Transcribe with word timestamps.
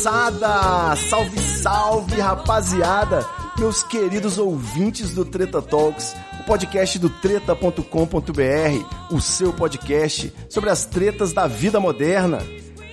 Moçada! 0.00 0.96
Salve, 0.96 1.38
salve 1.38 2.20
rapaziada! 2.20 3.26
Meus 3.58 3.82
queridos 3.82 4.38
ouvintes 4.38 5.14
do 5.14 5.26
Treta 5.26 5.60
Talks, 5.60 6.16
o 6.40 6.44
podcast 6.44 6.98
do 6.98 7.10
treta.com.br, 7.10 7.84
o 9.14 9.20
seu 9.20 9.52
podcast 9.52 10.32
sobre 10.48 10.70
as 10.70 10.86
tretas 10.86 11.34
da 11.34 11.46
vida 11.46 11.78
moderna. 11.78 12.38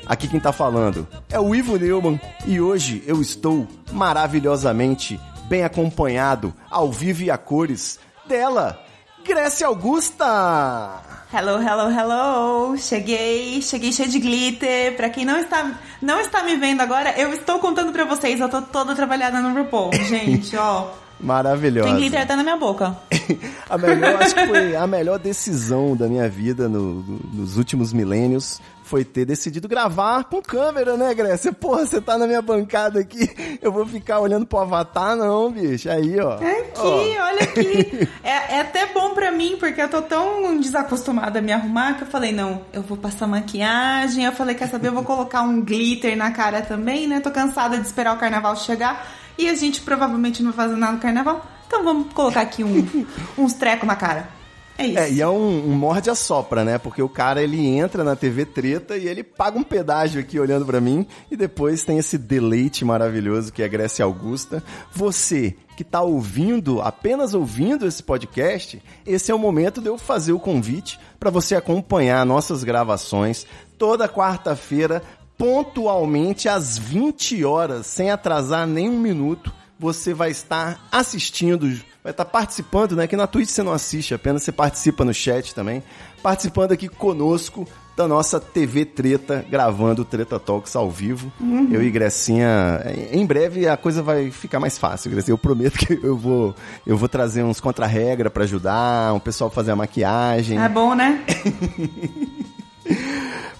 Aqui 0.05 0.27
quem 0.27 0.39
tá 0.39 0.51
falando 0.51 1.07
é 1.29 1.39
o 1.39 1.55
Ivo 1.55 1.77
Neumann 1.77 2.19
e 2.45 2.59
hoje 2.59 3.01
eu 3.07 3.21
estou 3.21 3.65
maravilhosamente 3.93 5.17
bem 5.47 5.63
acompanhado, 5.63 6.53
ao 6.69 6.91
vivo 6.91 7.23
e 7.23 7.31
a 7.31 7.37
cores, 7.37 7.99
dela, 8.27 8.77
Grécia 9.23 9.67
Augusta! 9.67 11.16
Hello, 11.33 11.59
hello, 11.61 11.89
hello! 11.91 12.77
Cheguei, 12.77 13.61
cheguei 13.61 13.91
cheio 13.91 14.09
de 14.09 14.19
glitter. 14.19 14.95
Pra 14.95 15.09
quem 15.09 15.25
não 15.25 15.37
está, 15.37 15.71
não 16.01 16.19
está 16.21 16.41
me 16.43 16.55
vendo 16.55 16.81
agora, 16.81 17.13
eu 17.19 17.33
estou 17.33 17.59
contando 17.59 17.91
pra 17.91 18.05
vocês. 18.05 18.39
Eu 18.39 18.47
tô 18.49 18.61
toda 18.61 18.95
trabalhada 18.95 19.41
no 19.41 19.53
RuPaul, 19.57 19.91
gente, 20.07 20.55
ó. 20.55 20.87
Maravilhosa. 21.19 21.89
Tem 21.89 21.97
glitter 21.97 22.21
até 22.21 22.35
na 22.35 22.43
minha 22.43 22.55
boca. 22.57 22.95
a 23.69 23.77
melhor, 23.77 24.21
acho 24.21 24.35
que 24.35 24.47
foi 24.47 24.75
a 24.77 24.87
melhor 24.87 25.19
decisão 25.19 25.95
da 25.97 26.07
minha 26.07 26.29
vida 26.29 26.69
no- 26.69 27.01
no- 27.01 27.19
nos 27.33 27.57
últimos 27.57 27.91
milênios 27.91 28.61
foi 28.87 29.03
ter 29.03 29.25
decidido 29.25 29.67
gravar 29.67 30.23
com 30.23 30.41
câmera, 30.41 30.95
né, 30.95 31.13
Grécia? 31.13 31.51
Porra, 31.51 31.85
você 31.85 31.99
tá 31.99 32.17
na 32.17 32.25
minha 32.25 32.41
bancada 32.41 32.99
aqui, 32.99 33.29
eu 33.61 33.71
vou 33.71 33.85
ficar 33.85 34.19
olhando 34.19 34.45
pro 34.45 34.59
avatar, 34.59 35.15
não, 35.15 35.51
bicho. 35.51 35.89
Aí, 35.89 36.19
ó. 36.19 36.35
Aqui, 36.35 36.71
Ó. 36.77 37.23
olha 37.23 37.43
aqui. 37.43 38.07
É, 38.23 38.55
é 38.57 38.61
até 38.61 38.85
bom 38.87 39.13
pra 39.13 39.31
mim, 39.31 39.55
porque 39.59 39.81
eu 39.81 39.89
tô 39.89 40.01
tão 40.01 40.57
desacostumada 40.59 41.39
a 41.39 41.41
me 41.41 41.51
arrumar 41.51 41.95
que 41.95 42.03
eu 42.03 42.07
falei, 42.07 42.31
não, 42.31 42.61
eu 42.73 42.81
vou 42.81 42.97
passar 42.97 43.27
maquiagem. 43.27 44.25
Eu 44.25 44.31
falei, 44.31 44.55
quer 44.55 44.67
saber, 44.67 44.89
eu 44.89 44.93
vou 44.93 45.03
colocar 45.03 45.41
um 45.41 45.61
glitter 45.61 46.15
na 46.17 46.31
cara 46.31 46.61
também, 46.61 47.07
né? 47.07 47.19
Tô 47.19 47.31
cansada 47.31 47.77
de 47.77 47.85
esperar 47.85 48.15
o 48.15 48.19
carnaval 48.19 48.55
chegar. 48.55 49.07
E 49.37 49.49
a 49.49 49.55
gente 49.55 49.81
provavelmente 49.81 50.41
não 50.43 50.51
vai 50.51 50.67
fazer 50.67 50.77
nada 50.77 50.93
no 50.93 50.99
carnaval. 50.99 51.45
Então 51.67 51.83
vamos 51.83 52.13
colocar 52.13 52.41
aqui 52.41 52.63
um, 52.63 53.05
uns 53.37 53.53
trecos 53.53 53.87
na 53.87 53.95
cara. 53.95 54.36
É 54.77 54.85
isso. 54.85 54.99
É, 54.99 55.11
e 55.11 55.21
é 55.21 55.27
um, 55.27 55.71
um 55.71 55.75
morde 55.75 56.09
a 56.09 56.15
sopra, 56.15 56.63
né? 56.63 56.77
Porque 56.77 57.01
o 57.01 57.09
cara 57.09 57.41
ele 57.41 57.65
entra 57.65 58.03
na 58.03 58.15
TV 58.15 58.45
treta 58.45 58.95
e 58.95 59.07
ele 59.07 59.23
paga 59.23 59.57
um 59.57 59.63
pedágio 59.63 60.21
aqui 60.21 60.39
olhando 60.39 60.65
pra 60.65 60.79
mim 60.79 61.05
e 61.31 61.35
depois 61.35 61.83
tem 61.83 61.97
esse 61.97 62.17
deleite 62.17 62.85
maravilhoso 62.85 63.51
que 63.51 63.63
é 63.63 63.67
Grécia 63.67 64.05
Augusta. 64.05 64.63
Você 64.93 65.55
que 65.75 65.83
tá 65.83 66.01
ouvindo, 66.01 66.81
apenas 66.81 67.33
ouvindo 67.33 67.85
esse 67.85 68.01
podcast, 68.01 68.81
esse 69.05 69.31
é 69.31 69.35
o 69.35 69.39
momento 69.39 69.79
de 69.79 69.87
eu 69.87 69.97
fazer 69.97 70.31
o 70.31 70.39
convite 70.39 70.99
para 71.19 71.29
você 71.29 71.55
acompanhar 71.55 72.25
nossas 72.25 72.63
gravações 72.63 73.45
toda 73.77 74.09
quarta-feira, 74.09 75.03
pontualmente 75.37 76.49
às 76.49 76.79
20 76.79 77.45
horas, 77.45 77.85
sem 77.85 78.09
atrasar 78.09 78.65
nem 78.65 78.89
um 78.89 78.99
minuto 78.99 79.53
você 79.79 80.13
vai 80.13 80.31
estar 80.31 80.87
assistindo, 80.91 81.71
vai 82.07 82.13
estar 82.13 82.23
participando, 82.23 82.95
né? 82.95 83.05
Que 83.05 83.17
na 83.17 83.27
Twitch 83.27 83.49
você 83.49 83.61
não 83.61 83.73
assiste, 83.73 84.13
apenas 84.13 84.41
você 84.41 84.53
participa 84.53 85.03
no 85.03 85.13
chat 85.13 85.53
também, 85.53 85.83
participando 86.23 86.71
aqui 86.71 86.87
conosco 86.87 87.67
da 87.97 88.07
nossa 88.07 88.39
TV 88.39 88.85
Treta, 88.85 89.45
gravando 89.49 90.03
o 90.03 90.05
Treta 90.05 90.39
Talks 90.39 90.73
ao 90.77 90.89
vivo. 90.89 91.29
Eu 91.69 91.83
e 91.83 91.91
Grecinha, 91.91 92.81
em 93.11 93.25
breve 93.25 93.67
a 93.67 93.75
coisa 93.75 94.01
vai 94.01 94.31
ficar 94.31 94.57
mais 94.57 94.77
fácil, 94.77 95.11
Grecinha. 95.11 95.33
Eu 95.33 95.37
prometo 95.37 95.77
que 95.77 95.99
eu 96.01 96.15
vou, 96.15 96.55
eu 96.85 96.95
vou 96.95 97.09
trazer 97.09 97.43
uns 97.43 97.59
contra-regra 97.59 98.29
para 98.29 98.45
ajudar, 98.45 99.13
um 99.13 99.19
pessoal 99.19 99.49
fazer 99.49 99.71
a 99.71 99.75
maquiagem. 99.75 100.57
É 100.57 100.69
bom, 100.69 100.95
né? 100.95 101.21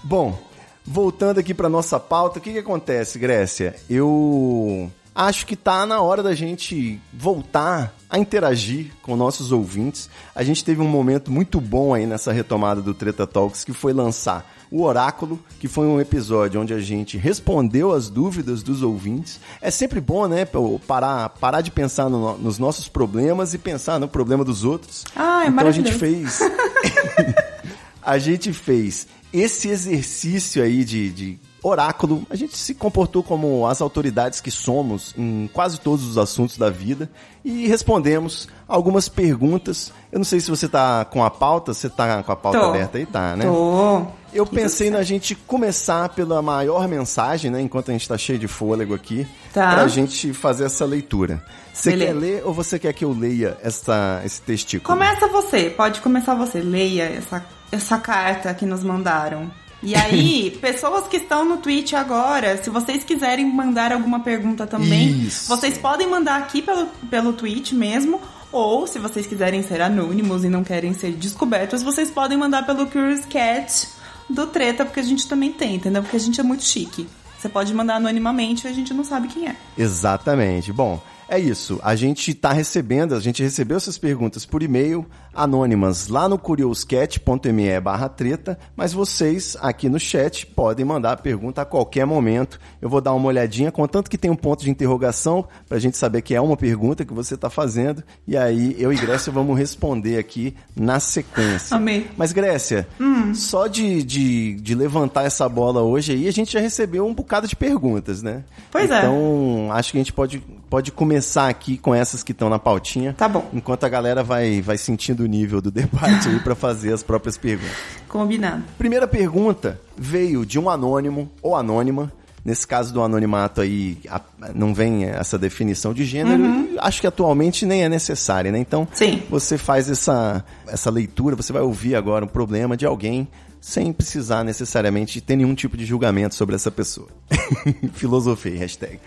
Bom, 0.02 0.42
voltando 0.86 1.38
aqui 1.38 1.52
para 1.52 1.68
nossa 1.68 2.00
pauta, 2.00 2.38
o 2.38 2.42
que, 2.42 2.52
que 2.52 2.58
acontece, 2.60 3.18
Grécia? 3.18 3.76
Eu 3.90 4.90
acho 5.18 5.44
que 5.44 5.56
tá 5.56 5.84
na 5.84 6.00
hora 6.00 6.22
da 6.22 6.32
gente 6.32 7.00
voltar 7.12 7.92
a 8.08 8.18
interagir 8.18 8.92
com 9.02 9.16
nossos 9.16 9.50
ouvintes. 9.50 10.08
A 10.32 10.44
gente 10.44 10.64
teve 10.64 10.80
um 10.80 10.86
momento 10.86 11.30
muito 11.30 11.60
bom 11.60 11.92
aí 11.92 12.06
nessa 12.06 12.30
retomada 12.32 12.80
do 12.80 12.94
Treta 12.94 13.26
Talks, 13.26 13.64
que 13.64 13.72
foi 13.72 13.92
lançar 13.92 14.48
o 14.70 14.84
Oráculo, 14.84 15.40
que 15.58 15.66
foi 15.66 15.86
um 15.86 16.00
episódio 16.00 16.60
onde 16.60 16.72
a 16.72 16.78
gente 16.78 17.18
respondeu 17.18 17.92
as 17.92 18.08
dúvidas 18.08 18.62
dos 18.62 18.82
ouvintes. 18.82 19.40
É 19.60 19.70
sempre 19.72 20.00
bom, 20.00 20.28
né, 20.28 20.46
parar, 20.86 21.28
parar 21.30 21.62
de 21.62 21.70
pensar 21.72 22.08
no- 22.08 22.38
nos 22.38 22.58
nossos 22.58 22.86
problemas 22.88 23.54
e 23.54 23.58
pensar 23.58 23.98
no 23.98 24.06
problema 24.06 24.44
dos 24.44 24.62
outros. 24.64 25.04
Ah, 25.16 25.44
é 25.44 25.48
então 25.48 25.66
a 25.66 25.72
gente 25.72 25.92
fez 25.92 26.38
a 28.02 28.18
gente 28.18 28.52
fez 28.52 29.08
esse 29.32 29.68
exercício 29.68 30.62
aí 30.62 30.84
de, 30.84 31.10
de 31.10 31.38
oráculo. 31.68 32.26
A 32.30 32.36
gente 32.36 32.56
se 32.56 32.74
comportou 32.74 33.22
como 33.22 33.66
as 33.66 33.80
autoridades 33.80 34.40
que 34.40 34.50
somos 34.50 35.14
em 35.16 35.48
quase 35.52 35.80
todos 35.80 36.06
os 36.06 36.18
assuntos 36.18 36.56
da 36.58 36.70
vida 36.70 37.10
e 37.44 37.66
respondemos 37.66 38.48
algumas 38.66 39.08
perguntas. 39.08 39.92
Eu 40.10 40.18
não 40.18 40.24
sei 40.24 40.40
se 40.40 40.50
você 40.50 40.68
tá 40.68 41.04
com 41.04 41.24
a 41.24 41.30
pauta, 41.30 41.72
você 41.72 41.88
tá 41.88 42.22
com 42.22 42.32
a 42.32 42.36
pauta 42.36 42.58
Tô. 42.58 42.64
aberta 42.66 42.98
aí, 42.98 43.06
tá, 43.06 43.36
né? 43.36 43.44
Tô. 43.44 44.06
Eu 44.32 44.44
pensei 44.46 44.90
na 44.90 45.02
gente 45.02 45.34
começar 45.34 46.10
pela 46.10 46.42
maior 46.42 46.86
mensagem, 46.86 47.50
né? 47.50 47.62
Enquanto 47.62 47.88
a 47.90 47.92
gente 47.92 48.06
tá 48.06 48.18
cheio 48.18 48.38
de 48.38 48.46
fôlego 48.46 48.94
aqui, 48.94 49.26
Tá. 49.54 49.74
pra 49.74 49.88
gente 49.88 50.34
fazer 50.34 50.64
essa 50.64 50.84
leitura. 50.84 51.42
Você 51.72 51.90
Beleza. 51.90 52.12
quer 52.12 52.18
ler 52.18 52.42
ou 52.44 52.52
você 52.52 52.78
quer 52.78 52.92
que 52.92 53.04
eu 53.04 53.12
leia 53.12 53.56
essa, 53.62 54.20
esse 54.24 54.42
testículo? 54.42 54.94
Começa 54.98 55.26
você, 55.28 55.70
pode 55.70 56.00
começar 56.00 56.34
você. 56.34 56.60
Leia 56.60 57.04
essa, 57.04 57.44
essa 57.72 57.96
carta 57.98 58.52
que 58.52 58.66
nos 58.66 58.82
mandaram. 58.84 59.50
E 59.82 59.94
aí, 59.94 60.50
pessoas 60.60 61.06
que 61.06 61.18
estão 61.18 61.44
no 61.44 61.58
Twitch 61.58 61.92
agora, 61.92 62.62
se 62.62 62.70
vocês 62.70 63.04
quiserem 63.04 63.46
mandar 63.52 63.92
alguma 63.92 64.20
pergunta 64.20 64.66
também, 64.66 65.10
Isso. 65.22 65.48
vocês 65.48 65.78
podem 65.78 66.08
mandar 66.08 66.38
aqui 66.40 66.62
pelo, 66.62 66.86
pelo 67.10 67.32
Twitch 67.32 67.72
mesmo. 67.72 68.20
Ou, 68.50 68.86
se 68.86 68.98
vocês 68.98 69.26
quiserem 69.26 69.62
ser 69.62 69.80
anônimos 69.82 70.42
e 70.42 70.48
não 70.48 70.64
querem 70.64 70.94
ser 70.94 71.12
descobertos, 71.12 71.82
vocês 71.82 72.10
podem 72.10 72.38
mandar 72.38 72.64
pelo 72.64 72.86
Curious 72.86 73.26
Cat 73.26 73.88
do 74.28 74.46
Treta, 74.46 74.84
porque 74.86 75.00
a 75.00 75.02
gente 75.02 75.28
também 75.28 75.52
tem, 75.52 75.76
entendeu? 75.76 76.02
Porque 76.02 76.16
a 76.16 76.20
gente 76.20 76.40
é 76.40 76.42
muito 76.42 76.64
chique. 76.64 77.06
Você 77.38 77.48
pode 77.48 77.72
mandar 77.72 77.96
anonimamente 77.96 78.66
e 78.66 78.70
a 78.70 78.72
gente 78.72 78.92
não 78.92 79.04
sabe 79.04 79.28
quem 79.28 79.48
é. 79.48 79.56
Exatamente. 79.76 80.72
Bom, 80.72 81.00
é 81.28 81.38
isso. 81.38 81.78
A 81.82 81.94
gente 81.94 82.30
está 82.30 82.52
recebendo, 82.52 83.14
a 83.14 83.20
gente 83.20 83.42
recebeu 83.42 83.76
essas 83.76 83.98
perguntas 83.98 84.46
por 84.46 84.62
e-mail, 84.62 85.06
anônimas, 85.34 86.08
lá 86.08 86.28
no 86.28 86.38
curioscat.me 86.38 87.80
barra 87.80 88.08
treta, 88.08 88.58
mas 88.74 88.92
vocês 88.92 89.56
aqui 89.60 89.88
no 89.88 90.00
chat 90.00 90.46
podem 90.46 90.84
mandar 90.84 91.12
a 91.12 91.16
pergunta 91.16 91.62
a 91.62 91.64
qualquer 91.64 92.04
momento. 92.04 92.58
Eu 92.80 92.88
vou 92.88 93.00
dar 93.00 93.12
uma 93.12 93.28
olhadinha, 93.28 93.70
contanto 93.70 94.10
que 94.10 94.18
tem 94.18 94.30
um 94.30 94.36
ponto 94.36 94.64
de 94.64 94.70
interrogação, 94.70 95.46
pra 95.68 95.78
gente 95.78 95.96
saber 95.96 96.22
que 96.22 96.34
é 96.34 96.40
uma 96.40 96.56
pergunta 96.56 97.04
que 97.04 97.12
você 97.12 97.34
está 97.34 97.48
fazendo, 97.48 98.02
e 98.26 98.36
aí 98.36 98.74
eu 98.78 98.92
e 98.92 98.96
Grécia 98.96 99.32
vamos 99.32 99.56
responder 99.56 100.18
aqui 100.18 100.54
na 100.74 100.98
sequência. 100.98 101.76
Amei. 101.76 102.08
Mas, 102.16 102.32
Grécia, 102.32 102.88
só 103.34 103.66
de, 103.66 104.02
de, 104.02 104.54
de 104.54 104.74
levantar 104.74 105.24
essa 105.24 105.48
bola 105.48 105.82
hoje 105.82 106.12
aí, 106.12 106.26
a 106.28 106.32
gente 106.32 106.52
já 106.52 106.60
recebeu 106.60 107.06
um 107.06 107.14
bocado 107.14 107.46
de 107.46 107.54
perguntas, 107.54 108.22
né? 108.22 108.44
Pois 108.70 108.90
é. 108.90 108.98
Então, 108.98 109.68
acho 109.72 109.92
que 109.92 109.98
a 109.98 110.00
gente 110.00 110.12
pode, 110.12 110.42
pode 110.70 110.92
começar 110.92 111.48
aqui 111.48 111.78
com 111.78 111.94
essas 111.94 112.22
que 112.22 112.32
estão 112.32 112.48
na 112.48 112.58
pautinha. 112.58 113.14
Tá 113.16 113.28
bom. 113.28 113.48
Enquanto 113.52 113.84
a 113.84 113.88
galera 113.88 114.22
vai, 114.22 114.60
vai 114.60 114.76
sentindo 114.78 115.22
o 115.22 115.26
nível 115.26 115.60
do 115.60 115.70
debate 115.72 116.28
aí 116.28 116.38
pra 116.40 116.54
fazer 116.54 116.92
as 116.92 117.02
próprias 117.02 117.36
perguntas. 117.36 117.76
Combinado. 118.08 118.62
Primeira 118.76 119.06
pergunta 119.08 119.80
veio 119.96 120.44
de 120.44 120.58
um 120.58 120.68
anônimo 120.68 121.30
ou 121.42 121.56
anônima. 121.56 122.12
Nesse 122.44 122.66
caso 122.66 122.94
do 122.94 123.02
anonimato 123.02 123.60
aí, 123.60 123.98
a- 124.08 124.20
não 124.54 124.72
vem 124.72 125.04
essa 125.04 125.36
definição 125.36 125.92
de 125.92 126.04
gênero. 126.04 126.40
e 126.42 126.76
Acho 126.78 127.00
que 127.00 127.06
atualmente 127.06 127.66
nem 127.66 127.82
é 127.84 127.88
necessária, 127.88 128.50
né? 128.50 128.58
Então, 128.58 128.88
Sim. 128.94 129.22
você 129.28 129.58
faz 129.58 129.90
essa, 129.90 130.42
essa 130.66 130.88
leitura, 130.90 131.36
você 131.36 131.52
vai 131.52 131.60
ouvir 131.60 131.94
agora 131.94 132.24
um 132.24 132.28
problema 132.28 132.74
de 132.76 132.86
alguém 132.86 133.28
sem 133.60 133.92
precisar 133.92 134.44
necessariamente 134.44 135.20
ter 135.20 135.34
nenhum 135.36 135.54
tipo 135.54 135.76
de 135.76 135.84
julgamento 135.84 136.34
sobre 136.36 136.54
essa 136.54 136.70
pessoa. 136.70 137.08
Filosofei, 137.92 138.56
hashtag. 138.56 138.98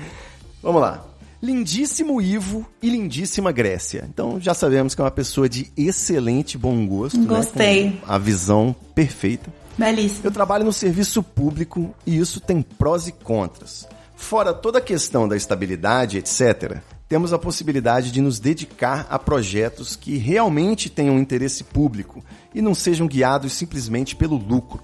Vamos 0.62 0.82
lá. 0.82 1.04
Lindíssimo 1.42 2.22
Ivo 2.22 2.68
e 2.84 2.90
lindíssima 2.90 3.52
Grécia. 3.52 4.06
Então 4.08 4.40
já 4.40 4.54
sabemos 4.54 4.94
que 4.94 5.02
é 5.02 5.04
uma 5.04 5.10
pessoa 5.10 5.50
de 5.50 5.72
excelente 5.76 6.56
bom 6.56 6.86
gosto. 6.86 7.20
né? 7.20 7.26
Gostei. 7.26 7.92
Com 7.94 8.12
a 8.12 8.18
visão 8.20 8.76
perfeita. 8.94 9.52
Belíssimo. 9.76 10.22
Eu 10.26 10.32
trabalho 10.32 10.64
no 10.66 10.72
serviço 10.72 11.24
público 11.24 11.96
e 12.06 12.18
isso 12.18 12.40
tem 12.40 12.62
prós 12.62 13.08
e 13.08 13.12
contras. 13.12 13.88
Fora 14.16 14.54
toda 14.54 14.78
a 14.78 14.82
questão 14.82 15.28
da 15.28 15.36
estabilidade, 15.36 16.20
etc., 16.20 16.78
temos 17.10 17.34
a 17.34 17.40
possibilidade 17.40 18.12
de 18.12 18.22
nos 18.22 18.40
dedicar 18.40 19.08
a 19.10 19.18
projetos 19.20 19.96
que 19.98 20.18
realmente 20.18 20.90
tenham 20.90 21.18
interesse 21.20 21.64
público 21.64 22.24
e 22.54 22.62
não 22.62 22.74
sejam 22.76 23.08
guiados 23.08 23.52
simplesmente 23.54 24.16
pelo 24.16 24.38
lucro. 24.38 24.82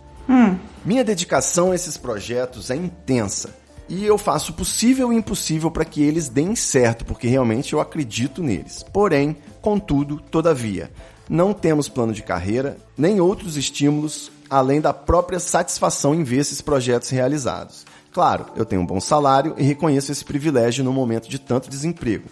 Minha 0.83 1.04
dedicação 1.06 1.71
a 1.71 1.75
esses 1.75 1.98
projetos 1.98 2.69
é 2.69 2.75
intensa 2.75 3.67
e 3.89 4.06
eu 4.06 4.18
faço 4.18 4.51
o 4.51 4.56
possível 4.56 5.12
e 5.12 5.16
o 5.16 5.18
impossível 5.18 5.72
para 5.72 5.86
que 5.86 6.01
eles 6.01 6.30
deem 6.30 6.56
certo, 6.56 7.06
porque 7.06 7.28
realmente 7.28 7.74
eu 7.74 7.80
acredito 7.80 8.44
neles. 8.44 8.84
Porém, 8.84 9.36
contudo, 9.62 10.22
todavia, 10.30 10.92
não 11.30 11.54
temos 11.54 11.89
plano 11.89 12.13
de 12.13 12.24
carreira 12.24 12.78
nem 12.98 13.19
outros 13.19 13.57
estímulos 13.57 14.31
além 14.50 14.80
da 14.80 14.94
própria 14.94 15.39
satisfação 15.39 16.16
em 16.16 16.24
ver 16.24 16.38
esses 16.38 16.62
projetos 16.62 17.10
realizados. 17.10 17.86
Claro, 18.12 18.48
eu 18.56 18.66
tenho 18.66 18.81
um 18.81 18.86
bom 18.86 19.00
salário 19.00 19.54
e 19.57 19.63
reconheço 19.63 20.12
esse 20.12 20.24
privilégio 20.24 20.83
no 20.83 20.94
momento 20.94 21.30
de 21.30 21.38
tanto 21.38 21.69
desemprego. 21.69 22.25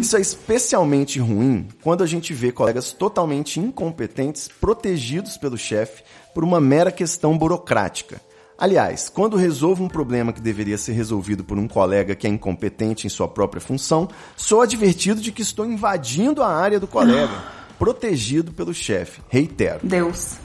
Isso 0.00 0.16
é 0.16 0.20
especialmente 0.20 1.18
ruim 1.18 1.68
quando 1.82 2.02
a 2.02 2.06
gente 2.06 2.32
vê 2.32 2.50
colegas 2.50 2.92
totalmente 2.92 3.60
incompetentes 3.60 4.48
protegidos 4.48 5.36
pelo 5.36 5.58
chefe 5.58 6.02
por 6.34 6.42
uma 6.42 6.60
mera 6.60 6.90
questão 6.90 7.36
burocrática. 7.36 8.20
Aliás, 8.60 9.08
quando 9.08 9.38
resolvo 9.38 9.82
um 9.82 9.88
problema 9.88 10.34
que 10.34 10.40
deveria 10.40 10.76
ser 10.76 10.92
resolvido 10.92 11.42
por 11.42 11.58
um 11.58 11.66
colega 11.66 12.14
que 12.14 12.26
é 12.26 12.30
incompetente 12.30 13.06
em 13.06 13.10
sua 13.10 13.26
própria 13.26 13.58
função, 13.58 14.06
sou 14.36 14.60
advertido 14.60 15.18
de 15.18 15.32
que 15.32 15.40
estou 15.40 15.64
invadindo 15.64 16.42
a 16.42 16.54
área 16.54 16.78
do 16.78 16.86
colega, 16.86 17.32
protegido 17.78 18.52
pelo 18.52 18.74
chefe. 18.74 19.22
Reitero. 19.30 19.80
Deus. 19.82 20.36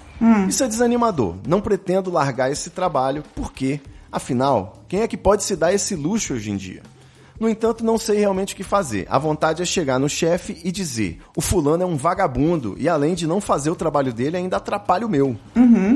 Isso 0.47 0.63
é 0.63 0.67
desanimador. 0.69 1.35
Não 1.45 1.59
pretendo 1.59 2.09
largar 2.09 2.49
esse 2.49 2.69
trabalho 2.69 3.21
porque, 3.35 3.81
afinal, 4.09 4.85
quem 4.87 5.01
é 5.01 5.07
que 5.09 5.17
pode 5.17 5.43
se 5.43 5.57
dar 5.57 5.73
esse 5.73 5.93
luxo 5.93 6.35
hoje 6.35 6.51
em 6.51 6.55
dia? 6.55 6.83
No 7.39 7.49
entanto, 7.49 7.83
não 7.83 7.97
sei 7.97 8.19
realmente 8.19 8.53
o 8.53 8.57
que 8.57 8.63
fazer. 8.63 9.05
A 9.09 9.17
vontade 9.17 9.61
é 9.61 9.65
chegar 9.65 9.99
no 9.99 10.07
chefe 10.07 10.59
e 10.63 10.71
dizer: 10.71 11.19
o 11.35 11.41
fulano 11.41 11.83
é 11.83 11.85
um 11.85 11.97
vagabundo 11.97 12.75
e, 12.77 12.87
além 12.87 13.13
de 13.13 13.27
não 13.27 13.41
fazer 13.41 13.69
o 13.69 13.75
trabalho 13.75 14.13
dele, 14.13 14.37
ainda 14.37 14.57
atrapalha 14.57 15.05
o 15.05 15.09
meu. 15.09 15.35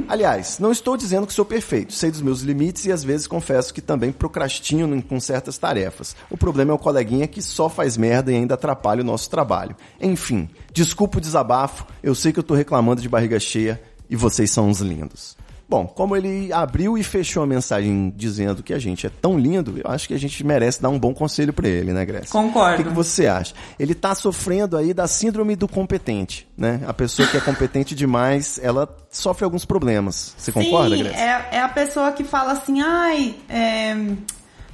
Aliás, 0.08 0.60
não 0.60 0.72
estou 0.72 0.98
dizendo 0.98 1.26
que 1.26 1.34
sou 1.34 1.46
perfeito, 1.46 1.94
sei 1.94 2.12
dos 2.12 2.22
meus 2.22 2.42
limites 2.42 2.86
e 2.86 2.92
às 2.92 3.04
vezes 3.04 3.28
confesso 3.28 3.74
que 3.74 3.82
também 3.82 4.12
procrastino 4.12 5.02
com 5.02 5.20
certas 5.20 5.58
tarefas. 5.58 6.16
O 6.30 6.38
problema 6.38 6.72
é 6.72 6.76
o 6.76 6.80
coleguinha 6.80 7.28
que 7.28 7.42
só 7.42 7.70
faz 7.70 7.96
merda 7.96 8.32
e 8.32 8.36
ainda 8.36 8.56
atrapalha 8.56 9.02
o 9.02 9.06
nosso 9.06 9.30
trabalho. 9.30 9.76
Enfim, 10.02 10.50
desculpa 10.74 11.20
o 11.20 11.22
desabafo, 11.22 11.86
eu 12.04 12.14
sei 12.14 12.34
que 12.34 12.40
eu 12.40 12.44
tô 12.44 12.54
reclamando 12.54 13.02
de 13.02 13.10
barriga 13.10 13.40
cheia 13.40 13.82
e 14.10 14.16
vocês 14.16 14.52
são 14.52 14.68
uns 14.68 14.82
lindos. 14.82 15.39
Bom, 15.70 15.86
como 15.86 16.16
ele 16.18 16.52
abriu 16.52 16.98
e 16.98 17.04
fechou 17.04 17.44
a 17.44 17.46
mensagem 17.46 18.12
dizendo 18.16 18.64
que 18.64 18.74
a 18.74 18.80
gente 18.80 19.06
é 19.06 19.10
tão 19.10 19.38
lindo, 19.38 19.80
eu 19.84 19.92
acho 19.92 20.08
que 20.08 20.16
a 20.16 20.20
gente 20.20 20.44
merece 20.44 20.82
dar 20.82 20.90
um 20.90 20.98
bom 20.98 21.14
conselho 21.14 21.54
pra 21.54 21.68
ele, 21.68 21.94
né, 21.94 22.04
Grécia? 22.04 22.32
Concordo. 22.32 22.74
O 22.74 22.78
que, 22.78 22.90
que 22.90 22.96
você 22.96 23.28
acha? 23.28 23.54
Ele 23.78 23.94
tá 23.94 24.16
sofrendo 24.16 24.76
aí 24.76 24.96
da 24.96 25.08
síndrome 25.08 25.56
do 25.56 25.68
competente, 25.68 26.48
né? 26.58 26.82
A 26.88 26.94
pessoa 26.94 27.28
que 27.28 27.38
é 27.38 27.40
competente 27.40 27.94
demais, 27.94 28.60
ela 28.64 28.90
sofre 29.12 29.46
alguns 29.46 29.64
problemas. 29.64 30.34
Você 30.38 30.52
concorda, 30.52 30.96
Sim, 30.96 31.04
Grécia? 31.04 31.20
é, 31.20 31.58
é 31.58 31.62
a 31.62 31.70
pessoa 31.70 32.12
que 32.14 32.24
fala 32.24 32.54
assim, 32.54 32.82
ai, 32.82 33.36
é, 33.48 33.96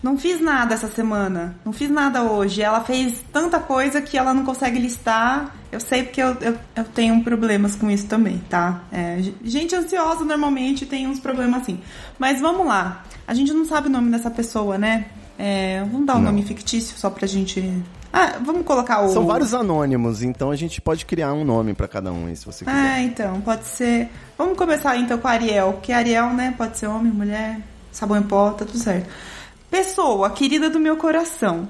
não 0.04 0.18
fiz 0.18 0.40
nada 0.40 0.74
essa 0.74 0.88
semana, 0.88 1.56
não 1.66 1.74
fiz 1.74 1.90
nada 1.90 2.24
hoje. 2.24 2.62
Ela 2.62 2.82
fez 2.82 3.24
tanta 3.32 3.60
coisa 3.60 4.02
que 4.02 4.18
ela 4.18 4.34
não 4.34 4.46
consegue 4.46 4.80
listar. 4.80 5.56
Eu 5.72 5.80
sei 5.80 6.04
porque 6.04 6.22
eu, 6.22 6.38
eu, 6.42 6.58
eu 6.76 6.84
tenho 6.84 7.24
problemas 7.24 7.76
com 7.76 7.90
isso 7.90 8.08
também, 8.08 8.42
tá? 8.50 8.82
É, 8.92 9.20
gente 9.44 9.76
ansiosa 9.76 10.24
normalmente 10.24 10.86
tem 10.86 11.08
uns 11.08 11.20
problemas 11.20 11.64
assim. 11.64 11.80
Mas 12.20 12.40
vamos 12.40 12.66
lá. 12.68 13.04
A 13.28 13.34
gente 13.34 13.52
não 13.52 13.66
sabe 13.66 13.88
o 13.88 13.92
nome 13.92 14.12
dessa 14.12 14.30
pessoa, 14.30 14.78
né? 14.78 15.06
É, 15.38 15.84
vamos 15.92 16.06
dar 16.06 16.16
um 16.16 16.20
Não. 16.20 16.32
nome 16.32 16.44
fictício 16.44 16.98
só 16.98 17.10
pra 17.10 17.28
gente. 17.28 17.84
Ah, 18.14 18.38
vamos 18.42 18.66
colocar 18.66 19.02
o. 19.02 19.10
São 19.10 19.26
vários 19.26 19.54
anônimos, 19.54 20.24
então 20.24 20.50
a 20.50 20.56
gente 20.56 20.80
pode 20.80 21.06
criar 21.06 21.34
um 21.34 21.44
nome 21.44 21.74
pra 21.74 21.88
cada 21.88 22.12
um 22.12 22.34
se 22.34 22.46
você 22.46 22.64
quiser. 22.64 22.78
Ah, 22.78 23.02
então, 23.02 23.42
pode 23.42 23.66
ser. 23.66 24.10
Vamos 24.38 24.58
começar 24.58 24.96
então 24.98 25.18
com 25.18 25.28
a 25.28 25.32
Ariel, 25.32 25.74
porque 25.74 25.92
Ariel, 25.92 26.30
né, 26.30 26.54
pode 26.58 26.78
ser 26.78 26.88
homem, 26.88 27.12
mulher, 27.12 27.60
sabão 27.92 28.18
em 28.18 28.24
pó, 28.24 28.52
tá 28.52 28.64
tudo 28.64 28.78
certo. 28.78 29.10
Pessoa, 29.70 30.30
querida 30.30 30.70
do 30.70 30.80
meu 30.80 30.96
coração. 30.98 31.68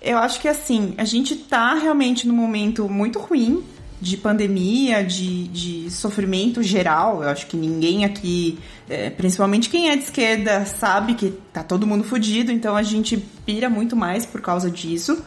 Eu 0.00 0.18
acho 0.18 0.40
que 0.40 0.48
assim, 0.48 0.94
a 0.96 1.04
gente 1.04 1.34
tá 1.34 1.74
realmente 1.74 2.26
num 2.26 2.34
momento 2.34 2.88
muito 2.88 3.18
ruim 3.18 3.64
de 4.00 4.16
pandemia, 4.16 5.02
de, 5.02 5.48
de 5.48 5.90
sofrimento 5.90 6.62
geral. 6.62 7.22
Eu 7.22 7.28
acho 7.28 7.46
que 7.46 7.56
ninguém 7.56 8.04
aqui, 8.04 8.58
é, 8.88 9.10
principalmente 9.10 9.68
quem 9.68 9.90
é 9.90 9.96
de 9.96 10.04
esquerda, 10.04 10.64
sabe 10.66 11.14
que 11.14 11.30
tá 11.52 11.64
todo 11.64 11.86
mundo 11.86 12.04
fudido, 12.04 12.52
então 12.52 12.76
a 12.76 12.82
gente 12.82 13.16
pira 13.44 13.68
muito 13.68 13.96
mais 13.96 14.24
por 14.24 14.40
causa 14.40 14.70
disso. 14.70 15.22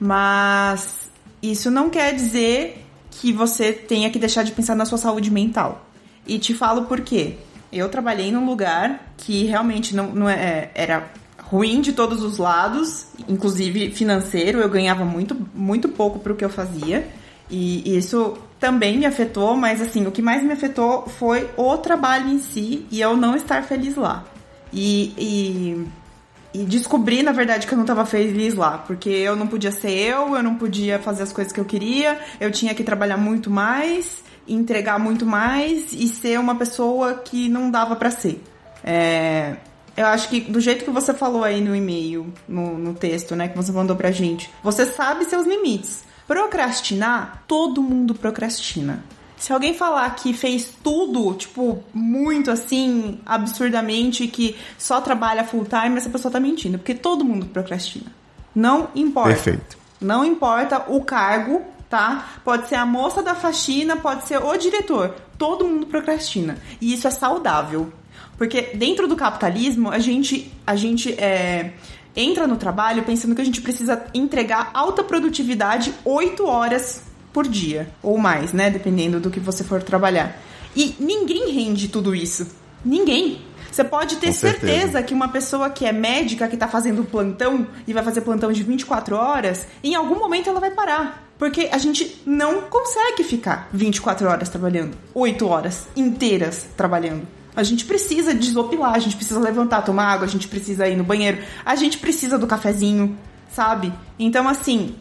Mas 0.00 1.10
isso 1.40 1.70
não 1.70 1.88
quer 1.88 2.14
dizer 2.14 2.84
que 3.10 3.32
você 3.32 3.72
tenha 3.72 4.10
que 4.10 4.18
deixar 4.18 4.42
de 4.42 4.52
pensar 4.52 4.74
na 4.74 4.84
sua 4.84 4.98
saúde 4.98 5.30
mental. 5.30 5.88
E 6.26 6.38
te 6.38 6.52
falo 6.52 6.86
por 6.86 7.00
quê. 7.00 7.36
Eu 7.72 7.88
trabalhei 7.88 8.32
num 8.32 8.44
lugar 8.44 9.12
que 9.16 9.44
realmente 9.44 9.94
não, 9.94 10.12
não 10.12 10.28
é, 10.28 10.70
era 10.74 11.10
ruim 11.50 11.80
de 11.80 11.92
todos 11.92 12.22
os 12.22 12.38
lados, 12.38 13.06
inclusive 13.28 13.90
financeiro. 13.90 14.60
Eu 14.60 14.68
ganhava 14.68 15.04
muito, 15.04 15.36
muito 15.54 15.88
pouco 15.88 16.18
pro 16.18 16.34
que 16.34 16.44
eu 16.44 16.50
fazia. 16.50 17.08
E 17.48 17.96
isso 17.96 18.36
também 18.58 18.98
me 18.98 19.06
afetou, 19.06 19.56
mas 19.56 19.80
assim, 19.80 20.06
o 20.06 20.10
que 20.10 20.22
mais 20.22 20.42
me 20.42 20.52
afetou 20.52 21.06
foi 21.06 21.48
o 21.56 21.76
trabalho 21.78 22.28
em 22.28 22.38
si 22.40 22.86
e 22.90 23.00
eu 23.00 23.16
não 23.16 23.36
estar 23.36 23.62
feliz 23.62 23.94
lá. 23.94 24.24
E, 24.72 25.14
e, 25.16 25.86
e 26.60 26.64
descobri, 26.64 27.22
na 27.22 27.32
verdade, 27.32 27.66
que 27.66 27.72
eu 27.72 27.76
não 27.76 27.84
estava 27.84 28.04
feliz 28.04 28.54
lá, 28.54 28.78
porque 28.78 29.08
eu 29.08 29.36
não 29.36 29.46
podia 29.46 29.70
ser 29.70 29.90
eu, 29.90 30.34
eu 30.34 30.42
não 30.42 30.56
podia 30.56 30.98
fazer 30.98 31.22
as 31.22 31.32
coisas 31.32 31.52
que 31.52 31.60
eu 31.60 31.64
queria, 31.64 32.18
eu 32.40 32.50
tinha 32.50 32.74
que 32.74 32.82
trabalhar 32.82 33.16
muito 33.16 33.48
mais, 33.48 34.24
entregar 34.48 34.98
muito 34.98 35.24
mais 35.24 35.92
e 35.92 36.08
ser 36.08 36.40
uma 36.40 36.56
pessoa 36.56 37.14
que 37.14 37.48
não 37.48 37.70
dava 37.70 37.94
pra 37.94 38.10
ser. 38.10 38.42
É, 38.82 39.56
eu 39.96 40.06
acho 40.06 40.28
que 40.28 40.40
do 40.40 40.60
jeito 40.60 40.84
que 40.84 40.90
você 40.90 41.14
falou 41.14 41.42
aí 41.42 41.60
no 41.60 41.74
e-mail, 41.74 42.32
no, 42.46 42.76
no 42.76 42.94
texto, 42.94 43.34
né, 43.34 43.48
que 43.48 43.56
você 43.56 43.72
mandou 43.72 43.96
pra 43.96 44.10
gente, 44.10 44.50
você 44.62 44.84
sabe 44.86 45.24
seus 45.24 45.46
limites. 45.46 46.04
Procrastinar, 46.26 47.44
todo 47.46 47.82
mundo 47.82 48.14
procrastina. 48.14 49.04
Se 49.36 49.52
alguém 49.52 49.74
falar 49.74 50.08
que 50.16 50.32
fez 50.32 50.70
tudo, 50.82 51.34
tipo, 51.34 51.84
muito 51.92 52.50
assim, 52.50 53.20
absurdamente, 53.24 54.26
que 54.26 54.56
só 54.78 55.00
trabalha 55.00 55.44
full 55.44 55.66
time, 55.66 55.96
essa 55.96 56.10
pessoa 56.10 56.32
tá 56.32 56.40
mentindo, 56.40 56.78
porque 56.78 56.94
todo 56.94 57.24
mundo 57.24 57.46
procrastina. 57.46 58.10
Não 58.54 58.88
importa. 58.94 59.28
Perfeito. 59.34 59.78
Não 60.00 60.24
importa 60.24 60.84
o 60.88 61.02
cargo, 61.02 61.62
tá? 61.88 62.28
Pode 62.44 62.68
ser 62.68 62.76
a 62.76 62.86
moça 62.86 63.22
da 63.22 63.34
faxina, 63.34 63.96
pode 63.96 64.26
ser 64.26 64.38
o 64.42 64.56
diretor. 64.56 65.14
Todo 65.38 65.66
mundo 65.66 65.86
procrastina. 65.86 66.58
E 66.80 66.94
isso 66.94 67.06
é 67.06 67.10
saudável. 67.10 67.92
Porque 68.38 68.70
dentro 68.74 69.08
do 69.08 69.16
capitalismo, 69.16 69.90
a 69.90 69.98
gente, 69.98 70.52
a 70.66 70.76
gente 70.76 71.12
é, 71.14 71.72
entra 72.14 72.46
no 72.46 72.56
trabalho 72.56 73.02
pensando 73.02 73.34
que 73.34 73.40
a 73.40 73.44
gente 73.44 73.60
precisa 73.60 74.04
entregar 74.14 74.70
alta 74.74 75.02
produtividade 75.02 75.94
8 76.04 76.46
horas 76.46 77.02
por 77.32 77.46
dia. 77.46 77.88
Ou 78.02 78.18
mais, 78.18 78.52
né? 78.52 78.70
Dependendo 78.70 79.20
do 79.20 79.30
que 79.30 79.40
você 79.40 79.62
for 79.62 79.82
trabalhar. 79.82 80.40
E 80.74 80.94
ninguém 80.98 81.50
rende 81.52 81.88
tudo 81.88 82.14
isso. 82.14 82.46
Ninguém. 82.84 83.40
Você 83.70 83.84
pode 83.84 84.16
ter 84.16 84.32
certeza. 84.32 84.66
certeza 84.66 85.02
que 85.02 85.12
uma 85.12 85.28
pessoa 85.28 85.68
que 85.68 85.84
é 85.84 85.92
médica, 85.92 86.48
que 86.48 86.56
tá 86.56 86.66
fazendo 86.66 87.04
plantão 87.04 87.66
e 87.86 87.92
vai 87.92 88.02
fazer 88.02 88.22
plantão 88.22 88.50
de 88.50 88.62
24 88.62 89.16
horas, 89.16 89.66
em 89.84 89.94
algum 89.94 90.18
momento 90.18 90.48
ela 90.48 90.60
vai 90.60 90.70
parar. 90.70 91.26
Porque 91.38 91.68
a 91.70 91.76
gente 91.76 92.22
não 92.24 92.62
consegue 92.62 93.22
ficar 93.22 93.68
24 93.70 94.26
horas 94.26 94.48
trabalhando, 94.48 94.96
8 95.14 95.46
horas 95.46 95.86
inteiras 95.94 96.66
trabalhando. 96.74 97.26
A 97.56 97.62
gente 97.62 97.86
precisa 97.86 98.34
desopilar, 98.34 98.94
a 98.94 98.98
gente 98.98 99.16
precisa 99.16 99.40
levantar, 99.40 99.80
tomar 99.80 100.12
água, 100.12 100.26
a 100.26 100.30
gente 100.30 100.46
precisa 100.46 100.86
ir 100.86 100.94
no 100.94 101.02
banheiro, 101.02 101.42
a 101.64 101.74
gente 101.74 101.96
precisa 101.96 102.38
do 102.38 102.46
cafezinho, 102.46 103.18
sabe? 103.48 103.92
Então, 104.18 104.46
assim, 104.46 104.94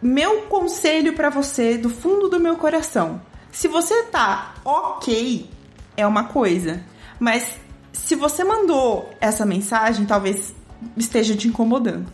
meu 0.00 0.42
conselho 0.42 1.12
pra 1.12 1.28
você, 1.28 1.76
do 1.76 1.90
fundo 1.90 2.30
do 2.30 2.40
meu 2.40 2.56
coração: 2.56 3.20
se 3.52 3.68
você 3.68 4.04
tá 4.04 4.54
ok, 4.64 5.48
é 5.94 6.06
uma 6.06 6.24
coisa, 6.24 6.82
mas 7.20 7.60
se 7.92 8.14
você 8.16 8.42
mandou 8.42 9.10
essa 9.20 9.44
mensagem, 9.44 10.06
talvez 10.06 10.54
esteja 10.96 11.36
te 11.36 11.46
incomodando. 11.46 12.10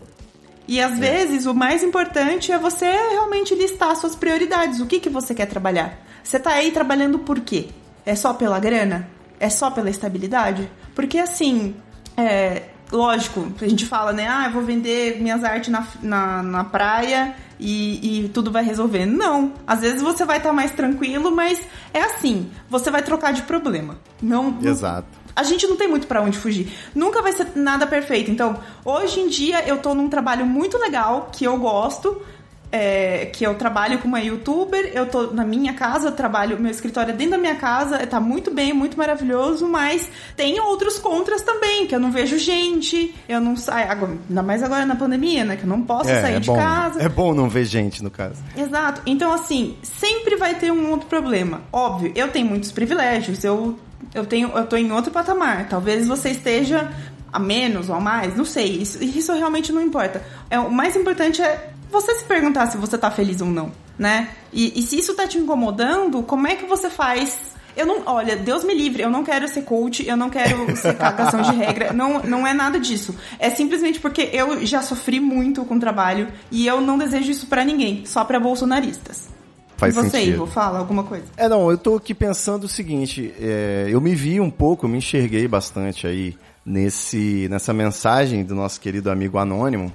E 0.66 0.82
às 0.82 0.98
vezes 0.98 1.46
o 1.46 1.54
mais 1.54 1.82
importante 1.82 2.52
é 2.52 2.58
você 2.58 2.84
realmente 2.84 3.54
listar 3.54 3.96
suas 3.96 4.14
prioridades. 4.14 4.80
O 4.80 4.86
que, 4.86 5.00
que 5.00 5.08
você 5.08 5.34
quer 5.34 5.46
trabalhar? 5.46 5.98
Você 6.22 6.38
tá 6.38 6.50
aí 6.50 6.70
trabalhando 6.72 7.20
por 7.20 7.40
quê? 7.40 7.68
É 8.04 8.14
só 8.14 8.34
pela 8.34 8.60
grana? 8.60 9.08
É 9.40 9.48
só 9.48 9.70
pela 9.70 9.90
estabilidade? 9.90 10.70
Porque 10.94 11.18
assim, 11.18 11.76
é, 12.16 12.62
lógico, 12.90 13.46
a 13.60 13.68
gente 13.68 13.86
fala, 13.86 14.12
né? 14.12 14.26
Ah, 14.28 14.46
eu 14.46 14.52
vou 14.52 14.62
vender 14.62 15.20
minhas 15.20 15.44
artes 15.44 15.70
na, 15.70 15.86
na, 16.02 16.42
na 16.42 16.64
praia 16.64 17.34
e, 17.58 18.24
e, 18.24 18.28
tudo 18.28 18.50
vai 18.50 18.64
resolver. 18.64 19.06
Não. 19.06 19.52
Às 19.66 19.80
vezes 19.80 20.02
você 20.02 20.24
vai 20.24 20.38
estar 20.38 20.50
tá 20.50 20.54
mais 20.54 20.70
tranquilo, 20.72 21.30
mas 21.30 21.60
é 21.92 22.00
assim. 22.00 22.50
Você 22.68 22.90
vai 22.90 23.02
trocar 23.02 23.32
de 23.32 23.42
problema. 23.42 23.98
Não. 24.22 24.58
Exato. 24.62 25.06
A 25.34 25.42
gente 25.44 25.66
não 25.68 25.76
tem 25.76 25.86
muito 25.86 26.06
para 26.06 26.20
onde 26.20 26.36
fugir. 26.36 26.72
Nunca 26.94 27.22
vai 27.22 27.32
ser 27.32 27.52
nada 27.54 27.86
perfeito. 27.86 28.30
Então, 28.30 28.58
hoje 28.84 29.20
em 29.20 29.28
dia 29.28 29.66
eu 29.68 29.78
tô 29.78 29.94
num 29.94 30.08
trabalho 30.08 30.44
muito 30.44 30.76
legal 30.76 31.30
que 31.32 31.44
eu 31.44 31.56
gosto 31.58 32.20
é, 32.70 33.26
que 33.26 33.44
eu 33.44 33.54
trabalho 33.54 33.98
como 33.98 34.14
uma 34.14 34.20
youtuber, 34.20 34.90
eu 34.94 35.06
tô 35.06 35.28
na 35.28 35.44
minha 35.44 35.72
casa, 35.72 36.08
eu 36.08 36.12
trabalho, 36.12 36.60
meu 36.60 36.70
escritório 36.70 37.12
é 37.12 37.16
dentro 37.16 37.32
da 37.32 37.38
minha 37.38 37.54
casa, 37.54 38.06
tá 38.06 38.20
muito 38.20 38.50
bem, 38.50 38.72
muito 38.72 38.96
maravilhoso, 38.96 39.66
mas 39.68 40.08
tem 40.36 40.60
outros 40.60 40.98
contras 40.98 41.42
também, 41.42 41.86
que 41.86 41.94
eu 41.94 42.00
não 42.00 42.10
vejo 42.10 42.38
gente, 42.38 43.14
eu 43.28 43.40
não 43.40 43.56
saio, 43.56 43.90
ainda 43.90 44.42
mais 44.42 44.62
agora 44.62 44.84
na 44.84 44.96
pandemia, 44.96 45.44
né, 45.44 45.56
que 45.56 45.64
eu 45.64 45.68
não 45.68 45.82
posso 45.82 46.10
é, 46.10 46.20
sair 46.20 46.34
é 46.34 46.40
de 46.40 46.48
bom, 46.48 46.56
casa. 46.56 47.02
É 47.02 47.08
bom 47.08 47.34
não 47.34 47.48
ver 47.48 47.64
gente, 47.64 48.02
no 48.02 48.10
caso. 48.10 48.42
Exato. 48.56 49.00
Então, 49.06 49.32
assim, 49.32 49.76
sempre 49.82 50.36
vai 50.36 50.54
ter 50.54 50.70
um 50.70 50.90
outro 50.90 51.06
problema. 51.06 51.62
Óbvio, 51.72 52.12
eu 52.14 52.28
tenho 52.28 52.46
muitos 52.46 52.70
privilégios, 52.70 53.42
eu, 53.44 53.78
eu, 54.14 54.26
tenho, 54.26 54.50
eu 54.54 54.66
tô 54.66 54.76
em 54.76 54.92
outro 54.92 55.10
patamar. 55.10 55.68
Talvez 55.68 56.06
você 56.06 56.30
esteja 56.30 56.90
a 57.32 57.38
menos 57.38 57.88
ou 57.88 57.94
a 57.94 58.00
mais, 58.00 58.36
não 58.36 58.44
sei. 58.44 58.82
Isso, 58.82 59.02
isso 59.02 59.32
realmente 59.32 59.72
não 59.72 59.82
importa. 59.82 60.22
É, 60.50 60.58
o 60.58 60.70
mais 60.70 60.96
importante 60.96 61.42
é 61.42 61.70
você 61.90 62.14
se 62.14 62.24
perguntar 62.24 62.66
se 62.66 62.76
você 62.76 62.96
tá 62.98 63.10
feliz 63.10 63.40
ou 63.40 63.48
não, 63.48 63.72
né? 63.98 64.28
E, 64.52 64.78
e 64.78 64.82
se 64.82 64.98
isso 64.98 65.14
tá 65.14 65.26
te 65.26 65.38
incomodando, 65.38 66.22
como 66.22 66.46
é 66.46 66.56
que 66.56 66.66
você 66.66 66.90
faz 66.90 67.56
eu 67.78 67.86
não, 67.86 68.02
olha, 68.06 68.34
Deus 68.34 68.64
me 68.64 68.74
livre, 68.74 69.04
eu 69.04 69.08
não 69.08 69.22
quero 69.22 69.46
ser 69.46 69.62
coach, 69.62 70.04
eu 70.04 70.16
não 70.16 70.28
quero 70.28 70.76
ser 70.76 70.94
cagação 70.98 71.40
de 71.42 71.54
regra, 71.54 71.92
não, 71.92 72.20
não 72.24 72.44
é 72.44 72.52
nada 72.52 72.80
disso. 72.80 73.14
É 73.38 73.50
simplesmente 73.50 74.00
porque 74.00 74.30
eu 74.32 74.66
já 74.66 74.82
sofri 74.82 75.20
muito 75.20 75.64
com 75.64 75.76
o 75.76 75.80
trabalho 75.80 76.26
e 76.50 76.66
eu 76.66 76.80
não 76.80 76.98
desejo 76.98 77.30
isso 77.30 77.46
para 77.46 77.64
ninguém, 77.64 78.04
só 78.04 78.24
para 78.24 78.40
bolsonaristas. 78.40 79.28
Faz 79.76 79.96
e 79.96 80.00
você, 80.00 80.10
sentido. 80.10 80.34
Ivo, 80.34 80.46
fala 80.46 80.80
alguma 80.80 81.04
coisa. 81.04 81.26
É, 81.36 81.48
não, 81.48 81.70
eu 81.70 81.78
tô 81.78 81.94
aqui 81.94 82.12
pensando 82.12 82.64
o 82.64 82.68
seguinte, 82.68 83.32
é, 83.38 83.86
eu 83.88 84.00
me 84.00 84.12
vi 84.12 84.40
um 84.40 84.50
pouco, 84.50 84.84
eu 84.84 84.90
me 84.90 84.98
enxerguei 84.98 85.46
bastante 85.46 86.04
aí 86.04 86.36
nesse, 86.68 87.48
nessa 87.48 87.72
mensagem 87.72 88.44
do 88.44 88.54
nosso 88.54 88.80
querido 88.80 89.10
amigo 89.10 89.38
anônimo, 89.38 89.92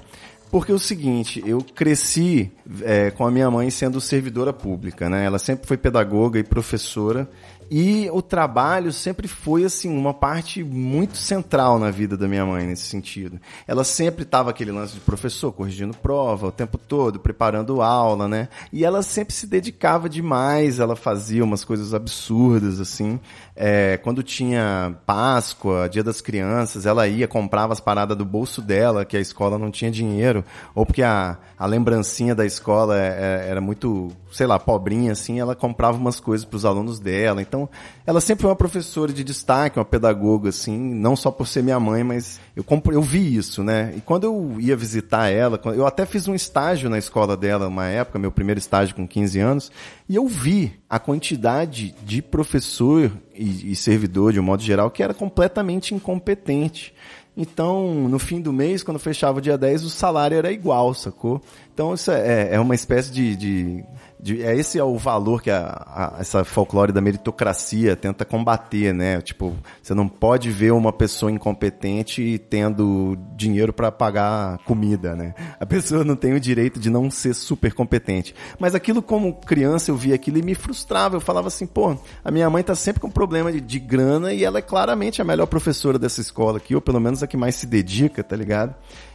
porque 0.53 0.71
é 0.71 0.75
o 0.75 0.79
seguinte, 0.79 1.41
eu 1.45 1.63
cresci 1.63 2.51
é, 2.81 3.09
com 3.09 3.25
a 3.25 3.31
minha 3.31 3.49
mãe 3.49 3.71
sendo 3.71 3.99
servidora 3.99 4.53
pública, 4.53 5.09
né? 5.09 5.25
Ela 5.25 5.39
sempre 5.39 5.65
foi 5.65 5.77
pedagoga 5.77 6.37
e 6.37 6.43
professora. 6.43 7.27
E 7.69 8.09
o 8.11 8.21
trabalho 8.21 8.91
sempre 8.91 9.27
foi 9.27 9.63
assim 9.63 9.89
uma 9.95 10.13
parte 10.13 10.63
muito 10.63 11.17
central 11.17 11.79
na 11.79 11.91
vida 11.91 12.15
da 12.15 12.27
minha 12.27 12.45
mãe 12.45 12.65
nesse 12.65 12.85
sentido. 12.85 13.39
Ela 13.67 13.83
sempre 13.83 14.23
estava 14.23 14.49
aquele 14.49 14.71
lance 14.71 14.93
de 14.95 14.99
professor, 14.99 15.51
corrigindo 15.51 15.95
prova 15.95 16.47
o 16.47 16.51
tempo 16.51 16.77
todo, 16.77 17.19
preparando 17.19 17.81
aula, 17.81 18.27
né? 18.27 18.49
E 18.71 18.83
ela 18.85 19.01
sempre 19.01 19.33
se 19.33 19.47
dedicava 19.47 20.09
demais, 20.09 20.79
ela 20.79 20.95
fazia 20.95 21.43
umas 21.43 21.63
coisas 21.63 21.93
absurdas 21.93 22.79
assim. 22.79 23.19
É, 23.55 23.97
quando 23.97 24.23
tinha 24.23 24.95
Páscoa, 25.05 25.87
Dia 25.87 26.03
das 26.03 26.21
Crianças, 26.21 26.85
ela 26.85 27.07
ia, 27.07 27.27
comprava 27.27 27.73
as 27.73 27.79
paradas 27.79 28.17
do 28.17 28.25
bolso 28.25 28.61
dela, 28.61 29.05
que 29.05 29.15
a 29.15 29.19
escola 29.19 29.59
não 29.59 29.69
tinha 29.69 29.91
dinheiro, 29.91 30.43
ou 30.73 30.85
porque 30.85 31.03
a, 31.03 31.37
a 31.57 31.65
lembrancinha 31.65 32.33
da 32.33 32.45
escola 32.45 32.99
é, 32.99 33.07
é, 33.07 33.49
era 33.49 33.61
muito, 33.61 34.11
sei 34.31 34.47
lá, 34.47 34.59
pobrinha, 34.59 35.11
assim, 35.11 35.39
ela 35.39 35.55
comprava 35.55 35.97
umas 35.97 36.19
coisas 36.19 36.45
para 36.45 36.57
os 36.57 36.65
alunos 36.65 36.99
dela. 36.99 37.41
Então, 37.53 37.69
ela 38.03 38.19
sempre 38.19 38.41
foi 38.41 38.49
uma 38.49 38.55
professora 38.55 39.13
de 39.13 39.23
destaque, 39.23 39.77
uma 39.77 39.85
pedagoga, 39.85 40.49
assim, 40.49 40.75
não 40.75 41.15
só 41.15 41.29
por 41.29 41.47
ser 41.47 41.61
minha 41.61 41.79
mãe, 41.79 42.03
mas 42.03 42.41
eu, 42.55 42.65
eu 42.91 43.01
vi 43.03 43.35
isso, 43.35 43.63
né? 43.63 43.93
E 43.95 44.01
quando 44.01 44.23
eu 44.23 44.55
ia 44.59 44.75
visitar 44.75 45.29
ela, 45.29 45.61
eu 45.65 45.85
até 45.85 46.03
fiz 46.03 46.27
um 46.27 46.33
estágio 46.33 46.89
na 46.89 46.97
escola 46.97 47.37
dela, 47.37 47.67
uma 47.67 47.85
época, 47.85 48.17
meu 48.17 48.31
primeiro 48.31 48.57
estágio 48.57 48.95
com 48.95 49.07
15 49.07 49.39
anos, 49.39 49.71
e 50.09 50.15
eu 50.15 50.25
vi 50.27 50.73
a 50.89 50.97
quantidade 50.97 51.93
de 52.03 52.23
professor 52.23 53.11
e, 53.35 53.71
e 53.71 53.75
servidor, 53.75 54.33
de 54.33 54.39
um 54.39 54.43
modo 54.43 54.63
geral, 54.63 54.89
que 54.89 55.03
era 55.03 55.13
completamente 55.13 55.93
incompetente. 55.93 56.91
Então, 57.37 58.07
no 58.07 58.17
fim 58.17 58.41
do 58.41 58.51
mês, 58.51 58.81
quando 58.81 58.99
fechava 58.99 59.37
o 59.37 59.41
dia 59.41 59.57
10, 59.57 59.83
o 59.83 59.89
salário 59.91 60.37
era 60.37 60.51
igual, 60.51 60.93
sacou? 60.95 61.39
Então, 61.73 61.93
isso 61.93 62.11
é, 62.11 62.55
é 62.55 62.59
uma 62.59 62.75
espécie 62.75 63.11
de, 63.11 63.35
de 63.35 63.85
de, 64.23 64.41
é 64.41 64.55
esse 64.55 64.79
é 64.79 64.83
o 64.83 64.97
valor 64.97 65.41
que 65.41 65.51
a, 65.51 65.65
a, 65.85 66.15
essa 66.21 66.45
folclore 66.45 66.93
da 66.93 67.01
meritocracia 67.01 67.93
tenta 67.93 68.23
combater, 68.23 68.93
né? 68.93 69.21
Tipo, 69.21 69.53
você 69.81 69.93
não 69.93 70.07
pode 70.07 70.49
ver 70.49 70.71
uma 70.71 70.93
pessoa 70.93 71.29
incompetente 71.29 72.39
tendo 72.49 73.17
dinheiro 73.35 73.73
para 73.73 73.91
pagar 73.91 74.59
comida, 74.59 75.13
né? 75.13 75.35
A 75.59 75.65
pessoa 75.65 76.05
não 76.05 76.15
tem 76.15 76.31
o 76.33 76.39
direito 76.39 76.79
de 76.79 76.89
não 76.89 77.11
ser 77.11 77.33
super 77.33 77.73
competente. 77.73 78.33
Mas 78.57 78.73
aquilo 78.73 79.01
como 79.01 79.33
criança 79.41 79.91
eu 79.91 79.97
via 79.97 80.15
aquilo 80.15 80.37
e 80.37 80.41
me 80.41 80.55
frustrava. 80.55 81.17
Eu 81.17 81.21
falava 81.21 81.49
assim, 81.49 81.67
pô, 81.67 81.97
a 82.23 82.31
minha 82.31 82.49
mãe 82.49 82.63
tá 82.63 82.75
sempre 82.75 83.01
com 83.01 83.11
problema 83.11 83.51
de, 83.51 83.59
de 83.59 83.77
grana 83.77 84.31
e 84.31 84.45
ela 84.45 84.59
é 84.59 84.61
claramente 84.61 85.21
a 85.21 85.25
melhor 85.25 85.47
professora 85.47 85.99
dessa 85.99 86.21
escola 86.21 86.59
aqui, 86.59 86.73
ou 86.73 86.79
pelo 86.79 87.01
menos 87.01 87.21
a 87.21 87.27
que 87.27 87.35
mais 87.35 87.55
se 87.55 87.67
dedica, 87.67 88.23
tá 88.23 88.37
ligado? 88.37 88.73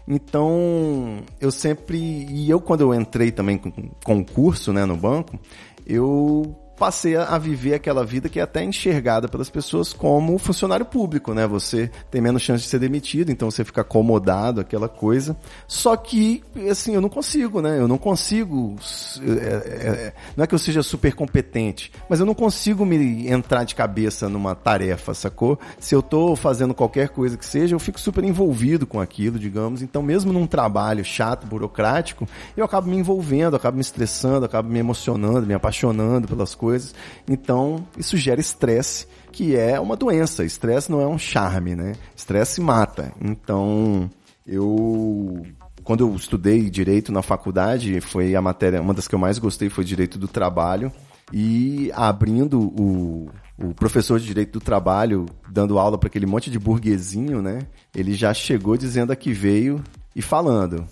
Então, 0.08 1.22
eu 1.38 1.50
sempre. 1.50 1.98
E 1.98 2.48
eu, 2.48 2.60
quando 2.60 2.80
eu 2.80 2.94
entrei 2.94 3.30
também 3.30 3.58
com 3.58 3.70
concurso 4.02 4.72
né, 4.72 4.86
no 4.86 4.96
banco, 4.96 5.38
eu 5.86 6.56
passei 6.78 7.16
a 7.16 7.36
viver 7.36 7.74
aquela 7.74 8.04
vida 8.04 8.28
que 8.28 8.38
é 8.38 8.42
até 8.42 8.62
enxergada 8.62 9.28
pelas 9.28 9.50
pessoas 9.50 9.92
como 9.92 10.38
funcionário 10.38 10.86
público, 10.86 11.34
né? 11.34 11.46
Você 11.46 11.90
tem 12.10 12.20
menos 12.20 12.40
chance 12.40 12.62
de 12.62 12.70
ser 12.70 12.78
demitido, 12.78 13.30
então 13.30 13.50
você 13.50 13.64
fica 13.64 13.80
acomodado, 13.80 14.60
aquela 14.60 14.88
coisa. 14.88 15.36
Só 15.66 15.96
que, 15.96 16.42
assim, 16.70 16.94
eu 16.94 17.00
não 17.00 17.08
consigo, 17.08 17.60
né? 17.60 17.78
Eu 17.78 17.88
não 17.88 17.98
consigo. 17.98 18.76
É, 19.20 19.54
é, 19.54 20.12
não 20.36 20.44
é 20.44 20.46
que 20.46 20.54
eu 20.54 20.58
seja 20.58 20.82
super 20.82 21.14
competente, 21.14 21.90
mas 22.08 22.20
eu 22.20 22.26
não 22.26 22.34
consigo 22.34 22.86
me 22.86 23.28
entrar 23.28 23.64
de 23.64 23.74
cabeça 23.74 24.28
numa 24.28 24.54
tarefa, 24.54 25.12
sacou? 25.12 25.58
Se 25.80 25.94
eu 25.94 26.02
tô 26.02 26.36
fazendo 26.36 26.72
qualquer 26.72 27.08
coisa 27.08 27.36
que 27.36 27.44
seja, 27.44 27.74
eu 27.74 27.80
fico 27.80 27.98
super 27.98 28.22
envolvido 28.22 28.86
com 28.86 29.00
aquilo, 29.00 29.38
digamos. 29.38 29.82
Então, 29.82 30.00
mesmo 30.00 30.32
num 30.32 30.46
trabalho 30.46 31.04
chato, 31.04 31.46
burocrático, 31.46 32.28
eu 32.56 32.64
acabo 32.64 32.88
me 32.88 32.96
envolvendo, 32.96 33.56
acabo 33.56 33.76
me 33.76 33.80
estressando, 33.80 34.46
acabo 34.46 34.68
me 34.68 34.78
emocionando, 34.78 35.46
me 35.46 35.54
apaixonando 35.54 36.28
pelas 36.28 36.54
coisas 36.54 36.67
coisas. 36.68 36.94
Então, 37.26 37.86
isso 37.96 38.16
gera 38.16 38.40
estresse, 38.40 39.06
que 39.32 39.56
é 39.56 39.80
uma 39.80 39.96
doença. 39.96 40.44
Estresse 40.44 40.90
não 40.90 41.00
é 41.00 41.06
um 41.06 41.18
charme, 41.18 41.74
né? 41.74 41.92
Estresse 42.14 42.60
mata. 42.60 43.12
Então, 43.20 44.10
eu 44.46 45.46
quando 45.82 46.00
eu 46.06 46.14
estudei 46.14 46.68
direito 46.68 47.10
na 47.10 47.22
faculdade, 47.22 47.98
foi 48.02 48.36
a 48.36 48.42
matéria, 48.42 48.82
uma 48.82 48.92
das 48.92 49.08
que 49.08 49.14
eu 49.14 49.18
mais 49.18 49.38
gostei 49.38 49.70
foi 49.70 49.84
direito 49.84 50.18
do 50.18 50.28
trabalho. 50.28 50.92
E 51.32 51.90
abrindo 51.94 52.60
o, 52.60 53.30
o 53.58 53.74
professor 53.74 54.20
de 54.20 54.26
direito 54.26 54.52
do 54.52 54.60
trabalho, 54.60 55.24
dando 55.50 55.78
aula 55.78 55.96
para 55.96 56.08
aquele 56.08 56.26
monte 56.26 56.50
de 56.50 56.58
burguesinho, 56.58 57.40
né? 57.40 57.60
Ele 57.94 58.12
já 58.12 58.34
chegou 58.34 58.76
dizendo 58.76 59.12
a 59.12 59.16
que 59.16 59.32
veio 59.32 59.82
e 60.14 60.20
falando: 60.20 60.86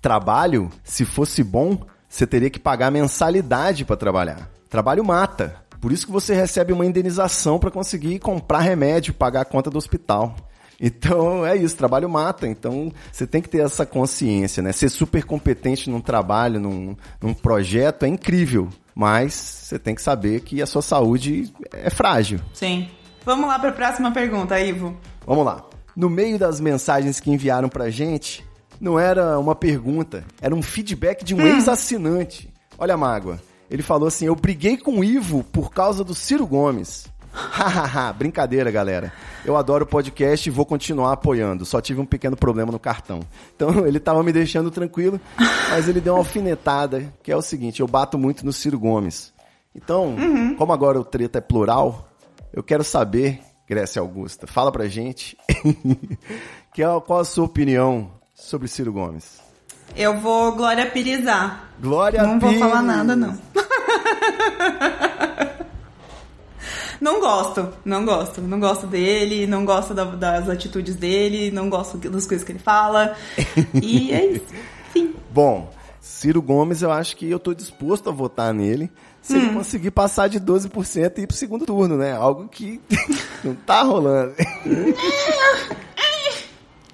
trabalho, 0.00 0.70
se 0.82 1.04
fosse 1.04 1.44
bom, 1.44 1.78
você 2.08 2.26
teria 2.26 2.50
que 2.50 2.58
pagar 2.58 2.90
mensalidade 2.90 3.84
para 3.84 3.96
trabalhar. 3.96 4.50
Trabalho 4.72 5.04
mata. 5.04 5.54
Por 5.82 5.92
isso 5.92 6.06
que 6.06 6.12
você 6.12 6.32
recebe 6.32 6.72
uma 6.72 6.86
indenização 6.86 7.58
para 7.58 7.70
conseguir 7.70 8.18
comprar 8.20 8.60
remédio, 8.60 9.12
pagar 9.12 9.42
a 9.42 9.44
conta 9.44 9.68
do 9.68 9.76
hospital. 9.76 10.34
Então 10.84 11.46
é 11.46 11.54
isso, 11.54 11.76
trabalho 11.76 12.10
mata. 12.10 12.44
Então 12.48 12.90
você 13.12 13.24
tem 13.24 13.40
que 13.40 13.48
ter 13.48 13.60
essa 13.60 13.86
consciência, 13.86 14.60
né? 14.60 14.72
Ser 14.72 14.88
super 14.88 15.22
competente 15.22 15.88
num 15.88 16.00
trabalho, 16.00 16.58
num, 16.58 16.96
num 17.20 17.32
projeto 17.32 18.04
é 18.04 18.08
incrível, 18.08 18.68
mas 18.92 19.32
você 19.32 19.78
tem 19.78 19.94
que 19.94 20.02
saber 20.02 20.40
que 20.40 20.60
a 20.60 20.66
sua 20.66 20.82
saúde 20.82 21.54
é 21.70 21.88
frágil. 21.88 22.40
Sim. 22.52 22.88
Vamos 23.24 23.46
lá 23.46 23.60
para 23.60 23.68
a 23.68 23.72
próxima 23.72 24.10
pergunta, 24.10 24.58
Ivo. 24.58 24.96
Vamos 25.24 25.46
lá. 25.46 25.64
No 25.94 26.10
meio 26.10 26.36
das 26.36 26.58
mensagens 26.58 27.20
que 27.20 27.30
enviaram 27.30 27.68
pra 27.68 27.88
gente, 27.88 28.44
não 28.80 28.98
era 28.98 29.38
uma 29.38 29.54
pergunta, 29.54 30.24
era 30.40 30.52
um 30.52 30.62
feedback 30.62 31.22
de 31.22 31.32
um 31.32 31.38
hum. 31.38 31.46
ex-assinante. 31.46 32.52
Olha 32.76 32.94
a 32.94 32.98
mágoa. 32.98 33.38
Ele 33.72 33.82
falou 33.82 34.06
assim: 34.06 34.26
Eu 34.26 34.36
briguei 34.36 34.76
com 34.76 35.00
o 35.00 35.04
Ivo 35.04 35.42
por 35.44 35.72
causa 35.72 36.04
do 36.04 36.14
Ciro 36.14 36.46
Gomes. 36.46 37.06
Hahaha, 37.32 38.12
brincadeira, 38.12 38.70
galera. 38.70 39.10
Eu 39.46 39.56
adoro 39.56 39.84
o 39.84 39.88
podcast 39.88 40.46
e 40.46 40.52
vou 40.52 40.66
continuar 40.66 41.12
apoiando. 41.12 41.64
Só 41.64 41.80
tive 41.80 41.98
um 41.98 42.04
pequeno 42.04 42.36
problema 42.36 42.70
no 42.70 42.78
cartão. 42.78 43.20
Então 43.56 43.84
ele 43.88 43.98
tava 43.98 44.22
me 44.22 44.30
deixando 44.30 44.70
tranquilo, 44.70 45.18
mas 45.70 45.88
ele 45.88 46.02
deu 46.02 46.12
uma 46.12 46.20
alfinetada, 46.20 47.12
que 47.22 47.32
é 47.32 47.36
o 47.36 47.40
seguinte: 47.40 47.80
eu 47.80 47.88
bato 47.88 48.18
muito 48.18 48.44
no 48.44 48.52
Ciro 48.52 48.78
Gomes. 48.78 49.32
Então, 49.74 50.16
uhum. 50.16 50.54
como 50.54 50.70
agora 50.70 51.00
o 51.00 51.04
treta 51.04 51.38
é 51.38 51.40
plural, 51.40 52.12
eu 52.52 52.62
quero 52.62 52.84
saber, 52.84 53.40
Grécia 53.66 54.02
Augusta, 54.02 54.46
fala 54.46 54.70
pra 54.70 54.86
gente 54.86 55.34
que 56.74 56.82
é, 56.82 57.00
qual 57.00 57.20
a 57.20 57.24
sua 57.24 57.46
opinião 57.46 58.10
sobre 58.34 58.68
Ciro 58.68 58.92
Gomes. 58.92 59.40
Eu 59.96 60.18
vou 60.20 60.52
Glória 60.52 60.90
Pirizar. 60.90 61.70
Glória 61.80 62.22
Não 62.22 62.38
Pires. 62.38 62.58
vou 62.58 62.68
falar 62.68 62.82
nada, 62.82 63.14
não. 63.14 63.36
Não 67.02 67.18
gosto, 67.20 67.68
não 67.84 68.04
gosto. 68.04 68.40
Não 68.40 68.60
gosto 68.60 68.86
dele, 68.86 69.44
não 69.44 69.64
gosto 69.64 69.92
da- 69.92 70.04
das 70.04 70.48
atitudes 70.48 70.94
dele, 70.94 71.50
não 71.50 71.68
gosto 71.68 71.98
das 71.98 72.26
coisas 72.26 72.46
que 72.46 72.52
ele 72.52 72.60
fala. 72.60 73.16
E 73.82 74.12
é 74.12 74.24
isso. 74.26 74.44
Sim. 74.92 75.12
Bom, 75.30 75.68
Ciro 76.00 76.40
Gomes, 76.40 76.80
eu 76.80 76.92
acho 76.92 77.16
que 77.16 77.28
eu 77.28 77.40
tô 77.40 77.52
disposto 77.54 78.08
a 78.08 78.12
votar 78.12 78.54
nele 78.54 78.88
se 79.20 79.36
ele 79.36 79.52
conseguir 79.52 79.90
passar 79.90 80.28
de 80.28 80.38
12% 80.40 81.18
e 81.18 81.22
ir 81.22 81.26
pro 81.26 81.36
segundo 81.36 81.66
turno, 81.66 81.96
né? 81.96 82.12
Algo 82.12 82.46
que 82.48 82.80
não 83.42 83.54
tá 83.56 83.82
rolando. 83.82 84.34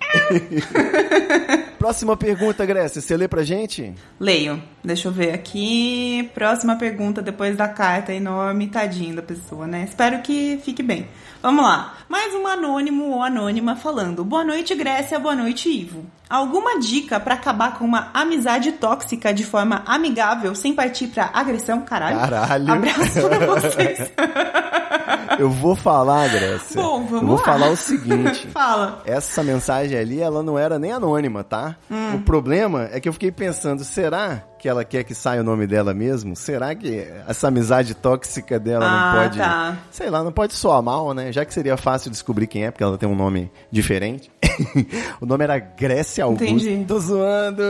Próxima 1.79 2.17
pergunta, 2.17 2.67
Grécia, 2.67 3.01
você 3.01 3.17
lê 3.17 3.29
pra 3.29 3.43
gente? 3.45 3.95
Leio. 4.19 4.61
Deixa 4.83 5.09
eu 5.09 5.13
ver 5.13 5.33
aqui. 5.33 6.29
Próxima 6.35 6.77
pergunta 6.77 7.23
depois 7.23 7.57
da 7.57 7.69
carta 7.69 8.13
enorme, 8.13 8.67
tadinho 8.69 9.15
da 9.17 9.23
pessoa, 9.23 9.67
né? 9.67 9.85
Espero 9.89 10.21
que 10.23 10.59
fique 10.65 10.83
bem. 10.83 11.07
Vamos 11.41 11.65
lá. 11.65 11.95
Mais 12.09 12.35
um 12.35 12.47
anônimo 12.47 13.11
ou 13.13 13.23
anônima 13.23 13.77
falando. 13.77 14.25
Boa 14.25 14.45
noite, 14.45 14.75
Grécia. 14.75 15.19
Boa 15.21 15.37
noite, 15.37 15.69
Ivo. 15.71 16.05
Alguma 16.29 16.81
dica 16.81 17.21
pra 17.21 17.35
acabar 17.35 17.79
com 17.79 17.85
uma 17.85 18.11
amizade 18.13 18.73
tóxica 18.73 19.33
de 19.33 19.45
forma 19.45 19.83
amigável, 19.87 20.55
sem 20.55 20.75
partir 20.75 21.07
pra 21.09 21.31
agressão? 21.33 21.83
Caralho. 21.83 22.19
Caralho. 22.19 22.73
Abraço 22.73 23.29
pra 23.29 23.47
vocês. 23.47 24.11
Eu 25.39 25.51
vou 25.51 25.77
falar, 25.77 26.29
Grécia. 26.29 26.83
Bom, 26.83 27.05
vamos 27.05 27.13
Eu 27.23 27.27
vou 27.29 27.37
lá. 27.37 27.45
falar 27.45 27.69
o 27.71 27.77
seguinte. 27.77 28.49
Fala. 28.53 29.03
Essa 29.07 29.43
mensagem 29.43 29.97
ali, 29.99 30.21
ela 30.21 30.43
não 30.43 30.59
era 30.59 30.79
nem 30.79 30.93
anônima, 30.93 31.43
tá? 31.45 31.77
Hum. 31.91 32.17
O 32.17 32.21
problema 32.23 32.89
é 32.93 33.01
que 33.01 33.09
eu 33.09 33.13
fiquei 33.13 33.31
pensando, 33.31 33.85
será 33.85 34.43
que 34.59 34.69
ela 34.69 34.85
quer 34.85 35.05
que 35.05 35.15
saia 35.15 35.41
o 35.41 35.45
nome 35.45 35.67
dela 35.67 35.93
mesmo? 35.95 36.35
Será 36.35 36.75
que 36.75 37.07
essa 37.27 37.49
amizade 37.49 37.95
tóxica 37.95 38.59
dela 38.59 38.85
Ah, 38.87 39.13
não 39.15 39.23
pode, 39.23 39.39
tá. 39.39 39.79
sei 39.91 40.11
lá, 40.11 40.23
não 40.25 40.33
pode 40.33 40.55
soar 40.55 40.83
mal, 40.83 41.13
né? 41.15 41.33
Já 41.33 41.45
que 41.45 41.53
seria 41.55 41.77
fácil 41.77 42.11
descobrir 42.11 42.47
quem 42.47 42.65
é, 42.65 42.71
porque 42.71 42.83
ela 42.83 42.99
tem 42.99 43.09
um 43.09 43.15
nome 43.15 43.51
diferente. 43.71 44.31
o 45.21 45.27
nome 45.27 45.45
era 45.45 45.59
Grécia 45.59 46.25
Augusta. 46.25 46.45
Entendi. 46.47 46.85
Tô 46.87 46.99
zoando. 46.99 47.63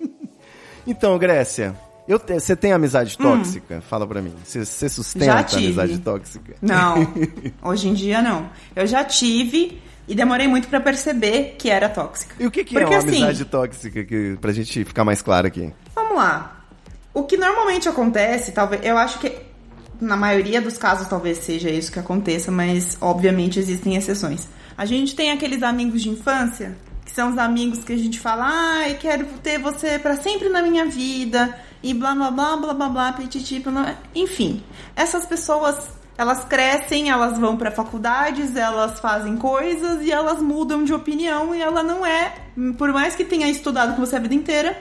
então, 0.86 1.18
Grécia, 1.18 1.74
você 2.38 2.56
tem 2.56 2.72
amizade 2.72 3.16
tóxica? 3.16 3.80
Fala 3.82 4.06
pra 4.06 4.20
mim. 4.22 4.32
Você 4.44 4.88
sustenta 4.88 5.26
Hum. 5.54 5.58
Amizade 5.58 5.98
tóxica? 5.98 6.54
Não, 6.60 7.06
hoje 7.62 7.88
em 7.88 7.94
dia 7.94 8.20
não. 8.22 8.48
Eu 8.74 8.86
já 8.86 9.04
tive 9.04 9.80
e 10.10 10.14
demorei 10.16 10.48
muito 10.48 10.66
pra 10.66 10.80
perceber 10.80 11.54
que 11.56 11.70
era 11.70 11.88
tóxica. 11.88 12.34
E 12.36 12.44
o 12.44 12.50
que, 12.50 12.64
que 12.64 12.74
Porque, 12.74 12.92
é 12.92 12.98
uma 12.98 12.98
assim, 12.98 13.22
amizade 13.22 13.44
tóxica, 13.44 14.02
que, 14.02 14.36
pra 14.40 14.50
gente 14.50 14.84
ficar 14.84 15.04
mais 15.04 15.22
claro 15.22 15.46
aqui? 15.46 15.72
Vamos 15.94 16.16
lá. 16.16 16.64
O 17.14 17.22
que 17.22 17.36
normalmente 17.36 17.88
acontece, 17.88 18.50
talvez, 18.50 18.84
eu 18.84 18.98
acho 18.98 19.20
que 19.20 19.32
na 20.00 20.16
maioria 20.16 20.60
dos 20.60 20.76
casos 20.76 21.06
talvez 21.06 21.38
seja 21.38 21.70
isso 21.70 21.92
que 21.92 22.00
aconteça, 22.00 22.50
mas 22.50 22.98
obviamente 23.00 23.60
existem 23.60 23.94
exceções. 23.94 24.48
A 24.76 24.84
gente 24.84 25.14
tem 25.14 25.30
aqueles 25.30 25.62
amigos 25.62 26.02
de 26.02 26.08
infância, 26.08 26.76
que 27.04 27.12
são 27.12 27.30
os 27.30 27.38
amigos 27.38 27.84
que 27.84 27.92
a 27.92 27.98
gente 27.98 28.18
fala, 28.18 28.46
ai, 28.48 28.94
quero 28.94 29.26
ter 29.44 29.60
você 29.60 29.96
pra 29.96 30.16
sempre 30.16 30.48
na 30.48 30.60
minha 30.60 30.86
vida, 30.86 31.56
e 31.84 31.94
blá 31.94 32.16
blá 32.16 32.32
blá 32.32 32.56
blá 32.56 32.74
blá 32.74 32.88
blá, 32.88 33.12
pititi, 33.12 33.60
blá, 33.60 33.70
blá. 33.70 33.96
enfim. 34.12 34.60
Essas 34.96 35.24
pessoas, 35.24 35.76
elas 36.20 36.44
crescem, 36.44 37.08
elas 37.08 37.38
vão 37.38 37.56
pra 37.56 37.70
faculdades, 37.70 38.54
elas 38.54 39.00
fazem 39.00 39.38
coisas 39.38 40.02
e 40.02 40.12
elas 40.12 40.38
mudam 40.38 40.84
de 40.84 40.92
opinião 40.92 41.54
e 41.54 41.62
ela 41.62 41.82
não 41.82 42.04
é, 42.04 42.34
por 42.76 42.92
mais 42.92 43.16
que 43.16 43.24
tenha 43.24 43.48
estudado 43.48 43.96
com 43.96 44.04
você 44.04 44.16
a 44.16 44.18
vida 44.18 44.34
inteira, 44.34 44.76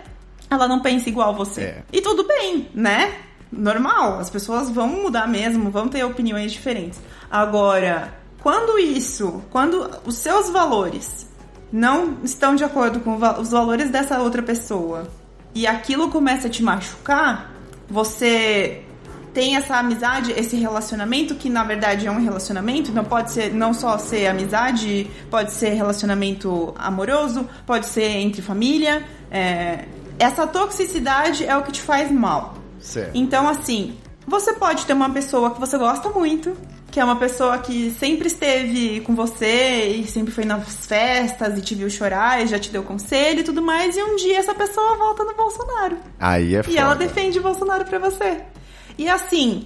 ela 0.50 0.68
não 0.68 0.82
pensa 0.82 1.08
igual 1.08 1.30
a 1.30 1.32
você. 1.32 1.62
É. 1.62 1.84
E 1.94 2.02
tudo 2.02 2.28
bem, 2.28 2.68
né? 2.74 3.14
Normal, 3.50 4.20
as 4.20 4.30
pessoas 4.30 4.70
vão 4.70 4.90
mudar 4.90 5.30
mesmo, 5.30 5.72
vão 5.72 5.88
ter 5.88 6.04
opiniões 6.04 6.52
diferentes. 6.52 7.00
Agora, 7.32 8.14
quando 8.42 8.78
isso, 8.78 9.42
quando 9.50 9.90
os 10.06 10.16
seus 10.16 10.50
valores 10.50 11.26
não 11.72 12.18
estão 12.22 12.54
de 12.54 12.66
acordo 12.66 13.00
com 13.00 13.16
os 13.40 13.52
valores 13.52 13.90
dessa 13.90 14.20
outra 14.20 14.44
pessoa 14.44 15.08
e 15.56 15.66
aquilo 15.66 16.10
começa 16.10 16.48
a 16.48 16.50
te 16.50 16.62
machucar, 16.62 17.54
você 17.90 18.84
tem 19.34 19.56
essa 19.56 19.76
amizade, 19.78 20.32
esse 20.32 20.56
relacionamento 20.56 21.36
que 21.36 21.50
na 21.50 21.64
verdade 21.64 22.08
é 22.08 22.12
um 22.12 22.22
relacionamento, 22.22 22.92
não 22.92 23.04
pode 23.04 23.32
ser 23.32 23.54
não 23.54 23.74
só 23.74 23.98
ser 23.98 24.28
amizade, 24.28 25.10
pode 25.30 25.52
ser 25.52 25.70
relacionamento 25.70 26.74
amoroso, 26.78 27.48
pode 27.66 27.86
ser 27.86 28.06
entre 28.18 28.42
família. 28.42 29.04
é, 29.32 29.86
essa 30.18 30.46
toxicidade 30.46 31.46
é 31.46 31.56
o 31.56 31.64
que 31.64 31.72
te 31.72 31.82
faz 31.82 32.12
mal. 32.12 32.56
Certo. 32.80 33.12
Então, 33.14 33.48
assim, 33.48 33.96
você 34.28 34.52
pode 34.54 34.86
ter 34.86 34.92
uma 34.94 35.10
pessoa 35.10 35.52
que 35.52 35.60
você 35.60 35.78
gosta 35.78 36.10
muito, 36.10 36.58
que 36.92 37.00
é 37.00 37.04
uma 37.06 37.16
pessoa 37.16 37.58
que 37.60 37.92
sempre 38.00 38.28
esteve 38.28 39.00
com 39.02 39.16
você 39.16 39.88
e 39.96 40.06
sempre 40.08 40.34
foi 40.34 40.44
nas 40.44 40.86
festas 40.86 41.58
e 41.58 41.62
te 41.62 41.74
viu 41.76 41.90
chorar 41.90 42.44
e 42.44 42.48
já 42.48 42.60
te 42.60 42.70
deu 42.70 42.84
conselho 42.84 43.40
e 43.42 43.44
tudo 43.44 43.62
mais, 43.62 43.96
e 43.96 44.04
um 44.04 44.16
dia 44.18 44.40
essa 44.40 44.54
pessoa 44.54 44.98
volta 44.98 45.24
no 45.24 45.34
Bolsonaro. 45.36 45.98
Aí 46.20 46.56
é 46.56 46.60
E 46.60 46.64
foda. 46.64 46.78
ela 46.80 46.96
defende 46.96 47.40
o 47.40 47.44
Bolsonaro 47.44 47.86
pra 47.86 48.00
você. 48.00 48.42
E 49.00 49.08
assim, 49.08 49.66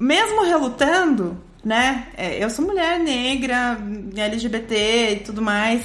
mesmo 0.00 0.44
relutando, 0.44 1.36
né? 1.62 2.08
é, 2.16 2.42
eu 2.42 2.48
sou 2.48 2.64
mulher 2.64 2.98
negra, 2.98 3.78
LGBT 4.16 5.12
e 5.12 5.16
tudo 5.20 5.42
mais. 5.42 5.84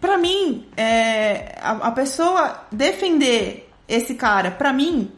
Pra 0.00 0.16
mim, 0.16 0.66
é, 0.74 1.58
a, 1.60 1.72
a 1.72 1.90
pessoa 1.92 2.64
defender 2.72 3.70
esse 3.86 4.14
cara, 4.14 4.50
pra 4.50 4.72
mim, 4.72 5.12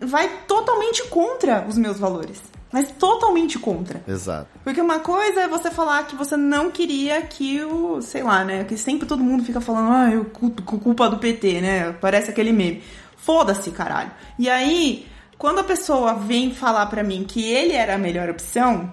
vai 0.00 0.26
totalmente 0.48 1.04
contra 1.08 1.66
os 1.68 1.76
meus 1.76 1.98
valores. 1.98 2.40
Mas 2.72 2.90
totalmente 2.92 3.58
contra. 3.58 4.02
Exato. 4.08 4.48
Porque 4.64 4.80
uma 4.80 5.00
coisa 5.00 5.42
é 5.42 5.48
você 5.48 5.70
falar 5.70 6.06
que 6.06 6.16
você 6.16 6.34
não 6.34 6.70
queria 6.70 7.20
que 7.20 7.62
o, 7.62 8.00
sei 8.00 8.22
lá, 8.22 8.42
né? 8.42 8.64
Que 8.64 8.78
sempre 8.78 9.06
todo 9.06 9.22
mundo 9.22 9.44
fica 9.44 9.60
falando, 9.60 9.92
ah, 9.92 10.10
eu 10.10 10.24
culpa 10.24 11.10
do 11.10 11.18
PT, 11.18 11.60
né? 11.60 11.92
Parece 12.00 12.30
aquele 12.30 12.52
meme. 12.52 12.82
Foda-se, 13.18 13.70
caralho. 13.70 14.10
E 14.38 14.48
aí, 14.48 15.06
quando 15.38 15.60
a 15.60 15.64
pessoa 15.64 16.14
vem 16.14 16.54
falar 16.54 16.86
pra 16.86 17.02
mim 17.02 17.24
que 17.24 17.44
ele 17.50 17.72
era 17.72 17.94
a 17.94 17.98
melhor 17.98 18.30
opção, 18.30 18.92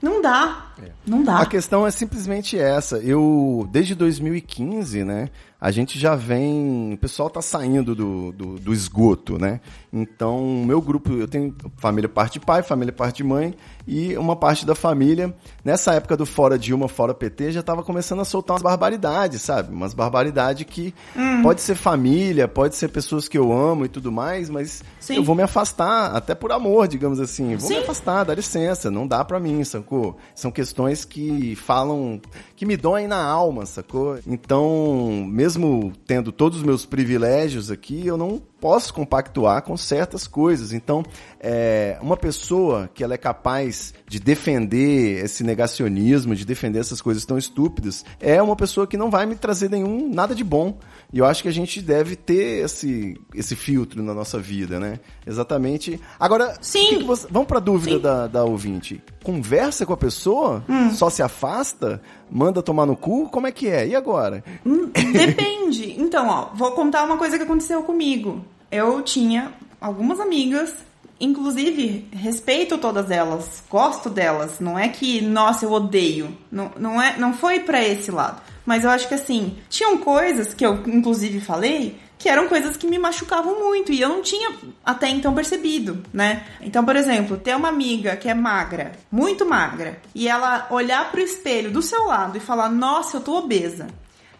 não 0.00 0.20
dá. 0.20 0.71
Não 1.06 1.22
dá. 1.22 1.38
A 1.38 1.46
questão 1.46 1.86
é 1.86 1.90
simplesmente 1.90 2.58
essa. 2.58 2.98
Eu, 2.98 3.68
desde 3.70 3.94
2015, 3.94 5.04
né? 5.04 5.28
A 5.60 5.70
gente 5.70 5.96
já 5.98 6.16
vem. 6.16 6.92
O 6.92 6.98
pessoal 6.98 7.30
tá 7.30 7.40
saindo 7.40 7.94
do, 7.94 8.32
do, 8.32 8.58
do 8.58 8.72
esgoto, 8.72 9.38
né? 9.38 9.60
Então, 9.92 10.42
o 10.62 10.66
meu 10.66 10.80
grupo, 10.80 11.12
eu 11.12 11.28
tenho 11.28 11.54
família 11.76 12.08
parte 12.08 12.34
de 12.34 12.40
pai, 12.44 12.62
família 12.64 12.92
parte 12.92 13.18
de 13.18 13.24
mãe 13.24 13.54
e 13.86 14.16
uma 14.16 14.34
parte 14.34 14.66
da 14.66 14.74
família. 14.74 15.32
Nessa 15.64 15.92
época 15.94 16.16
do 16.16 16.26
Fora 16.26 16.58
Dilma, 16.58 16.88
Fora 16.88 17.14
PT, 17.14 17.52
já 17.52 17.62
tava 17.62 17.82
começando 17.84 18.20
a 18.20 18.24
soltar 18.24 18.54
umas 18.54 18.62
barbaridades, 18.62 19.40
sabe? 19.42 19.72
Umas 19.72 19.94
barbaridades 19.94 20.64
que 20.68 20.92
Hum. 21.16 21.42
pode 21.42 21.60
ser 21.60 21.76
família, 21.76 22.48
pode 22.48 22.74
ser 22.74 22.88
pessoas 22.88 23.28
que 23.28 23.38
eu 23.38 23.52
amo 23.52 23.84
e 23.84 23.88
tudo 23.88 24.10
mais, 24.10 24.50
mas 24.50 24.82
Sim. 24.98 25.16
eu 25.16 25.22
vou 25.22 25.34
me 25.36 25.42
afastar, 25.42 26.16
até 26.16 26.34
por 26.34 26.50
amor, 26.50 26.88
digamos 26.88 27.20
assim. 27.20 27.54
Vou 27.56 27.68
me 27.68 27.76
Sim. 27.76 27.82
afastar, 27.82 28.24
dá 28.24 28.34
licença, 28.34 28.90
não 28.90 29.06
dá 29.06 29.24
pra 29.24 29.38
mim, 29.38 29.62
sacou? 29.62 30.16
São 30.34 30.50
questões 30.50 30.61
que 31.04 31.56
falam, 31.56 32.20
que 32.62 32.66
me 32.66 32.76
doem 32.76 33.08
na 33.08 33.20
alma, 33.20 33.66
sacou? 33.66 34.20
Então, 34.24 35.26
mesmo 35.28 35.92
tendo 36.06 36.30
todos 36.30 36.58
os 36.58 36.64
meus 36.64 36.86
privilégios 36.86 37.72
aqui, 37.72 38.06
eu 38.06 38.16
não 38.16 38.40
posso 38.60 38.94
compactuar 38.94 39.62
com 39.62 39.76
certas 39.76 40.28
coisas. 40.28 40.72
Então, 40.72 41.02
é, 41.40 41.98
uma 42.00 42.16
pessoa 42.16 42.88
que 42.94 43.02
ela 43.02 43.14
é 43.14 43.18
capaz 43.18 43.92
de 44.06 44.20
defender 44.20 45.24
esse 45.24 45.42
negacionismo, 45.42 46.36
de 46.36 46.44
defender 46.44 46.78
essas 46.78 47.02
coisas 47.02 47.24
tão 47.24 47.36
estúpidas, 47.36 48.04
é 48.20 48.40
uma 48.40 48.54
pessoa 48.54 48.86
que 48.86 48.96
não 48.96 49.10
vai 49.10 49.26
me 49.26 49.34
trazer 49.34 49.68
nenhum 49.68 50.08
nada 50.14 50.32
de 50.32 50.44
bom. 50.44 50.78
E 51.12 51.18
eu 51.18 51.24
acho 51.26 51.42
que 51.42 51.48
a 51.48 51.52
gente 51.52 51.82
deve 51.82 52.14
ter 52.14 52.64
esse, 52.64 53.20
esse 53.34 53.56
filtro 53.56 54.00
na 54.04 54.14
nossa 54.14 54.38
vida, 54.38 54.78
né? 54.78 55.00
Exatamente. 55.26 56.00
Agora, 56.20 56.56
Sim. 56.60 56.86
que 56.90 56.96
que 56.98 57.04
você- 57.04 57.26
vamos 57.28 57.48
pra 57.48 57.58
dúvida 57.58 57.96
Sim. 57.96 58.00
da, 58.02 58.26
da 58.28 58.44
ouvinte. 58.44 59.02
Conversa 59.24 59.84
com 59.84 59.92
a 59.92 59.96
pessoa? 59.96 60.64
Só 60.94 61.10
se 61.10 61.22
afasta? 61.24 62.00
Manda 62.32 62.62
tomar 62.62 62.86
no 62.86 62.96
cu? 62.96 63.28
Como 63.28 63.46
é 63.46 63.52
que 63.52 63.68
é? 63.68 63.86
E 63.86 63.94
agora? 63.94 64.42
Hum, 64.64 64.90
Depende. 65.12 65.52
Então, 66.02 66.28
ó, 66.28 66.48
vou 66.54 66.72
contar 66.72 67.04
uma 67.04 67.16
coisa 67.16 67.36
que 67.38 67.44
aconteceu 67.44 67.82
comigo. 67.82 68.44
Eu 68.70 69.00
tinha 69.02 69.52
algumas 69.80 70.20
amigas, 70.20 70.74
inclusive 71.18 72.06
respeito 72.12 72.76
todas 72.78 73.10
elas, 73.10 73.62
gosto 73.70 74.10
delas. 74.10 74.60
Não 74.60 74.78
é 74.78 74.88
que, 74.88 75.20
nossa, 75.22 75.64
eu 75.64 75.72
odeio. 75.72 76.36
Não, 76.50 76.70
não, 76.78 77.00
é, 77.00 77.16
não 77.18 77.32
foi 77.32 77.60
pra 77.60 77.82
esse 77.82 78.10
lado. 78.10 78.40
Mas 78.66 78.84
eu 78.84 78.90
acho 78.90 79.08
que 79.08 79.14
assim, 79.14 79.56
tinham 79.68 79.98
coisas 79.98 80.52
que 80.54 80.64
eu 80.64 80.82
inclusive 80.86 81.40
falei 81.40 81.96
que 82.22 82.28
eram 82.28 82.46
coisas 82.46 82.76
que 82.76 82.86
me 82.86 83.00
machucavam 83.00 83.58
muito 83.58 83.90
e 83.92 84.00
eu 84.00 84.08
não 84.08 84.22
tinha 84.22 84.52
até 84.84 85.08
então 85.08 85.34
percebido, 85.34 86.04
né? 86.12 86.46
Então, 86.60 86.84
por 86.84 86.94
exemplo, 86.94 87.36
ter 87.36 87.56
uma 87.56 87.68
amiga 87.68 88.14
que 88.14 88.28
é 88.28 88.34
magra, 88.34 88.92
muito 89.10 89.44
magra, 89.44 90.00
e 90.14 90.28
ela 90.28 90.68
olhar 90.70 91.10
pro 91.10 91.20
espelho 91.20 91.72
do 91.72 91.82
seu 91.82 92.06
lado 92.06 92.36
e 92.36 92.40
falar: 92.40 92.68
"Nossa, 92.68 93.16
eu 93.16 93.20
tô 93.20 93.36
obesa". 93.38 93.88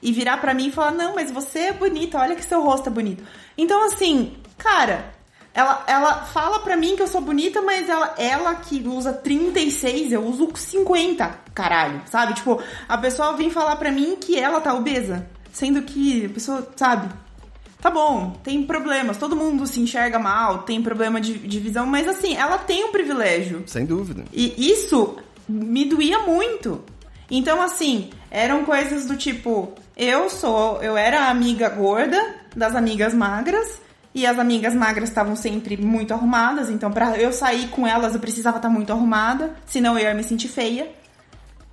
E 0.00 0.12
virar 0.12 0.36
pra 0.36 0.54
mim 0.54 0.68
e 0.68 0.72
falar: 0.72 0.92
"Não, 0.92 1.16
mas 1.16 1.32
você 1.32 1.58
é 1.58 1.72
bonita, 1.72 2.18
olha 2.18 2.36
que 2.36 2.44
seu 2.44 2.62
rosto 2.62 2.88
é 2.88 2.92
bonito". 2.92 3.24
Então, 3.58 3.84
assim, 3.84 4.36
cara, 4.56 5.12
Ela, 5.54 5.84
ela 5.86 6.14
fala 6.24 6.60
pra 6.60 6.76
mim 6.78 6.96
que 6.96 7.02
eu 7.02 7.06
sou 7.06 7.20
bonita, 7.20 7.60
mas 7.60 7.86
ela, 7.86 8.14
ela 8.16 8.54
que 8.54 8.80
usa 8.88 9.12
36, 9.12 10.10
eu 10.12 10.24
uso 10.24 10.50
50, 10.56 11.30
caralho, 11.54 12.00
sabe? 12.06 12.32
Tipo, 12.34 12.62
a 12.88 12.96
pessoa 12.96 13.34
vem 13.36 13.50
falar 13.50 13.76
pra 13.76 13.90
mim 13.92 14.16
que 14.18 14.38
ela 14.38 14.62
tá 14.62 14.72
obesa, 14.72 15.26
sendo 15.52 15.82
que 15.82 16.24
a 16.24 16.28
pessoa, 16.30 16.66
sabe? 16.74 17.12
Tá 17.82 17.90
bom, 17.90 18.30
tem 18.44 18.62
problemas, 18.62 19.16
todo 19.16 19.34
mundo 19.34 19.66
se 19.66 19.80
enxerga 19.80 20.16
mal, 20.16 20.58
tem 20.58 20.80
problema 20.80 21.20
de, 21.20 21.36
de 21.36 21.58
visão, 21.58 21.84
mas 21.84 22.06
assim, 22.06 22.36
ela 22.36 22.56
tem 22.56 22.84
um 22.84 22.92
privilégio. 22.92 23.64
Sem 23.66 23.84
dúvida. 23.84 24.24
E 24.32 24.70
isso 24.70 25.16
me 25.48 25.84
doía 25.84 26.20
muito. 26.20 26.80
Então, 27.28 27.60
assim, 27.60 28.10
eram 28.30 28.64
coisas 28.64 29.06
do 29.06 29.16
tipo, 29.16 29.72
eu 29.96 30.30
sou, 30.30 30.80
eu 30.80 30.96
era 30.96 31.22
a 31.22 31.30
amiga 31.30 31.68
gorda 31.70 32.36
das 32.54 32.76
amigas 32.76 33.12
magras, 33.12 33.82
e 34.14 34.24
as 34.26 34.38
amigas 34.38 34.74
magras 34.74 35.08
estavam 35.08 35.34
sempre 35.34 35.76
muito 35.76 36.14
arrumadas, 36.14 36.70
então 36.70 36.92
para 36.92 37.18
eu 37.18 37.32
sair 37.32 37.66
com 37.68 37.84
elas 37.84 38.14
eu 38.14 38.20
precisava 38.20 38.58
estar 38.58 38.68
muito 38.68 38.92
arrumada, 38.92 39.56
senão 39.66 39.98
eu 39.98 40.04
ia 40.04 40.14
me 40.14 40.22
sentir 40.22 40.48
feia. 40.48 40.88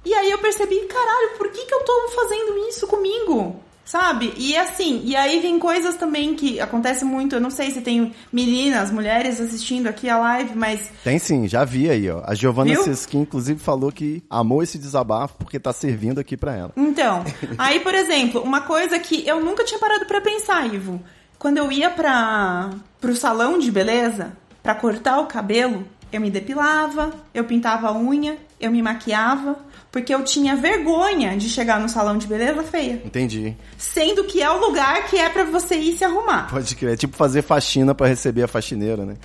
E 0.04 0.12
aí 0.12 0.32
eu 0.32 0.40
percebi, 0.40 0.80
caralho, 0.88 1.38
por 1.38 1.52
que, 1.52 1.66
que 1.66 1.74
eu 1.74 1.84
tô 1.84 2.08
fazendo 2.16 2.58
isso 2.68 2.88
comigo? 2.88 3.69
Sabe? 3.90 4.32
E 4.38 4.56
assim, 4.56 5.02
e 5.04 5.16
aí 5.16 5.40
vem 5.40 5.58
coisas 5.58 5.96
também 5.96 6.36
que 6.36 6.60
acontece 6.60 7.04
muito, 7.04 7.36
eu 7.36 7.42
não 7.42 7.50
sei 7.50 7.72
se 7.72 7.82
tem 7.82 8.14
meninas, 8.32 8.92
mulheres 8.92 9.42
assistindo 9.42 9.88
aqui 9.88 10.08
a 10.08 10.16
live, 10.20 10.56
mas. 10.56 10.92
Tem 11.04 11.18
sim, 11.18 11.48
já 11.48 11.66
vi 11.66 11.90
aí, 11.90 12.08
ó. 12.08 12.22
A 12.24 12.36
Giovanna? 12.36 12.76
Seskin, 12.84 13.22
inclusive, 13.22 13.60
falou 13.60 13.92
que 13.92 14.24
amou 14.30 14.62
esse 14.62 14.78
desabafo 14.78 15.34
porque 15.40 15.60
tá 15.60 15.74
servindo 15.74 16.20
aqui 16.20 16.38
pra 16.38 16.56
ela. 16.56 16.72
Então, 16.78 17.26
aí, 17.58 17.80
por 17.80 17.96
exemplo, 17.96 18.44
uma 18.44 18.62
coisa 18.62 19.00
que 19.00 19.28
eu 19.28 19.44
nunca 19.44 19.64
tinha 19.64 19.80
parado 19.80 20.06
pra 20.06 20.22
pensar, 20.22 20.72
Ivo. 20.72 21.02
Quando 21.40 21.58
eu 21.58 21.72
ia 21.72 21.90
pra, 21.90 22.70
pro 23.02 23.16
salão 23.16 23.58
de 23.58 23.72
beleza, 23.72 24.34
pra 24.62 24.76
cortar 24.76 25.18
o 25.18 25.26
cabelo, 25.26 25.84
eu 26.14 26.22
me 26.22 26.30
depilava, 26.30 27.12
eu 27.34 27.44
pintava 27.44 27.88
a 27.88 27.98
unha, 27.98 28.38
eu 28.60 28.70
me 28.70 28.84
maquiava, 28.84 29.58
porque 29.92 30.14
eu 30.14 30.24
tinha 30.24 30.56
vergonha 30.56 31.36
de 31.36 31.50
chegar 31.50 31.80
no 31.80 31.90
salão 31.90 32.18
de 32.18 32.28
beleza 32.28 32.64
feia. 32.64 33.02
Entendi. 33.04 33.56
Sendo 33.78 34.24
que 34.24 34.42
é 34.42 34.50
o 34.50 34.60
lugar 34.60 35.08
que 35.08 35.18
é 35.18 35.30
pra 35.30 35.44
você 35.44 35.76
ir 35.76 35.98
se 35.98 36.04
arrumar. 36.04 36.48
Pode 36.50 36.76
crer. 36.76 36.94
É 36.94 36.98
tipo 36.98 37.16
fazer 37.16 37.42
faxina 37.42 37.96
pra 37.96 38.08
receber 38.08 38.44
a 38.44 38.48
faxineira, 38.48 39.06
né? 39.06 39.16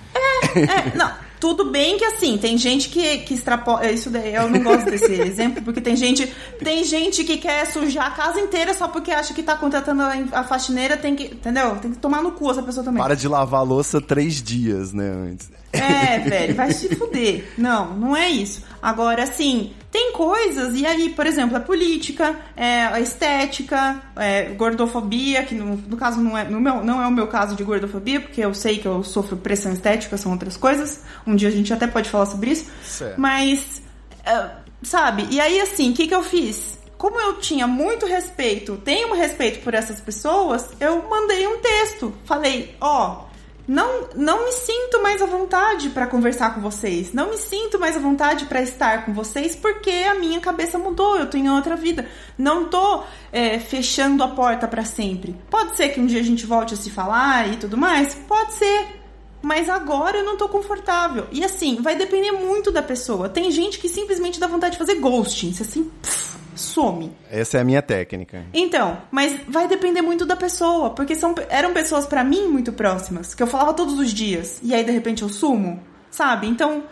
É, 0.55 0.95
não, 0.97 1.11
tudo 1.39 1.69
bem 1.69 1.97
que 1.97 2.05
assim, 2.05 2.37
tem 2.37 2.57
gente 2.57 2.89
que, 2.89 3.19
que 3.19 3.33
extrapola. 3.33 3.89
Isso 3.91 4.09
daí, 4.09 4.33
eu 4.33 4.49
não 4.49 4.63
gosto 4.63 4.85
desse 4.85 5.13
exemplo, 5.21 5.61
porque 5.61 5.81
tem 5.81 5.95
gente, 5.95 6.25
tem 6.59 6.83
gente 6.83 7.23
que 7.23 7.37
quer 7.37 7.65
sujar 7.67 8.07
a 8.07 8.11
casa 8.11 8.39
inteira 8.39 8.73
só 8.73 8.87
porque 8.87 9.11
acha 9.11 9.33
que 9.33 9.43
tá 9.43 9.55
contratando 9.55 10.01
a, 10.01 10.39
a 10.39 10.43
faxineira, 10.43 10.97
tem 10.97 11.15
que. 11.15 11.25
Entendeu? 11.25 11.75
Tem 11.75 11.91
que 11.91 11.97
tomar 11.97 12.21
no 12.21 12.31
cu 12.31 12.49
essa 12.49 12.63
pessoa 12.63 12.83
também. 12.83 13.01
Para 13.01 13.15
de 13.15 13.27
lavar 13.27 13.61
a 13.61 13.63
louça 13.63 14.01
três 14.01 14.41
dias, 14.41 14.93
né, 14.93 15.09
antes. 15.09 15.49
É, 15.79 16.19
velho, 16.19 16.55
vai 16.55 16.71
se 16.71 16.95
fuder. 16.95 17.45
Não, 17.57 17.95
não 17.95 18.15
é 18.15 18.29
isso. 18.29 18.63
Agora, 18.81 19.23
assim, 19.23 19.73
tem 19.91 20.11
coisas, 20.11 20.77
e 20.79 20.85
aí, 20.85 21.09
por 21.09 21.25
exemplo, 21.25 21.55
a 21.55 21.59
política, 21.59 22.35
é, 22.55 22.83
a 22.83 22.99
estética, 22.99 24.01
é, 24.17 24.43
gordofobia, 24.49 25.43
que 25.43 25.55
no, 25.55 25.77
no 25.77 25.95
caso 25.95 26.19
não 26.19 26.37
é, 26.37 26.43
no 26.43 26.59
meu, 26.59 26.83
não 26.83 27.01
é 27.01 27.07
o 27.07 27.11
meu 27.11 27.27
caso 27.27 27.55
de 27.55 27.63
gordofobia, 27.63 28.19
porque 28.19 28.41
eu 28.41 28.53
sei 28.53 28.77
que 28.77 28.85
eu 28.87 29.03
sofro 29.03 29.37
pressão 29.37 29.71
estética, 29.71 30.17
são 30.17 30.33
outras 30.33 30.57
coisas. 30.57 31.01
Um 31.25 31.35
dia 31.35 31.47
a 31.47 31.51
gente 31.51 31.73
até 31.73 31.87
pode 31.87 32.09
falar 32.09 32.25
sobre 32.25 32.51
isso. 32.51 32.69
Certo. 32.83 33.19
Mas, 33.19 33.81
é, 34.25 34.49
sabe, 34.83 35.27
e 35.31 35.39
aí 35.39 35.61
assim, 35.61 35.91
o 35.91 35.93
que, 35.93 36.07
que 36.07 36.15
eu 36.15 36.23
fiz? 36.23 36.77
Como 36.97 37.19
eu 37.19 37.39
tinha 37.39 37.67
muito 37.67 38.05
respeito, 38.05 38.77
tenho 38.77 39.13
respeito 39.13 39.63
por 39.63 39.73
essas 39.73 40.01
pessoas, 40.01 40.69
eu 40.79 41.07
mandei 41.09 41.45
um 41.47 41.59
texto. 41.59 42.13
Falei, 42.25 42.75
ó, 42.81 43.24
não, 43.67 44.09
não 44.15 44.45
me 44.45 44.51
sinto 44.51 45.01
mais 45.01 45.21
à 45.21 45.25
vontade 45.25 45.89
para 45.89 46.05
conversar 46.05 46.53
com 46.53 46.61
vocês. 46.61 47.13
Não 47.13 47.31
me 47.31 47.37
sinto 47.37 47.79
mais 47.79 47.95
à 47.95 47.99
vontade 47.99 48.45
para 48.45 48.61
estar 48.61 49.05
com 49.05 49.13
vocês 49.13 49.55
porque 49.55 49.89
a 49.89 50.15
minha 50.15 50.39
cabeça 50.39 50.77
mudou. 50.77 51.17
Eu 51.17 51.27
tenho 51.27 51.53
outra 51.53 51.75
vida. 51.75 52.07
Não 52.37 52.65
tô 52.65 53.03
é, 53.31 53.59
fechando 53.59 54.23
a 54.23 54.27
porta 54.27 54.67
para 54.67 54.85
sempre. 54.85 55.35
Pode 55.49 55.75
ser 55.75 55.89
que 55.89 55.99
um 55.99 56.05
dia 56.05 56.19
a 56.19 56.23
gente 56.23 56.45
volte 56.45 56.73
a 56.73 56.77
se 56.77 56.89
falar 56.89 57.51
e 57.51 57.57
tudo 57.57 57.75
mais. 57.75 58.13
Pode 58.13 58.53
ser. 58.53 59.01
Mas 59.41 59.69
agora 59.69 60.17
eu 60.17 60.23
não 60.23 60.37
tô 60.37 60.47
confortável. 60.47 61.27
E 61.31 61.43
assim, 61.43 61.81
vai 61.81 61.95
depender 61.95 62.31
muito 62.31 62.71
da 62.71 62.81
pessoa. 62.81 63.29
Tem 63.29 63.49
gente 63.51 63.79
que 63.79 63.89
simplesmente 63.89 64.39
dá 64.39 64.47
vontade 64.47 64.73
de 64.73 64.79
fazer 64.79 64.95
ghosting. 64.95 65.55
Assim, 65.59 65.83
pff, 66.01 66.37
some. 66.55 67.11
Essa 67.29 67.57
é 67.57 67.61
a 67.61 67.63
minha 67.63 67.81
técnica. 67.81 68.45
Então, 68.53 68.97
mas 69.11 69.39
vai 69.47 69.67
depender 69.67 70.01
muito 70.01 70.25
da 70.25 70.35
pessoa, 70.35 70.91
porque 70.91 71.15
são, 71.15 71.35
eram 71.49 71.73
pessoas 71.73 72.05
pra 72.05 72.23
mim 72.23 72.47
muito 72.47 72.73
próximas, 72.73 73.33
que 73.33 73.43
eu 73.43 73.47
falava 73.47 73.73
todos 73.73 73.99
os 73.99 74.13
dias, 74.13 74.59
e 74.63 74.73
aí 74.73 74.83
de 74.83 74.91
repente 74.91 75.21
eu 75.21 75.29
sumo, 75.29 75.81
sabe? 76.09 76.47
Então, 76.47 76.83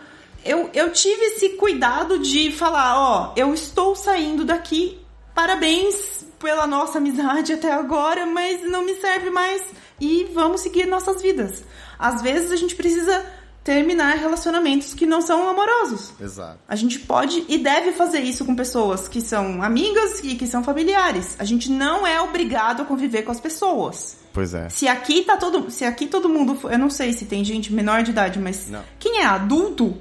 eu, 0.44 0.70
eu 0.74 0.92
tive 0.92 1.22
esse 1.26 1.50
cuidado 1.50 2.18
de 2.18 2.52
falar, 2.52 2.98
ó, 2.98 3.32
eu 3.36 3.54
estou 3.54 3.96
saindo 3.96 4.44
daqui, 4.44 4.98
parabéns 5.34 6.24
pela 6.38 6.66
nossa 6.66 6.98
amizade 6.98 7.54
até 7.54 7.72
agora, 7.72 8.26
mas 8.26 8.62
não 8.70 8.84
me 8.84 8.94
serve 8.96 9.30
mais 9.30 9.62
e 9.98 10.28
vamos 10.34 10.60
seguir 10.60 10.86
nossas 10.86 11.22
vidas. 11.22 11.64
Às 11.98 12.20
vezes 12.20 12.52
a 12.52 12.56
gente 12.56 12.74
precisa 12.74 13.24
terminar 13.64 14.18
relacionamentos 14.18 14.92
que 14.92 15.06
não 15.06 15.22
são 15.22 15.48
amorosos. 15.48 16.12
Exato. 16.20 16.58
A 16.68 16.76
gente 16.76 16.98
pode 17.00 17.44
e 17.48 17.56
deve 17.56 17.92
fazer 17.92 18.20
isso 18.20 18.44
com 18.44 18.54
pessoas 18.54 19.08
que 19.08 19.22
são 19.22 19.62
amigas 19.62 20.20
e 20.22 20.34
que 20.34 20.46
são 20.46 20.62
familiares. 20.62 21.34
A 21.38 21.44
gente 21.44 21.70
não 21.70 22.06
é 22.06 22.20
obrigado 22.20 22.82
a 22.82 22.84
conviver 22.84 23.22
com 23.22 23.32
as 23.32 23.40
pessoas. 23.40 24.18
Pois 24.34 24.52
é. 24.52 24.68
Se 24.68 24.86
aqui 24.86 25.22
tá 25.22 25.38
todo, 25.38 25.70
se 25.70 25.84
aqui 25.84 26.06
todo 26.06 26.28
mundo, 26.28 26.58
eu 26.70 26.78
não 26.78 26.90
sei 26.90 27.12
se 27.14 27.24
tem 27.24 27.42
gente 27.42 27.72
menor 27.72 28.02
de 28.02 28.10
idade, 28.10 28.38
mas 28.38 28.68
Não. 28.68 28.82
quem 28.98 29.20
é 29.20 29.24
adulto 29.24 29.96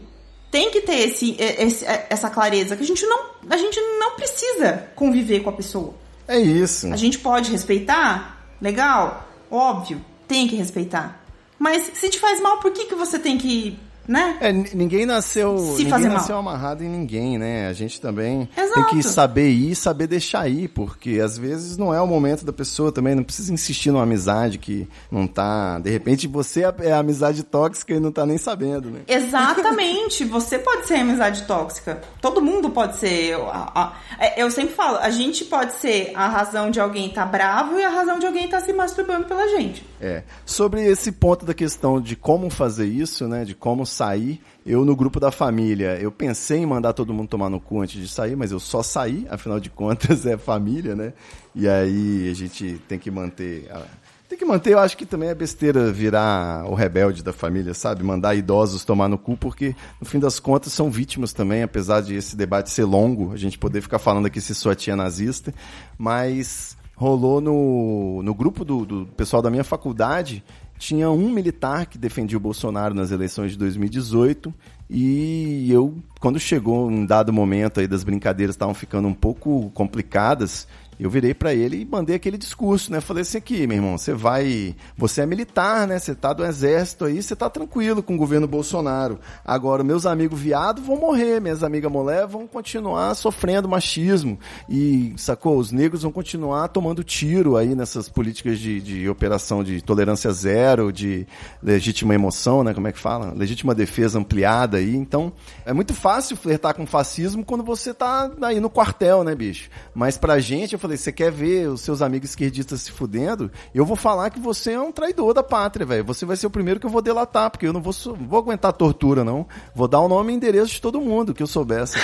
tem 0.51 0.69
que 0.69 0.81
ter 0.81 1.07
esse, 1.07 1.35
esse- 1.39 1.85
essa 2.09 2.29
clareza 2.29 2.75
que 2.75 2.83
a 2.83 2.85
gente 2.85 3.05
não, 3.05 3.19
a 3.49 3.57
gente 3.57 3.79
não 3.97 4.11
precisa 4.17 4.87
conviver 4.93 5.39
com 5.39 5.49
a 5.49 5.53
pessoa. 5.53 5.93
É 6.27 6.37
isso. 6.39 6.91
A 6.91 6.95
gente 6.97 7.17
pode 7.17 7.49
respeitar, 7.51 8.45
legal, 8.61 9.27
óbvio, 9.49 10.03
tem 10.27 10.47
que 10.47 10.55
respeitar. 10.55 11.22
Mas 11.63 11.91
se 11.93 12.09
te 12.09 12.19
faz 12.19 12.41
mal, 12.41 12.57
por 12.59 12.71
que 12.71 12.85
que 12.85 12.95
você 12.95 13.17
tem 13.17 13.37
que, 13.37 13.79
né? 14.05 14.35
É, 14.41 14.51
ninguém 14.51 15.05
nasceu, 15.05 15.57
Se 15.57 15.63
ninguém 15.77 15.89
fazer 15.89 16.07
mal. 16.09 16.17
nasceu 16.17 16.35
amarrado 16.37 16.83
em 16.83 16.89
ninguém, 16.89 17.37
né? 17.37 17.69
A 17.69 17.73
gente 17.73 18.01
também 18.01 18.49
Exato. 18.57 18.73
tem 18.73 18.83
que 18.97 19.01
saber 19.03 19.49
ir 19.49 19.71
e 19.71 19.75
saber 19.75 20.07
deixar 20.07 20.45
ir, 20.49 20.67
porque 20.67 21.21
às 21.23 21.37
vezes 21.37 21.77
não 21.77 21.93
é 21.93 22.01
o 22.01 22.05
momento 22.07 22.43
da 22.43 22.51
pessoa 22.51 22.91
também, 22.91 23.15
não 23.15 23.23
precisa 23.23 23.53
insistir 23.53 23.91
numa 23.91 24.03
amizade 24.03 24.57
que 24.57 24.85
não 25.09 25.25
tá, 25.25 25.79
de 25.79 25.89
repente 25.89 26.27
você 26.27 26.65
é 26.81 26.91
a 26.91 26.99
amizade 26.99 27.43
tóxica 27.43 27.93
e 27.93 27.99
não 28.01 28.11
tá 28.11 28.25
nem 28.25 28.37
sabendo, 28.37 28.89
né? 28.89 28.99
Exatamente, 29.07 30.25
você 30.25 30.59
pode 30.59 30.85
ser 30.85 30.95
amizade 30.95 31.43
tóxica. 31.43 32.01
Todo 32.21 32.41
mundo 32.41 32.69
pode 32.71 32.97
ser. 32.97 33.29
Eu, 33.31 33.49
a- 33.49 33.71
a- 33.73 33.93
é, 34.19 34.41
eu 34.43 34.51
sempre 34.51 34.73
falo, 34.75 34.97
a 34.97 35.09
gente 35.11 35.45
pode 35.45 35.75
ser 35.75 36.11
a 36.13 36.27
razão 36.27 36.69
de 36.69 36.79
alguém 36.79 37.07
estar 37.07 37.25
bravo 37.25 37.77
e 37.79 37.83
a 37.85 37.89
razão 37.89 38.19
de 38.19 38.25
alguém 38.25 38.45
estar 38.45 38.59
se 38.59 38.73
masturbando 38.73 39.25
pela 39.25 39.47
gente. 39.47 39.85
É. 40.05 40.23
Sobre 40.45 40.83
esse 40.85 41.13
ponto 41.13 41.45
da 41.45 41.53
questão 41.53 42.01
de 42.01 42.13
como 42.17 42.49
fazer 42.49 42.85
isso, 42.85 43.25
né? 43.25 43.45
De 43.45 43.55
como 43.55 43.85
sair, 43.85 44.41
eu 44.65 44.83
no 44.83 44.97
grupo 44.97 45.17
da 45.17 45.31
família, 45.31 45.97
eu 45.97 46.11
pensei 46.11 46.57
em 46.59 46.65
mandar 46.65 46.91
todo 46.91 47.13
mundo 47.13 47.29
tomar 47.29 47.49
no 47.49 47.57
cu 47.57 47.79
antes 47.81 48.01
de 48.01 48.09
sair, 48.09 48.35
mas 48.35 48.51
eu 48.51 48.59
só 48.59 48.83
saí, 48.83 49.25
afinal 49.29 49.61
de 49.61 49.69
contas 49.69 50.25
é 50.27 50.35
família, 50.37 50.93
né? 50.93 51.13
E 51.55 51.69
aí 51.69 52.29
a 52.29 52.33
gente 52.35 52.81
tem 52.85 52.99
que 52.99 53.09
manter. 53.09 53.71
a- 53.71 53.85
Tem 54.27 54.37
que 54.37 54.43
manter, 54.43 54.73
eu 54.73 54.79
acho 54.79 54.97
que 54.97 55.05
também 55.05 55.29
é 55.29 55.35
besteira 55.35 55.89
virar 55.89 56.65
o 56.69 56.73
rebelde 56.73 57.23
da 57.23 57.31
família, 57.31 57.73
sabe? 57.73 58.03
Mandar 58.03 58.35
idosos 58.35 58.83
tomar 58.83 59.07
no 59.07 59.17
cu, 59.17 59.37
porque 59.37 59.73
no 60.01 60.05
fim 60.07 60.19
das 60.19 60.37
contas 60.37 60.73
são 60.73 60.91
vítimas 60.91 61.31
também, 61.31 61.63
apesar 61.63 62.01
de 62.01 62.13
esse 62.15 62.35
debate 62.35 62.71
ser 62.71 62.83
longo, 62.83 63.31
a 63.31 63.37
gente 63.37 63.57
poder 63.57 63.79
ficar 63.81 63.99
falando 63.99 64.25
aqui 64.25 64.41
se 64.41 64.53
sua 64.53 64.75
tia 64.75 64.93
é 64.93 64.95
nazista, 64.97 65.53
mas 65.97 66.75
rolou 66.95 67.41
no, 67.41 68.21
no 68.23 68.33
grupo 68.33 68.63
do, 68.63 68.85
do 68.85 69.05
pessoal 69.17 69.41
da 69.41 69.49
minha 69.49 69.63
faculdade, 69.63 70.43
tinha 70.77 71.09
um 71.09 71.29
militar 71.29 71.85
que 71.85 71.97
defendia 71.97 72.37
o 72.37 72.41
Bolsonaro 72.41 72.93
nas 72.93 73.11
eleições 73.11 73.51
de 73.51 73.57
2018 73.57 74.53
e 74.89 75.71
eu, 75.71 75.95
quando 76.19 76.39
chegou 76.39 76.87
um 76.89 77.05
dado 77.05 77.31
momento 77.31 77.79
aí 77.79 77.87
das 77.87 78.03
brincadeiras 78.03 78.55
estavam 78.55 78.73
ficando 78.73 79.07
um 79.07 79.13
pouco 79.13 79.71
complicadas, 79.73 80.67
eu 81.03 81.09
virei 81.09 81.33
pra 81.33 81.53
ele 81.53 81.81
e 81.81 81.85
mandei 81.85 82.15
aquele 82.15 82.37
discurso, 82.37 82.89
né? 82.89 83.01
Falei 83.01 83.23
assim 83.23 83.37
aqui, 83.37 83.67
meu 83.67 83.75
irmão, 83.75 83.97
você 83.97 84.13
vai, 84.13 84.73
você 84.97 85.19
é 85.19 85.25
militar, 85.25 85.85
né? 85.85 85.99
Você 85.99 86.15
tá 86.15 86.31
do 86.31 86.45
exército 86.45 87.03
aí, 87.03 87.21
você 87.21 87.35
tá 87.35 87.49
tranquilo 87.49 88.01
com 88.01 88.15
o 88.15 88.17
governo 88.17 88.47
Bolsonaro. 88.47 89.19
Agora, 89.43 89.83
meus 89.83 90.05
amigos 90.05 90.39
viados 90.39 90.81
vão 90.85 90.97
morrer, 90.97 91.41
minhas 91.41 91.61
amigas 91.61 91.91
mulher 91.91 92.25
vão 92.25 92.47
continuar 92.47 93.13
sofrendo 93.15 93.67
machismo 93.67 94.39
e, 94.69 95.13
sacou? 95.17 95.57
Os 95.57 95.73
negros 95.73 96.03
vão 96.03 96.11
continuar 96.11 96.69
tomando 96.69 97.03
tiro 97.03 97.57
aí 97.57 97.75
nessas 97.75 98.07
políticas 98.07 98.57
de, 98.57 98.79
de 98.79 99.09
operação 99.09 99.61
de 99.61 99.81
tolerância 99.81 100.31
zero, 100.31 100.89
de 100.89 101.27
legítima 101.61 102.15
emoção, 102.15 102.63
né? 102.63 102.73
Como 102.73 102.87
é 102.87 102.93
que 102.93 102.99
fala? 102.99 103.33
Legítima 103.33 103.75
defesa 103.75 104.17
ampliada 104.17 104.77
aí. 104.77 104.95
Então, 104.95 105.33
é 105.65 105.73
muito 105.73 105.93
fácil 105.93 106.37
flertar 106.37 106.73
com 106.73 106.87
fascismo 106.87 107.43
quando 107.43 107.63
você 107.63 107.93
tá 107.93 108.31
aí 108.41 108.61
no 108.61 108.69
quartel, 108.69 109.25
né, 109.25 109.35
bicho? 109.35 109.69
Mas 109.93 110.17
pra 110.17 110.39
gente, 110.39 110.71
eu 110.71 110.79
falei, 110.79 110.92
você 110.97 111.11
quer 111.11 111.31
ver 111.31 111.67
os 111.69 111.81
seus 111.81 112.01
amigos 112.01 112.29
esquerdistas 112.29 112.81
se 112.81 112.91
fudendo? 112.91 113.51
Eu 113.73 113.85
vou 113.85 113.95
falar 113.95 114.29
que 114.29 114.39
você 114.39 114.71
é 114.71 114.79
um 114.79 114.91
traidor 114.91 115.33
da 115.33 115.43
pátria, 115.43 115.85
velho. 115.85 116.03
Você 116.05 116.25
vai 116.25 116.35
ser 116.35 116.47
o 116.47 116.51
primeiro 116.51 116.79
que 116.79 116.85
eu 116.85 116.89
vou 116.89 117.01
delatar, 117.01 117.49
porque 117.49 117.67
eu 117.67 117.73
não 117.73 117.81
vou, 117.81 117.93
vou 118.27 118.39
aguentar 118.39 118.73
tortura, 118.73 119.23
não. 119.23 119.47
Vou 119.75 119.87
dar 119.87 119.99
o 119.99 120.07
nome 120.07 120.33
e 120.33 120.35
endereço 120.35 120.73
de 120.73 120.81
todo 120.81 121.01
mundo 121.01 121.33
que 121.33 121.43
eu 121.43 121.47
soubesse. 121.47 121.97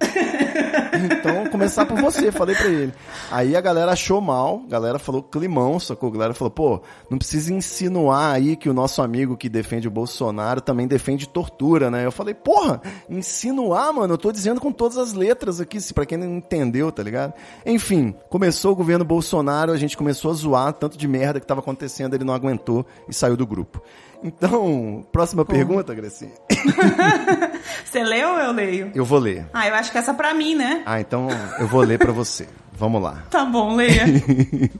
Então, 1.06 1.46
começar 1.50 1.86
por 1.86 2.00
você, 2.00 2.30
falei 2.32 2.54
pra 2.54 2.66
ele. 2.66 2.92
Aí 3.30 3.56
a 3.56 3.60
galera 3.60 3.92
achou 3.92 4.20
mal, 4.20 4.62
a 4.66 4.70
galera 4.70 4.98
falou 4.98 5.22
climão, 5.22 5.78
sacou? 5.78 6.08
A 6.08 6.12
galera 6.12 6.34
falou, 6.34 6.50
pô, 6.50 6.82
não 7.08 7.18
precisa 7.18 7.52
insinuar 7.52 8.34
aí 8.34 8.56
que 8.56 8.68
o 8.68 8.74
nosso 8.74 9.02
amigo 9.02 9.36
que 9.36 9.48
defende 9.48 9.88
o 9.88 9.90
Bolsonaro 9.90 10.60
também 10.60 10.86
defende 10.86 11.28
tortura, 11.28 11.90
né? 11.90 12.04
Eu 12.04 12.12
falei, 12.12 12.34
porra, 12.34 12.80
insinuar, 13.08 13.92
mano, 13.92 14.14
eu 14.14 14.18
tô 14.18 14.32
dizendo 14.32 14.60
com 14.60 14.72
todas 14.72 14.98
as 14.98 15.12
letras 15.12 15.60
aqui, 15.60 15.78
pra 15.92 16.06
quem 16.06 16.18
não 16.18 16.36
entendeu, 16.36 16.90
tá 16.92 17.02
ligado? 17.02 17.34
Enfim, 17.64 18.14
começou 18.28 18.72
o 18.72 18.76
governo 18.76 19.04
Bolsonaro, 19.04 19.72
a 19.72 19.76
gente 19.76 19.96
começou 19.96 20.30
a 20.30 20.34
zoar 20.34 20.72
tanto 20.72 20.96
de 20.96 21.08
merda 21.08 21.40
que 21.40 21.46
tava 21.46 21.60
acontecendo, 21.60 22.14
ele 22.14 22.24
não 22.24 22.34
aguentou 22.34 22.84
e 23.08 23.14
saiu 23.14 23.36
do 23.36 23.46
grupo. 23.46 23.82
Então, 24.22 25.04
próxima 25.10 25.44
pergunta, 25.44 25.94
Gracinha. 25.94 26.32
você 27.84 28.02
leu 28.02 28.28
ou 28.28 28.38
eu 28.38 28.52
leio? 28.52 28.92
Eu 28.94 29.04
vou 29.04 29.18
ler. 29.18 29.48
Ah, 29.52 29.66
eu 29.66 29.74
acho 29.74 29.90
que 29.90 29.98
essa 29.98 30.10
é 30.10 30.14
pra 30.14 30.34
mim, 30.34 30.54
né? 30.54 30.82
Ah, 30.84 31.00
então 31.00 31.28
eu 31.58 31.66
vou 31.66 31.80
ler 31.80 31.98
pra 31.98 32.12
você. 32.12 32.46
Vamos 32.72 33.02
lá. 33.02 33.24
Tá 33.30 33.44
bom, 33.44 33.74
leia. 33.74 34.04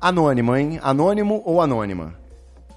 Anônima, 0.00 0.60
hein? 0.60 0.80
Anônimo 0.82 1.42
ou 1.44 1.60
anônima? 1.60 2.18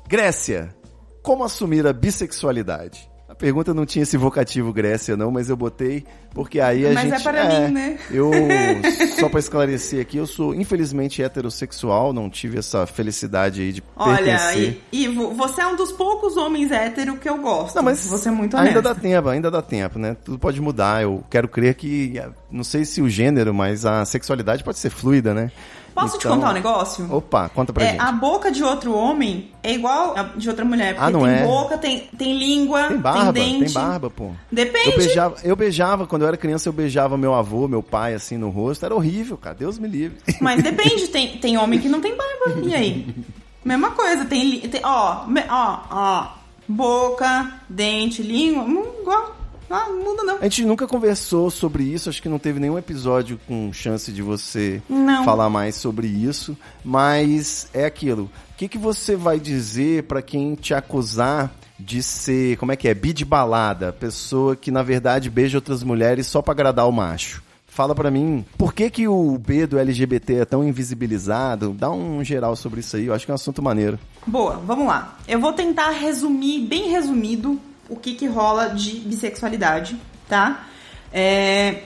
Grécia, 0.08 0.76
como 1.24 1.44
assumir 1.44 1.88
a 1.88 1.94
bissexualidade? 1.94 3.10
A 3.36 3.38
pergunta 3.38 3.74
não 3.74 3.86
tinha 3.86 4.04
esse 4.04 4.16
vocativo 4.16 4.72
Grécia, 4.72 5.18
não, 5.18 5.30
mas 5.30 5.50
eu 5.50 5.58
botei 5.58 6.06
porque 6.34 6.62
aí 6.62 6.86
a 6.86 6.94
mas 6.94 7.04
gente. 7.04 7.12
Mas 7.12 7.20
é 7.20 7.24
para 7.24 7.40
é, 7.40 7.68
mim, 7.68 7.74
né? 7.74 7.98
Eu, 8.10 8.32
só 9.20 9.28
para 9.28 9.40
esclarecer 9.40 10.02
aqui, 10.02 10.18
eu 10.18 10.26
sou 10.26 10.56
infelizmente 10.56 11.22
heterossexual, 11.22 12.14
não 12.14 12.30
tive 12.30 12.58
essa 12.60 12.86
felicidade 12.86 13.62
aí 13.62 13.74
de 13.74 13.84
Olha, 13.96 14.18
pertencer. 14.18 14.82
E, 14.92 15.04
e 15.04 15.08
você 15.08 15.62
é 15.62 15.68
um 15.68 15.76
dos 15.76 15.92
poucos 15.92 16.38
homens 16.38 16.72
héteros 16.72 17.20
que 17.20 17.30
eu 17.30 17.38
gosto. 17.38 17.76
Não, 17.76 17.84
mas 17.84 18.06
você 18.06 18.30
é 18.30 18.32
muito 18.32 18.56
honesto. 18.56 18.70
Ainda 18.70 18.82
dá 18.82 18.96
tempo, 18.96 19.30
ainda 19.30 19.52
dá 19.52 19.62
tempo, 19.62 20.00
né? 20.00 20.16
Tudo 20.24 20.40
pode 20.40 20.62
mudar. 20.62 21.04
Eu 21.04 21.24
quero 21.30 21.48
crer 21.48 21.76
que, 21.76 22.22
não 22.50 22.64
sei 22.64 22.86
se 22.86 23.02
o 23.02 23.10
gênero, 23.10 23.54
mas 23.54 23.86
a 23.86 24.06
sexualidade 24.06 24.64
pode 24.64 24.80
ser 24.80 24.90
fluida, 24.90 25.34
né? 25.34 25.52
Posso 25.96 26.18
então... 26.18 26.20
te 26.20 26.36
contar 26.36 26.50
um 26.50 26.54
negócio? 26.54 27.16
Opa, 27.16 27.48
conta 27.48 27.72
pra 27.72 27.86
é, 27.86 27.92
gente. 27.92 28.02
A 28.02 28.12
boca 28.12 28.52
de 28.52 28.62
outro 28.62 28.94
homem 28.94 29.50
é 29.64 29.74
igual 29.74 30.14
a 30.18 30.24
de 30.24 30.50
outra 30.50 30.66
mulher. 30.66 30.94
Porque 30.94 31.08
ah, 31.08 31.10
não 31.10 31.22
tem 31.22 31.30
é? 31.30 31.44
boca, 31.46 31.78
tem, 31.78 32.00
tem 32.18 32.38
língua, 32.38 32.90
tem 32.90 32.98
barba, 32.98 33.32
tem 33.32 33.60
dente. 33.60 33.74
Tem 33.74 33.82
barba, 33.82 34.10
pô. 34.10 34.32
Depende. 34.52 34.90
Eu 34.90 34.98
beijava, 34.98 35.36
eu 35.42 35.56
beijava, 35.56 36.06
quando 36.06 36.24
eu 36.24 36.28
era 36.28 36.36
criança, 36.36 36.68
eu 36.68 36.74
beijava 36.74 37.18
meu 37.18 37.34
avô, 37.34 37.66
meu 37.66 37.82
pai, 37.82 38.14
assim, 38.14 38.36
no 38.38 38.50
rosto. 38.50 38.86
Era 38.86 38.94
horrível, 38.94 39.38
cara. 39.38 39.56
Deus 39.56 39.80
me 39.80 39.88
livre. 39.88 40.18
Mas 40.42 40.62
depende. 40.64 41.08
Tem, 41.08 41.38
tem 41.38 41.58
homem 41.58 41.80
que 41.80 41.88
não 41.88 42.02
tem 42.02 42.14
barba. 42.14 42.60
E 42.62 42.76
aí? 42.76 43.16
Mesma 43.64 43.92
coisa. 43.92 44.26
Tem, 44.26 44.60
tem 44.60 44.82
ó, 44.84 45.26
ó, 45.50 45.80
ó. 45.90 46.28
Boca, 46.68 47.54
dente, 47.70 48.22
língua. 48.22 48.64
Hum, 48.64 48.84
igual. 49.00 49.34
Ah, 49.70 49.88
não 49.90 50.04
muda 50.04 50.24
não. 50.24 50.38
A 50.38 50.44
gente 50.44 50.66
nunca 50.66 50.88
conversou 50.88 51.50
sobre 51.50 51.84
isso, 51.84 52.10
acho 52.10 52.22
que 52.22 52.30
não 52.30 52.40
teve 52.40 52.60
nenhum 52.60 52.78
episódio 52.78 53.40
com 53.48 53.72
chance 53.74 54.12
de 54.12 54.22
você 54.22 54.82
não. 54.90 55.24
falar 55.24 55.50
mais 55.50 55.76
sobre 55.76 56.08
isso, 56.08 56.58
mas 56.84 57.68
é 57.74 57.86
aquilo. 57.86 58.30
O 58.52 58.58
que, 58.58 58.68
que 58.68 58.78
você 58.78 59.16
vai 59.16 59.40
dizer 59.40 60.04
para 60.04 60.22
quem 60.22 60.56
te 60.56 60.74
acusar 60.74 61.52
de 61.80 62.02
ser, 62.02 62.58
como 62.58 62.72
é 62.72 62.76
que 62.76 62.88
é, 62.88 62.94
bi 62.94 63.12
de 63.12 63.26
balada, 63.26 63.92
pessoa 63.92 64.56
que 64.56 64.72
na 64.72 64.82
verdade 64.82 65.30
beija 65.30 65.58
outras 65.58 65.84
mulheres 65.84 66.28
só 66.28 66.42
para 66.42 66.54
agradar 66.54 66.88
o 66.88 66.92
macho? 66.92 67.44
Fala 67.68 67.94
para 67.94 68.10
mim, 68.10 68.46
por 68.58 68.74
que 68.74 68.90
que 68.90 69.06
o 69.06 69.38
B 69.38 69.68
do 69.68 69.78
LGBT 69.78 70.36
é 70.36 70.46
tão 70.46 70.64
invisibilizado? 70.64 71.76
Dá 71.78 71.92
um 71.92 72.24
geral 72.24 72.56
sobre 72.56 72.80
isso 72.80 72.96
aí, 72.96 73.08
eu 73.08 73.14
acho 73.14 73.26
que 73.26 73.32
é 73.32 73.34
um 73.34 73.36
assunto 73.36 73.62
maneiro. 73.62 74.00
Boa, 74.26 74.56
vamos 74.66 74.88
lá. 74.88 75.18
Eu 75.28 75.42
vou 75.42 75.52
tentar 75.52 75.90
resumir, 75.90 76.62
bem 76.62 76.90
resumido, 76.90 77.60
o 77.90 77.96
que, 77.96 78.16
que 78.16 78.28
rola 78.28 78.70
de 78.70 79.00
bissexualidade, 79.00 80.00
tá? 80.28 80.68
É, 81.12 81.84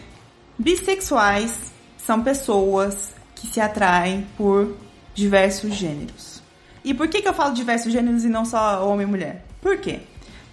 bissexuais 0.57 1.71
são 1.97 2.21
pessoas 2.23 3.13
que 3.35 3.47
se 3.47 3.62
atraem 3.62 4.27
por 4.38 4.75
diversos 5.13 5.73
gêneros. 5.73 6.41
E 6.83 6.93
por 6.93 7.07
que, 7.07 7.21
que 7.21 7.27
eu 7.27 7.33
falo 7.33 7.53
diversos 7.53 7.91
gêneros 7.91 8.23
e 8.23 8.29
não 8.29 8.45
só 8.45 8.88
homem 8.88 9.05
e 9.05 9.09
mulher? 9.09 9.45
Por 9.62 9.77
quê? 9.77 9.99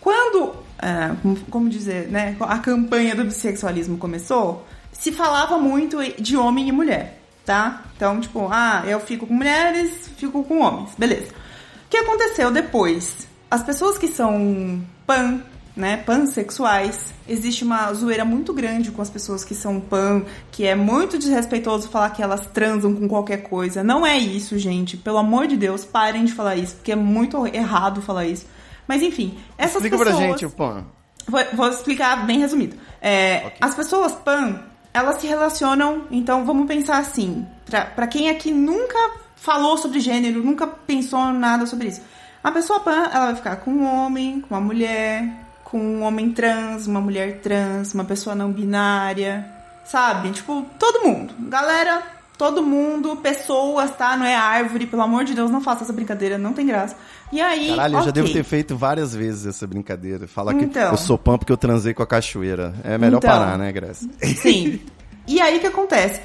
Quando, 0.01 0.55
é, 0.79 1.11
como 1.51 1.69
dizer, 1.69 2.09
né, 2.09 2.37
a 2.41 2.59
campanha 2.59 3.15
do 3.15 3.25
bissexualismo 3.25 3.97
começou, 3.99 4.67
se 4.93 5.13
falava 5.13 5.59
muito 5.59 5.99
de 6.21 6.37
homem 6.37 6.69
e 6.69 6.73
mulher, 6.73 7.21
tá? 7.45 7.85
Então, 7.97 8.21
tipo, 8.21 8.49
ah, 8.51 8.83
eu 8.87 9.01
fico 9.01 9.27
com 9.27 9.35
mulheres, 9.35 10.11
fico 10.17 10.43
com 10.45 10.61
homens, 10.61 10.91
beleza. 10.99 11.33
O 11.87 11.89
que 11.89 11.97
aconteceu 11.97 12.51
depois? 12.51 13.27
As 13.51 13.63
pessoas 13.63 13.97
que 13.97 14.09
são 14.09 14.83
pan, 15.07 15.41
né, 15.77 15.99
pansexuais, 15.99 17.13
existe 17.29 17.63
uma 17.63 17.93
zoeira 17.93 18.25
muito 18.25 18.55
grande 18.55 18.91
com 18.91 19.03
as 19.03 19.11
pessoas 19.11 19.45
que 19.45 19.55
são 19.55 19.79
pan, 19.79 20.25
que 20.51 20.65
é 20.65 20.75
muito 20.75 21.19
desrespeitoso 21.19 21.89
falar 21.89 22.11
que 22.11 22.23
elas 22.23 22.47
transam 22.47 22.95
com 22.95 23.07
qualquer 23.07 23.43
coisa. 23.43 23.85
Não 23.85 24.07
é 24.07 24.17
isso, 24.17 24.59
gente. 24.59 24.97
Pelo 24.97 25.19
amor 25.19 25.47
de 25.47 25.57
Deus, 25.57 25.85
parem 25.85 26.25
de 26.25 26.33
falar 26.33 26.57
isso, 26.57 26.77
porque 26.77 26.93
é 26.93 26.97
muito 26.97 27.47
errado 27.47 28.01
falar 28.01 28.25
isso. 28.25 28.47
Mas 28.89 29.03
enfim, 29.03 29.37
essas 29.59 29.77
Explica 29.77 29.99
pessoas... 29.99 30.17
pra 30.17 30.27
gente 30.27 30.47
o 30.47 30.51
pan. 30.51 30.87
Vou, 31.29 31.41
vou 31.53 31.69
explicar 31.69 32.25
bem 32.25 32.39
resumido. 32.39 32.77
É, 33.01 33.45
okay. 33.47 33.59
As 33.61 33.75
pessoas 33.75 34.13
pan, 34.13 34.63
elas 34.95 35.21
se 35.21 35.27
relacionam, 35.27 36.05
então 36.11 36.47
vamos 36.47 36.67
pensar 36.67 36.99
assim, 36.99 37.47
pra, 37.67 37.85
pra 37.85 38.07
quem 38.07 38.31
aqui 38.31 38.51
nunca 38.51 38.97
falou 39.35 39.77
sobre 39.77 40.01
gênero, 40.01 40.43
nunca 40.43 40.67
pensou 40.67 41.33
nada 41.33 41.67
sobre 41.67 41.89
isso 41.89 42.01
a 42.47 42.53
pessoa 42.53 42.79
pan, 42.79 43.11
ela 43.13 43.27
vai 43.27 43.35
ficar 43.35 43.57
com 43.57 43.73
um 43.73 43.85
homem, 43.85 44.41
com 44.41 44.55
uma 44.55 44.61
mulher, 44.61 45.29
com 45.65 45.81
um 45.81 46.03
homem 46.05 46.31
trans, 46.31 46.87
uma 46.87 47.01
mulher 47.01 47.41
trans, 47.41 47.93
uma 47.93 48.05
pessoa 48.05 48.37
não 48.37 48.53
binária, 48.53 49.45
sabe? 49.85 50.31
Tipo, 50.31 50.65
todo 50.79 51.05
mundo. 51.05 51.35
Galera, 51.41 52.05
todo 52.39 52.63
mundo, 52.63 53.17
pessoas, 53.17 53.91
tá? 53.97 54.17
Não 54.17 54.25
é 54.25 54.37
árvore, 54.37 54.87
pelo 54.87 55.03
amor 55.03 55.25
de 55.25 55.35
Deus, 55.35 55.51
não 55.51 55.61
faça 55.61 55.83
essa 55.83 55.93
brincadeira, 55.93 56.39
não 56.39 56.53
tem 56.53 56.65
graça. 56.65 56.95
E 57.33 57.41
aí. 57.41 57.71
Caralho, 57.71 57.95
eu 57.95 57.99
okay. 57.99 58.07
já 58.07 58.13
devo 58.13 58.33
ter 58.33 58.45
feito 58.45 58.77
várias 58.77 59.13
vezes 59.13 59.45
essa 59.45 59.67
brincadeira. 59.67 60.29
Falar 60.29 60.53
então, 60.53 60.91
que 60.91 60.95
eu 60.95 60.99
sou 60.99 61.19
pan 61.19 61.39
porque 61.39 61.53
eu 61.53 61.57
transei 61.57 61.95
com 61.95 62.05
a 62.05 62.07
cachoeira. 62.07 62.73
É 62.85 62.97
melhor 62.97 63.19
então, 63.19 63.29
parar, 63.29 63.59
né, 63.59 63.73
Graça? 63.73 64.09
Sim. 64.23 64.81
E 65.29 65.41
aí 65.41 65.57
o 65.57 65.61
que 65.61 65.67
acontece? 65.67 66.21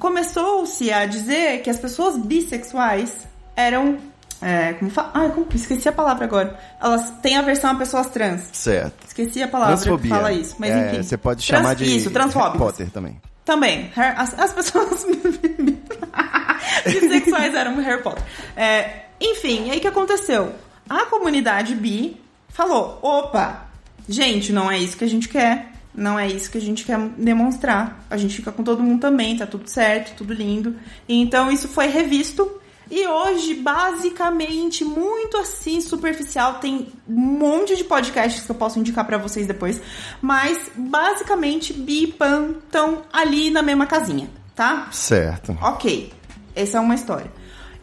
Começou-se 0.00 0.90
a 0.90 1.06
dizer 1.06 1.62
que 1.62 1.70
as 1.70 1.78
pessoas 1.78 2.16
bissexuais 2.16 3.16
eram 3.54 3.96
é, 4.42 4.72
como 4.74 4.90
fala? 4.90 5.10
Ah, 5.14 5.28
como, 5.28 5.46
esqueci 5.54 5.88
a 5.88 5.92
palavra 5.92 6.24
agora. 6.24 6.58
Elas 6.80 7.10
têm 7.22 7.36
aversão 7.36 7.70
a 7.70 7.74
pessoas 7.74 8.06
trans. 8.08 8.48
Certo. 8.52 9.06
Esqueci 9.06 9.42
a 9.42 9.48
palavra 9.48 9.76
Transfobia. 9.76 10.02
que 10.02 10.08
fala 10.08 10.32
isso. 10.32 10.56
Mas 10.58 10.70
é, 10.70 10.88
enfim. 10.88 11.02
Você 11.02 11.16
pode 11.16 11.42
chamar 11.42 11.76
Trans, 11.76 11.90
de 11.90 11.96
isso, 11.96 12.10
transfóbicas. 12.10 12.60
Harry 12.60 12.72
Potter 12.72 12.90
também. 12.90 13.20
Também. 13.44 13.92
As, 13.96 14.38
as 14.38 14.52
pessoas 14.52 15.04
bissexuais 16.84 17.54
eram 17.54 17.76
Harry 17.82 18.02
Potter. 18.02 18.22
É, 18.56 19.04
enfim, 19.20 19.70
aí 19.70 19.78
o 19.78 19.80
que 19.80 19.88
aconteceu? 19.88 20.52
A 20.88 21.04
comunidade 21.06 21.74
bi 21.74 22.18
falou: 22.48 22.98
opa, 23.02 23.66
gente, 24.08 24.52
não 24.52 24.70
é 24.70 24.78
isso 24.78 24.96
que 24.96 25.04
a 25.04 25.08
gente 25.08 25.28
quer. 25.28 25.68
Não 25.92 26.16
é 26.18 26.28
isso 26.28 26.50
que 26.50 26.56
a 26.56 26.60
gente 26.60 26.84
quer 26.84 26.98
demonstrar. 27.18 28.04
A 28.08 28.16
gente 28.16 28.36
fica 28.36 28.52
com 28.52 28.62
todo 28.62 28.80
mundo 28.80 29.00
também, 29.00 29.36
tá 29.36 29.44
tudo 29.44 29.68
certo, 29.68 30.16
tudo 30.16 30.32
lindo. 30.32 30.76
Então 31.08 31.50
isso 31.50 31.68
foi 31.68 31.88
revisto 31.88 32.59
e 32.90 33.06
hoje, 33.06 33.54
basicamente, 33.54 34.84
muito 34.84 35.36
assim, 35.36 35.80
superficial, 35.80 36.54
tem 36.54 36.88
um 37.08 37.14
monte 37.14 37.76
de 37.76 37.84
podcasts 37.84 38.44
que 38.44 38.50
eu 38.50 38.54
posso 38.56 38.80
indicar 38.80 39.06
para 39.06 39.16
vocês 39.16 39.46
depois, 39.46 39.80
mas 40.20 40.70
basicamente 40.74 41.72
bi 41.72 42.04
e 42.04 42.06
pan 42.08 42.56
estão 42.58 43.02
ali 43.12 43.50
na 43.50 43.62
mesma 43.62 43.86
casinha, 43.86 44.28
tá? 44.56 44.88
Certo. 44.90 45.56
Ok, 45.62 46.12
essa 46.54 46.78
é 46.78 46.80
uma 46.80 46.96
história. 46.96 47.30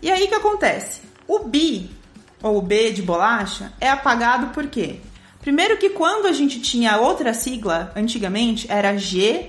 E 0.01 0.11
aí 0.11 0.25
o 0.25 0.27
que 0.27 0.35
acontece? 0.35 1.01
O 1.27 1.39
bi, 1.39 1.89
ou 2.43 2.57
o 2.57 2.61
B 2.61 2.91
de 2.91 3.01
bolacha, 3.01 3.71
é 3.79 3.89
apagado 3.89 4.47
por 4.47 4.67
quê? 4.67 4.99
Primeiro 5.39 5.77
que 5.77 5.91
quando 5.91 6.25
a 6.25 6.33
gente 6.33 6.59
tinha 6.59 6.97
outra 6.97 7.33
sigla, 7.33 7.93
antigamente, 7.95 8.69
era 8.69 8.97
GLS. 8.97 9.47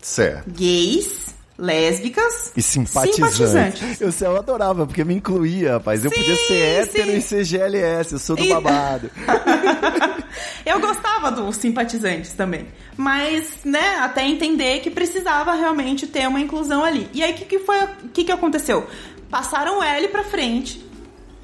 Certo. 0.00 0.50
Gays, 0.50 1.23
lésbicas 1.64 2.52
e 2.56 2.62
simpatizantes. 2.62 3.14
simpatizantes. 3.14 4.22
Eu, 4.22 4.28
eu 4.28 4.36
adorava, 4.36 4.86
porque 4.86 5.02
me 5.02 5.14
incluía, 5.14 5.74
rapaz. 5.74 6.00
Sim, 6.00 6.06
eu 6.06 6.10
podia 6.12 6.36
ser 6.36 6.54
hétero 6.54 7.10
sim. 7.10 7.16
e 7.16 7.22
ser 7.22 7.44
GLS, 7.44 8.12
eu 8.12 8.18
sou 8.18 8.36
do 8.36 8.46
babado. 8.46 9.10
eu 10.64 10.78
gostava 10.80 11.30
dos 11.32 11.56
simpatizantes 11.56 12.32
também. 12.34 12.66
Mas, 12.96 13.58
né, 13.64 13.98
até 14.00 14.26
entender 14.26 14.80
que 14.80 14.90
precisava 14.90 15.54
realmente 15.54 16.06
ter 16.06 16.28
uma 16.28 16.40
inclusão 16.40 16.84
ali. 16.84 17.08
E 17.14 17.22
aí, 17.22 17.32
o 17.32 17.34
que, 17.34 17.44
que 17.44 17.58
foi, 17.60 17.82
o 17.82 18.08
que, 18.12 18.24
que 18.24 18.32
aconteceu? 18.32 18.86
Passaram 19.30 19.78
o 19.78 19.82
L 19.82 20.08
pra 20.08 20.24
frente, 20.24 20.84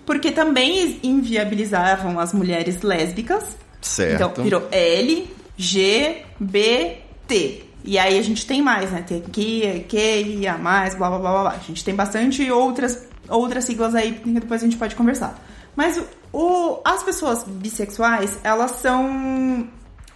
porque 0.04 0.30
também 0.30 1.00
inviabilizavam 1.02 2.20
as 2.20 2.32
mulheres 2.34 2.82
lésbicas. 2.82 3.44
Certo. 3.80 4.14
Então, 4.14 4.44
virou 4.44 4.68
L, 4.70 5.28
G, 5.56 6.22
B, 6.38 6.98
T. 7.26 7.69
E 7.84 7.98
aí 7.98 8.18
a 8.18 8.22
gente 8.22 8.46
tem 8.46 8.62
mais, 8.62 8.90
né? 8.90 9.02
Tem 9.06 9.20
que, 9.20 9.84
que, 9.88 10.46
a 10.46 10.58
mais, 10.58 10.94
blá 10.94 11.08
blá 11.08 11.18
blá 11.18 11.40
blá. 11.42 11.50
A 11.52 11.58
gente 11.58 11.84
tem 11.84 11.94
bastante 11.94 12.50
outras, 12.50 13.06
outras 13.28 13.64
siglas 13.64 13.94
aí 13.94 14.12
que 14.12 14.30
depois 14.30 14.62
a 14.62 14.66
gente 14.66 14.76
pode 14.76 14.94
conversar. 14.94 15.38
Mas 15.74 16.00
o, 16.32 16.80
as 16.84 17.02
pessoas 17.02 17.44
bissexuais, 17.44 18.38
elas 18.44 18.72
são. 18.72 19.68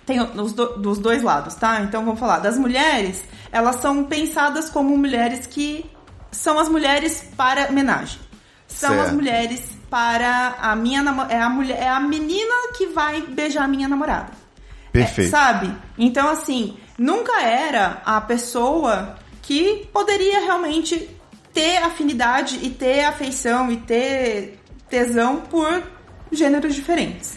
Tem 0.05 0.21
os 0.21 0.53
do, 0.53 0.79
dos 0.79 0.99
dois 0.99 1.23
lados, 1.23 1.55
tá? 1.55 1.81
Então 1.81 2.05
vamos 2.05 2.21
falar. 2.21 2.41
Das 2.41 2.59
mulheres, 2.59 3.25
elas 3.51 3.77
são 3.77 4.05
pensadas 4.05 4.69
como 4.69 4.97
mulheres 4.97 5.47
que 5.47 5.91
são 6.31 6.59
as 6.59 6.69
mulheres 6.69 7.25
para 7.37 7.69
homenagem. 7.69 8.21
São 8.67 8.91
certo. 8.91 9.07
as 9.07 9.13
mulheres 9.13 9.63
para 9.89 10.57
a 10.61 10.77
minha 10.77 11.03
namorada. 11.03 11.33
É 11.33 11.41
a 11.41 11.49
mulher, 11.49 11.79
é 11.83 11.89
a 11.89 12.01
menina 12.01 12.55
que 12.77 12.89
vai 12.89 13.23
beijar 13.23 13.65
a 13.65 13.69
minha 13.69 13.89
namorada. 13.89 14.44
Perfeito. 14.95 15.29
É, 15.35 15.39
sabe? 15.39 15.77
Então, 15.99 16.29
assim, 16.29 16.77
nunca 16.97 17.43
era 17.43 18.01
a 18.07 18.21
pessoa 18.21 19.17
que 19.43 19.89
poderia 19.93 20.41
realmente 20.41 21.11
ter 21.53 21.79
afinidade 21.79 22.61
e 22.63 22.71
ter 22.71 23.05
afeição 23.05 23.71
e 23.73 23.77
ter 23.79 24.61
tesão 24.89 25.41
por 25.41 25.83
gêneros 26.31 26.75
diferentes. 26.75 27.37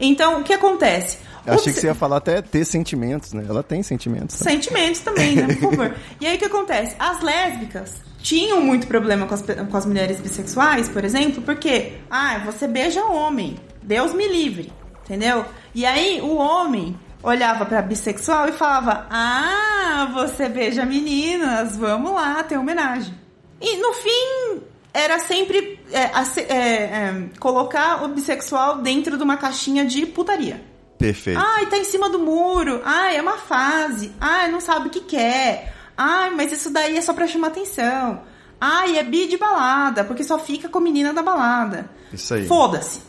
Então, 0.00 0.40
o 0.40 0.42
que 0.42 0.52
acontece? 0.52 1.18
Eu 1.46 1.54
achei 1.54 1.72
que 1.72 1.78
você 1.78 1.86
ia 1.86 1.94
falar 1.94 2.16
até 2.16 2.42
ter 2.42 2.64
sentimentos, 2.64 3.32
né? 3.32 3.46
Ela 3.48 3.62
tem 3.62 3.80
sentimentos. 3.84 4.36
Também. 4.38 4.54
Sentimentos 4.60 5.00
também, 5.00 5.36
né? 5.36 5.46
Por 5.54 5.70
favor. 5.70 5.94
e 6.20 6.26
aí 6.26 6.34
o 6.34 6.38
que 6.38 6.44
acontece? 6.44 6.96
As 6.98 7.22
lésbicas 7.22 7.94
tinham 8.20 8.60
muito 8.60 8.88
problema 8.88 9.26
com 9.26 9.34
as, 9.34 9.42
com 9.42 9.76
as 9.76 9.86
mulheres 9.86 10.18
bissexuais, 10.18 10.88
por 10.88 11.04
exemplo, 11.04 11.40
porque, 11.42 11.92
ah, 12.10 12.42
você 12.44 12.66
beija 12.66 13.04
homem, 13.04 13.56
Deus 13.80 14.12
me 14.12 14.26
livre, 14.26 14.72
entendeu? 15.06 15.46
E 15.74 15.86
aí 15.86 16.20
o 16.20 16.36
homem 16.36 16.98
olhava 17.22 17.64
pra 17.64 17.80
bissexual 17.80 18.48
e 18.48 18.52
falava: 18.52 19.06
Ah, 19.08 20.10
você 20.12 20.48
beija 20.48 20.84
meninas, 20.84 21.76
vamos 21.76 22.12
lá, 22.12 22.42
ter 22.42 22.58
homenagem. 22.58 23.14
E 23.60 23.76
no 23.78 23.92
fim, 23.94 24.60
era 24.92 25.18
sempre 25.18 25.80
é, 25.92 26.02
é, 26.02 26.54
é, 26.54 27.28
colocar 27.40 28.04
o 28.04 28.08
bissexual 28.08 28.78
dentro 28.78 29.16
de 29.16 29.22
uma 29.22 29.36
caixinha 29.36 29.84
de 29.84 30.04
putaria. 30.06 30.60
Perfeito. 30.98 31.38
Ai, 31.38 31.66
tá 31.66 31.76
em 31.76 31.84
cima 31.84 32.08
do 32.08 32.18
muro. 32.18 32.80
Ai, 32.84 33.16
é 33.16 33.22
uma 33.22 33.36
fase. 33.36 34.12
Ai, 34.20 34.50
não 34.50 34.60
sabe 34.60 34.88
o 34.88 34.90
que 34.90 35.00
quer. 35.00 35.74
Ai, 35.96 36.30
mas 36.30 36.52
isso 36.52 36.70
daí 36.70 36.96
é 36.96 37.00
só 37.02 37.12
pra 37.12 37.26
chamar 37.26 37.48
atenção. 37.48 38.22
Ai, 38.60 38.98
é 38.98 39.02
bi 39.02 39.26
de 39.26 39.36
balada, 39.36 40.04
porque 40.04 40.24
só 40.24 40.38
fica 40.38 40.68
com 40.68 40.80
menina 40.80 41.12
da 41.12 41.22
balada. 41.22 41.90
Isso 42.12 42.32
aí. 42.34 42.46
Foda-se. 42.46 43.00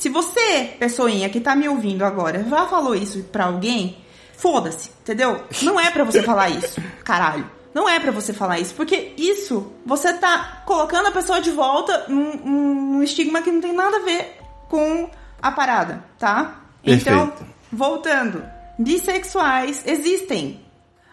Se 0.00 0.08
você, 0.08 0.76
pessoinha 0.78 1.28
que 1.28 1.40
tá 1.40 1.54
me 1.54 1.68
ouvindo 1.68 2.06
agora, 2.06 2.42
já 2.42 2.66
falou 2.66 2.94
isso 2.94 3.22
pra 3.24 3.44
alguém, 3.44 3.98
foda-se, 4.32 4.88
entendeu? 5.02 5.44
Não 5.60 5.78
é 5.78 5.90
para 5.90 6.04
você 6.04 6.22
falar 6.22 6.48
isso, 6.48 6.80
caralho. 7.04 7.46
Não 7.74 7.86
é 7.86 8.00
para 8.00 8.10
você 8.10 8.32
falar 8.32 8.58
isso, 8.58 8.74
porque 8.74 9.12
isso 9.18 9.70
você 9.84 10.14
tá 10.14 10.62
colocando 10.64 11.08
a 11.08 11.10
pessoa 11.10 11.38
de 11.38 11.50
volta 11.50 12.06
num, 12.08 12.34
num 12.34 13.02
estigma 13.02 13.42
que 13.42 13.52
não 13.52 13.60
tem 13.60 13.74
nada 13.74 13.98
a 13.98 14.00
ver 14.00 14.38
com 14.70 15.10
a 15.42 15.52
parada, 15.52 16.02
tá? 16.18 16.62
Perfeito. 16.82 17.10
Então, 17.10 17.32
voltando, 17.70 18.42
bissexuais 18.78 19.82
existem. 19.84 20.64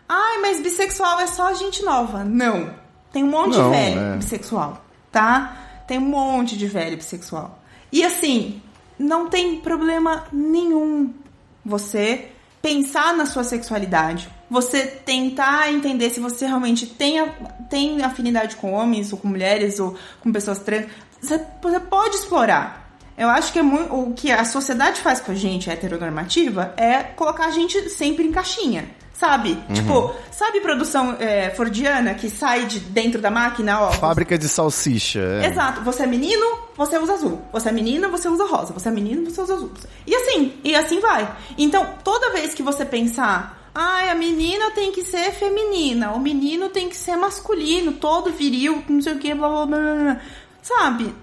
Ai, 0.08 0.38
mas 0.38 0.62
bissexual 0.62 1.19
é 1.19 1.28
só 1.28 1.54
gente 1.56 1.84
nova. 1.84 2.23
Não. 2.23 2.73
Tem 3.12 3.21
um 3.21 3.28
monte 3.28 3.58
não, 3.58 3.69
de 3.69 3.78
velho 3.78 4.00
é. 4.00 4.15
bissexual, 4.15 4.82
tá? 5.12 5.84
Tem 5.86 5.97
um 5.97 6.08
monte 6.08 6.58
de 6.58 6.67
velho 6.67 6.95
bissexual. 6.95 7.60
E 7.91 8.04
assim, 8.04 8.62
não 8.97 9.29
tem 9.29 9.57
problema 9.60 10.25
nenhum 10.31 11.13
você 11.63 12.29
pensar 12.62 13.15
na 13.15 13.25
sua 13.25 13.43
sexualidade, 13.43 14.29
você 14.49 14.86
tentar 14.86 15.71
entender 15.71 16.10
se 16.10 16.19
você 16.19 16.45
realmente 16.45 16.86
tem, 16.86 17.17
tem 17.69 18.01
afinidade 18.01 18.55
com 18.55 18.73
homens 18.73 19.12
ou 19.12 19.19
com 19.19 19.27
mulheres 19.27 19.79
ou 19.79 19.95
com 20.21 20.31
pessoas 20.31 20.60
trans. 20.60 20.88
Você, 21.21 21.45
você 21.62 21.79
pode 21.79 22.15
explorar. 22.15 22.88
Eu 23.17 23.29
acho 23.29 23.51
que 23.51 23.60
é 23.60 23.63
muito, 23.63 23.93
o 23.93 24.13
que 24.13 24.31
a 24.31 24.45
sociedade 24.45 25.01
faz 25.01 25.19
com 25.19 25.31
a 25.31 25.36
gente 25.36 25.69
heteronormativa 25.69 26.73
é 26.77 27.01
colocar 27.01 27.47
a 27.47 27.51
gente 27.51 27.89
sempre 27.89 28.25
em 28.25 28.31
caixinha. 28.31 28.89
Sabe? 29.17 29.58
Uhum. 29.67 29.73
Tipo, 29.73 30.13
sabe 30.32 30.62
produção 30.62 31.17
é, 31.19 31.49
fordiana 31.49 32.13
que 32.13 32.30
sai 32.30 32.65
de 32.65 32.80
dentro 32.80 33.19
da 33.19 33.32
máquina? 33.32 33.82
Ó, 33.82 33.91
Fábrica 33.93 34.38
de 34.38 34.47
salsicha. 34.47 35.19
É. 35.41 35.47
Exato. 35.47 35.82
Você 35.82 36.03
é 36.03 36.06
menino, 36.06 36.45
você 36.75 36.99
usa 36.99 37.13
azul. 37.13 37.41
Você 37.51 37.69
é 37.69 37.71
menina, 37.71 38.08
você 38.10 38.30
usa 38.30 38.45
rosa. 38.45 38.73
Você 38.73 38.89
é 38.89 38.91
menino, 38.91 39.27
você 39.27 39.41
usa 39.41 39.56
azul. 39.56 39.71
E 40.06 40.15
assim, 40.15 40.53
e 40.63 40.75
assim 40.75 40.99
vai. 40.99 41.27
Então, 41.58 41.95
toda 42.03 42.32
vez 42.32 42.53
que 42.53 42.62
você 42.62 42.86
pensar, 42.86 43.71
ai, 43.73 44.10
a 44.10 44.15
menina 44.15 44.69
tem 44.69 44.91
que 44.91 45.03
ser 45.03 45.32
feminina, 45.32 46.12
o 46.12 46.19
menino 46.19 46.69
tem 46.69 46.88
que 46.88 46.95
ser 46.95 47.15
masculino, 47.15 47.93
todo 47.93 48.32
viril, 48.32 48.84
não 48.88 49.01
sei 49.01 49.13
o 49.13 49.19
que, 49.19 49.34
blá 49.34 49.49
blá 49.49 49.65
blá 49.65 49.95
blá. 49.95 50.21
Sabe? 50.62 51.15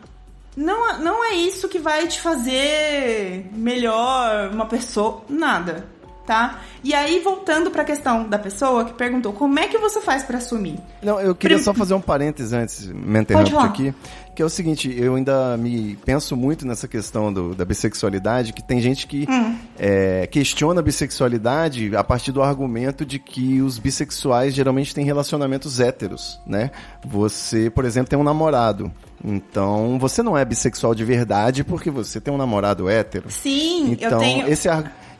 Não, 0.56 0.98
não 0.98 1.24
é 1.24 1.34
isso 1.34 1.68
que 1.68 1.78
vai 1.78 2.08
te 2.08 2.20
fazer 2.20 3.48
melhor 3.52 4.50
uma 4.52 4.66
pessoa. 4.66 5.22
Nada 5.28 5.93
tá? 6.26 6.60
E 6.82 6.94
aí, 6.94 7.20
voltando 7.20 7.70
para 7.70 7.82
a 7.82 7.84
questão 7.84 8.28
da 8.28 8.38
pessoa 8.38 8.84
que 8.84 8.92
perguntou 8.92 9.32
como 9.32 9.58
é 9.58 9.68
que 9.68 9.78
você 9.78 10.00
faz 10.00 10.22
para 10.22 10.38
assumir? 10.38 10.78
Não, 11.02 11.20
eu 11.20 11.34
queria 11.34 11.56
Prim... 11.56 11.64
só 11.64 11.74
fazer 11.74 11.94
um 11.94 12.00
parênteses 12.00 12.52
antes, 12.52 12.86
me 12.86 13.18
aqui, 13.60 13.94
que 14.34 14.42
é 14.42 14.44
o 14.44 14.48
seguinte, 14.48 14.92
eu 14.96 15.14
ainda 15.14 15.56
me 15.56 15.96
penso 16.04 16.36
muito 16.36 16.66
nessa 16.66 16.88
questão 16.88 17.32
do, 17.32 17.54
da 17.54 17.64
bissexualidade, 17.64 18.52
que 18.52 18.62
tem 18.62 18.80
gente 18.80 19.06
que 19.06 19.26
hum. 19.28 19.56
é, 19.78 20.26
questiona 20.26 20.80
a 20.80 20.82
bissexualidade 20.82 21.94
a 21.96 22.02
partir 22.02 22.32
do 22.32 22.42
argumento 22.42 23.04
de 23.04 23.18
que 23.18 23.62
os 23.62 23.78
bissexuais 23.78 24.54
geralmente 24.54 24.94
têm 24.94 25.04
relacionamentos 25.04 25.78
héteros, 25.78 26.40
né? 26.46 26.70
Você, 27.04 27.70
por 27.70 27.84
exemplo, 27.84 28.10
tem 28.10 28.18
um 28.18 28.24
namorado, 28.24 28.90
então, 29.24 29.98
você 29.98 30.22
não 30.22 30.36
é 30.36 30.44
bissexual 30.44 30.94
de 30.94 31.02
verdade 31.02 31.64
porque 31.64 31.90
você 31.90 32.20
tem 32.20 32.32
um 32.32 32.36
namorado 32.36 32.90
hétero. 32.90 33.30
Sim, 33.30 33.92
então, 33.92 34.10
eu 34.10 34.18
tenho. 34.18 34.48
Esse, 34.48 34.68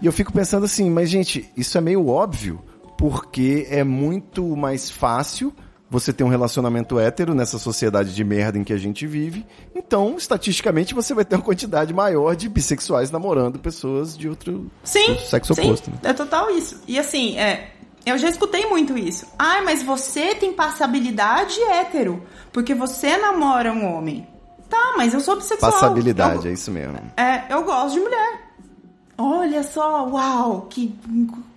e 0.04 0.06
eu 0.06 0.12
fico 0.12 0.30
pensando 0.30 0.66
assim, 0.66 0.90
mas 0.90 1.08
gente, 1.08 1.50
isso 1.56 1.78
é 1.78 1.80
meio 1.80 2.08
óbvio, 2.08 2.60
porque 2.98 3.66
é 3.70 3.82
muito 3.82 4.54
mais 4.54 4.90
fácil 4.90 5.50
você 5.88 6.12
ter 6.12 6.22
um 6.22 6.28
relacionamento 6.28 6.98
hétero 6.98 7.34
nessa 7.34 7.58
sociedade 7.58 8.14
de 8.14 8.22
merda 8.22 8.58
em 8.58 8.64
que 8.64 8.74
a 8.74 8.76
gente 8.76 9.06
vive. 9.06 9.46
Então, 9.74 10.16
estatisticamente, 10.18 10.92
você 10.92 11.14
vai 11.14 11.24
ter 11.24 11.36
uma 11.36 11.42
quantidade 11.42 11.94
maior 11.94 12.36
de 12.36 12.50
bissexuais 12.50 13.10
namorando 13.10 13.58
pessoas 13.58 14.14
de 14.14 14.28
outro, 14.28 14.70
sim, 14.82 15.08
outro 15.08 15.26
sexo 15.26 15.54
sim, 15.54 15.62
oposto. 15.62 15.90
Né? 15.90 15.96
É 16.02 16.12
total 16.12 16.50
isso. 16.50 16.82
E 16.86 16.98
assim, 16.98 17.38
é, 17.38 17.70
eu 18.04 18.18
já 18.18 18.28
escutei 18.28 18.66
muito 18.66 18.98
isso. 18.98 19.26
Ai, 19.38 19.64
mas 19.64 19.82
você 19.82 20.34
tem 20.34 20.52
passabilidade 20.52 21.58
hétero, 21.62 22.22
porque 22.52 22.74
você 22.74 23.16
namora 23.16 23.72
um 23.72 23.90
homem. 23.90 24.28
Tá, 24.68 24.92
mas 24.98 25.14
eu 25.14 25.20
sou 25.20 25.36
bissexual. 25.36 25.72
Passabilidade, 25.72 26.44
eu, 26.44 26.50
é 26.50 26.52
isso 26.52 26.70
mesmo. 26.70 26.98
É, 27.16 27.44
eu 27.48 27.64
gosto 27.64 27.94
de 27.94 28.00
mulher. 28.00 28.43
Olha 29.16 29.62
só, 29.62 30.06
uau, 30.08 30.66
que 30.68 30.94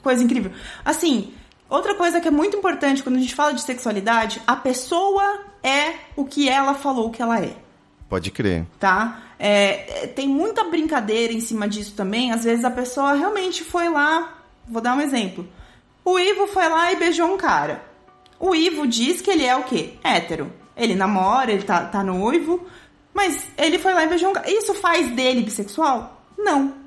coisa 0.04 0.24
incrível. 0.24 0.52
Assim, 0.86 1.34
outra 1.70 1.96
coisa 1.96 2.22
que 2.22 2.28
é 2.28 2.32
muito 2.32 2.56
importante 2.56 3.02
quando 3.02 3.16
a 3.16 3.20
gente 3.20 3.36
fala 3.36 3.54
de 3.54 3.62
sexualidade, 3.62 4.42
a 4.46 4.56
pessoa 4.56 5.42
é 5.64 5.96
o 6.16 6.26
que 6.26 6.48
ela 6.48 6.74
falou 6.74 7.10
que 7.10 7.22
ela 7.22 7.40
é. 7.40 7.56
Pode 8.10 8.32
crer. 8.32 8.66
Tá? 8.80 9.24
É, 9.40 10.04
é, 10.04 10.08
tem 10.08 10.28
muita 10.28 10.64
brincadeira 10.64 11.34
em 11.34 11.40
cima 11.40 11.68
disso 11.68 11.94
também. 11.96 12.32
Às 12.32 12.44
vezes 12.44 12.64
a 12.64 12.72
pessoa 12.72 13.14
realmente 13.14 13.64
foi 13.64 13.90
lá. 13.90 14.42
Vou 14.68 14.82
dar 14.82 14.96
um 14.96 15.02
exemplo. 15.02 15.48
O 16.06 16.18
Ivo 16.18 16.48
foi 16.48 16.70
lá 16.70 16.92
e 16.92 16.96
beijou 16.96 17.28
um 17.28 17.38
cara. 17.38 17.84
O 18.40 18.56
Ivo 18.56 18.88
diz 18.88 19.20
que 19.20 19.30
ele 19.30 19.44
é 19.44 19.56
o 19.56 19.64
quê? 19.64 19.96
Hétero. 20.04 20.52
Ele 20.76 20.96
namora, 20.96 21.52
ele 21.52 21.64
tá, 21.64 21.86
tá 21.86 22.04
noivo. 22.04 22.66
Mas 23.14 23.48
ele 23.58 23.80
foi 23.80 23.94
lá 23.94 24.04
e 24.04 24.08
beijou 24.08 24.30
um 24.30 24.34
cara. 24.34 24.50
Isso 24.50 24.74
faz 24.76 25.12
dele 25.12 25.42
bissexual? 25.42 26.22
Não. 26.38 26.87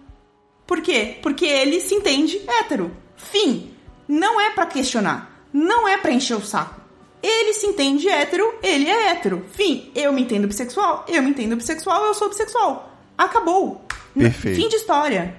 Por 0.71 0.81
quê? 0.83 1.19
Porque 1.21 1.45
ele 1.45 1.81
se 1.81 1.97
entende 1.97 2.41
hétero. 2.47 2.97
Fim. 3.17 3.73
Não 4.07 4.41
é 4.41 4.51
para 4.51 4.67
questionar. 4.67 5.45
Não 5.53 5.89
é 5.89 5.97
para 5.97 6.13
encher 6.13 6.37
o 6.37 6.41
saco. 6.41 6.81
Ele 7.21 7.53
se 7.55 7.67
entende 7.67 8.09
hétero, 8.09 8.55
ele 8.63 8.89
é 8.89 9.09
hétero. 9.09 9.45
Fim. 9.51 9.91
Eu 9.97 10.13
me 10.13 10.23
entendo 10.23 10.47
bissexual, 10.47 11.05
eu 11.09 11.21
me 11.25 11.31
entendo 11.31 11.57
bissexual, 11.57 12.05
eu 12.05 12.15
sou 12.15 12.29
bissexual. 12.29 12.89
Acabou. 13.19 13.85
Perfeito. 14.15 14.63
Fim 14.63 14.69
de 14.69 14.77
história. 14.77 15.35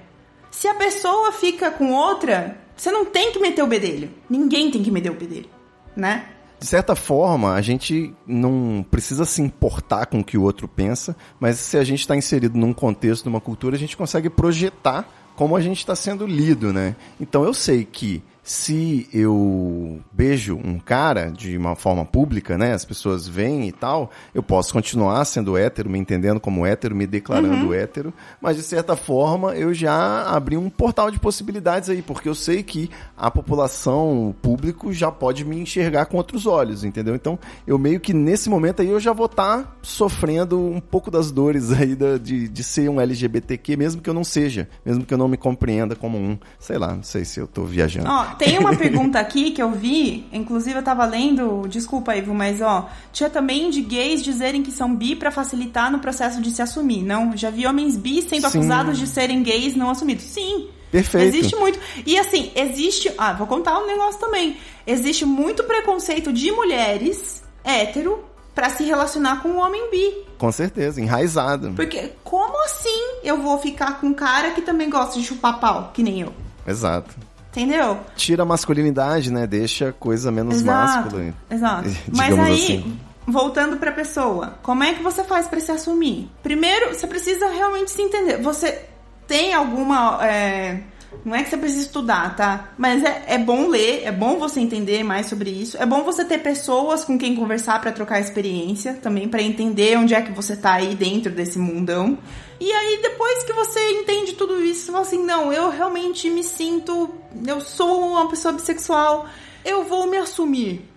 Se 0.50 0.68
a 0.68 0.74
pessoa 0.74 1.32
fica 1.32 1.70
com 1.70 1.94
outra, 1.94 2.58
você 2.76 2.90
não 2.90 3.06
tem 3.06 3.32
que 3.32 3.38
meter 3.38 3.62
o 3.62 3.66
bedelho. 3.66 4.10
Ninguém 4.28 4.70
tem 4.70 4.82
que 4.82 4.90
meter 4.90 5.12
o 5.12 5.14
bedelho, 5.14 5.48
né? 5.96 6.26
de 6.62 6.68
certa 6.68 6.94
forma, 6.94 7.54
a 7.54 7.60
gente 7.60 8.14
não 8.24 8.86
precisa 8.88 9.24
se 9.24 9.42
importar 9.42 10.06
com 10.06 10.20
o 10.20 10.24
que 10.24 10.38
o 10.38 10.42
outro 10.42 10.68
pensa, 10.68 11.16
mas 11.40 11.58
se 11.58 11.76
a 11.76 11.82
gente 11.82 11.98
está 11.98 12.14
inserido 12.14 12.56
num 12.56 12.72
contexto, 12.72 13.24
numa 13.24 13.40
cultura, 13.40 13.74
a 13.74 13.78
gente 13.78 13.96
consegue 13.96 14.30
projetar 14.30 15.08
como 15.34 15.56
a 15.56 15.60
gente 15.60 15.78
está 15.78 15.94
sendo 15.94 16.26
lido, 16.26 16.72
né? 16.72 16.94
Então 17.20 17.44
eu 17.44 17.54
sei 17.54 17.84
que 17.84 18.22
se 18.42 19.08
eu 19.12 20.00
beijo 20.12 20.56
um 20.56 20.78
cara 20.78 21.30
de 21.30 21.56
uma 21.56 21.76
forma 21.76 22.04
pública, 22.04 22.58
né? 22.58 22.72
As 22.72 22.84
pessoas 22.84 23.28
veem 23.28 23.68
e 23.68 23.72
tal, 23.72 24.10
eu 24.34 24.42
posso 24.42 24.72
continuar 24.72 25.24
sendo 25.24 25.56
hétero, 25.56 25.88
me 25.88 25.98
entendendo 25.98 26.40
como 26.40 26.66
hétero, 26.66 26.96
me 26.96 27.06
declarando 27.06 27.66
uhum. 27.66 27.74
hétero, 27.74 28.12
mas 28.40 28.56
de 28.56 28.62
certa 28.62 28.96
forma 28.96 29.54
eu 29.54 29.72
já 29.72 30.24
abri 30.28 30.56
um 30.56 30.68
portal 30.68 31.10
de 31.10 31.20
possibilidades 31.20 31.88
aí, 31.88 32.02
porque 32.02 32.28
eu 32.28 32.34
sei 32.34 32.62
que 32.64 32.90
a 33.16 33.30
população, 33.30 34.30
o 34.30 34.34
público 34.34 34.92
já 34.92 35.10
pode 35.12 35.44
me 35.44 35.60
enxergar 35.60 36.06
com 36.06 36.16
outros 36.16 36.44
olhos, 36.44 36.82
entendeu? 36.82 37.14
Então, 37.14 37.38
eu 37.64 37.78
meio 37.78 38.00
que 38.00 38.12
nesse 38.12 38.50
momento 38.50 38.82
aí 38.82 38.88
eu 38.88 38.98
já 38.98 39.12
vou 39.12 39.26
estar 39.26 39.58
tá 39.58 39.72
sofrendo 39.82 40.58
um 40.58 40.80
pouco 40.80 41.10
das 41.10 41.30
dores 41.30 41.70
aí 41.72 41.94
da, 41.94 42.18
de, 42.18 42.48
de 42.48 42.64
ser 42.64 42.88
um 42.88 43.00
LGBTQ, 43.00 43.76
mesmo 43.76 44.02
que 44.02 44.10
eu 44.10 44.14
não 44.14 44.24
seja, 44.24 44.68
mesmo 44.84 45.04
que 45.04 45.14
eu 45.14 45.18
não 45.18 45.28
me 45.28 45.36
compreenda 45.36 45.94
como 45.94 46.18
um, 46.18 46.36
sei 46.58 46.76
lá, 46.76 46.94
não 46.94 47.04
sei 47.04 47.24
se 47.24 47.38
eu 47.38 47.46
tô 47.46 47.64
viajando. 47.64 48.08
Ó, 48.08 48.31
tem 48.38 48.58
uma 48.58 48.74
pergunta 48.76 49.18
aqui 49.18 49.50
que 49.50 49.62
eu 49.62 49.70
vi, 49.70 50.26
inclusive 50.32 50.78
eu 50.78 50.82
tava 50.82 51.04
lendo, 51.04 51.66
desculpa, 51.68 52.16
Ivo, 52.16 52.34
mas 52.34 52.60
ó, 52.60 52.88
tinha 53.12 53.30
também 53.30 53.70
de 53.70 53.80
gays 53.80 54.22
dizerem 54.22 54.62
que 54.62 54.70
são 54.70 54.94
bi 54.94 55.14
para 55.16 55.30
facilitar 55.30 55.90
no 55.90 55.98
processo 55.98 56.40
de 56.40 56.50
se 56.50 56.62
assumir, 56.62 57.02
não? 57.02 57.36
Já 57.36 57.50
vi 57.50 57.66
homens 57.66 57.96
bi 57.96 58.22
sendo 58.22 58.48
Sim. 58.48 58.58
acusados 58.58 58.98
de 58.98 59.06
serem 59.06 59.42
gays 59.42 59.74
não 59.74 59.90
assumidos. 59.90 60.24
Sim. 60.24 60.68
Perfeito. 60.90 61.34
Existe 61.34 61.56
muito. 61.56 61.80
E 62.04 62.18
assim, 62.18 62.52
existe. 62.54 63.10
Ah, 63.16 63.32
vou 63.32 63.46
contar 63.46 63.78
um 63.78 63.86
negócio 63.86 64.20
também. 64.20 64.58
Existe 64.86 65.24
muito 65.24 65.64
preconceito 65.64 66.30
de 66.30 66.52
mulheres 66.52 67.42
hétero 67.64 68.22
para 68.54 68.68
se 68.68 68.84
relacionar 68.84 69.42
com 69.42 69.48
um 69.48 69.58
homem 69.58 69.90
bi. 69.90 70.26
Com 70.36 70.52
certeza, 70.52 71.00
enraizado. 71.00 71.72
Porque 71.74 72.12
como 72.22 72.62
assim 72.64 73.20
eu 73.24 73.40
vou 73.40 73.58
ficar 73.58 74.00
com 74.00 74.08
um 74.08 74.14
cara 74.14 74.50
que 74.50 74.60
também 74.60 74.90
gosta 74.90 75.18
de 75.18 75.24
chupar 75.24 75.58
pau, 75.58 75.90
que 75.94 76.02
nem 76.02 76.20
eu? 76.20 76.32
Exato. 76.66 77.14
Entendeu? 77.52 78.00
Tira 78.16 78.42
a 78.42 78.46
masculinidade, 78.46 79.30
né? 79.30 79.46
Deixa 79.46 79.92
coisa 79.92 80.32
menos 80.32 80.56
exato, 80.56 81.02
máscula. 81.02 81.34
Exato. 81.50 81.90
Mas 82.16 82.38
aí, 82.38 82.64
assim. 82.64 82.98
voltando 83.26 83.76
pra 83.76 83.92
pessoa, 83.92 84.54
como 84.62 84.82
é 84.82 84.94
que 84.94 85.02
você 85.02 85.22
faz 85.22 85.46
para 85.46 85.60
se 85.60 85.70
assumir? 85.70 86.30
Primeiro, 86.42 86.94
você 86.94 87.06
precisa 87.06 87.48
realmente 87.48 87.90
se 87.90 88.00
entender. 88.00 88.40
Você 88.40 88.86
tem 89.26 89.52
alguma. 89.52 90.18
É, 90.26 90.80
não 91.24 91.36
é 91.36 91.44
que 91.44 91.50
você 91.50 91.56
precisa 91.56 91.82
estudar, 91.82 92.34
tá? 92.34 92.72
Mas 92.76 93.04
é, 93.04 93.24
é 93.28 93.38
bom 93.38 93.68
ler, 93.68 94.02
é 94.04 94.10
bom 94.10 94.38
você 94.38 94.58
entender 94.58 95.04
mais 95.04 95.26
sobre 95.26 95.50
isso. 95.50 95.76
É 95.76 95.86
bom 95.86 96.02
você 96.02 96.24
ter 96.24 96.38
pessoas 96.38 97.04
com 97.04 97.16
quem 97.16 97.36
conversar 97.36 97.80
para 97.80 97.92
trocar 97.92 98.20
experiência 98.20 98.94
também, 98.94 99.28
para 99.28 99.40
entender 99.40 99.96
onde 99.96 100.14
é 100.14 100.20
que 100.20 100.32
você 100.32 100.56
tá 100.56 100.74
aí 100.74 100.94
dentro 100.96 101.30
desse 101.30 101.58
mundão. 101.58 102.18
E 102.58 102.72
aí, 102.72 103.00
depois 103.02 103.44
que 103.44 103.52
você 103.52 103.78
entende 104.00 104.32
tudo 104.32 104.60
isso, 104.64 104.86
você 104.86 104.92
fala 104.92 105.04
assim: 105.04 105.24
não, 105.24 105.52
eu 105.52 105.70
realmente 105.70 106.28
me 106.28 106.42
sinto. 106.42 107.10
Eu 107.46 107.60
sou 107.60 108.00
uma 108.10 108.28
pessoa 108.28 108.52
bissexual, 108.52 109.26
eu 109.64 109.84
vou 109.84 110.08
me 110.08 110.16
assumir. 110.16 110.88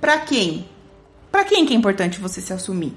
Pra 0.00 0.18
quem? 0.18 0.68
Pra 1.32 1.44
quem 1.44 1.64
que 1.64 1.72
é 1.72 1.76
importante 1.76 2.20
você 2.20 2.42
se 2.42 2.52
assumir? 2.52 2.94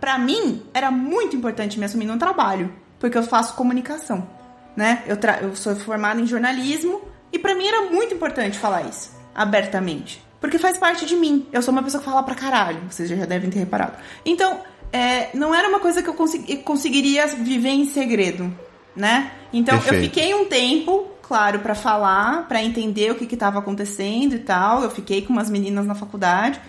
Pra 0.00 0.18
mim, 0.18 0.62
era 0.72 0.90
muito 0.90 1.34
importante 1.34 1.78
me 1.78 1.84
assumir 1.84 2.04
no 2.04 2.18
trabalho, 2.18 2.72
porque 2.98 3.18
eu 3.18 3.22
faço 3.24 3.54
comunicação 3.54 4.35
né? 4.76 5.02
Eu, 5.06 5.16
eu 5.42 5.56
sou 5.56 5.74
formada 5.76 6.20
em 6.20 6.26
jornalismo 6.26 7.00
e 7.32 7.38
para 7.38 7.54
mim 7.54 7.66
era 7.66 7.82
muito 7.90 8.14
importante 8.14 8.58
falar 8.58 8.82
isso 8.82 9.16
abertamente. 9.36 10.24
Porque 10.40 10.58
faz 10.58 10.78
parte 10.78 11.04
de 11.04 11.14
mim. 11.14 11.46
Eu 11.52 11.60
sou 11.60 11.72
uma 11.72 11.82
pessoa 11.82 12.02
que 12.02 12.08
fala 12.08 12.22
pra 12.22 12.34
caralho, 12.34 12.80
vocês 12.90 13.08
já 13.08 13.26
devem 13.26 13.50
ter 13.50 13.58
reparado. 13.58 13.94
Então, 14.24 14.60
é, 14.92 15.28
não 15.34 15.54
era 15.54 15.68
uma 15.68 15.78
coisa 15.78 16.02
que 16.02 16.08
eu 16.08 16.14
consegui, 16.14 16.56
conseguiria 16.58 17.26
viver 17.26 17.70
em 17.70 17.84
segredo, 17.84 18.52
né? 18.94 19.32
Então, 19.52 19.76
Perfeito. 19.76 19.96
eu 19.96 20.08
fiquei 20.08 20.34
um 20.34 20.46
tempo, 20.46 21.08
claro, 21.22 21.60
para 21.60 21.74
falar, 21.74 22.48
para 22.48 22.62
entender 22.62 23.10
o 23.10 23.14
que 23.14 23.32
estava 23.32 23.58
acontecendo 23.58 24.34
e 24.34 24.38
tal. 24.38 24.82
Eu 24.82 24.90
fiquei 24.90 25.22
com 25.22 25.32
umas 25.32 25.50
meninas 25.50 25.86
na 25.86 25.94
faculdade. 25.94 26.60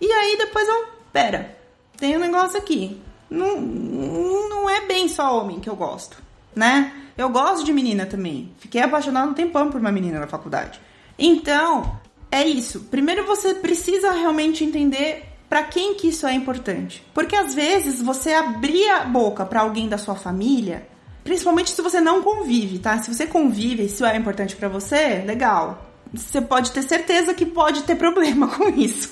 E 0.00 0.10
aí, 0.10 0.36
depois 0.38 0.68
eu. 0.68 0.94
Pera, 1.12 1.56
tem 1.96 2.16
um 2.16 2.20
negócio 2.20 2.58
aqui. 2.58 3.00
Não, 3.30 3.60
não 3.60 4.70
é 4.70 4.86
bem 4.86 5.08
só 5.08 5.40
homem 5.40 5.60
que 5.60 5.68
eu 5.68 5.76
gosto, 5.76 6.16
né? 6.54 6.92
Eu 7.16 7.28
gosto 7.28 7.64
de 7.64 7.72
menina 7.72 8.06
também. 8.06 8.52
Fiquei 8.58 8.80
apaixonado 8.80 9.30
um 9.30 9.34
tempão 9.34 9.70
por 9.70 9.80
uma 9.80 9.92
menina 9.92 10.18
na 10.18 10.26
faculdade. 10.26 10.80
Então, 11.18 11.98
é 12.30 12.44
isso. 12.44 12.80
Primeiro 12.90 13.24
você 13.24 13.54
precisa 13.54 14.10
realmente 14.10 14.64
entender 14.64 15.24
para 15.48 15.62
quem 15.62 15.94
que 15.94 16.08
isso 16.08 16.26
é 16.26 16.34
importante. 16.34 17.04
Porque 17.14 17.36
às 17.36 17.54
vezes 17.54 18.02
você 18.02 18.32
abrir 18.32 18.88
a 18.88 19.04
boca 19.04 19.46
para 19.46 19.60
alguém 19.60 19.88
da 19.88 19.96
sua 19.96 20.16
família, 20.16 20.88
principalmente 21.22 21.70
se 21.70 21.80
você 21.80 22.00
não 22.00 22.22
convive, 22.22 22.80
tá? 22.80 22.98
Se 22.98 23.14
você 23.14 23.26
convive, 23.26 23.84
isso 23.84 24.04
é 24.04 24.16
importante 24.16 24.56
para 24.56 24.68
você, 24.68 25.22
legal. 25.24 25.92
Você 26.12 26.40
pode 26.40 26.70
ter 26.70 26.82
certeza 26.82 27.34
que 27.34 27.46
pode 27.46 27.82
ter 27.82 27.96
problema 27.96 28.48
com 28.56 28.68
isso. 28.68 29.10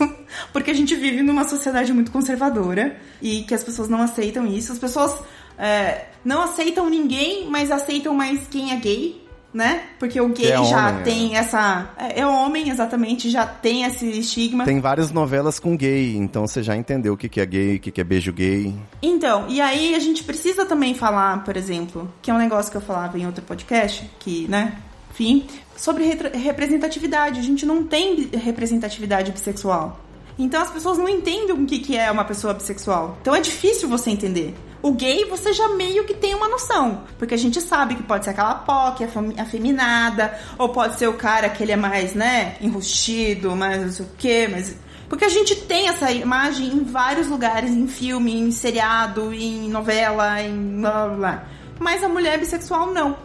Porque 0.53 0.71
a 0.71 0.75
gente 0.75 0.95
vive 0.97 1.23
numa 1.23 1.45
sociedade 1.45 1.93
muito 1.93 2.11
conservadora 2.11 2.97
e 3.21 3.43
que 3.43 3.55
as 3.55 3.63
pessoas 3.63 3.89
não 3.89 4.03
aceitam 4.03 4.47
isso. 4.47 4.73
As 4.73 4.79
pessoas 4.79 5.15
é, 5.59 6.07
não 6.25 6.43
aceitam 6.43 6.89
ninguém, 6.89 7.49
mas 7.49 7.71
aceitam 7.71 8.15
mais 8.15 8.47
quem 8.49 8.73
é 8.73 8.77
gay, 8.77 9.23
né? 9.53 9.83
Porque 9.99 10.21
o 10.21 10.29
gay 10.29 10.53
é 10.53 10.65
já 10.65 10.89
homem, 10.89 11.03
tem 11.03 11.37
é. 11.37 11.39
essa. 11.39 11.91
É, 11.99 12.21
é, 12.21 12.27
homem, 12.27 12.71
exatamente, 12.71 13.29
já 13.31 13.45
tem 13.47 13.85
esse 13.85 14.07
estigma. 14.07 14.65
Tem 14.65 14.81
várias 14.81 15.11
novelas 15.11 15.59
com 15.59 15.77
gay, 15.77 16.17
então 16.17 16.47
você 16.47 16.63
já 16.63 16.77
entendeu 16.77 17.15
o 17.15 17.17
que, 17.17 17.29
que 17.29 17.41
é 17.41 17.47
gay, 17.47 17.77
o 17.77 17.81
que, 17.81 17.91
que 17.91 18.01
é 18.01 18.05
beijo 18.05 18.33
gay. 18.33 18.75
Então, 19.03 19.47
e 19.49 19.61
aí 19.61 19.95
a 19.95 19.99
gente 19.99 20.25
precisa 20.25 20.65
também 20.65 20.95
falar, 20.95 21.45
por 21.45 21.57
exemplo, 21.57 22.13
que 22.23 22.31
é 22.31 22.35
um 22.35 22.39
negócio 22.39 22.71
que 22.71 22.77
eu 22.77 22.83
falava 22.83 23.19
em 23.19 23.27
outro 23.27 23.43
podcast, 23.43 24.11
que, 24.19 24.49
né? 24.49 24.79
Enfim, 25.11 25.47
sobre 25.77 26.05
representatividade. 26.33 27.39
A 27.39 27.43
gente 27.43 27.67
não 27.67 27.85
tem 27.85 28.31
representatividade 28.33 29.31
bissexual. 29.31 30.01
Então 30.39 30.61
as 30.61 30.71
pessoas 30.71 30.99
não 30.99 31.09
entendem 31.09 31.53
o 31.53 31.67
que, 31.67 31.79
que 31.79 31.97
é 31.97 32.11
uma 32.11 32.25
pessoa 32.25 32.55
bissexual. 32.55 33.19
Então 33.21 33.35
é 33.35 33.41
difícil 33.41 33.89
você 33.89 34.11
entender. 34.11 34.55
O 34.83 34.91
gay, 34.91 35.25
você 35.27 35.53
já 35.53 35.69
meio 35.69 36.05
que 36.05 36.13
tem 36.13 36.35
uma 36.35 36.49
noção. 36.49 37.03
Porque 37.17 37.35
a 37.35 37.39
gente 37.39 37.61
sabe 37.61 37.95
que 37.95 38.03
pode 38.03 38.25
ser 38.25 38.31
aquela 38.31 38.57
POC, 38.57 39.05
afeminada, 39.39 40.37
ou 40.59 40.71
pode 40.71 40.99
ser 40.99 41.07
o 41.07 41.15
cara 41.15 41.49
que 41.49 41.63
ele 41.63 41.71
é 41.71 41.77
mais, 41.77 42.15
né, 42.15 42.57
enrustido, 42.61 43.55
mais 43.55 43.81
não 43.81 43.93
sei 43.93 44.05
o 44.05 44.09
quê, 44.19 44.49
mas. 44.51 44.77
Porque 45.09 45.25
a 45.25 45.29
gente 45.29 45.55
tem 45.55 45.89
essa 45.89 46.11
imagem 46.11 46.69
em 46.69 46.83
vários 46.83 47.29
lugares, 47.29 47.71
em 47.71 47.87
filme, 47.87 48.35
em 48.35 48.51
seriado, 48.51 49.33
em 49.33 49.69
novela, 49.69 50.41
em 50.41 50.81
blá 50.81 51.07
blá 51.07 51.17
blá. 51.17 51.45
Mas 51.79 52.03
a 52.03 52.09
mulher 52.09 52.39
bissexual 52.39 52.93
não. 52.93 53.17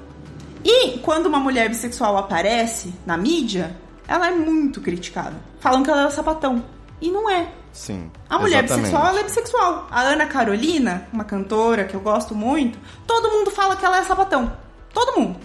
E 0.63 0.99
quando 0.99 1.27
uma 1.27 1.39
mulher 1.39 1.69
bissexual 1.69 2.17
aparece 2.17 2.93
na 3.05 3.17
mídia, 3.17 3.75
ela 4.07 4.27
é 4.27 4.31
muito 4.31 4.81
criticada. 4.81 5.35
Falam 5.59 5.81
que 5.81 5.89
ela 5.89 6.07
é 6.07 6.09
sapatão. 6.09 6.63
E 6.99 7.11
não 7.11 7.29
é. 7.29 7.51
Sim. 7.71 8.11
A 8.27 8.39
mulher 8.39 8.63
exatamente. 8.63 8.85
bissexual, 8.85 9.07
ela 9.07 9.19
é 9.19 9.23
bissexual. 9.23 9.87
A 9.91 10.01
Ana 10.01 10.25
Carolina, 10.25 11.07
uma 11.13 11.23
cantora 11.23 11.85
que 11.85 11.95
eu 11.95 12.01
gosto 12.01 12.33
muito, 12.33 12.79
todo 13.05 13.29
mundo 13.29 13.51
fala 13.51 13.75
que 13.75 13.85
ela 13.85 13.99
é 13.99 14.03
sapatão. 14.03 14.51
Todo 14.93 15.19
mundo. 15.19 15.39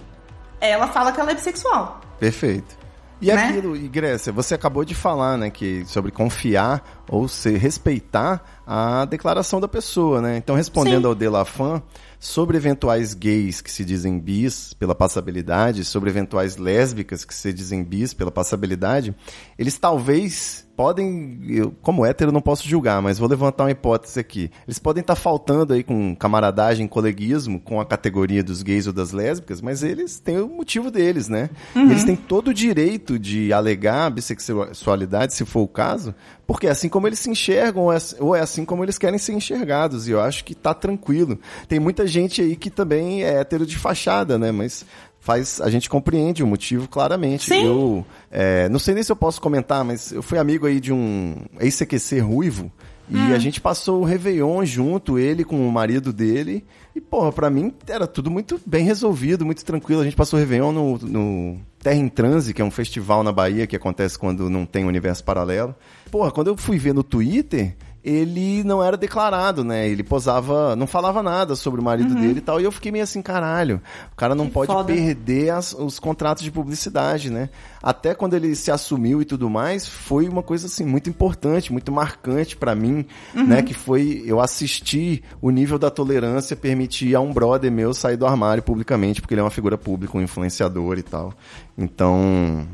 Ela 0.59 0.87
fala 0.87 1.11
que 1.11 1.19
ela 1.19 1.31
é 1.31 1.35
bissexual. 1.35 2.01
Perfeito. 2.19 2.83
E 3.23 3.27
né? 3.27 3.33
aquilo, 3.35 3.75
e 3.75 3.87
Grécia, 3.87 4.33
você 4.33 4.53
acabou 4.53 4.83
de 4.83 4.93
falar, 4.93 5.37
né, 5.37 5.49
que 5.49 5.85
sobre 5.85 6.11
confiar 6.11 7.03
ou 7.07 7.27
se 7.27 7.55
respeitar 7.55 8.43
a 8.67 9.05
declaração 9.05 9.61
da 9.61 9.67
pessoa, 9.67 10.21
né? 10.21 10.35
Então, 10.35 10.55
respondendo 10.55 11.03
Sim. 11.03 11.07
ao 11.07 11.15
Delafan, 11.15 11.81
sobre 12.19 12.57
eventuais 12.57 13.13
gays 13.13 13.61
que 13.61 13.71
se 13.71 13.85
dizem 13.85 14.19
bis 14.19 14.73
pela 14.73 14.93
passabilidade, 14.93 15.85
sobre 15.85 16.09
eventuais 16.09 16.57
lésbicas 16.57 17.23
que 17.23 17.33
se 17.33 17.53
dizem 17.53 17.81
bis 17.81 18.13
pela 18.13 18.31
passabilidade, 18.31 19.15
eles 19.57 19.77
talvez 19.77 20.62
podem, 20.75 21.39
eu, 21.49 21.73
como 21.81 22.05
hétero 22.05 22.31
não 22.31 22.41
posso 22.41 22.67
julgar, 22.67 23.01
mas 23.01 23.19
vou 23.19 23.29
levantar 23.29 23.63
uma 23.63 23.71
hipótese 23.71 24.19
aqui. 24.19 24.51
Eles 24.67 24.79
podem 24.79 25.01
estar 25.01 25.15
tá 25.15 25.19
faltando 25.19 25.73
aí 25.73 25.83
com 25.83 26.15
camaradagem, 26.15 26.87
coleguismo 26.87 27.59
com 27.59 27.79
a 27.79 27.85
categoria 27.85 28.43
dos 28.43 28.63
gays 28.63 28.87
ou 28.87 28.93
das 28.93 29.11
lésbicas, 29.11 29.61
mas 29.61 29.83
eles 29.83 30.19
têm 30.19 30.39
o 30.39 30.47
motivo 30.47 30.89
deles, 30.89 31.27
né? 31.27 31.49
Uhum. 31.75 31.91
Eles 31.91 32.03
têm 32.03 32.15
todo 32.15 32.49
o 32.49 32.53
direito 32.53 33.19
de 33.19 33.53
alegar 33.53 34.07
a 34.07 34.09
bissexualidade, 34.09 35.33
se 35.33 35.45
for 35.45 35.61
o 35.61 35.67
caso, 35.67 36.15
porque 36.47 36.67
é 36.67 36.71
assim 36.71 36.89
como 36.89 37.07
eles 37.07 37.19
se 37.19 37.29
enxergam, 37.29 37.83
ou 38.19 38.35
é, 38.35 38.39
é 38.39 38.41
assim 38.41 38.65
como 38.65 38.83
eles 38.83 38.97
querem 38.97 39.19
ser 39.19 39.33
enxergados, 39.33 40.07
e 40.07 40.11
eu 40.11 40.21
acho 40.21 40.43
que 40.43 40.55
tá 40.55 40.73
tranquilo. 40.73 41.39
Tem 41.67 41.79
muita 41.79 42.07
gente 42.07 42.41
aí 42.41 42.55
que 42.55 42.69
também 42.69 43.23
é 43.23 43.39
hétero 43.39 43.65
de 43.65 43.77
fachada, 43.77 44.37
né? 44.37 44.51
Mas 44.51 44.85
faz 45.23 45.61
a 45.61 45.69
gente 45.69 45.89
compreende 45.89 46.43
o 46.43 46.47
motivo 46.47 46.87
claramente. 46.87 47.45
Sim. 47.45 47.65
Eu 47.65 48.05
é, 48.29 48.67
não 48.67 48.77
sei 48.77 48.93
nem 48.93 49.01
se 49.01 49.11
eu 49.11 49.15
posso 49.15 49.39
comentar, 49.39 49.83
mas 49.83 50.11
eu 50.11 50.21
fui 50.21 50.37
amigo 50.37 50.67
aí 50.67 50.81
de 50.81 50.91
um 50.91 51.37
ex-CQC 51.59 52.19
ruivo 52.19 52.69
e 53.09 53.17
hum. 53.17 53.33
a 53.33 53.37
gente 53.37 53.59
passou 53.59 54.01
o 54.01 54.05
Réveillon 54.05 54.65
junto, 54.65 55.17
ele 55.17 55.43
com 55.43 55.67
o 55.67 55.71
marido 55.71 56.11
dele. 56.13 56.65
E, 56.95 57.01
porra, 57.01 57.31
pra 57.31 57.49
mim 57.49 57.73
era 57.87 58.05
tudo 58.05 58.29
muito 58.29 58.59
bem 58.65 58.85
resolvido, 58.85 59.45
muito 59.45 59.63
tranquilo. 59.63 60.01
A 60.01 60.03
gente 60.03 60.15
passou 60.15 60.37
o 60.37 60.41
Réveillon 60.41 60.71
no, 60.71 60.97
no 60.97 61.59
Terra 61.79 61.95
em 61.95 62.07
Transe, 62.07 62.53
que 62.53 62.61
é 62.61 62.65
um 62.65 62.71
festival 62.71 63.23
na 63.23 63.31
Bahia 63.31 63.65
que 63.65 63.75
acontece 63.75 64.17
quando 64.17 64.49
não 64.49 64.65
tem 64.65 64.85
universo 64.85 65.23
paralelo. 65.23 65.75
Porra, 66.11 66.31
quando 66.31 66.47
eu 66.47 66.57
fui 66.57 66.77
ver 66.77 66.93
no 66.93 67.03
Twitter, 67.03 67.75
ele 68.03 68.63
não 68.63 68.83
era 68.83 68.97
declarado, 68.97 69.63
né? 69.63 69.87
Ele 69.87 70.03
posava, 70.03 70.75
não 70.75 70.85
falava 70.85 71.23
nada 71.23 71.55
sobre 71.55 71.79
o 71.79 71.83
marido 71.83 72.13
dele 72.13 72.39
e 72.39 72.41
tal. 72.41 72.59
E 72.59 72.65
eu 72.65 72.71
fiquei 72.71 72.91
meio 72.91 73.03
assim, 73.03 73.21
caralho, 73.21 73.81
o 74.11 74.15
cara 74.15 74.35
não 74.35 74.47
Que 74.47 74.51
pode 74.51 74.71
foda. 74.73 74.91
perder 74.93 75.51
as- 75.51 75.73
os 75.73 75.99
contratos 75.99 76.43
de 76.43 76.51
publicidade, 76.51 77.29
né? 77.29 77.49
Até 77.81 78.13
quando 78.13 78.33
ele 78.33 78.55
se 78.55 78.69
assumiu 78.71 79.21
e 79.21 79.25
tudo 79.25 79.49
mais, 79.49 79.87
foi 79.87 80.27
uma 80.27 80.43
coisa 80.43 80.67
assim 80.67 80.85
muito 80.85 81.09
importante, 81.09 81.71
muito 81.71 81.91
marcante 81.91 82.57
pra 82.57 82.75
mim, 82.75 83.05
né? 83.33 83.61
Que 83.61 83.73
foi 83.73 84.21
eu 84.25 84.41
assistir 84.41 85.23
o 85.41 85.49
nível 85.49 85.79
da 85.79 85.89
tolerância 85.89 86.55
permitir 86.55 87.15
a 87.15 87.21
um 87.21 87.31
brother 87.31 87.71
meu 87.71 87.93
sair 87.93 88.17
do 88.17 88.25
armário 88.25 88.61
publicamente, 88.63 89.21
porque 89.21 89.33
ele 89.33 89.41
é 89.41 89.43
uma 89.43 89.49
figura 89.49 89.77
pública, 89.77 90.17
um 90.17 90.21
influenciador 90.21 90.97
e 90.97 91.03
tal. 91.03 91.33
Então, 91.77 92.67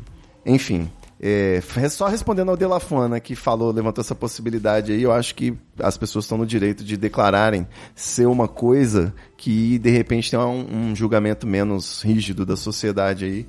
enfim. 0.45 0.89
É, 1.21 1.61
só 1.89 2.07
respondendo 2.07 2.49
ao 2.49 2.55
Delafana 2.55 3.19
que 3.19 3.35
falou, 3.35 3.73
levantou 3.73 4.01
essa 4.01 4.15
possibilidade 4.15 4.93
aí, 4.93 5.03
eu 5.03 5.11
acho 5.11 5.35
que 5.35 5.53
as 5.77 5.97
pessoas 5.97 6.23
estão 6.23 6.37
no 6.37 6.45
direito 6.45 6.81
de 6.81 6.95
declararem 6.95 7.67
ser 7.93 8.25
uma 8.25 8.47
coisa 8.47 9.13
que 9.35 9.77
de 9.79 9.89
repente 9.89 10.31
tem 10.31 10.39
um, 10.39 10.91
um 10.91 10.95
julgamento 10.95 11.45
menos 11.45 12.01
rígido 12.03 12.45
da 12.45 12.55
sociedade 12.55 13.25
aí. 13.25 13.47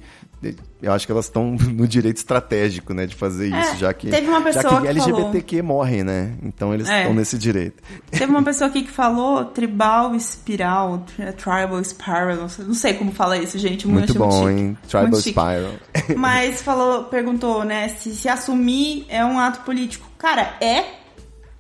Eu 0.83 0.93
acho 0.93 1.05
que 1.05 1.13
elas 1.13 1.27
estão 1.27 1.51
no 1.73 1.87
direito 1.87 2.17
estratégico, 2.17 2.95
né, 2.95 3.07
de 3.07 3.15
fazer 3.15 3.49
isso, 3.49 3.73
É, 3.73 3.77
já 3.77 3.93
que, 3.93 4.09
teve 4.09 4.27
uma 4.27 4.39
já 4.39 4.45
pessoa 4.63 4.77
que 4.77 4.81
que 4.83 4.89
LGBTQ 4.89 5.63
morre, 5.63 6.03
né? 6.03 6.33
Então 6.43 6.73
eles 6.73 6.89
É. 6.89 7.01
estão 7.01 7.13
nesse 7.15 7.37
direito. 7.37 7.83
Teve 8.11 8.25
uma 8.27 8.43
pessoa 8.45 8.69
aqui 8.71 8.83
que 8.85 8.91
falou 8.91 9.45
tribal 9.45 10.15
espiral, 10.15 11.05
tri- 11.15 11.33
tribal 11.33 11.85
spiral, 11.85 12.49
não 12.61 12.75
sei, 12.75 12.95
como 12.95 13.13
fala 13.13 13.37
isso, 13.37 13.59
gente. 13.59 13.87
Muito 13.87 14.05
achei 14.13 14.19
bom, 14.19 14.31
chique. 14.49 14.61
hein? 14.61 14.79
Tribal 14.89 15.03
Muito 15.09 15.23
chique. 15.23 15.31
Spiral. 15.39 15.73
Mas 16.17 16.63
falou, 16.63 17.05
perguntou, 17.05 17.63
né, 17.65 17.89
se 17.89 18.15
se 18.15 18.29
assumir 18.29 19.05
é 19.09 19.23
um 19.25 19.39
ato 19.39 19.61
político. 19.61 20.09
Cara, 20.17 20.55
é. 20.61 20.85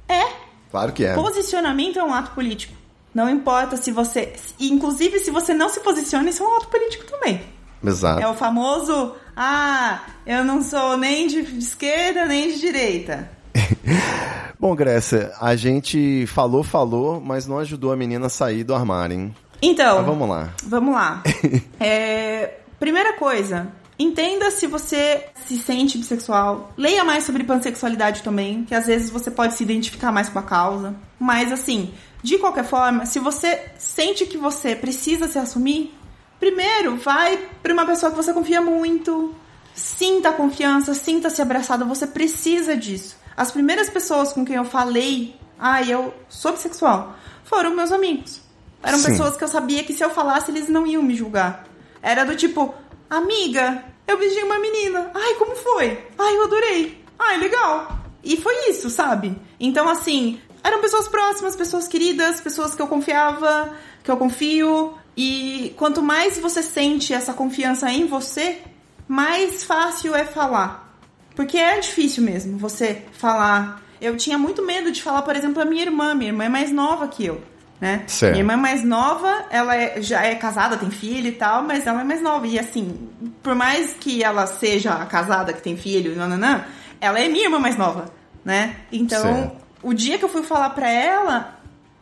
É. 0.08 0.26
Claro 0.70 0.92
que 0.92 1.04
é. 1.04 1.14
Posicionamento 1.14 1.98
é 1.98 2.04
um 2.04 2.14
ato 2.14 2.30
político. 2.30 2.74
Não 3.14 3.28
importa 3.28 3.76
se 3.76 3.90
você. 3.90 4.32
Inclusive, 4.58 5.18
se 5.18 5.30
você 5.30 5.52
não 5.52 5.68
se 5.68 5.80
posiciona, 5.80 6.30
isso 6.30 6.42
é 6.42 6.46
um 6.46 6.56
ato 6.56 6.68
político 6.68 7.04
também. 7.10 7.40
Exato. 7.84 8.20
É 8.20 8.28
o 8.28 8.34
famoso. 8.34 9.14
Ah, 9.36 10.00
eu 10.26 10.44
não 10.44 10.62
sou 10.62 10.96
nem 10.96 11.26
de 11.26 11.40
esquerda 11.58 12.26
nem 12.26 12.52
de 12.52 12.60
direita. 12.60 13.30
Bom, 14.58 14.74
Grécia, 14.74 15.32
a 15.40 15.56
gente 15.56 16.26
falou, 16.26 16.62
falou, 16.62 17.20
mas 17.20 17.46
não 17.46 17.58
ajudou 17.58 17.92
a 17.92 17.96
menina 17.96 18.26
a 18.26 18.30
sair 18.30 18.62
do 18.62 18.74
armário, 18.74 19.16
hein? 19.16 19.34
Então. 19.62 19.96
Mas 19.98 20.06
vamos 20.06 20.28
lá. 20.28 20.48
Vamos 20.64 20.94
lá. 20.94 21.22
É, 21.82 22.58
primeira 22.78 23.14
coisa, 23.14 23.68
entenda 23.98 24.50
se 24.50 24.66
você 24.66 25.26
se 25.46 25.58
sente 25.58 25.96
bissexual. 25.96 26.72
Leia 26.76 27.04
mais 27.04 27.24
sobre 27.24 27.42
pansexualidade 27.44 28.22
também, 28.22 28.64
que 28.64 28.74
às 28.74 28.86
vezes 28.86 29.08
você 29.08 29.30
pode 29.30 29.54
se 29.54 29.62
identificar 29.62 30.12
mais 30.12 30.28
com 30.28 30.38
a 30.38 30.42
causa. 30.42 30.94
Mas 31.18 31.50
assim, 31.50 31.94
de 32.22 32.36
qualquer 32.36 32.64
forma, 32.64 33.06
se 33.06 33.18
você 33.18 33.58
sente 33.78 34.26
que 34.26 34.36
você 34.36 34.76
precisa 34.76 35.26
se 35.26 35.38
assumir, 35.38 35.94
primeiro 36.40 36.96
vai 36.96 37.48
pra 37.62 37.72
uma 37.72 37.86
pessoa 37.86 38.10
que 38.10 38.16
você 38.16 38.32
confia 38.32 38.60
muito. 38.60 39.34
Sinta 39.74 40.30
a 40.30 40.32
confiança, 40.32 40.94
sinta-se 40.94 41.40
abraçado, 41.40 41.84
você 41.84 42.06
precisa 42.06 42.76
disso. 42.76 43.16
As 43.36 43.52
primeiras 43.52 43.88
pessoas 43.88 44.32
com 44.32 44.44
quem 44.44 44.56
eu 44.56 44.64
falei, 44.64 45.36
ah, 45.58 45.82
eu 45.82 46.12
sou 46.28 46.52
bissexual, 46.52 47.14
foram 47.44 47.74
meus 47.74 47.92
amigos. 47.92 48.40
Eram 48.82 48.98
Sim. 48.98 49.12
pessoas 49.12 49.36
que 49.36 49.44
eu 49.44 49.48
sabia 49.48 49.84
que 49.84 49.92
se 49.92 50.02
eu 50.02 50.10
falasse, 50.10 50.50
eles 50.50 50.68
não 50.68 50.86
iam 50.86 51.02
me 51.02 51.14
julgar. 51.14 51.66
Era 52.02 52.24
do 52.24 52.34
tipo, 52.34 52.74
amiga, 53.08 53.84
eu 54.06 54.18
beijei 54.18 54.42
uma 54.42 54.58
menina. 54.58 55.10
Ai, 55.14 55.34
como 55.34 55.54
foi? 55.54 56.06
Ai, 56.18 56.36
eu 56.36 56.44
adorei. 56.44 57.04
Ai, 57.18 57.38
legal. 57.38 57.98
E 58.24 58.36
foi 58.36 58.70
isso, 58.70 58.90
sabe? 58.90 59.36
Então, 59.58 59.88
assim, 59.88 60.40
eram 60.64 60.80
pessoas 60.80 61.08
próximas, 61.08 61.54
pessoas 61.54 61.86
queridas, 61.86 62.40
pessoas 62.40 62.74
que 62.74 62.82
eu 62.82 62.88
confiava, 62.88 63.72
que 64.02 64.10
eu 64.10 64.16
confio. 64.16 64.94
E 65.22 65.74
quanto 65.76 66.00
mais 66.02 66.38
você 66.38 66.62
sente 66.62 67.12
essa 67.12 67.34
confiança 67.34 67.90
em 67.90 68.06
você, 68.06 68.58
mais 69.06 69.62
fácil 69.64 70.14
é 70.14 70.24
falar. 70.24 70.96
Porque 71.36 71.58
é 71.58 71.78
difícil 71.78 72.22
mesmo 72.22 72.56
você 72.56 73.02
falar. 73.12 73.82
Eu 74.00 74.16
tinha 74.16 74.38
muito 74.38 74.64
medo 74.64 74.90
de 74.90 75.02
falar, 75.02 75.20
por 75.20 75.36
exemplo, 75.36 75.60
a 75.60 75.64
minha 75.66 75.82
irmã. 75.82 76.14
Minha 76.14 76.30
irmã 76.30 76.44
é 76.44 76.48
mais 76.48 76.72
nova 76.72 77.06
que 77.06 77.26
eu, 77.26 77.42
né? 77.78 78.02
Certo. 78.06 78.32
Minha 78.32 78.40
irmã 78.44 78.54
é 78.54 78.56
mais 78.56 78.82
nova, 78.82 79.44
ela 79.50 79.76
é- 79.76 80.00
já 80.00 80.22
é 80.24 80.34
casada, 80.36 80.78
tem 80.78 80.90
filho 80.90 81.26
e 81.28 81.32
tal, 81.32 81.62
mas 81.64 81.86
ela 81.86 82.00
é 82.00 82.04
mais 82.04 82.22
nova. 82.22 82.46
E 82.46 82.58
assim, 82.58 83.10
por 83.42 83.54
mais 83.54 83.92
que 84.00 84.22
ela 84.24 84.46
seja 84.46 85.04
casada 85.04 85.52
que 85.52 85.60
tem 85.60 85.76
filho, 85.76 86.16
nananã, 86.16 86.64
ela 86.98 87.20
é 87.20 87.28
minha 87.28 87.44
irmã 87.44 87.58
mais 87.58 87.76
nova, 87.76 88.06
né? 88.42 88.76
Então, 88.90 89.20
Certo. 89.22 89.56
o 89.82 89.92
dia 89.92 90.16
que 90.18 90.24
eu 90.24 90.30
fui 90.30 90.42
falar 90.44 90.70
pra 90.70 90.88
ela, 90.90 91.59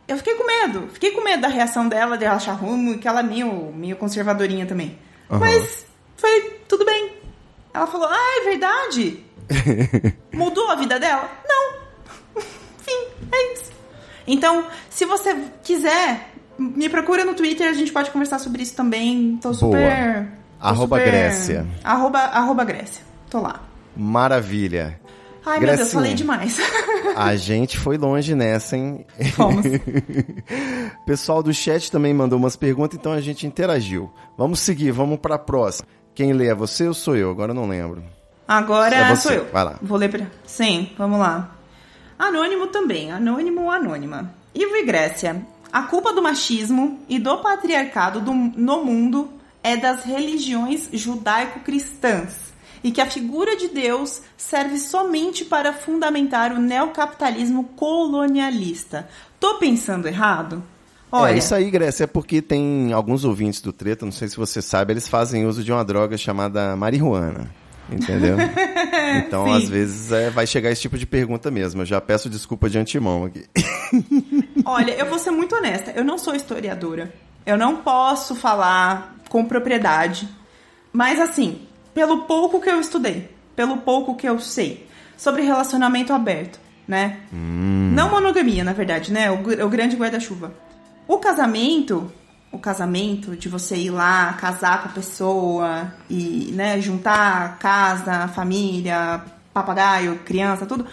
eu 0.09 0.17
fiquei 0.17 0.35
com 0.35 0.45
medo. 0.45 0.89
Fiquei 0.93 1.11
com 1.11 1.23
medo 1.23 1.41
da 1.41 1.47
reação 1.47 1.87
dela, 1.87 2.17
de 2.17 2.25
ela 2.25 2.35
achar 2.35 2.53
ruim, 2.53 2.97
que 2.97 3.07
ela 3.07 3.19
é 3.21 3.23
meio, 3.23 3.71
meio 3.73 3.95
conservadorinha 3.95 4.65
também. 4.65 4.97
Aham. 5.29 5.39
Mas 5.39 5.85
foi 6.17 6.41
tudo 6.67 6.85
bem. 6.85 7.13
Ela 7.73 7.87
falou, 7.87 8.07
ah, 8.09 8.41
é 8.41 8.49
verdade? 8.49 9.23
Mudou 10.33 10.69
a 10.69 10.75
vida 10.75 10.99
dela? 10.99 11.29
Não. 11.47 11.73
Fim, 12.79 13.07
é 13.31 13.53
isso. 13.53 13.71
Então, 14.27 14.65
se 14.89 15.05
você 15.05 15.35
quiser, 15.63 16.29
me 16.57 16.89
procura 16.89 17.23
no 17.23 17.33
Twitter, 17.33 17.67
a 17.69 17.73
gente 17.73 17.91
pode 17.91 18.11
conversar 18.11 18.39
sobre 18.39 18.61
isso 18.63 18.75
também. 18.75 19.37
Tô 19.41 19.53
super. 19.53 20.27
tô 20.27 20.67
Arroba 20.67 20.97
super- 20.97 21.11
Grécia. 21.11 21.67
Arroba, 21.83 22.19
arroba 22.19 22.63
Grécia. 22.63 23.03
Tô 23.29 23.39
lá. 23.39 23.61
Maravilha. 23.95 24.99
Ai, 25.49 25.59
meu 25.59 25.75
Deus, 25.75 25.91
falei 25.91 26.13
demais. 26.13 26.57
A 27.15 27.35
gente 27.35 27.77
foi 27.77 27.97
longe 27.97 28.35
nessa, 28.35 28.77
hein? 28.77 29.05
Fomos. 29.35 29.65
O 29.65 31.05
pessoal 31.05 31.41
do 31.43 31.53
chat 31.53 31.91
também 31.91 32.13
mandou 32.13 32.37
umas 32.37 32.55
perguntas, 32.55 32.97
então 32.97 33.11
a 33.11 33.21
gente 33.21 33.45
interagiu. 33.47 34.11
Vamos 34.37 34.59
seguir, 34.59 34.91
vamos 34.91 35.19
pra 35.19 35.37
próxima. 35.39 35.87
Quem 36.13 36.33
lê 36.33 36.47
é 36.47 36.55
você 36.55 36.87
ou 36.87 36.93
sou 36.93 37.15
eu? 37.15 37.31
Agora 37.31 37.51
eu 37.51 37.55
não 37.55 37.67
lembro. 37.67 38.03
Agora 38.47 38.95
É 38.95 39.15
sou 39.15 39.31
eu. 39.31 39.45
vai 39.51 39.63
lá. 39.63 39.79
Vou 39.81 39.97
ler 39.97 40.09
pra. 40.09 40.27
Sim, 40.45 40.89
vamos 40.97 41.19
lá. 41.19 41.55
Anônimo 42.17 42.67
também. 42.67 43.11
Anônimo 43.11 43.61
ou 43.63 43.71
anônima. 43.71 44.33
Ivo 44.53 44.75
e 44.75 44.85
Grécia. 44.85 45.41
A 45.71 45.83
culpa 45.83 46.11
do 46.13 46.21
machismo 46.21 46.99
e 47.07 47.19
do 47.19 47.37
patriarcado 47.37 48.19
do- 48.21 48.33
no 48.33 48.83
mundo 48.83 49.29
é 49.63 49.77
das 49.77 50.03
religiões 50.03 50.89
judaico-cristãs. 50.91 52.48
E 52.83 52.91
que 52.91 53.01
a 53.01 53.05
figura 53.05 53.55
de 53.57 53.67
Deus 53.67 54.21
serve 54.37 54.77
somente 54.77 55.43
para 55.43 55.73
fundamentar 55.73 56.53
o 56.53 56.59
neocapitalismo 56.59 57.65
colonialista. 57.75 59.07
Tô 59.39 59.55
pensando 59.55 60.07
errado? 60.07 60.63
Olha, 61.11 61.33
É, 61.33 61.37
isso 61.37 61.55
aí, 61.55 61.69
Grécia, 61.71 62.03
é 62.03 62.07
porque 62.07 62.41
tem 62.41 62.93
alguns 62.93 63.25
ouvintes 63.25 63.61
do 63.61 63.73
Treta, 63.73 64.05
não 64.05 64.11
sei 64.11 64.27
se 64.27 64.37
você 64.37 64.61
sabe, 64.61 64.93
eles 64.93 65.07
fazem 65.07 65.45
uso 65.45 65.63
de 65.63 65.71
uma 65.71 65.83
droga 65.83 66.17
chamada 66.17 66.75
marihuana. 66.75 67.49
Entendeu? 67.91 68.37
Então, 69.25 69.45
Sim. 69.45 69.55
às 69.55 69.69
vezes, 69.69 70.11
é, 70.11 70.29
vai 70.29 70.45
chegar 70.45 70.69
esse 70.69 70.81
tipo 70.81 70.97
de 70.97 71.05
pergunta 71.05 71.49
mesmo. 71.49 71.81
Eu 71.81 71.85
já 71.85 71.99
peço 71.99 72.29
desculpa 72.29 72.69
de 72.69 72.77
antemão 72.77 73.25
aqui. 73.25 73.45
Olha, 74.63 74.91
eu 74.91 75.07
vou 75.07 75.17
ser 75.17 75.31
muito 75.31 75.55
honesta. 75.55 75.91
Eu 75.95 76.03
não 76.03 76.17
sou 76.19 76.35
historiadora. 76.35 77.11
Eu 77.43 77.57
não 77.57 77.77
posso 77.77 78.35
falar 78.35 79.15
com 79.29 79.43
propriedade. 79.45 80.29
Mas, 80.93 81.19
assim, 81.19 81.61
pelo 81.93 82.23
pouco 82.23 82.59
que 82.61 82.69
eu 82.69 82.79
estudei, 82.79 83.29
pelo 83.55 83.77
pouco 83.77 84.15
que 84.15 84.27
eu 84.27 84.39
sei 84.39 84.87
sobre 85.17 85.41
relacionamento 85.41 86.13
aberto, 86.13 86.59
né? 86.87 87.19
Não 87.31 88.09
monogamia, 88.09 88.63
na 88.63 88.73
verdade, 88.73 89.11
né? 89.11 89.29
O, 89.31 89.37
gr- 89.37 89.61
o 89.63 89.69
grande 89.69 89.95
guarda-chuva. 89.95 90.53
O 91.07 91.17
casamento, 91.17 92.11
o 92.51 92.57
casamento 92.59 93.35
de 93.35 93.49
você 93.49 93.75
ir 93.75 93.89
lá, 93.89 94.33
casar 94.33 94.81
com 94.83 94.89
a 94.89 94.91
pessoa 94.91 95.93
e, 96.09 96.51
né, 96.53 96.79
juntar 96.79 97.57
casa, 97.59 98.27
família, 98.29 99.21
papagaio, 99.53 100.19
criança, 100.25 100.65
tudo. 100.65 100.85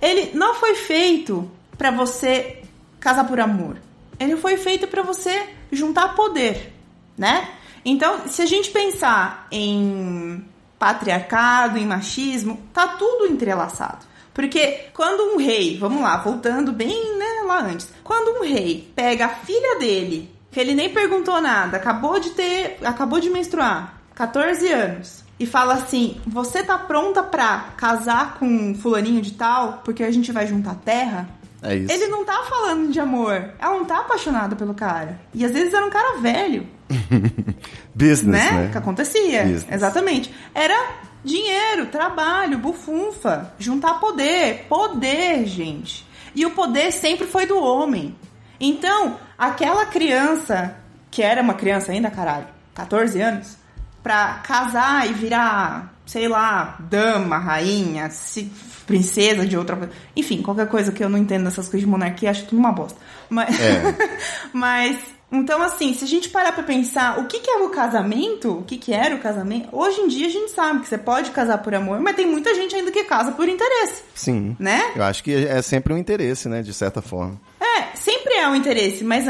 Ele 0.00 0.30
não 0.34 0.54
foi 0.54 0.74
feito 0.74 1.50
pra 1.76 1.90
você 1.90 2.62
casar 3.00 3.24
por 3.26 3.38
amor. 3.40 3.76
Ele 4.18 4.36
foi 4.36 4.56
feito 4.56 4.86
pra 4.86 5.02
você 5.02 5.48
juntar 5.70 6.14
poder, 6.14 6.72
né? 7.18 7.48
Então, 7.88 8.26
se 8.26 8.42
a 8.42 8.46
gente 8.46 8.70
pensar 8.70 9.46
em 9.48 10.44
patriarcado, 10.76 11.78
em 11.78 11.86
machismo, 11.86 12.58
tá 12.74 12.88
tudo 12.88 13.26
entrelaçado. 13.26 14.04
Porque 14.34 14.88
quando 14.92 15.34
um 15.34 15.38
rei, 15.38 15.78
vamos 15.78 16.02
lá, 16.02 16.16
voltando 16.16 16.72
bem 16.72 17.16
né, 17.16 17.44
lá 17.46 17.62
antes, 17.62 17.88
quando 18.02 18.40
um 18.40 18.42
rei 18.42 18.92
pega 18.96 19.26
a 19.26 19.28
filha 19.28 19.78
dele, 19.78 20.28
que 20.50 20.58
ele 20.58 20.74
nem 20.74 20.92
perguntou 20.92 21.40
nada, 21.40 21.76
acabou 21.76 22.18
de 22.18 22.30
ter, 22.30 22.76
acabou 22.84 23.20
de 23.20 23.30
menstruar, 23.30 24.02
14 24.16 24.66
anos, 24.72 25.24
e 25.38 25.46
fala 25.46 25.74
assim: 25.74 26.20
"Você 26.26 26.64
tá 26.64 26.76
pronta 26.76 27.22
pra 27.22 27.68
casar 27.76 28.36
com 28.38 28.46
um 28.46 28.74
fulaninho 28.74 29.22
de 29.22 29.34
tal, 29.34 29.80
porque 29.84 30.02
a 30.02 30.10
gente 30.10 30.32
vai 30.32 30.44
juntar 30.44 30.74
terra?" 30.74 31.28
É 31.62 31.76
isso. 31.76 31.92
Ele 31.92 32.08
não 32.08 32.24
tá 32.24 32.44
falando 32.48 32.92
de 32.92 33.00
amor. 33.00 33.52
Ela 33.58 33.78
não 33.78 33.84
tá 33.84 34.00
apaixonada 34.00 34.54
pelo 34.54 34.74
cara. 34.74 35.18
E 35.32 35.44
às 35.44 35.52
vezes 35.52 35.72
era 35.72 35.86
um 35.86 35.90
cara 35.90 36.18
velho 36.18 36.66
Business, 37.96 38.44
né? 38.44 38.52
né? 38.52 38.68
Que 38.70 38.76
acontecia. 38.76 39.42
Business. 39.42 39.66
Exatamente. 39.72 40.34
Era 40.54 40.96
dinheiro, 41.24 41.86
trabalho, 41.86 42.58
bufunfa, 42.58 43.54
juntar 43.58 43.94
poder. 43.94 44.66
Poder, 44.68 45.46
gente. 45.46 46.06
E 46.34 46.44
o 46.44 46.50
poder 46.50 46.92
sempre 46.92 47.26
foi 47.26 47.46
do 47.46 47.58
homem. 47.58 48.14
Então, 48.60 49.16
aquela 49.38 49.86
criança, 49.86 50.76
que 51.10 51.22
era 51.22 51.40
uma 51.40 51.54
criança 51.54 51.90
ainda, 51.90 52.10
caralho, 52.10 52.46
14 52.74 53.18
anos, 53.18 53.56
pra 54.02 54.34
casar 54.44 55.08
e 55.08 55.14
virar, 55.14 55.94
sei 56.04 56.28
lá, 56.28 56.76
dama, 56.78 57.38
rainha, 57.38 58.10
se, 58.10 58.52
princesa 58.86 59.44
de 59.46 59.56
outra 59.56 59.90
Enfim, 60.14 60.42
qualquer 60.42 60.68
coisa 60.68 60.92
que 60.92 61.02
eu 61.02 61.08
não 61.08 61.18
entendo 61.18 61.44
dessas 61.44 61.66
coisas 61.66 61.80
de 61.80 61.86
monarquia, 61.86 62.30
acho 62.30 62.44
tudo 62.44 62.58
uma 62.58 62.72
bosta. 62.72 62.98
Mas. 63.30 63.58
É. 63.58 64.18
mas 64.52 65.15
então, 65.30 65.60
assim, 65.60 65.92
se 65.92 66.04
a 66.04 66.06
gente 66.06 66.28
parar 66.28 66.52
pra 66.52 66.62
pensar 66.62 67.18
o 67.18 67.26
que, 67.26 67.40
que 67.40 67.50
é 67.50 67.56
o 67.56 67.68
casamento, 67.70 68.58
o 68.58 68.62
que, 68.62 68.78
que 68.78 68.92
era 68.92 69.14
o 69.14 69.18
casamento, 69.18 69.68
hoje 69.72 70.00
em 70.00 70.08
dia 70.08 70.26
a 70.26 70.30
gente 70.30 70.52
sabe 70.52 70.80
que 70.80 70.88
você 70.88 70.96
pode 70.96 71.32
casar 71.32 71.58
por 71.58 71.74
amor, 71.74 72.00
mas 72.00 72.14
tem 72.14 72.26
muita 72.26 72.54
gente 72.54 72.74
ainda 72.76 72.92
que 72.92 73.04
casa 73.04 73.32
por 73.32 73.48
interesse. 73.48 74.04
Sim. 74.14 74.56
Né? 74.58 74.92
Eu 74.94 75.02
acho 75.02 75.24
que 75.24 75.34
é 75.34 75.60
sempre 75.62 75.92
um 75.92 75.98
interesse, 75.98 76.48
né, 76.48 76.62
de 76.62 76.72
certa 76.72 77.02
forma. 77.02 77.40
É, 77.60 77.96
sempre 77.96 78.34
é 78.34 78.48
um 78.48 78.54
interesse, 78.54 79.02
mas 79.02 79.26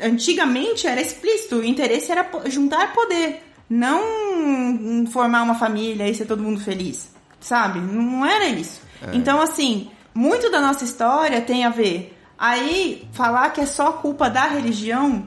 antigamente 0.00 0.86
era 0.86 1.00
explícito, 1.00 1.56
o 1.56 1.64
interesse 1.64 2.12
era 2.12 2.30
juntar 2.46 2.92
poder, 2.92 3.42
não 3.68 5.04
formar 5.10 5.42
uma 5.42 5.56
família 5.56 6.08
e 6.08 6.14
ser 6.14 6.26
todo 6.26 6.42
mundo 6.42 6.60
feliz, 6.60 7.08
sabe? 7.40 7.80
Não 7.80 8.24
era 8.24 8.46
isso. 8.46 8.80
É. 9.02 9.16
Então, 9.16 9.40
assim, 9.40 9.90
muito 10.14 10.48
da 10.48 10.60
nossa 10.60 10.84
história 10.84 11.40
tem 11.40 11.64
a 11.64 11.70
ver 11.70 12.13
Aí, 12.38 13.08
falar 13.12 13.50
que 13.50 13.60
é 13.60 13.66
só 13.66 13.92
culpa 13.92 14.28
da 14.28 14.44
religião. 14.46 15.24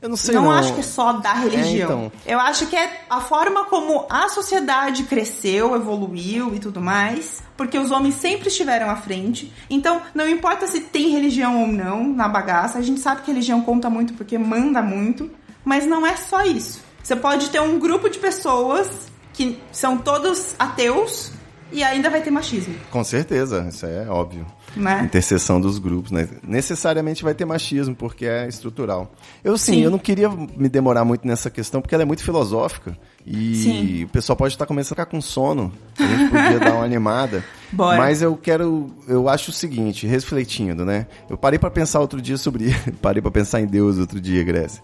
Eu 0.00 0.08
não 0.08 0.16
sei. 0.16 0.34
Não, 0.34 0.44
não. 0.44 0.50
acho 0.50 0.74
que 0.74 0.80
é 0.80 0.82
só 0.82 1.12
da 1.12 1.32
religião. 1.32 1.64
É, 1.64 1.82
então. 1.84 2.12
Eu 2.26 2.40
acho 2.40 2.66
que 2.66 2.74
é 2.74 3.04
a 3.08 3.20
forma 3.20 3.66
como 3.66 4.04
a 4.10 4.28
sociedade 4.28 5.04
cresceu, 5.04 5.76
evoluiu 5.76 6.54
e 6.54 6.58
tudo 6.58 6.80
mais. 6.80 7.42
Porque 7.56 7.78
os 7.78 7.92
homens 7.92 8.16
sempre 8.16 8.48
estiveram 8.48 8.90
à 8.90 8.96
frente. 8.96 9.52
Então, 9.70 10.02
não 10.12 10.28
importa 10.28 10.66
se 10.66 10.80
tem 10.80 11.10
religião 11.10 11.60
ou 11.60 11.68
não 11.68 12.12
na 12.12 12.28
bagaça. 12.28 12.78
A 12.78 12.82
gente 12.82 13.00
sabe 13.00 13.22
que 13.22 13.30
religião 13.30 13.62
conta 13.62 13.88
muito 13.88 14.14
porque 14.14 14.36
manda 14.36 14.82
muito. 14.82 15.30
Mas 15.64 15.86
não 15.86 16.04
é 16.04 16.16
só 16.16 16.42
isso. 16.42 16.80
Você 17.02 17.14
pode 17.14 17.50
ter 17.50 17.60
um 17.60 17.78
grupo 17.78 18.08
de 18.08 18.18
pessoas 18.18 18.88
que 19.32 19.60
são 19.70 19.96
todos 19.96 20.54
ateus 20.58 21.32
e 21.70 21.82
ainda 21.82 22.10
vai 22.10 22.20
ter 22.20 22.30
machismo. 22.30 22.74
Com 22.90 23.02
certeza, 23.02 23.66
isso 23.68 23.86
é 23.86 24.08
óbvio. 24.08 24.46
Né? 24.76 25.02
Interseção 25.04 25.60
dos 25.60 25.78
grupos, 25.78 26.10
né? 26.10 26.28
Necessariamente 26.42 27.22
vai 27.22 27.34
ter 27.34 27.44
machismo, 27.44 27.94
porque 27.94 28.26
é 28.26 28.48
estrutural. 28.48 29.12
Eu 29.44 29.58
sim, 29.58 29.74
sim. 29.74 29.80
eu 29.82 29.90
não 29.90 29.98
queria 29.98 30.28
me 30.30 30.68
demorar 30.68 31.04
muito 31.04 31.26
nessa 31.26 31.50
questão, 31.50 31.80
porque 31.80 31.94
ela 31.94 32.02
é 32.02 32.06
muito 32.06 32.22
filosófica. 32.22 32.96
E 33.24 33.54
Sim. 33.54 34.04
o 34.04 34.08
pessoal 34.08 34.36
pode 34.36 34.54
estar 34.54 34.66
começando 34.66 34.92
a 34.92 34.96
ficar 34.96 35.06
com 35.06 35.20
sono. 35.20 35.72
A 35.96 36.02
gente 36.02 36.30
podia 36.30 36.58
dar 36.58 36.74
uma 36.74 36.84
animada. 36.84 37.44
Bora. 37.70 37.96
Mas 37.96 38.20
eu 38.20 38.36
quero. 38.36 38.90
Eu 39.06 39.28
acho 39.28 39.50
o 39.50 39.54
seguinte, 39.54 40.06
refletindo, 40.08 40.84
né? 40.84 41.06
Eu 41.30 41.38
parei 41.38 41.58
para 41.58 41.70
pensar 41.70 42.00
outro 42.00 42.20
dia 42.20 42.36
sobre. 42.36 42.74
parei 43.00 43.22
para 43.22 43.30
pensar 43.30 43.60
em 43.60 43.66
Deus 43.66 43.98
outro 43.98 44.20
dia, 44.20 44.42
Grécia. 44.42 44.82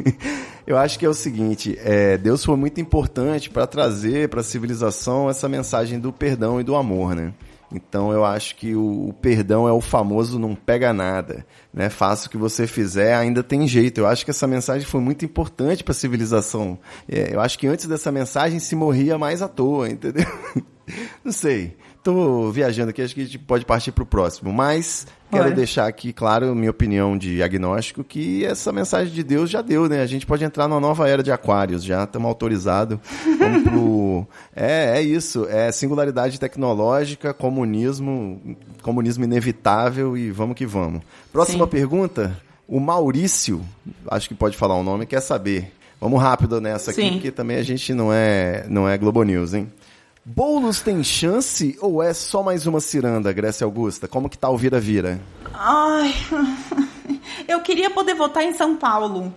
eu 0.66 0.76
acho 0.76 0.98
que 0.98 1.06
é 1.06 1.08
o 1.08 1.14
seguinte: 1.14 1.78
é, 1.82 2.18
Deus 2.18 2.44
foi 2.44 2.56
muito 2.56 2.80
importante 2.82 3.48
para 3.48 3.66
trazer 3.66 4.28
para 4.28 4.40
a 4.40 4.44
civilização 4.44 5.30
essa 5.30 5.48
mensagem 5.48 5.98
do 5.98 6.12
perdão 6.12 6.60
e 6.60 6.64
do 6.64 6.76
amor, 6.76 7.16
né? 7.16 7.32
Então 7.72 8.12
eu 8.12 8.24
acho 8.24 8.56
que 8.56 8.74
o, 8.74 9.08
o, 9.08 9.12
perdão 9.12 9.68
é 9.68 9.72
o 9.72 9.80
famoso 9.80 10.38
não 10.38 10.54
pega 10.54 10.92
nada, 10.92 11.46
né? 11.72 11.90
Faça 11.90 12.26
o 12.26 12.30
que 12.30 12.36
você 12.36 12.66
fizer, 12.66 13.14
ainda 13.14 13.42
tem 13.42 13.66
jeito. 13.66 13.98
Eu 13.98 14.06
acho 14.06 14.24
que 14.24 14.30
essa 14.30 14.46
mensagem 14.46 14.86
foi 14.86 15.00
muito 15.00 15.24
importante 15.24 15.82
para 15.82 15.92
a 15.92 15.94
civilização. 15.94 16.78
É, 17.08 17.34
eu 17.34 17.40
acho 17.40 17.58
que 17.58 17.66
antes 17.66 17.86
dessa 17.86 18.12
mensagem 18.12 18.58
se 18.58 18.76
morria 18.76 19.18
mais 19.18 19.42
à 19.42 19.48
toa, 19.48 19.88
entendeu? 19.90 20.26
não 21.24 21.32
sei. 21.32 21.76
Tô 22.04 22.50
viajando 22.50 22.90
aqui, 22.90 23.00
acho 23.00 23.14
que 23.14 23.22
a 23.22 23.24
gente 23.24 23.38
pode 23.38 23.64
partir 23.64 23.90
para 23.90 24.02
o 24.02 24.06
próximo. 24.06 24.52
Mas 24.52 25.06
quero 25.30 25.46
Olha. 25.46 25.54
deixar 25.54 25.86
aqui, 25.86 26.12
claro, 26.12 26.54
minha 26.54 26.70
opinião 26.70 27.16
de 27.16 27.42
agnóstico, 27.42 28.04
que 28.04 28.44
essa 28.44 28.70
mensagem 28.70 29.10
de 29.10 29.22
Deus 29.22 29.48
já 29.48 29.62
deu, 29.62 29.88
né? 29.88 30.02
A 30.02 30.06
gente 30.06 30.26
pode 30.26 30.44
entrar 30.44 30.68
numa 30.68 30.78
nova 30.78 31.08
era 31.08 31.22
de 31.22 31.32
aquários, 31.32 31.82
já 31.82 32.04
estamos 32.04 32.28
autorizados. 32.28 32.98
Vamos 33.38 33.62
pro... 33.62 34.26
é, 34.54 34.98
é 34.98 35.02
isso. 35.02 35.46
É 35.48 35.72
singularidade 35.72 36.38
tecnológica, 36.38 37.32
comunismo, 37.32 38.54
comunismo 38.82 39.24
inevitável 39.24 40.14
e 40.14 40.30
vamos 40.30 40.56
que 40.56 40.66
vamos. 40.66 41.00
Próxima 41.32 41.64
Sim. 41.64 41.70
pergunta. 41.70 42.38
O 42.68 42.80
Maurício, 42.80 43.64
acho 44.10 44.28
que 44.28 44.34
pode 44.34 44.58
falar 44.58 44.74
o 44.74 44.82
nome, 44.82 45.06
quer 45.06 45.20
saber. 45.20 45.72
Vamos 45.98 46.20
rápido 46.20 46.60
nessa 46.60 46.90
aqui, 46.90 47.00
Sim. 47.00 47.12
porque 47.12 47.30
também 47.30 47.56
a 47.56 47.62
gente 47.62 47.94
não 47.94 48.12
é, 48.12 48.66
não 48.68 48.86
é 48.86 48.98
Globo 48.98 49.22
News, 49.22 49.54
hein? 49.54 49.72
Boulos 50.26 50.80
tem 50.80 51.04
chance 51.04 51.76
ou 51.82 52.02
é 52.02 52.14
só 52.14 52.42
mais 52.42 52.66
uma 52.66 52.80
ciranda, 52.80 53.30
Grécia 53.30 53.66
Augusta? 53.66 54.08
Como 54.08 54.30
que 54.30 54.38
tá 54.38 54.48
o 54.48 54.56
vira-vira? 54.56 55.20
Ai, 55.52 56.14
eu 57.46 57.60
queria 57.60 57.90
poder 57.90 58.14
votar 58.14 58.42
em 58.42 58.54
São 58.54 58.74
Paulo. 58.74 59.34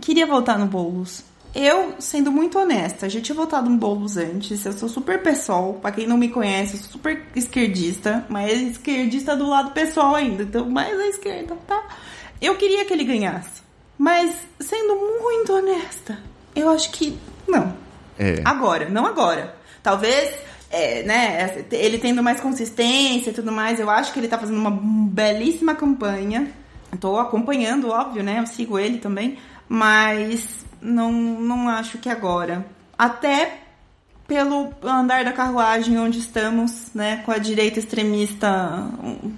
Queria 0.00 0.26
votar 0.26 0.56
no 0.56 0.66
Boulos. 0.66 1.24
Eu, 1.52 1.94
sendo 1.98 2.30
muito 2.30 2.56
honesta, 2.56 3.10
já 3.10 3.20
tinha 3.20 3.34
votado 3.34 3.68
no 3.68 3.76
Boulos 3.76 4.16
antes. 4.16 4.64
Eu 4.64 4.72
sou 4.72 4.88
super 4.88 5.20
pessoal. 5.24 5.74
Pra 5.74 5.90
quem 5.90 6.06
não 6.06 6.16
me 6.16 6.28
conhece, 6.28 6.74
eu 6.74 6.80
sou 6.82 6.92
super 6.92 7.26
esquerdista. 7.34 8.24
Mas 8.28 8.62
esquerdista 8.62 9.34
do 9.34 9.48
lado 9.48 9.72
pessoal 9.72 10.14
ainda. 10.14 10.44
Então, 10.44 10.70
mais 10.70 10.96
à 11.00 11.06
esquerda, 11.08 11.56
tá? 11.66 11.82
Eu 12.40 12.54
queria 12.54 12.84
que 12.84 12.92
ele 12.92 13.02
ganhasse. 13.02 13.60
Mas, 13.98 14.36
sendo 14.60 14.94
muito 15.20 15.52
honesta, 15.52 16.16
eu 16.54 16.68
acho 16.68 16.92
que 16.92 17.18
não. 17.48 17.74
É. 18.16 18.40
Agora, 18.44 18.88
não 18.88 19.04
agora. 19.04 19.57
Talvez, 19.82 20.34
é, 20.70 21.02
né, 21.02 21.64
ele 21.70 21.98
tendo 21.98 22.22
mais 22.22 22.40
consistência 22.40 23.30
e 23.30 23.32
tudo 23.32 23.52
mais, 23.52 23.80
eu 23.80 23.88
acho 23.88 24.12
que 24.12 24.20
ele 24.20 24.28
tá 24.28 24.38
fazendo 24.38 24.58
uma 24.58 24.70
belíssima 24.70 25.74
campanha. 25.74 26.50
Estou 26.92 27.18
acompanhando, 27.18 27.90
óbvio, 27.90 28.22
né? 28.22 28.38
Eu 28.40 28.46
sigo 28.46 28.78
ele 28.78 28.98
também, 28.98 29.38
mas 29.68 30.64
não, 30.80 31.12
não 31.12 31.68
acho 31.68 31.98
que 31.98 32.08
agora. 32.08 32.64
Até 32.96 33.60
pelo 34.26 34.70
andar 34.82 35.24
da 35.24 35.32
carruagem 35.32 35.98
onde 35.98 36.18
estamos, 36.18 36.90
né, 36.94 37.22
com 37.24 37.32
a 37.32 37.38
direita 37.38 37.78
extremista 37.78 38.86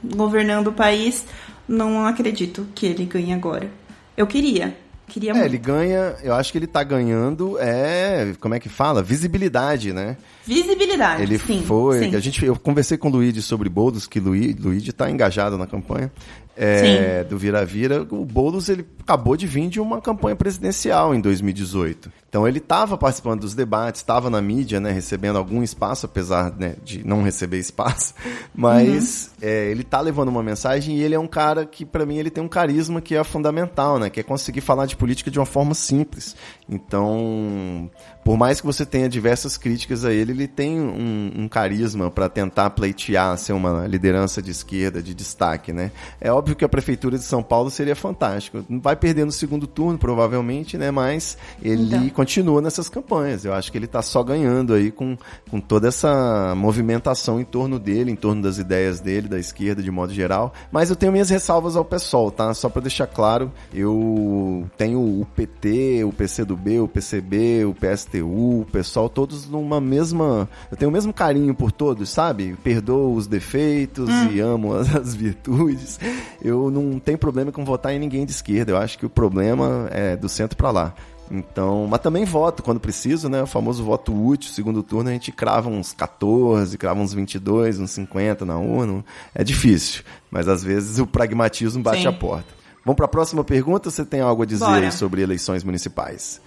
governando 0.03 0.67
o 0.67 0.73
país, 0.73 1.25
não 1.69 2.05
acredito 2.05 2.67
que 2.75 2.87
ele 2.87 3.05
ganhe 3.05 3.33
agora. 3.33 3.71
Eu 4.17 4.27
queria, 4.27 4.77
Queria 5.11 5.31
é, 5.31 5.35
muito. 5.35 5.47
ele 5.47 5.59
ganha, 5.59 6.15
eu 6.23 6.35
acho 6.35 6.53
que 6.53 6.59
ele 6.59 6.67
tá 6.67 6.83
ganhando, 6.83 7.59
é, 7.59 8.33
como 8.41 8.55
é 8.55 8.61
que 8.61 8.69
fala? 8.69 9.03
Visibilidade, 9.03 9.93
né? 9.93 10.17
Visibilidade, 10.51 11.23
Ele 11.23 11.39
sim, 11.39 11.63
foi, 11.63 12.01
sim. 12.01 12.17
a 12.17 12.19
gente, 12.19 12.45
eu 12.45 12.57
conversei 12.59 12.99
com 12.99 13.07
o 13.07 13.13
Luigi 13.13 13.41
sobre 13.41 13.69
Boulos, 13.69 14.09
que 14.09 14.19
Luigi 14.19 14.93
tá 14.93 15.09
engajado 15.09 15.57
na 15.57 15.65
campanha 15.65 16.11
é, 16.57 17.25
do 17.25 17.39
Vira-Vira. 17.39 18.03
O 18.11 18.25
Boulos, 18.25 18.69
ele 18.69 18.85
acabou 19.01 19.37
de 19.37 19.47
vir 19.47 19.69
de 19.69 19.81
uma 19.81 20.01
campanha 20.01 20.37
presidencial 20.37 21.15
em 21.15 21.21
2018. 21.21 22.13
Então 22.29 22.47
ele 22.47 22.59
estava 22.59 22.99
participando 22.99 23.41
dos 23.41 23.55
debates, 23.55 24.01
estava 24.01 24.29
na 24.29 24.43
mídia, 24.43 24.79
né, 24.79 24.93
recebendo 24.93 25.37
algum 25.37 25.63
espaço, 25.63 26.07
apesar 26.07 26.53
né, 26.57 26.77
de 26.85 27.05
não 27.07 27.23
receber 27.23 27.59
espaço, 27.59 28.15
mas 28.55 29.31
uhum. 29.41 29.49
é, 29.49 29.71
ele 29.71 29.83
está 29.83 30.01
levando 30.01 30.29
uma 30.29 30.43
mensagem 30.43 30.97
e 30.97 31.03
ele 31.03 31.15
é 31.15 31.19
um 31.19 31.27
cara 31.27 31.65
que, 31.65 31.85
para 31.85 32.05
mim, 32.05 32.19
ele 32.19 32.31
tem 32.31 32.45
um 32.45 32.49
carisma 32.49 33.01
que 33.01 33.17
é 33.17 33.25
fundamental, 33.25 33.99
né, 33.99 34.11
que 34.11 34.21
é 34.21 34.23
conseguir 34.23 34.61
falar 34.61 34.87
de 34.87 34.97
política 34.97 35.31
de 35.31 35.39
uma 35.39 35.47
forma 35.47 35.75
simples. 35.75 36.37
Então, 36.69 37.91
por 38.25 38.37
mais 38.37 38.61
que 38.61 38.67
você 38.67 38.85
tenha 38.85 39.09
diversas 39.09 39.57
críticas 39.57 40.05
a 40.05 40.13
ele, 40.13 40.33
ele 40.33 40.49
tem 40.49 40.81
um, 40.81 41.33
um 41.37 41.49
carisma 41.49 42.11
para 42.11 42.29
tentar 42.29 42.71
pleitear 42.71 43.37
ser 43.39 43.53
uma 43.53 43.87
liderança 43.87 44.43
de 44.43 44.51
esquerda, 44.51 45.03
de 45.03 45.15
destaque, 45.15 45.73
né? 45.73 45.91
É 46.21 46.31
óbvio 46.31 46.55
que 46.55 46.65
a 46.65 46.69
prefeitura 46.69 47.19
de 47.19 47.25
São 47.25 47.43
Paulo 47.43 47.71
seria 47.71 47.97
fantástico. 47.97 48.65
Vai 48.69 48.95
perder 48.95 49.25
no 49.25 49.33
segundo 49.33 49.67
turno, 49.67 49.99
provavelmente, 49.99 50.77
né? 50.77 50.91
Mas 50.91 51.37
ele 51.63 51.97
então. 51.97 52.09
continua 52.11 52.61
nessas 52.61 52.89
campanhas. 52.89 53.45
Eu 53.45 53.55
acho 53.55 53.73
que 53.73 53.79
ele 53.79 53.87
está 53.87 54.03
só 54.03 54.23
ganhando 54.23 54.75
aí 54.75 54.91
com, 54.91 55.17
com 55.51 55.61
toda 55.61 55.89
essa 55.89 56.55
movimentação 56.55 57.41
em 57.41 57.45
torno 57.45 57.79
dele, 57.79 58.11
em 58.11 58.17
torno 58.17 58.43
das 58.43 58.59
ideias 58.59 59.01
dele, 59.01 59.29
da 59.29 59.39
esquerda 59.39 59.83
de 59.83 59.91
modo 59.91 60.13
geral. 60.13 60.53
Mas 60.71 60.91
eu 60.91 60.97
tenho 60.97 61.13
minhas 61.13 61.31
ressalvas 61.31 61.75
ao 61.75 61.85
pessoal, 61.85 62.31
tá? 62.31 62.53
Só 62.55 62.69
para 62.69 62.83
deixar 62.83 63.07
claro, 63.07 63.51
eu 63.73 64.69
tenho 64.77 65.01
o 65.01 65.27
PT, 65.35 66.05
o 66.05 66.13
PCdoB, 66.13 66.81
o 66.81 66.89
PCB, 66.89 67.65
o 67.65 67.75
PSTU, 68.11 68.61
o 68.61 68.67
pessoal, 68.71 69.09
todos 69.09 69.49
numa 69.49 69.81
mesma. 69.81 70.49
Eu 70.71 70.77
tenho 70.77 70.91
o 70.91 70.93
mesmo 70.93 71.13
carinho 71.13 71.55
por 71.55 71.71
todos, 71.71 72.11
sabe? 72.11 72.57
Perdoo 72.63 73.15
os 73.15 73.27
defeitos 73.27 74.09
hum. 74.09 74.29
e 74.33 74.41
amo 74.41 74.75
as, 74.75 74.95
as 74.95 75.15
virtudes. 75.15 75.99
Eu 76.43 76.71
não 76.71 76.99
tenho 76.99 77.19
problema 77.19 77.53
com 77.53 77.65
votar 77.65 77.95
em 77.95 77.99
ninguém 77.99 78.27
de 78.27 78.33
esquerda. 78.33 78.73
Eu 78.73 78.77
acho 78.77 78.99
que 78.99 79.07
o 79.07 79.11
problema 79.11 79.89
é 79.91 80.17
do 80.17 80.29
centro 80.29 80.57
para 80.57 80.71
lá. 80.71 80.95
Então, 81.31 81.87
mas 81.89 82.01
também 82.01 82.25
voto 82.25 82.61
quando 82.61 82.81
preciso, 82.81 83.29
né? 83.29 83.41
O 83.41 83.47
famoso 83.47 83.85
voto 83.85 84.13
útil, 84.13 84.51
segundo 84.51 84.83
turno, 84.83 85.11
a 85.11 85.13
gente 85.13 85.31
crava 85.31 85.69
uns 85.69 85.93
14, 85.93 86.77
crava 86.77 87.01
uns 87.01 87.15
22, 87.15 87.79
uns 87.79 87.93
50 87.93 88.45
na 88.45 88.59
urna. 88.59 89.05
É 89.33 89.45
difícil, 89.45 90.03
mas 90.29 90.49
às 90.49 90.65
vezes 90.65 90.99
o 90.99 91.07
pragmatismo 91.07 91.83
bate 91.83 92.03
Sim. 92.03 92.09
a 92.09 92.13
porta. 92.13 92.61
Vamos 92.85 92.97
para 92.97 93.05
a 93.05 93.09
próxima 93.09 93.45
pergunta? 93.45 93.91
Você 93.91 94.05
tem 94.05 94.21
algo 94.21 94.43
a 94.43 94.47
dizer 94.47 94.91
sobre 94.93 95.23
eleições 95.23 95.63
municipais? 95.63 96.41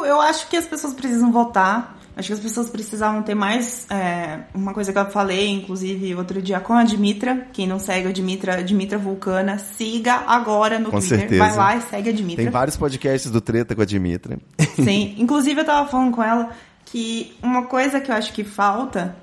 Eu, 0.00 0.06
eu 0.06 0.20
acho 0.20 0.48
que 0.48 0.56
as 0.56 0.66
pessoas 0.66 0.94
precisam 0.94 1.30
votar. 1.32 1.98
Acho 2.16 2.28
que 2.28 2.32
as 2.34 2.40
pessoas 2.40 2.68
precisavam 2.68 3.22
ter 3.22 3.34
mais. 3.34 3.86
é, 3.90 4.40
uma 4.52 4.74
coisa 4.74 4.92
que 4.92 4.98
eu 4.98 5.10
falei, 5.10 5.48
inclusive, 5.48 6.14
outro 6.14 6.42
dia 6.42 6.60
com 6.60 6.74
a 6.74 6.84
Dimitra. 6.84 7.46
Quem 7.52 7.66
não 7.66 7.78
segue 7.78 8.08
a 8.08 8.12
Dimitra, 8.12 8.62
Dimitra 8.62 8.98
Vulcana, 8.98 9.58
siga 9.58 10.24
agora 10.26 10.78
no 10.78 10.90
Com 10.90 10.98
Twitter. 10.98 11.20
certeza. 11.20 11.44
Vai 11.44 11.56
lá 11.56 11.76
e 11.76 11.82
segue 11.82 12.10
a 12.10 12.12
Dimitra. 12.12 12.44
Tem 12.44 12.50
vários 12.52 12.76
podcasts 12.76 13.30
do 13.30 13.40
Treta 13.40 13.74
com 13.74 13.82
a 13.82 13.84
Dimitra. 13.84 14.38
Sim, 14.76 15.14
inclusive 15.18 15.60
eu 15.60 15.64
tava 15.64 15.88
falando 15.88 16.12
com 16.12 16.22
ela 16.22 16.50
que 16.84 17.32
uma 17.42 17.62
coisa 17.66 18.00
que 18.00 18.10
eu 18.10 18.14
acho 18.16 18.32
que 18.32 18.42
falta 18.42 19.14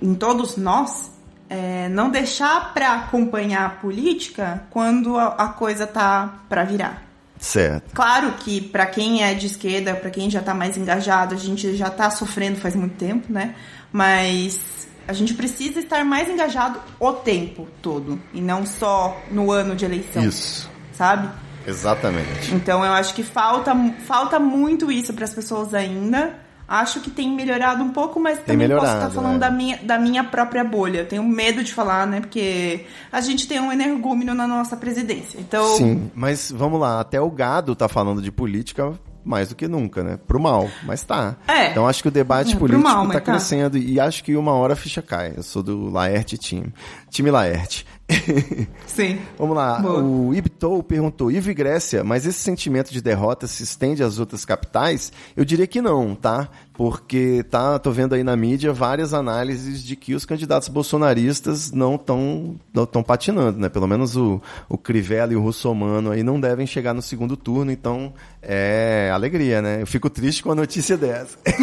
em 0.00 0.14
todos 0.14 0.56
nós 0.56 1.10
é 1.50 1.88
não 1.88 2.08
deixar 2.10 2.72
pra 2.72 2.94
acompanhar 2.94 3.66
a 3.66 3.70
política 3.70 4.64
quando 4.70 5.18
a 5.18 5.48
coisa 5.48 5.86
tá 5.86 6.38
pra 6.48 6.64
virar. 6.64 7.05
Certo. 7.38 7.94
Claro 7.94 8.32
que 8.32 8.60
pra 8.60 8.86
quem 8.86 9.22
é 9.22 9.34
de 9.34 9.46
esquerda, 9.46 9.94
pra 9.94 10.10
quem 10.10 10.30
já 10.30 10.40
tá 10.40 10.54
mais 10.54 10.76
engajado, 10.76 11.34
a 11.34 11.38
gente 11.38 11.76
já 11.76 11.90
tá 11.90 12.10
sofrendo 12.10 12.58
faz 12.58 12.74
muito 12.74 12.96
tempo, 12.96 13.32
né? 13.32 13.54
Mas 13.92 14.88
a 15.06 15.12
gente 15.12 15.34
precisa 15.34 15.80
estar 15.80 16.04
mais 16.04 16.28
engajado 16.28 16.80
o 16.98 17.12
tempo 17.12 17.68
todo 17.80 18.20
e 18.32 18.40
não 18.40 18.66
só 18.66 19.20
no 19.30 19.52
ano 19.52 19.76
de 19.76 19.84
eleição, 19.84 20.24
Isso. 20.24 20.70
sabe? 20.92 21.28
Exatamente. 21.66 22.54
Então 22.54 22.84
eu 22.84 22.92
acho 22.92 23.14
que 23.14 23.22
falta, 23.22 23.74
falta 24.06 24.38
muito 24.38 24.90
isso 24.90 25.12
para 25.12 25.24
as 25.24 25.34
pessoas 25.34 25.74
ainda. 25.74 26.45
Acho 26.68 27.00
que 27.00 27.10
tem 27.10 27.30
melhorado 27.30 27.82
um 27.82 27.90
pouco, 27.90 28.18
mas 28.18 28.40
também 28.40 28.68
posso 28.68 28.84
estar 28.84 29.10
falando 29.10 29.36
é. 29.36 29.38
da, 29.38 29.50
minha, 29.50 29.78
da 29.82 29.98
minha 29.98 30.24
própria 30.24 30.64
bolha. 30.64 31.00
Eu 31.00 31.06
tenho 31.06 31.22
medo 31.22 31.62
de 31.62 31.72
falar, 31.72 32.06
né? 32.06 32.20
Porque 32.20 32.86
a 33.12 33.20
gente 33.20 33.46
tem 33.46 33.60
um 33.60 33.70
energúmeno 33.70 34.34
na 34.34 34.46
nossa 34.46 34.76
presidência. 34.76 35.38
Então, 35.38 35.64
Sim, 35.76 36.10
mas 36.14 36.50
vamos 36.50 36.80
lá, 36.80 37.00
até 37.00 37.20
o 37.20 37.30
gado 37.30 37.76
tá 37.76 37.88
falando 37.88 38.20
de 38.20 38.32
política 38.32 38.92
mais 39.26 39.48
do 39.48 39.56
que 39.56 39.66
nunca, 39.66 40.04
né? 40.04 40.18
Pro 40.24 40.38
mal, 40.38 40.68
mas 40.84 41.02
tá. 41.02 41.36
É. 41.48 41.70
Então 41.70 41.86
acho 41.86 42.00
que 42.00 42.08
o 42.08 42.12
debate 42.12 42.54
É, 42.54 42.56
político 42.56 42.82
mal, 42.82 43.06
tá, 43.08 43.14
tá. 43.14 43.20
crescendo 43.20 43.76
e 43.76 43.98
acho 43.98 44.22
que 44.22 44.36
uma 44.36 44.52
hora 44.52 44.74
a 44.74 44.76
ficha 44.76 45.02
cai. 45.02 45.34
Eu 45.36 45.42
sou 45.42 45.64
do 45.64 45.90
Laerte 45.90 46.38
Team. 46.38 46.66
Time 47.10 47.30
Laerte. 47.30 47.84
sim. 48.86 49.18
Vamos 49.38 49.56
lá, 49.56 49.80
Boa. 49.80 50.02
o 50.02 50.34
Ibtou 50.34 50.82
perguntou, 50.82 51.30
Ivo 51.30 51.50
e 51.50 51.54
Grécia, 51.54 52.04
mas 52.04 52.24
esse 52.26 52.38
sentimento 52.38 52.92
de 52.92 53.00
derrota 53.02 53.46
se 53.46 53.62
estende 53.62 54.02
às 54.02 54.18
outras 54.18 54.44
capitais? 54.44 55.12
Eu 55.36 55.44
diria 55.44 55.66
que 55.66 55.82
não, 55.82 56.14
tá? 56.14 56.48
Porque 56.76 57.42
tá, 57.50 57.78
tô 57.78 57.90
vendo 57.90 58.14
aí 58.14 58.22
na 58.22 58.36
mídia 58.36 58.70
várias 58.70 59.14
análises 59.14 59.82
de 59.82 59.96
que 59.96 60.14
os 60.14 60.26
candidatos 60.26 60.68
bolsonaristas 60.68 61.72
não 61.72 61.94
estão 61.94 62.56
tão 62.92 63.02
patinando, 63.02 63.58
né? 63.58 63.70
Pelo 63.70 63.86
menos 63.86 64.14
o, 64.14 64.42
o 64.68 64.76
Crivella 64.76 65.32
e 65.32 65.36
o 65.36 65.40
Russomano 65.40 66.10
aí 66.10 66.22
não 66.22 66.38
devem 66.38 66.66
chegar 66.66 66.92
no 66.92 67.00
segundo 67.00 67.34
turno, 67.34 67.72
então 67.72 68.12
é 68.42 69.10
alegria, 69.10 69.62
né? 69.62 69.80
Eu 69.80 69.86
fico 69.86 70.10
triste 70.10 70.42
com 70.42 70.52
a 70.52 70.54
notícia 70.54 70.98
dessa. 70.98 71.38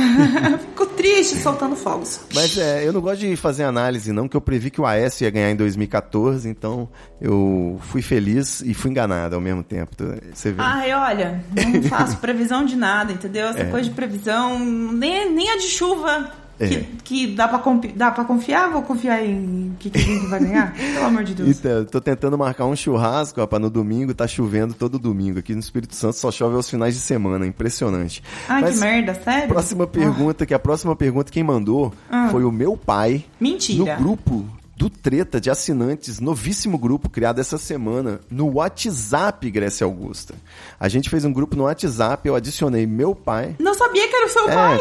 Fico 0.59 0.86
triste 0.88 1.36
soltando 1.38 1.76
fogos. 1.76 2.22
Mas 2.34 2.57
é, 2.57 2.86
eu 2.86 2.91
não 2.91 2.99
gosto 2.99 3.20
de 3.20 3.36
fazer 3.36 3.64
análise, 3.64 4.11
não, 4.11 4.28
que 4.28 4.36
eu 4.36 4.41
previ 4.41 4.70
que 4.70 4.82
o 4.82 4.86
AS 4.86 5.22
ia 5.22 5.30
ganhar 5.30 5.51
em 5.51 5.55
2014, 5.55 6.49
então 6.49 6.89
eu 7.22 7.80
fui 7.84 8.01
feliz 8.01 8.61
e 8.61 8.74
fui 8.74 8.91
enganado 8.91 9.36
ao 9.36 9.41
mesmo 9.41 9.64
tempo. 9.64 9.95
Você 10.34 10.51
vê. 10.51 10.61
Ai, 10.61 10.93
olha, 10.93 11.43
não 11.55 11.84
faço 11.84 12.18
previsão 12.18 12.66
de 12.66 12.76
nada, 12.76 13.14
entendeu? 13.14 13.47
É. 13.47 13.49
Essa 13.51 13.66
coisa 13.66 13.89
de 13.89 13.95
previsão, 13.95 14.59
nem, 15.03 15.29
nem 15.33 15.49
a 15.51 15.57
de 15.57 15.63
chuva. 15.67 16.31
Que, 16.57 16.63
É. 16.75 16.85
que 17.03 17.27
dá, 17.35 17.47
pra 17.47 17.61
dá 17.95 18.11
pra 18.11 18.23
confiar? 18.23 18.69
Vou 18.71 18.83
confiar 18.83 19.25
em 19.25 19.75
que 19.79 19.89
que 19.89 20.27
vai 20.27 20.39
ganhar? 20.39 20.71
Pelo 20.77 21.05
amor 21.07 21.23
de 21.23 21.33
Deus. 21.33 21.49
Então, 21.57 21.83
tô 21.83 21.99
tentando 21.99 22.37
marcar 22.37 22.65
um 22.65 22.75
churrasco, 22.75 23.41
rapaz, 23.41 23.61
no 23.61 23.69
domingo, 23.71 24.13
tá 24.13 24.27
chovendo 24.27 24.73
todo 24.73 24.97
domingo. 24.99 25.39
Aqui 25.39 25.53
no 25.53 25.59
Espírito 25.59 25.95
Santo 25.95 26.15
só 26.15 26.31
chove 26.31 26.55
aos 26.55 26.69
finais 26.69 26.93
de 26.93 27.01
semana, 27.01 27.45
impressionante. 27.45 28.23
Ai, 28.47 28.61
Mas 28.61 28.75
que 28.75 28.81
merda, 28.81 29.13
sério? 29.15 29.47
Próxima 29.49 29.87
pergunta, 29.87 30.45
que 30.45 30.53
a 30.53 30.59
próxima 30.59 30.95
pergunta 30.95 31.31
quem 31.31 31.43
mandou 31.43 31.91
Ah. 32.09 32.29
foi 32.31 32.45
o 32.45 32.51
meu 32.51 32.77
pai. 32.77 33.25
Mentira. 33.41 33.97
No 33.97 34.03
grupo 34.03 34.45
do 34.76 34.89
Treta 34.89 35.39
de 35.39 35.49
assinantes, 35.49 36.19
novíssimo 36.19 36.78
grupo 36.78 37.09
criado 37.09 37.39
essa 37.39 37.57
semana 37.57 38.19
no 38.30 38.55
WhatsApp, 38.55 39.49
Grécia 39.51 39.86
Augusta. 39.86 40.34
A 40.80 40.89
gente 40.89 41.09
fez 41.09 41.24
um 41.26 41.32
grupo 41.32 41.55
no 41.55 41.63
WhatsApp, 41.65 42.28
eu 42.28 42.36
adicionei 42.36 42.88
meu 42.88 43.13
pai. 43.13 43.55
Não 43.59 43.74
sabia 43.76 44.07
que 44.07 44.15
era 44.15 44.26
o 44.26 44.30
seu 44.30 44.49
É, 44.49 44.53
pai. 44.55 44.80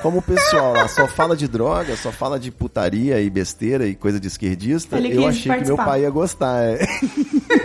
como 0.00 0.18
o 0.18 0.22
pessoal 0.22 0.72
lá 0.74 0.86
só 0.86 1.06
fala 1.08 1.36
de 1.36 1.48
droga, 1.48 1.96
só 1.96 2.12
fala 2.12 2.38
de 2.38 2.50
putaria 2.52 3.20
e 3.20 3.28
besteira 3.28 3.86
e 3.86 3.94
coisa 3.96 4.20
de 4.20 4.28
esquerdista, 4.28 4.96
Ele 4.96 5.16
eu 5.16 5.26
achei 5.26 5.42
que 5.42 5.48
meu 5.48 5.76
participar. 5.76 5.84
pai 5.84 6.02
ia 6.02 6.10
gostar. 6.10 6.62
é. 6.64 6.78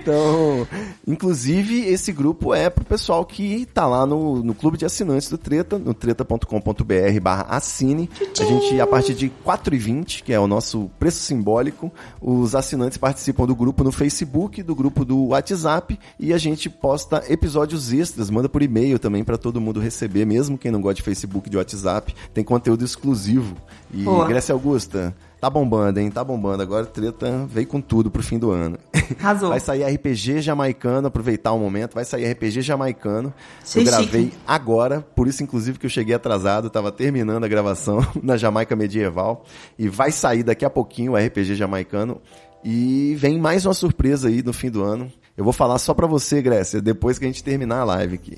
então, 0.00 0.66
inclusive, 1.06 1.86
esse 1.86 2.12
grupo 2.12 2.54
é 2.54 2.68
pro 2.70 2.84
pessoal 2.84 3.24
que 3.24 3.66
tá 3.66 3.86
lá 3.86 4.06
no, 4.06 4.42
no 4.42 4.54
clube 4.54 4.76
de 4.76 4.84
assinantes 4.84 5.28
do 5.28 5.38
Treta, 5.38 5.78
no 5.78 5.94
treta.com.br 5.94 7.20
barra 7.20 7.46
assine. 7.48 8.08
A 8.38 8.44
gente, 8.44 8.80
a 8.80 8.86
partir 8.86 9.14
de 9.14 9.30
4,20, 9.44 10.22
que 10.22 10.32
é 10.32 10.40
o 10.40 10.46
nosso 10.46 10.90
preço 10.98 11.20
simbólico, 11.20 11.92
os 12.20 12.54
assinantes 12.54 12.98
participam 12.98 13.46
do 13.46 13.54
grupo 13.54 13.84
no 13.84 13.92
Facebook, 13.92 14.62
do 14.62 14.74
grupo 14.74 15.04
do 15.04 15.28
WhatsApp 15.28 15.98
e 16.18 16.32
a 16.32 16.38
gente 16.38 16.68
posta 16.68 17.22
episódios 17.28 17.92
extras, 17.92 18.30
manda 18.30 18.48
por 18.48 18.62
e-mail 18.62 18.98
também 18.98 19.24
pra 19.24 19.36
todo 19.36 19.60
mundo 19.60 19.80
receber, 19.80 20.24
mesmo 20.24 20.58
quem 20.58 20.70
não 20.70 20.80
gosta 20.80 20.96
de 20.96 21.02
Facebook, 21.02 21.48
de 21.48 21.56
WhatsApp, 21.56 22.14
tem 22.32 22.44
conteúdo 22.44 22.84
exclusivo. 22.84 23.56
E 23.92 24.04
Boa. 24.04 24.26
Grécia 24.26 24.52
Augusta, 24.52 25.14
tá 25.42 25.50
bombando, 25.50 25.98
hein? 25.98 26.08
Tá 26.08 26.22
bombando. 26.22 26.62
Agora 26.62 26.86
Treta 26.86 27.44
veio 27.48 27.66
com 27.66 27.80
tudo 27.80 28.12
pro 28.12 28.22
fim 28.22 28.38
do 28.38 28.52
ano. 28.52 28.78
Arrasou. 29.18 29.48
Vai 29.48 29.58
sair 29.58 29.82
RPG 29.82 30.40
jamaicano, 30.40 31.08
aproveitar 31.08 31.50
o 31.50 31.58
momento, 31.58 31.94
vai 31.94 32.04
sair 32.04 32.30
RPG 32.30 32.62
jamaicano. 32.62 33.34
Sei 33.64 33.82
eu 33.82 33.86
gravei 33.86 34.26
chique. 34.26 34.36
agora, 34.46 35.00
por 35.00 35.26
isso 35.26 35.42
inclusive 35.42 35.80
que 35.80 35.86
eu 35.86 35.90
cheguei 35.90 36.14
atrasado, 36.14 36.70
tava 36.70 36.92
terminando 36.92 37.42
a 37.42 37.48
gravação 37.48 38.06
na 38.22 38.36
Jamaica 38.36 38.76
Medieval 38.76 39.44
e 39.76 39.88
vai 39.88 40.12
sair 40.12 40.44
daqui 40.44 40.64
a 40.64 40.70
pouquinho 40.70 41.14
o 41.14 41.16
RPG 41.16 41.56
jamaicano 41.56 42.20
e 42.62 43.16
vem 43.18 43.36
mais 43.40 43.66
uma 43.66 43.74
surpresa 43.74 44.28
aí 44.28 44.44
no 44.44 44.52
fim 44.52 44.70
do 44.70 44.84
ano. 44.84 45.10
Eu 45.36 45.42
vou 45.42 45.52
falar 45.52 45.80
só 45.80 45.92
pra 45.92 46.06
você, 46.06 46.40
Grécia, 46.40 46.80
depois 46.80 47.18
que 47.18 47.24
a 47.24 47.28
gente 47.28 47.42
terminar 47.42 47.80
a 47.80 47.84
live 47.84 48.14
aqui. 48.14 48.36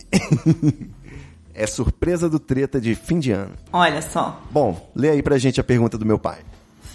é 1.52 1.66
surpresa 1.66 2.30
do 2.30 2.38
treta 2.38 2.80
de 2.80 2.94
fim 2.94 3.18
de 3.18 3.30
ano. 3.30 3.52
Olha 3.70 4.00
só. 4.00 4.40
Bom, 4.50 4.90
lê 4.96 5.10
aí 5.10 5.22
pra 5.22 5.36
gente 5.36 5.60
a 5.60 5.64
pergunta 5.64 5.98
do 5.98 6.06
meu 6.06 6.18
pai. 6.18 6.38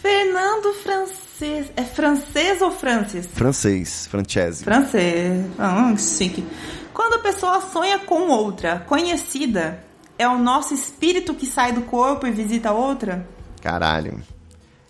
Fernando 0.02 0.74
Francês. 0.76 1.72
É 1.76 1.84
francês 1.84 2.62
ou 2.62 2.72
Francis? 2.72 3.28
Francês, 3.28 4.08
Francese. 4.08 4.64
Francês. 4.64 5.45
Ah, 5.58 5.93
que 5.95 6.02
chique. 6.02 6.45
Quando 6.93 7.16
a 7.16 7.20
pessoa 7.20 7.62
sonha 7.62 8.00
com 8.00 8.30
outra 8.30 8.80
conhecida, 8.88 9.84
é 10.18 10.28
o 10.28 10.38
nosso 10.38 10.74
espírito 10.74 11.34
que 11.34 11.45
sai 11.45 11.72
do 11.72 11.82
corpo 11.82 12.28
e 12.28 12.32
visita 12.32 12.72
outra? 12.72 13.28
Caralho. 13.62 14.22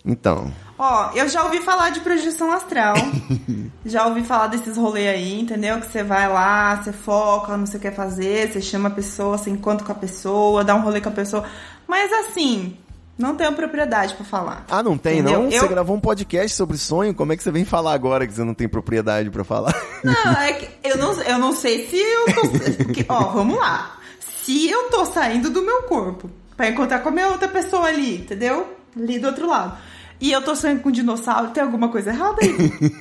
Então, 0.05 0.51
Ó, 0.81 1.11
eu 1.13 1.27
já 1.27 1.43
ouvi 1.43 1.59
falar 1.59 1.89
de 1.89 1.99
projeção 1.99 2.53
astral. 2.53 2.95
já 3.85 4.07
ouvi 4.07 4.23
falar 4.23 4.47
desses 4.47 4.77
rolês 4.77 5.09
aí, 5.09 5.41
entendeu? 5.41 5.77
Que 5.81 5.91
você 5.91 6.03
vai 6.03 6.29
lá, 6.29 6.77
você 6.77 6.93
foca 6.93 7.57
no 7.57 7.65
que 7.65 7.71
você 7.71 7.79
quer 7.79 7.93
fazer, 7.93 8.49
você 8.49 8.61
chama 8.61 8.87
a 8.87 8.91
pessoa, 8.91 9.37
você 9.37 9.49
encontra 9.49 9.85
com 9.85 9.91
a 9.91 9.95
pessoa, 9.95 10.63
dá 10.63 10.73
um 10.73 10.81
rolê 10.81 11.01
com 11.01 11.09
a 11.09 11.11
pessoa. 11.11 11.43
Mas 11.85 12.13
assim, 12.13 12.77
não 13.19 13.35
tenho 13.35 13.53
propriedade 13.53 14.15
pra 14.15 14.25
falar. 14.25 14.65
Ah, 14.69 14.81
não 14.81 14.97
tem 14.97 15.19
Entendeu? 15.19 15.43
não? 15.43 15.49
Eu- 15.51 15.61
Você 15.61 15.67
gravou 15.67 15.95
um 15.95 15.99
podcast 15.99 16.55
sobre 16.57 16.77
sonho? 16.77 17.13
Como 17.13 17.31
é 17.33 17.37
que 17.37 17.43
você 17.43 17.51
vem 17.51 17.65
falar 17.65 17.93
agora 17.93 18.25
que 18.25 18.33
você 18.33 18.43
não 18.43 18.53
tem 18.55 18.67
propriedade 18.67 19.29
pra 19.29 19.43
falar? 19.43 19.75
Não, 20.03 20.31
é 20.41 20.53
que 20.53 20.69
eu 20.89 20.97
não, 20.97 21.11
eu 21.21 21.37
não 21.37 21.51
sei 21.53 21.85
se 21.87 21.97
eu 21.97 22.25
tô. 22.33 22.41
Porque, 22.85 23.05
ó, 23.09 23.25
vamos 23.25 23.57
lá. 23.59 23.97
Se 24.45 24.69
eu 24.69 24.89
tô 24.89 25.05
saindo 25.05 25.49
do 25.49 25.61
meu 25.61 25.83
corpo 25.83 26.29
pra 26.55 26.69
encontrar 26.69 26.99
com 26.99 27.09
a 27.09 27.11
minha 27.11 27.27
outra 27.27 27.47
pessoa 27.49 27.87
ali, 27.87 28.15
entendeu? 28.21 28.73
Ali 28.97 29.19
do 29.19 29.27
outro 29.27 29.47
lado. 29.47 29.77
E 30.21 30.31
eu 30.31 30.41
tô 30.41 30.53
sonhando 30.55 30.81
com 30.81 30.89
um 30.89 30.91
dinossauro, 30.91 31.51
tem 31.51 31.63
alguma 31.63 31.87
coisa 31.87 32.09
errada 32.09 32.37
aí? 32.41 32.51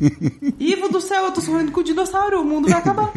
Ivo 0.59 0.89
do 0.89 1.01
céu, 1.01 1.25
eu 1.25 1.33
tô 1.33 1.41
sonhando 1.41 1.73
com 1.73 1.81
um 1.81 1.85
dinossauro, 1.85 2.41
o 2.41 2.45
mundo 2.45 2.69
vai 2.69 2.79
acabar. 2.79 3.11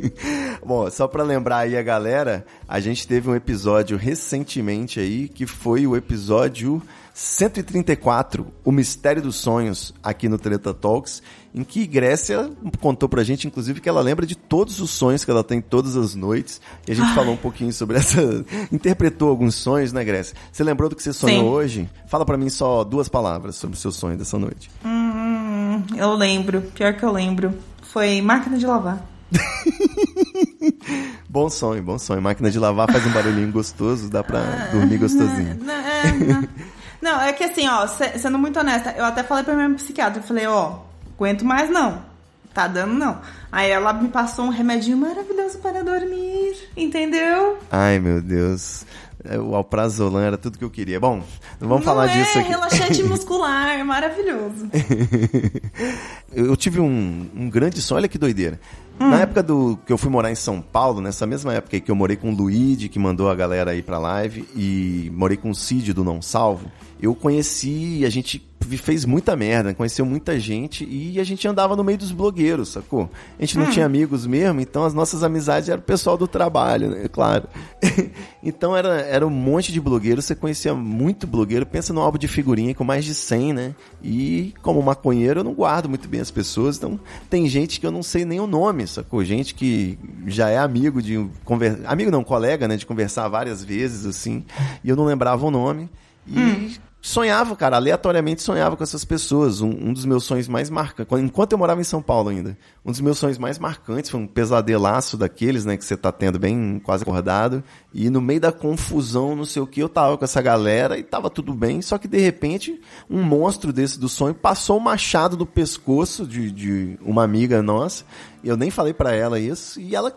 Bom, 0.64 0.90
só 0.90 1.06
pra 1.06 1.22
lembrar 1.22 1.58
aí 1.58 1.76
a 1.76 1.82
galera, 1.82 2.46
a 2.66 2.80
gente 2.80 3.06
teve 3.06 3.28
um 3.28 3.34
episódio 3.34 3.98
recentemente 3.98 4.98
aí, 4.98 5.28
que 5.28 5.46
foi 5.46 5.86
o 5.86 5.94
episódio 5.94 6.82
134, 7.14 8.46
O 8.64 8.72
Mistério 8.72 9.20
dos 9.20 9.36
Sonhos, 9.36 9.94
aqui 10.02 10.28
no 10.28 10.38
Treta 10.38 10.72
Talks, 10.72 11.22
em 11.54 11.62
que 11.62 11.86
Grécia 11.86 12.50
contou 12.80 13.08
pra 13.08 13.22
gente, 13.22 13.46
inclusive, 13.46 13.80
que 13.80 13.88
ela 13.88 14.00
lembra 14.00 14.24
de 14.24 14.34
todos 14.34 14.80
os 14.80 14.90
sonhos 14.90 15.24
que 15.24 15.30
ela 15.30 15.44
tem 15.44 15.60
todas 15.60 15.96
as 15.96 16.14
noites. 16.14 16.60
E 16.88 16.92
a 16.92 16.94
gente 16.94 17.12
falou 17.14 17.34
um 17.34 17.36
pouquinho 17.36 17.72
sobre 17.72 17.98
essa... 17.98 18.22
Interpretou 18.72 19.28
alguns 19.28 19.54
sonhos, 19.54 19.92
né, 19.92 20.02
Grécia? 20.02 20.34
Você 20.50 20.64
lembrou 20.64 20.88
do 20.88 20.96
que 20.96 21.02
você 21.02 21.12
sonhou 21.12 21.44
Sim. 21.44 21.50
hoje? 21.50 21.90
Fala 22.06 22.24
pra 22.24 22.38
mim 22.38 22.48
só 22.48 22.82
duas 22.82 23.08
palavras 23.08 23.56
sobre 23.56 23.76
o 23.76 23.80
seu 23.80 23.92
sonho 23.92 24.16
dessa 24.16 24.38
noite. 24.38 24.70
Hum, 24.84 25.82
eu 25.94 26.14
lembro, 26.14 26.62
pior 26.62 26.94
que 26.94 27.04
eu 27.04 27.12
lembro. 27.12 27.52
Foi 27.82 28.22
máquina 28.22 28.56
de 28.56 28.66
lavar. 28.66 29.06
Bom 31.28 31.48
sonho, 31.48 31.82
bom 31.82 31.98
sonho. 31.98 32.20
Máquina 32.20 32.50
de 32.50 32.58
lavar 32.58 32.92
faz 32.92 33.06
um 33.06 33.10
barulhinho 33.10 33.50
gostoso, 33.50 34.10
dá 34.10 34.22
pra 34.22 34.68
dormir 34.70 34.98
gostosinho. 34.98 35.58
Não, 37.02 37.20
é, 37.20 37.32
que 37.32 37.42
assim, 37.44 37.68
ó, 37.68 37.86
se- 37.86 38.18
sendo 38.18 38.38
muito 38.38 38.58
honesta, 38.58 38.94
eu 38.96 39.04
até 39.04 39.22
falei 39.22 39.42
pra 39.44 39.54
minha 39.54 39.70
psiquiatra, 39.74 40.20
eu 40.20 40.22
falei, 40.26 40.46
ó, 40.46 40.78
aguento 41.18 41.44
mais 41.44 41.68
não. 41.68 42.10
Tá 42.54 42.68
dando 42.68 42.92
não. 42.94 43.18
Aí 43.50 43.70
ela 43.70 43.92
me 43.94 44.08
passou 44.08 44.44
um 44.44 44.50
remedinho 44.50 44.96
maravilhoso 44.98 45.58
para 45.58 45.82
dormir, 45.82 46.54
entendeu? 46.76 47.58
Ai, 47.70 47.98
meu 47.98 48.20
Deus. 48.20 48.84
É, 49.24 49.38
o 49.38 49.54
alprazolam 49.54 50.20
era 50.20 50.36
tudo 50.36 50.58
que 50.58 50.64
eu 50.64 50.68
queria. 50.70 50.98
Bom, 51.00 51.22
não 51.60 51.68
vamos 51.68 51.76
Não 51.86 51.92
falar 51.94 52.08
é 52.08 52.12
disso 52.22 52.38
aqui. 52.38 52.48
relaxante 52.48 53.02
muscular, 53.08 53.82
maravilhoso. 53.86 54.68
eu 56.32 56.56
tive 56.56 56.80
um, 56.80 57.28
um 57.34 57.48
grande 57.48 57.80
sonho, 57.80 57.98
olha 57.98 58.08
que 58.08 58.18
doideira. 58.18 58.60
Hum. 59.00 59.08
Na 59.10 59.20
época 59.20 59.42
do 59.42 59.78
que 59.86 59.92
eu 59.92 59.98
fui 59.98 60.10
morar 60.10 60.30
em 60.30 60.34
São 60.34 60.60
Paulo, 60.60 61.00
nessa 61.00 61.26
mesma 61.26 61.54
época 61.54 61.78
que 61.80 61.90
eu 61.90 61.94
morei 61.94 62.16
com 62.16 62.30
o 62.32 62.34
Luigi, 62.36 62.88
que 62.88 62.98
mandou 62.98 63.30
a 63.30 63.34
galera 63.34 63.70
aí 63.70 63.82
pra 63.82 63.98
live, 63.98 64.46
e 64.54 65.10
morei 65.14 65.36
com 65.36 65.50
o 65.50 65.54
Cid 65.54 65.92
do 65.92 66.04
Não 66.04 66.20
Salvo, 66.20 66.70
eu 67.02 67.16
conheci, 67.16 68.04
a 68.06 68.08
gente 68.08 68.40
fez 68.78 69.04
muita 69.04 69.34
merda, 69.34 69.74
conheceu 69.74 70.06
muita 70.06 70.38
gente 70.38 70.84
e 70.88 71.18
a 71.18 71.24
gente 71.24 71.46
andava 71.48 71.74
no 71.74 71.82
meio 71.82 71.98
dos 71.98 72.12
blogueiros, 72.12 72.68
sacou? 72.68 73.10
A 73.36 73.42
gente 73.42 73.58
não 73.58 73.66
Hum. 73.66 73.70
tinha 73.70 73.84
amigos 73.84 74.24
mesmo, 74.24 74.60
então 74.60 74.84
as 74.84 74.94
nossas 74.94 75.24
amizades 75.24 75.68
eram 75.68 75.80
o 75.80 75.84
pessoal 75.84 76.16
do 76.16 76.28
trabalho, 76.28 76.88
né? 76.90 77.08
Claro. 77.12 77.48
então 78.40 78.76
era, 78.76 79.00
era 79.00 79.26
um 79.26 79.30
monte 79.30 79.72
de 79.72 79.80
blogueiros, 79.80 80.24
você 80.24 80.36
conhecia 80.36 80.74
muito 80.74 81.26
blogueiro, 81.26 81.66
pensa 81.66 81.92
num 81.92 82.00
álbum 82.00 82.18
de 82.18 82.28
figurinha 82.28 82.72
com 82.72 82.84
mais 82.84 83.04
de 83.04 83.16
100, 83.16 83.52
né? 83.52 83.74
E 84.00 84.54
como 84.62 84.80
maconheiro 84.80 85.40
eu 85.40 85.44
não 85.44 85.54
guardo 85.54 85.88
muito 85.88 86.08
bem 86.08 86.20
as 86.20 86.30
pessoas, 86.30 86.76
então 86.76 87.00
tem 87.28 87.48
gente 87.48 87.80
que 87.80 87.86
eu 87.86 87.90
não 87.90 88.02
sei 88.02 88.24
nem 88.24 88.38
o 88.38 88.46
nome, 88.46 88.86
sacou? 88.86 89.24
Gente 89.24 89.56
que 89.56 89.98
já 90.26 90.48
é 90.48 90.58
amigo 90.58 91.02
de 91.02 91.26
conver... 91.44 91.80
amigo 91.84 92.12
não, 92.12 92.22
colega, 92.22 92.68
né, 92.68 92.76
de 92.76 92.86
conversar 92.86 93.26
várias 93.26 93.64
vezes 93.64 94.06
assim, 94.06 94.44
e 94.84 94.88
eu 94.88 94.94
não 94.94 95.04
lembrava 95.04 95.44
o 95.44 95.50
nome. 95.50 95.90
E 96.26 96.76
sonhava, 97.04 97.56
cara, 97.56 97.76
aleatoriamente 97.76 98.40
sonhava 98.42 98.76
com 98.76 98.82
essas 98.84 99.04
pessoas. 99.04 99.60
Um, 99.60 99.68
um 99.70 99.92
dos 99.92 100.04
meus 100.04 100.22
sonhos 100.24 100.46
mais 100.46 100.70
marcantes, 100.70 101.18
enquanto 101.18 101.52
eu 101.52 101.58
morava 101.58 101.80
em 101.80 101.84
São 101.84 102.00
Paulo 102.00 102.28
ainda, 102.30 102.56
um 102.86 102.92
dos 102.92 103.00
meus 103.00 103.18
sonhos 103.18 103.38
mais 103.38 103.58
marcantes 103.58 104.08
foi 104.08 104.20
um 104.20 104.26
pesadelaço 104.26 105.16
daqueles, 105.16 105.64
né, 105.64 105.76
que 105.76 105.84
você 105.84 105.96
tá 105.96 106.12
tendo 106.12 106.38
bem 106.38 106.80
quase 106.82 107.02
acordado. 107.02 107.62
E 107.92 108.08
no 108.08 108.20
meio 108.20 108.40
da 108.40 108.52
confusão, 108.52 109.34
não 109.34 109.44
sei 109.44 109.60
o 109.60 109.66
que, 109.66 109.80
eu 109.82 109.88
tava 109.88 110.16
com 110.16 110.24
essa 110.24 110.40
galera 110.40 110.96
e 110.96 111.02
tava 111.02 111.28
tudo 111.28 111.52
bem, 111.52 111.82
só 111.82 111.98
que 111.98 112.06
de 112.06 112.18
repente, 112.18 112.80
um 113.10 113.22
monstro 113.22 113.72
desse 113.72 113.98
do 113.98 114.08
sonho 114.08 114.34
passou 114.34 114.76
o 114.78 114.80
machado 114.80 115.36
do 115.36 115.44
pescoço 115.44 116.24
de, 116.24 116.52
de 116.52 116.98
uma 117.02 117.24
amiga 117.24 117.60
nossa. 117.62 118.04
Eu 118.44 118.56
nem 118.56 118.70
falei 118.70 118.94
pra 118.94 119.12
ela 119.12 119.38
isso, 119.40 119.80
e 119.80 119.94
ela. 119.94 120.16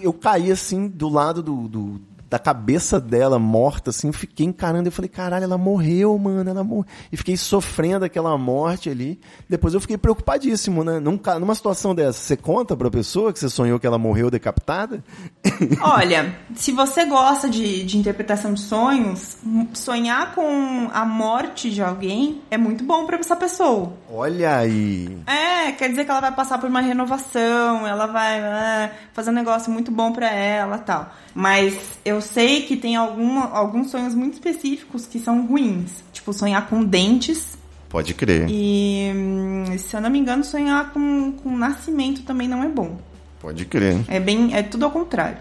Eu 0.00 0.12
caí 0.12 0.50
assim 0.50 0.88
do 0.88 1.08
lado 1.08 1.42
do- 1.42 1.68
do 1.68 2.00
da 2.28 2.38
cabeça 2.38 3.00
dela 3.00 3.38
morta, 3.38 3.90
assim, 3.90 4.08
eu 4.08 4.12
fiquei 4.12 4.46
encarando, 4.46 4.88
eu 4.88 4.92
falei, 4.92 5.08
caralho, 5.08 5.44
ela 5.44 5.58
morreu, 5.58 6.16
mano, 6.18 6.48
ela 6.48 6.64
morreu. 6.64 6.86
E 7.12 7.16
fiquei 7.16 7.36
sofrendo 7.36 8.04
aquela 8.04 8.36
morte 8.36 8.90
ali. 8.90 9.20
Depois 9.48 9.74
eu 9.74 9.80
fiquei 9.80 9.96
preocupadíssimo, 9.96 10.82
né? 10.82 10.98
Num 10.98 11.20
numa 11.40 11.54
situação 11.54 11.94
dessa, 11.94 12.18
você 12.18 12.36
conta 12.36 12.76
pra 12.76 12.90
pessoa 12.90 13.32
que 13.32 13.38
você 13.38 13.48
sonhou 13.48 13.78
que 13.78 13.86
ela 13.86 13.98
morreu 13.98 14.30
decapitada? 14.30 15.02
Olha, 15.80 16.36
se 16.54 16.72
você 16.72 17.04
gosta 17.04 17.48
de, 17.48 17.84
de 17.84 17.98
interpretação 17.98 18.52
de 18.52 18.60
sonhos, 18.60 19.38
sonhar 19.72 20.34
com 20.34 20.90
a 20.92 21.04
morte 21.04 21.70
de 21.70 21.82
alguém 21.82 22.42
é 22.50 22.58
muito 22.58 22.84
bom 22.84 23.06
pra 23.06 23.16
essa 23.18 23.36
pessoa. 23.36 23.92
Olha 24.10 24.56
aí. 24.56 25.18
É, 25.26 25.72
quer 25.72 25.88
dizer 25.88 26.04
que 26.04 26.10
ela 26.10 26.20
vai 26.20 26.32
passar 26.32 26.58
por 26.58 26.68
uma 26.68 26.80
renovação, 26.80 27.86
ela 27.86 28.06
vai 28.06 28.40
é, 28.40 28.92
fazer 29.12 29.30
um 29.30 29.34
negócio 29.34 29.72
muito 29.72 29.90
bom 29.90 30.12
pra 30.12 30.30
ela 30.30 30.78
tal. 30.78 31.12
Mas 31.34 31.76
eu 32.04 32.13
sei 32.20 32.62
que 32.62 32.76
tem 32.76 32.96
alguma, 32.96 33.50
alguns 33.50 33.90
sonhos 33.90 34.14
muito 34.14 34.34
específicos 34.34 35.06
que 35.06 35.18
são 35.18 35.46
ruins. 35.46 36.02
Tipo, 36.12 36.32
sonhar 36.32 36.68
com 36.68 36.84
dentes. 36.84 37.56
Pode 37.88 38.12
crer. 38.14 38.46
E, 38.48 39.12
hum, 39.14 39.64
se 39.78 39.94
eu 39.96 40.00
não 40.00 40.10
me 40.10 40.18
engano, 40.18 40.42
sonhar 40.44 40.92
com, 40.92 41.32
com 41.32 41.56
nascimento 41.56 42.22
também 42.22 42.48
não 42.48 42.62
é 42.62 42.68
bom. 42.68 42.98
Pode 43.40 43.64
crer. 43.66 44.00
É 44.08 44.18
bem, 44.18 44.54
é 44.54 44.62
tudo 44.62 44.84
ao 44.84 44.90
contrário. 44.90 45.38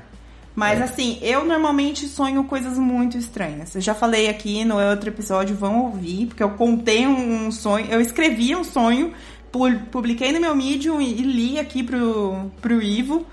Mas 0.55 0.79
assim, 0.79 1.17
eu 1.21 1.43
normalmente 1.45 2.07
sonho 2.07 2.43
coisas 2.43 2.77
muito 2.77 3.17
estranhas. 3.17 3.73
Eu 3.73 3.81
já 3.81 3.95
falei 3.95 4.29
aqui 4.29 4.63
no 4.63 4.77
outro 4.79 5.09
episódio, 5.09 5.55
vão 5.55 5.85
ouvir, 5.85 6.27
porque 6.27 6.43
eu 6.43 6.51
contei 6.51 7.07
um, 7.07 7.47
um 7.47 7.51
sonho, 7.51 7.87
eu 7.89 7.99
escrevi 7.99 8.55
um 8.55 8.63
sonho, 8.63 9.13
pu- 9.51 9.79
publiquei 9.91 10.31
no 10.31 10.39
meu 10.39 10.55
Medium 10.55 11.01
e, 11.01 11.09
e 11.11 11.23
li 11.23 11.59
aqui 11.59 11.81
pro, 11.81 12.51
pro 12.61 12.79
Ivo. 12.83 13.25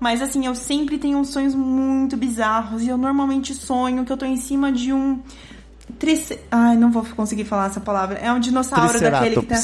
Mas 0.00 0.22
assim, 0.22 0.46
eu 0.46 0.54
sempre 0.54 0.96
tenho 0.98 1.18
uns 1.18 1.28
sonhos 1.30 1.54
muito 1.54 2.16
bizarros 2.16 2.82
e 2.82 2.88
eu 2.88 2.96
normalmente 2.96 3.52
sonho 3.54 4.04
que 4.04 4.12
eu 4.12 4.16
tô 4.16 4.24
em 4.26 4.36
cima 4.36 4.70
de 4.70 4.92
um 4.92 5.20
trice... 5.98 6.38
Ai, 6.50 6.76
não 6.76 6.90
vou 6.90 7.04
conseguir 7.16 7.44
falar 7.44 7.66
essa 7.66 7.80
palavra. 7.80 8.18
É 8.18 8.32
um 8.32 8.38
dinossauro 8.38 8.86
daquele 9.10 9.34
que 9.40 9.46
tá. 9.46 9.54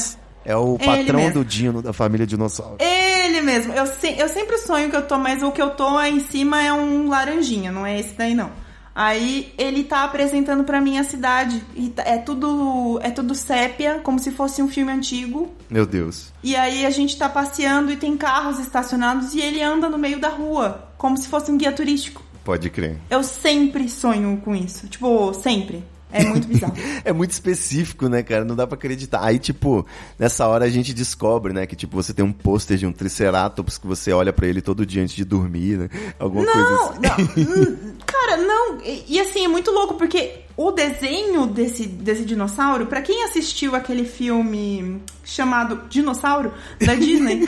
É 0.43 0.55
o 0.55 0.77
patrão 0.77 1.19
do 1.33 1.43
Dino 1.45 1.81
da 1.81 1.91
família 1.93 2.27
dinossauro. 2.27 2.75
Ele 2.79 3.41
mesmo. 3.41 3.73
Eu, 3.73 3.87
se- 3.87 4.15
eu 4.19 4.27
sempre 4.29 4.57
sonho 4.59 4.89
que 4.89 4.95
eu 4.95 5.07
tô, 5.07 5.17
mas 5.17 5.41
o 5.41 5.51
que 5.51 5.61
eu 5.61 5.71
tô 5.71 5.97
aí 5.97 6.15
em 6.15 6.19
cima 6.19 6.61
é 6.61 6.71
um 6.71 7.07
laranjinha, 7.09 7.71
não 7.71 7.85
é 7.85 7.99
esse 7.99 8.13
daí 8.13 8.35
não. 8.35 8.51
Aí 8.95 9.53
ele 9.57 9.83
tá 9.83 10.05
apresentando 10.05 10.63
pra 10.63 10.79
mim 10.79 10.97
a 10.97 11.03
cidade 11.03 11.61
e 11.75 11.89
tá- 11.89 12.03
é 12.05 12.17
tudo 12.17 12.97
é 13.03 13.11
tudo 13.11 13.35
sépia, 13.35 13.99
como 14.01 14.17
se 14.17 14.31
fosse 14.31 14.61
um 14.63 14.69
filme 14.69 14.89
antigo. 14.91 15.53
Meu 15.69 15.85
Deus. 15.85 16.31
E 16.41 16.55
aí 16.55 16.85
a 16.85 16.89
gente 16.89 17.17
tá 17.17 17.27
passeando 17.27 17.91
e 17.91 17.97
tem 17.97 18.15
carros 18.15 18.57
estacionados 18.57 19.33
e 19.35 19.41
ele 19.41 19.61
anda 19.61 19.89
no 19.89 19.97
meio 19.97 20.17
da 20.19 20.29
rua, 20.29 20.87
como 20.97 21.17
se 21.17 21.27
fosse 21.27 21.51
um 21.51 21.57
guia 21.57 21.73
turístico. 21.73 22.23
Pode 22.45 22.69
crer. 22.69 22.97
Eu 23.09 23.21
sempre 23.23 23.89
sonho 23.89 24.39
com 24.45 24.55
isso, 24.55 24.87
tipo, 24.87 25.33
sempre. 25.33 25.83
É 26.15 26.23
muito 26.25 26.47
bizarro. 26.47 26.73
É 27.05 27.13
muito 27.13 27.31
específico, 27.31 28.07
né, 28.09 28.23
cara? 28.23 28.43
Não 28.43 28.55
dá 28.55 28.65
pra 28.65 28.75
acreditar. 28.75 29.23
Aí, 29.23 29.37
tipo, 29.37 29.85
nessa 30.17 30.47
hora 30.47 30.65
a 30.65 30.69
gente 30.69 30.93
descobre, 30.93 31.53
né, 31.53 31.65
que, 31.67 31.75
tipo, 31.75 31.95
você 31.95 32.13
tem 32.13 32.25
um 32.25 32.31
pôster 32.31 32.77
de 32.77 32.85
um 32.87 32.91
Triceratops 32.91 33.77
que 33.77 33.85
você 33.85 34.11
olha 34.11 34.33
pra 34.33 34.47
ele 34.47 34.61
todo 34.61 34.85
dia 34.85 35.03
antes 35.03 35.15
de 35.15 35.23
dormir, 35.25 35.77
né? 35.77 35.89
Alguma 36.17 36.45
coisa 36.45 36.69
Não, 36.69 36.89
assim. 36.89 36.99
não. 37.45 37.55
hum, 37.63 37.93
Cara, 38.05 38.37
não. 38.37 38.77
E, 38.83 39.03
e 39.07 39.19
assim, 39.19 39.45
é 39.45 39.47
muito 39.47 39.69
louco, 39.71 39.95
porque 39.95 40.44
o 40.57 40.71
desenho 40.71 41.45
desse, 41.47 41.85
desse 41.85 42.23
dinossauro, 42.23 42.85
pra 42.85 43.01
quem 43.01 43.23
assistiu 43.25 43.75
aquele 43.75 44.05
filme 44.05 45.01
chamado 45.23 45.81
Dinossauro, 45.89 46.53
da 46.85 46.95
Disney, 46.95 47.47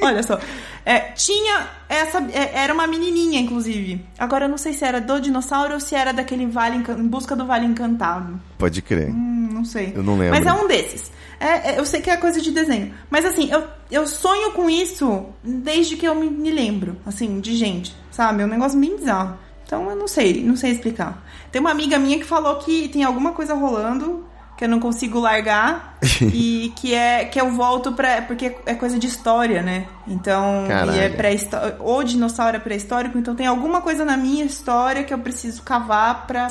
olha 0.00 0.22
só, 0.22 0.40
é, 0.84 1.00
tinha 1.12 1.68
essa. 1.88 2.18
é, 2.32 2.62
era 2.62 2.72
uma 2.72 2.86
menininha, 2.86 3.40
inclusive. 3.40 4.04
Agora 4.18 4.46
eu 4.46 4.48
não 4.48 4.56
sei 4.56 4.72
se 4.72 4.84
era 4.84 5.00
do 5.00 5.20
dinossauro 5.20 5.74
ou 5.74 5.80
se 5.80 5.94
era 5.94 6.12
daquele 6.12 6.46
Vale 6.46 6.76
em 6.76 7.08
busca 7.08 7.36
do 7.36 7.44
Vale 7.44 7.66
Encantado. 7.66 8.40
Pode 8.56 8.80
crer. 8.80 9.10
Hum, 9.10 9.50
não 9.52 9.64
sei. 9.64 9.92
Eu 9.94 10.02
não 10.02 10.16
lembro. 10.16 10.38
Mas 10.38 10.46
é 10.46 10.52
um 10.52 10.66
desses. 10.66 11.12
É, 11.38 11.72
é, 11.72 11.78
eu 11.78 11.84
sei 11.84 12.00
que 12.00 12.10
é 12.10 12.16
coisa 12.16 12.40
de 12.40 12.50
desenho. 12.50 12.92
Mas 13.10 13.24
assim, 13.24 13.50
eu, 13.50 13.64
eu 13.90 14.06
sonho 14.06 14.52
com 14.52 14.68
isso 14.68 15.26
desde 15.42 15.96
que 15.96 16.06
eu 16.06 16.14
me, 16.14 16.28
me 16.28 16.50
lembro, 16.50 16.96
assim, 17.04 17.40
de 17.40 17.56
gente, 17.56 17.94
sabe? 18.10 18.42
É 18.42 18.46
um 18.46 18.48
negócio 18.48 18.78
bem 18.78 18.96
bizarro. 18.96 19.38
Então 19.64 19.88
eu 19.88 19.96
não 19.96 20.08
sei, 20.08 20.42
não 20.42 20.56
sei 20.56 20.72
explicar. 20.72 21.24
Tem 21.52 21.60
uma 21.60 21.70
amiga 21.70 21.98
minha 21.98 22.18
que 22.18 22.24
falou 22.24 22.56
que 22.56 22.88
tem 22.88 23.02
alguma 23.04 23.32
coisa 23.32 23.54
rolando 23.54 24.24
que 24.56 24.64
eu 24.64 24.68
não 24.68 24.78
consigo 24.78 25.18
largar 25.18 25.96
e 26.20 26.70
que 26.76 26.94
é 26.94 27.24
que 27.24 27.40
eu 27.40 27.50
volto 27.52 27.92
pra. 27.92 28.20
porque 28.22 28.54
é 28.66 28.74
coisa 28.74 28.98
de 28.98 29.06
história, 29.06 29.62
né? 29.62 29.86
Então, 30.06 30.66
Caralho. 30.68 30.92
e 30.92 31.00
é 31.00 31.08
pré-histó- 31.08 31.76
o 31.80 32.02
dinossauro 32.04 32.56
é 32.56 32.60
pré-histórico, 32.60 33.16
então 33.16 33.34
tem 33.34 33.46
alguma 33.46 33.80
coisa 33.80 34.04
na 34.04 34.16
minha 34.18 34.44
história 34.44 35.02
que 35.02 35.14
eu 35.14 35.18
preciso 35.18 35.62
cavar 35.62 36.26
pra 36.26 36.48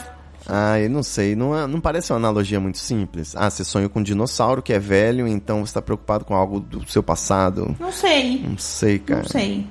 Ah, 0.47 0.79
eu 0.79 0.89
não 0.89 1.03
sei. 1.03 1.35
Não, 1.35 1.55
é- 1.55 1.67
não 1.67 1.79
parece 1.79 2.11
uma 2.11 2.17
analogia 2.17 2.59
muito 2.59 2.79
simples? 2.79 3.35
Ah, 3.35 3.47
você 3.49 3.63
sonha 3.63 3.87
com 3.87 3.99
um 3.99 4.03
dinossauro 4.03 4.63
que 4.63 4.73
é 4.73 4.79
velho, 4.79 5.27
então 5.27 5.63
você 5.63 5.73
tá 5.75 5.81
preocupado 5.81 6.25
com 6.25 6.33
algo 6.33 6.59
do 6.59 6.89
seu 6.89 7.03
passado. 7.03 7.75
Não 7.79 7.91
sei. 7.91 8.41
Não 8.43 8.57
sei, 8.57 8.97
cara. 8.97 9.21
Não 9.21 9.29
sei. 9.29 9.67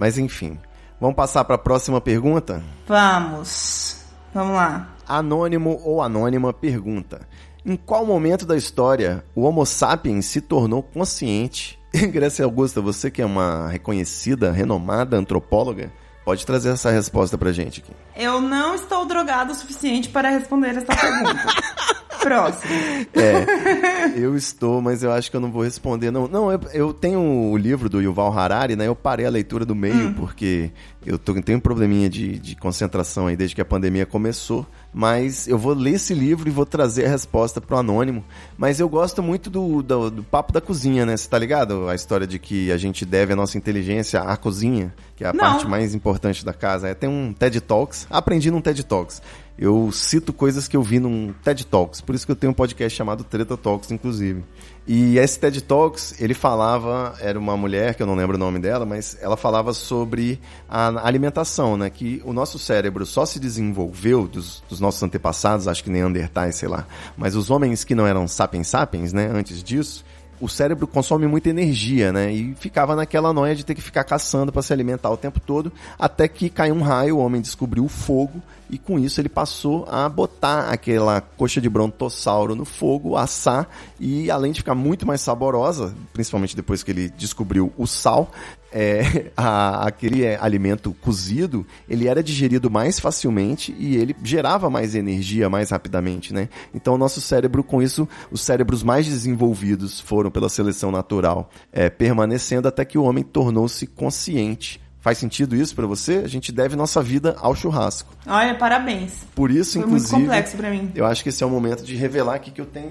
Mas 0.00 0.18
enfim. 0.18 0.58
Vamos 1.00 1.14
passar 1.14 1.44
pra 1.44 1.56
próxima 1.56 2.00
pergunta? 2.00 2.60
Vamos. 2.88 3.97
Vamos 4.32 4.54
lá. 4.54 4.88
Anônimo 5.06 5.80
ou 5.84 6.02
anônima 6.02 6.52
pergunta: 6.52 7.26
Em 7.64 7.76
qual 7.76 8.04
momento 8.04 8.46
da 8.46 8.56
história 8.56 9.24
o 9.34 9.42
Homo 9.42 9.64
sapiens 9.64 10.26
se 10.26 10.40
tornou 10.40 10.82
consciente? 10.82 11.78
Grécia 12.12 12.44
Augusta, 12.44 12.80
você 12.80 13.10
que 13.10 13.22
é 13.22 13.26
uma 13.26 13.68
reconhecida, 13.68 14.52
renomada 14.52 15.16
antropóloga, 15.16 15.90
pode 16.24 16.44
trazer 16.44 16.70
essa 16.70 16.90
resposta 16.90 17.38
pra 17.38 17.52
gente 17.52 17.80
aqui. 17.80 17.92
Eu 18.14 18.40
não 18.40 18.74
estou 18.74 19.06
drogado 19.06 19.52
o 19.52 19.54
suficiente 19.54 20.08
para 20.10 20.28
responder 20.28 20.76
essa 20.76 20.94
pergunta. 20.94 21.46
Próximo. 22.20 22.72
É, 23.14 24.12
eu 24.16 24.36
estou, 24.36 24.80
mas 24.80 25.02
eu 25.02 25.12
acho 25.12 25.30
que 25.30 25.36
eu 25.36 25.40
não 25.40 25.50
vou 25.50 25.62
responder. 25.62 26.10
Não, 26.10 26.28
não 26.28 26.50
eu, 26.50 26.60
eu 26.72 26.92
tenho 26.92 27.20
o 27.20 27.56
livro 27.56 27.88
do 27.88 28.00
Yuval 28.00 28.36
Harari, 28.36 28.76
né? 28.76 28.86
Eu 28.86 28.96
parei 28.96 29.26
a 29.26 29.30
leitura 29.30 29.64
do 29.64 29.74
meio 29.74 30.12
porque 30.14 30.70
eu 31.04 31.18
tô, 31.18 31.40
tenho 31.40 31.58
um 31.58 31.60
probleminha 31.60 32.08
de, 32.08 32.38
de 32.38 32.56
concentração 32.56 33.26
aí 33.26 33.36
desde 33.36 33.54
que 33.54 33.60
a 33.60 33.64
pandemia 33.64 34.04
começou. 34.04 34.66
Mas 34.92 35.46
eu 35.46 35.58
vou 35.58 35.74
ler 35.74 35.94
esse 35.94 36.14
livro 36.14 36.48
e 36.48 36.50
vou 36.50 36.66
trazer 36.66 37.06
a 37.06 37.08
resposta 37.08 37.60
pro 37.60 37.76
anônimo. 37.76 38.24
Mas 38.56 38.80
eu 38.80 38.88
gosto 38.88 39.22
muito 39.22 39.50
do, 39.50 39.82
do, 39.82 40.10
do 40.10 40.22
papo 40.22 40.52
da 40.52 40.60
cozinha, 40.60 41.04
né? 41.06 41.16
Você 41.16 41.28
tá 41.28 41.38
ligado? 41.38 41.88
A 41.88 41.94
história 41.94 42.26
de 42.26 42.38
que 42.38 42.72
a 42.72 42.76
gente 42.76 43.04
deve 43.04 43.32
a 43.32 43.36
nossa 43.36 43.56
inteligência 43.56 44.20
à 44.20 44.36
cozinha, 44.36 44.94
que 45.14 45.24
é 45.24 45.28
a 45.28 45.32
Não. 45.32 45.40
parte 45.40 45.66
mais 45.66 45.94
importante 45.94 46.44
da 46.44 46.52
casa. 46.52 46.88
É, 46.88 46.94
tem 46.94 47.08
um 47.08 47.32
TED 47.32 47.60
Talks, 47.60 48.06
aprendi 48.10 48.50
num 48.50 48.60
TED 48.60 48.84
Talks. 48.84 49.22
Eu 49.58 49.90
cito 49.90 50.32
coisas 50.32 50.68
que 50.68 50.76
eu 50.76 50.82
vi 50.82 51.00
num 51.00 51.34
TED 51.42 51.66
Talks, 51.66 52.00
por 52.00 52.14
isso 52.14 52.24
que 52.24 52.30
eu 52.30 52.36
tenho 52.36 52.52
um 52.52 52.54
podcast 52.54 52.96
chamado 52.96 53.24
Treta 53.24 53.56
Talks, 53.56 53.90
inclusive. 53.90 54.44
E 54.86 55.18
esse 55.18 55.38
TED 55.38 55.60
Talks, 55.62 56.18
ele 56.18 56.32
falava, 56.32 57.14
era 57.20 57.38
uma 57.38 57.56
mulher, 57.56 57.94
que 57.94 58.02
eu 58.02 58.06
não 58.06 58.14
lembro 58.14 58.36
o 58.36 58.38
nome 58.38 58.58
dela, 58.58 58.86
mas 58.86 59.18
ela 59.20 59.36
falava 59.36 59.74
sobre 59.74 60.40
a 60.66 61.06
alimentação, 61.06 61.76
né? 61.76 61.90
Que 61.90 62.22
o 62.24 62.32
nosso 62.32 62.58
cérebro 62.58 63.04
só 63.04 63.26
se 63.26 63.38
desenvolveu 63.38 64.26
dos, 64.26 64.62
dos 64.66 64.80
nossos 64.80 65.02
antepassados, 65.02 65.68
acho 65.68 65.84
que 65.84 65.90
neandertais, 65.90 66.54
sei 66.54 66.68
lá. 66.68 66.86
Mas 67.18 67.36
os 67.36 67.50
homens 67.50 67.84
que 67.84 67.94
não 67.94 68.06
eram 68.06 68.26
sapiens 68.26 68.68
sapiens, 68.68 69.12
né? 69.12 69.30
Antes 69.30 69.62
disso, 69.62 70.04
o 70.40 70.48
cérebro 70.48 70.86
consome 70.86 71.26
muita 71.26 71.48
energia, 71.48 72.12
né? 72.12 72.32
E 72.32 72.54
ficava 72.54 72.94
naquela 72.94 73.32
noia 73.32 73.54
de 73.54 73.64
ter 73.64 73.74
que 73.74 73.82
ficar 73.82 74.04
caçando 74.04 74.52
para 74.52 74.62
se 74.62 74.72
alimentar 74.72 75.10
o 75.10 75.16
tempo 75.16 75.40
todo, 75.40 75.72
até 75.98 76.28
que 76.28 76.48
caiu 76.48 76.74
um 76.74 76.82
raio, 76.82 77.16
o 77.16 77.20
homem 77.20 77.40
descobriu 77.40 77.84
o 77.84 77.88
fogo 77.88 78.42
e 78.70 78.76
com 78.76 78.98
isso 78.98 79.20
ele 79.20 79.28
passou 79.28 79.86
a 79.88 80.08
botar 80.08 80.68
aquela 80.70 81.20
coxa 81.20 81.60
de 81.60 81.68
brontossauro 81.68 82.54
no 82.54 82.64
fogo, 82.64 83.16
assar 83.16 83.68
e 83.98 84.30
além 84.30 84.52
de 84.52 84.60
ficar 84.60 84.74
muito 84.74 85.06
mais 85.06 85.20
saborosa, 85.20 85.94
principalmente 86.12 86.54
depois 86.54 86.82
que 86.82 86.90
ele 86.90 87.08
descobriu 87.08 87.72
o 87.76 87.86
sal, 87.86 88.30
é, 88.72 89.30
a, 89.36 89.86
aquele 89.86 90.24
é, 90.24 90.38
alimento 90.40 90.92
cozido, 91.00 91.66
ele 91.88 92.08
era 92.08 92.22
digerido 92.22 92.70
mais 92.70 92.98
facilmente 92.98 93.74
e 93.78 93.96
ele 93.96 94.14
gerava 94.22 94.68
mais 94.68 94.94
energia 94.94 95.48
mais 95.48 95.70
rapidamente, 95.70 96.32
né? 96.32 96.48
Então 96.74 96.94
o 96.94 96.98
nosso 96.98 97.20
cérebro, 97.20 97.62
com 97.62 97.82
isso, 97.82 98.08
os 98.30 98.40
cérebros 98.40 98.82
mais 98.82 99.06
desenvolvidos 99.06 100.00
foram 100.00 100.30
pela 100.30 100.48
seleção 100.48 100.90
natural, 100.90 101.50
é, 101.72 101.88
permanecendo 101.88 102.68
até 102.68 102.84
que 102.84 102.98
o 102.98 103.04
homem 103.04 103.24
tornou-se 103.24 103.86
consciente 103.86 104.80
Faz 105.00 105.18
sentido 105.18 105.54
isso 105.54 105.74
para 105.74 105.86
você? 105.86 106.18
A 106.24 106.28
gente 106.28 106.50
deve 106.50 106.74
nossa 106.74 107.02
vida 107.02 107.36
ao 107.40 107.54
churrasco. 107.54 108.12
Olha, 108.26 108.54
parabéns. 108.56 109.24
Por 109.34 109.50
isso, 109.50 109.74
Foi 109.74 109.82
inclusive. 109.82 110.12
muito 110.12 110.26
complexo 110.26 110.56
para 110.56 110.70
mim. 110.70 110.90
Eu 110.94 111.06
acho 111.06 111.22
que 111.22 111.28
esse 111.28 111.42
é 111.42 111.46
o 111.46 111.50
momento 111.50 111.84
de 111.84 111.94
revelar 111.94 112.34
aqui 112.34 112.50
que 112.50 112.60
eu 112.60 112.66
tenho 112.66 112.90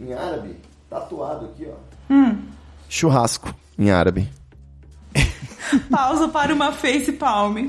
em 0.00 0.12
árabe, 0.12 0.56
tatuado 0.88 1.46
aqui, 1.46 1.66
ó. 1.68 2.12
Hum. 2.12 2.38
Churrasco 2.88 3.52
em 3.78 3.90
árabe. 3.90 4.30
Pausa 5.90 6.28
para 6.28 6.54
uma 6.54 6.72
face 6.72 7.12
palm. 7.12 7.68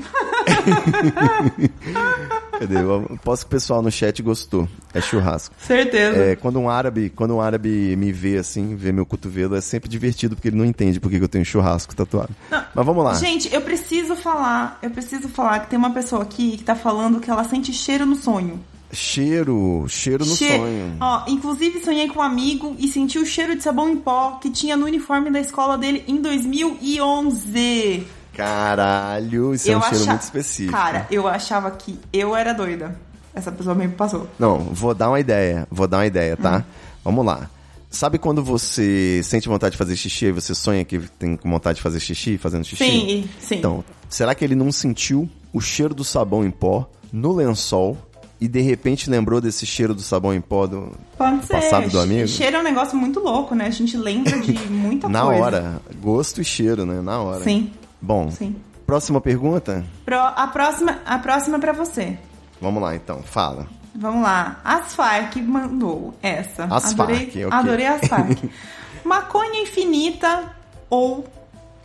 Cadê? 2.58 2.76
Eu 2.78 3.18
posso 3.22 3.44
que 3.44 3.48
o 3.48 3.50
pessoal 3.50 3.82
no 3.82 3.90
chat 3.90 4.22
gostou. 4.22 4.68
É 4.92 5.00
churrasco. 5.00 5.54
Certeza. 5.58 6.16
É, 6.16 6.36
quando 6.36 6.58
um 6.58 6.68
árabe, 6.68 7.10
quando 7.10 7.34
um 7.34 7.40
árabe 7.40 7.96
me 7.96 8.12
vê 8.12 8.38
assim, 8.38 8.74
vê 8.76 8.92
meu 8.92 9.06
cotovelo, 9.06 9.56
é 9.56 9.60
sempre 9.60 9.88
divertido 9.88 10.34
porque 10.34 10.48
ele 10.48 10.56
não 10.56 10.64
entende 10.64 11.00
por 11.00 11.10
que 11.10 11.16
eu 11.16 11.28
tenho 11.28 11.44
churrasco 11.44 11.94
tatuado. 11.94 12.34
Não. 12.50 12.64
Mas 12.74 12.86
vamos 12.86 13.04
lá. 13.04 13.14
Gente, 13.14 13.52
eu 13.52 13.60
preciso 13.60 14.16
falar, 14.16 14.78
eu 14.82 14.90
preciso 14.90 15.28
falar 15.28 15.60
que 15.60 15.70
tem 15.70 15.78
uma 15.78 15.92
pessoa 15.92 16.22
aqui 16.22 16.56
que 16.56 16.64
tá 16.64 16.74
falando 16.74 17.20
que 17.20 17.30
ela 17.30 17.44
sente 17.44 17.72
cheiro 17.72 18.06
no 18.06 18.16
sonho. 18.16 18.60
Cheiro, 18.92 19.84
cheiro 19.88 20.24
no 20.24 20.34
Che- 20.34 20.56
sonho. 20.56 20.96
Ó, 21.00 21.22
inclusive 21.28 21.80
sonhei 21.84 22.08
com 22.08 22.18
um 22.18 22.22
amigo 22.22 22.74
e 22.78 22.88
senti 22.88 23.18
o 23.18 23.24
cheiro 23.26 23.54
de 23.56 23.62
sabão 23.62 23.88
em 23.88 23.96
pó 23.96 24.32
que 24.42 24.50
tinha 24.50 24.76
no 24.76 24.86
uniforme 24.86 25.30
da 25.30 25.38
escola 25.40 25.78
dele 25.78 26.04
em 26.08 26.20
2011. 26.20 28.06
Caralho, 28.34 29.54
isso 29.54 29.70
é 29.70 29.76
um 29.76 29.82
cheiro 29.82 30.06
muito 30.06 30.22
específico. 30.22 30.72
Cara, 30.72 31.06
eu 31.10 31.28
achava 31.28 31.70
que 31.70 31.98
eu 32.12 32.34
era 32.34 32.52
doida. 32.52 32.98
Essa 33.34 33.52
pessoa 33.52 33.74
me 33.74 33.86
passou. 33.88 34.28
Não, 34.38 34.58
vou 34.58 34.94
dar 34.94 35.08
uma 35.08 35.20
ideia, 35.20 35.66
vou 35.70 35.86
dar 35.86 35.98
uma 35.98 36.06
ideia, 36.06 36.36
tá? 36.36 36.58
Hum. 36.58 36.62
Vamos 37.04 37.24
lá. 37.24 37.48
Sabe 37.88 38.18
quando 38.18 38.42
você 38.42 39.20
sente 39.24 39.48
vontade 39.48 39.72
de 39.72 39.78
fazer 39.78 39.96
xixi 39.96 40.26
e 40.26 40.32
você 40.32 40.54
sonha 40.54 40.84
que 40.84 40.98
tem 41.18 41.38
vontade 41.44 41.76
de 41.76 41.82
fazer 41.82 41.98
xixi, 42.00 42.38
fazendo 42.38 42.64
xixi? 42.64 42.84
Sim, 42.84 43.28
sim. 43.40 43.56
Então, 43.56 43.84
será 44.08 44.34
que 44.34 44.44
ele 44.44 44.54
não 44.54 44.70
sentiu 44.70 45.28
o 45.52 45.60
cheiro 45.60 45.92
do 45.94 46.04
sabão 46.04 46.44
em 46.44 46.50
pó 46.50 46.88
no 47.12 47.32
lençol 47.32 47.98
e 48.40 48.48
de 48.48 48.60
repente 48.60 49.10
lembrou 49.10 49.40
desse 49.40 49.66
cheiro 49.66 49.94
do 49.94 50.00
sabão 50.02 50.32
em 50.34 50.40
pó 50.40 50.66
do 50.66 50.92
Pode 51.18 51.44
ser. 51.46 51.52
passado 51.54 51.90
do 51.90 52.00
amigo? 52.00 52.26
Cheiro 52.26 52.56
é 52.56 52.60
um 52.60 52.62
negócio 52.62 52.96
muito 52.96 53.20
louco, 53.20 53.54
né? 53.54 53.66
A 53.66 53.70
gente 53.70 53.96
lembra 53.96 54.38
de 54.40 54.52
muita 54.70 55.08
Na 55.08 55.22
coisa. 55.22 55.42
hora. 55.42 55.82
Gosto 56.00 56.40
e 56.40 56.44
cheiro, 56.44 56.86
né? 56.86 57.00
Na 57.02 57.20
hora. 57.20 57.44
Sim, 57.44 57.70
Bom, 58.00 58.30
sim. 58.30 58.56
próxima 58.86 59.20
pergunta? 59.20 59.84
Pro- 60.04 60.16
a 60.18 60.46
próxima, 60.46 60.98
a 61.04 61.18
próxima 61.18 61.56
é 61.56 61.60
pra 61.60 61.72
você. 61.72 62.18
Vamos 62.60 62.82
lá 62.82 62.94
então, 62.96 63.22
fala. 63.22 63.66
Vamos 63.94 64.22
lá. 64.22 64.60
Asfark 64.64 65.40
mandou 65.42 66.14
essa. 66.22 66.64
Asfark, 66.64 67.02
adorei, 67.02 67.44
ok. 67.44 67.46
adorei 67.50 67.86
Asfark. 67.86 68.50
Maconha 69.04 69.62
infinita 69.62 70.54
ou 70.88 71.26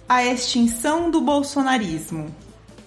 a 0.08 0.24
extinção 0.24 1.10
do 1.10 1.20
bolsonarismo? 1.22 2.28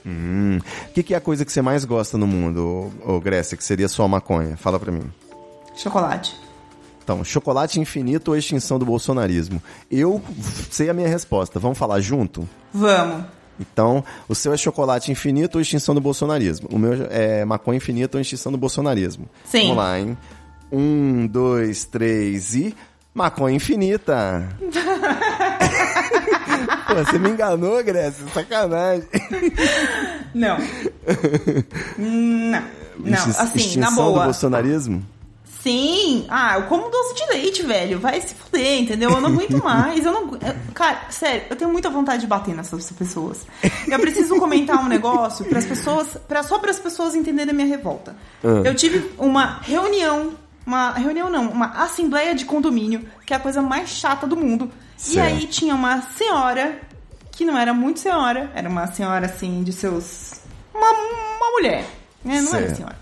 Hum, 0.08 0.58
o 0.88 0.92
que, 0.94 1.02
que 1.02 1.12
é 1.12 1.18
a 1.18 1.20
coisa 1.20 1.44
que 1.44 1.52
você 1.52 1.60
mais 1.60 1.84
gosta 1.84 2.16
no 2.16 2.26
mundo, 2.26 2.90
ô, 3.04 3.16
ô 3.16 3.20
Grécia, 3.20 3.58
que 3.58 3.64
seria 3.64 3.88
só 3.88 4.08
maconha? 4.08 4.56
Fala 4.56 4.80
pra 4.80 4.90
mim. 4.90 5.02
Chocolate. 5.76 6.34
Então, 7.04 7.22
chocolate 7.22 7.78
infinito 7.78 8.30
ou 8.30 8.36
extinção 8.36 8.78
do 8.78 8.86
bolsonarismo? 8.86 9.62
Eu 9.90 10.22
sei 10.70 10.88
a 10.88 10.94
minha 10.94 11.08
resposta. 11.08 11.58
Vamos 11.58 11.76
falar 11.76 12.00
junto? 12.00 12.48
Vamos. 12.72 13.24
Então, 13.60 14.04
o 14.28 14.34
seu 14.34 14.52
é 14.52 14.56
chocolate 14.56 15.10
infinito 15.10 15.56
ou 15.56 15.62
extinção 15.62 15.94
do 15.94 16.00
bolsonarismo? 16.00 16.68
O 16.72 16.78
meu 16.78 17.06
é 17.10 17.44
maconha 17.44 17.76
infinita 17.76 18.16
ou 18.16 18.20
extinção 18.20 18.52
do 18.52 18.58
bolsonarismo? 18.58 19.28
Sim. 19.44 19.62
Vamos 19.62 19.76
lá, 19.76 19.98
hein? 19.98 20.16
Um, 20.70 21.26
dois, 21.26 21.84
três 21.84 22.54
e. 22.54 22.74
Maconha 23.14 23.56
infinita! 23.56 24.48
Pô, 26.88 26.94
você 26.94 27.18
me 27.18 27.28
enganou, 27.30 27.82
Grécia, 27.84 28.24
sacanagem. 28.34 29.06
Não. 30.34 30.56
Não. 31.96 32.62
Não, 32.98 33.14
assim, 33.18 33.58
extinção 33.58 33.80
na 33.80 33.90
do 33.90 34.12
boa. 34.12 34.24
bolsonarismo? 34.24 35.04
Sim. 35.62 36.24
Ah, 36.28 36.56
eu 36.56 36.62
como 36.64 36.88
doce 36.88 37.14
de 37.14 37.26
leite, 37.32 37.62
velho. 37.62 37.98
Vai 38.00 38.20
se 38.20 38.34
fuder, 38.34 38.80
entendeu? 38.80 39.10
Eu 39.10 39.20
não 39.20 39.28
aguento 39.30 39.58
mais. 39.62 40.04
Eu 40.04 40.12
não. 40.12 40.34
eu- 40.34 40.54
cara, 40.74 41.02
sério, 41.10 41.42
eu 41.50 41.56
tenho 41.56 41.70
muita 41.70 41.90
vontade 41.90 42.22
de 42.22 42.26
bater 42.26 42.54
nessas 42.54 42.90
pessoas. 42.92 43.46
Eu 43.86 43.98
preciso 43.98 44.36
comentar 44.36 44.78
um 44.82 44.88
negócio 44.88 45.44
para 45.44 45.58
as 45.58 45.66
pessoas, 45.66 46.16
pra, 46.26 46.42
só 46.42 46.58
para 46.58 46.70
as 46.70 46.78
pessoas 46.78 47.14
entenderem 47.14 47.50
a 47.50 47.54
minha 47.54 47.66
revolta. 47.68 48.16
Ah. 48.42 48.62
Eu 48.64 48.74
tive 48.74 49.12
uma 49.18 49.58
reunião, 49.62 50.32
uma 50.66 50.92
reunião 50.92 51.28
não, 51.30 51.50
uma 51.50 51.66
assembleia 51.84 52.34
de 52.34 52.44
condomínio, 52.44 53.04
que 53.26 53.32
é 53.32 53.36
a 53.36 53.40
coisa 53.40 53.60
mais 53.62 53.90
chata 53.90 54.26
do 54.26 54.36
mundo. 54.36 54.70
E 54.98 55.00
Certo. 55.14 55.26
aí 55.34 55.46
tinha 55.46 55.74
uma 55.74 56.02
senhora 56.02 56.80
que 57.32 57.44
não 57.44 57.56
era 57.56 57.72
muito 57.72 58.00
senhora, 58.00 58.50
era 58.54 58.68
uma 58.68 58.86
senhora 58.88 59.26
assim 59.26 59.62
de 59.62 59.72
seus 59.72 60.32
uma, 60.74 60.90
uma 60.90 61.50
mulher, 61.52 61.84
né? 62.24 62.40
Não 62.42 62.54
era 62.54 62.66
Certo. 62.66 62.76
senhora. 62.76 62.98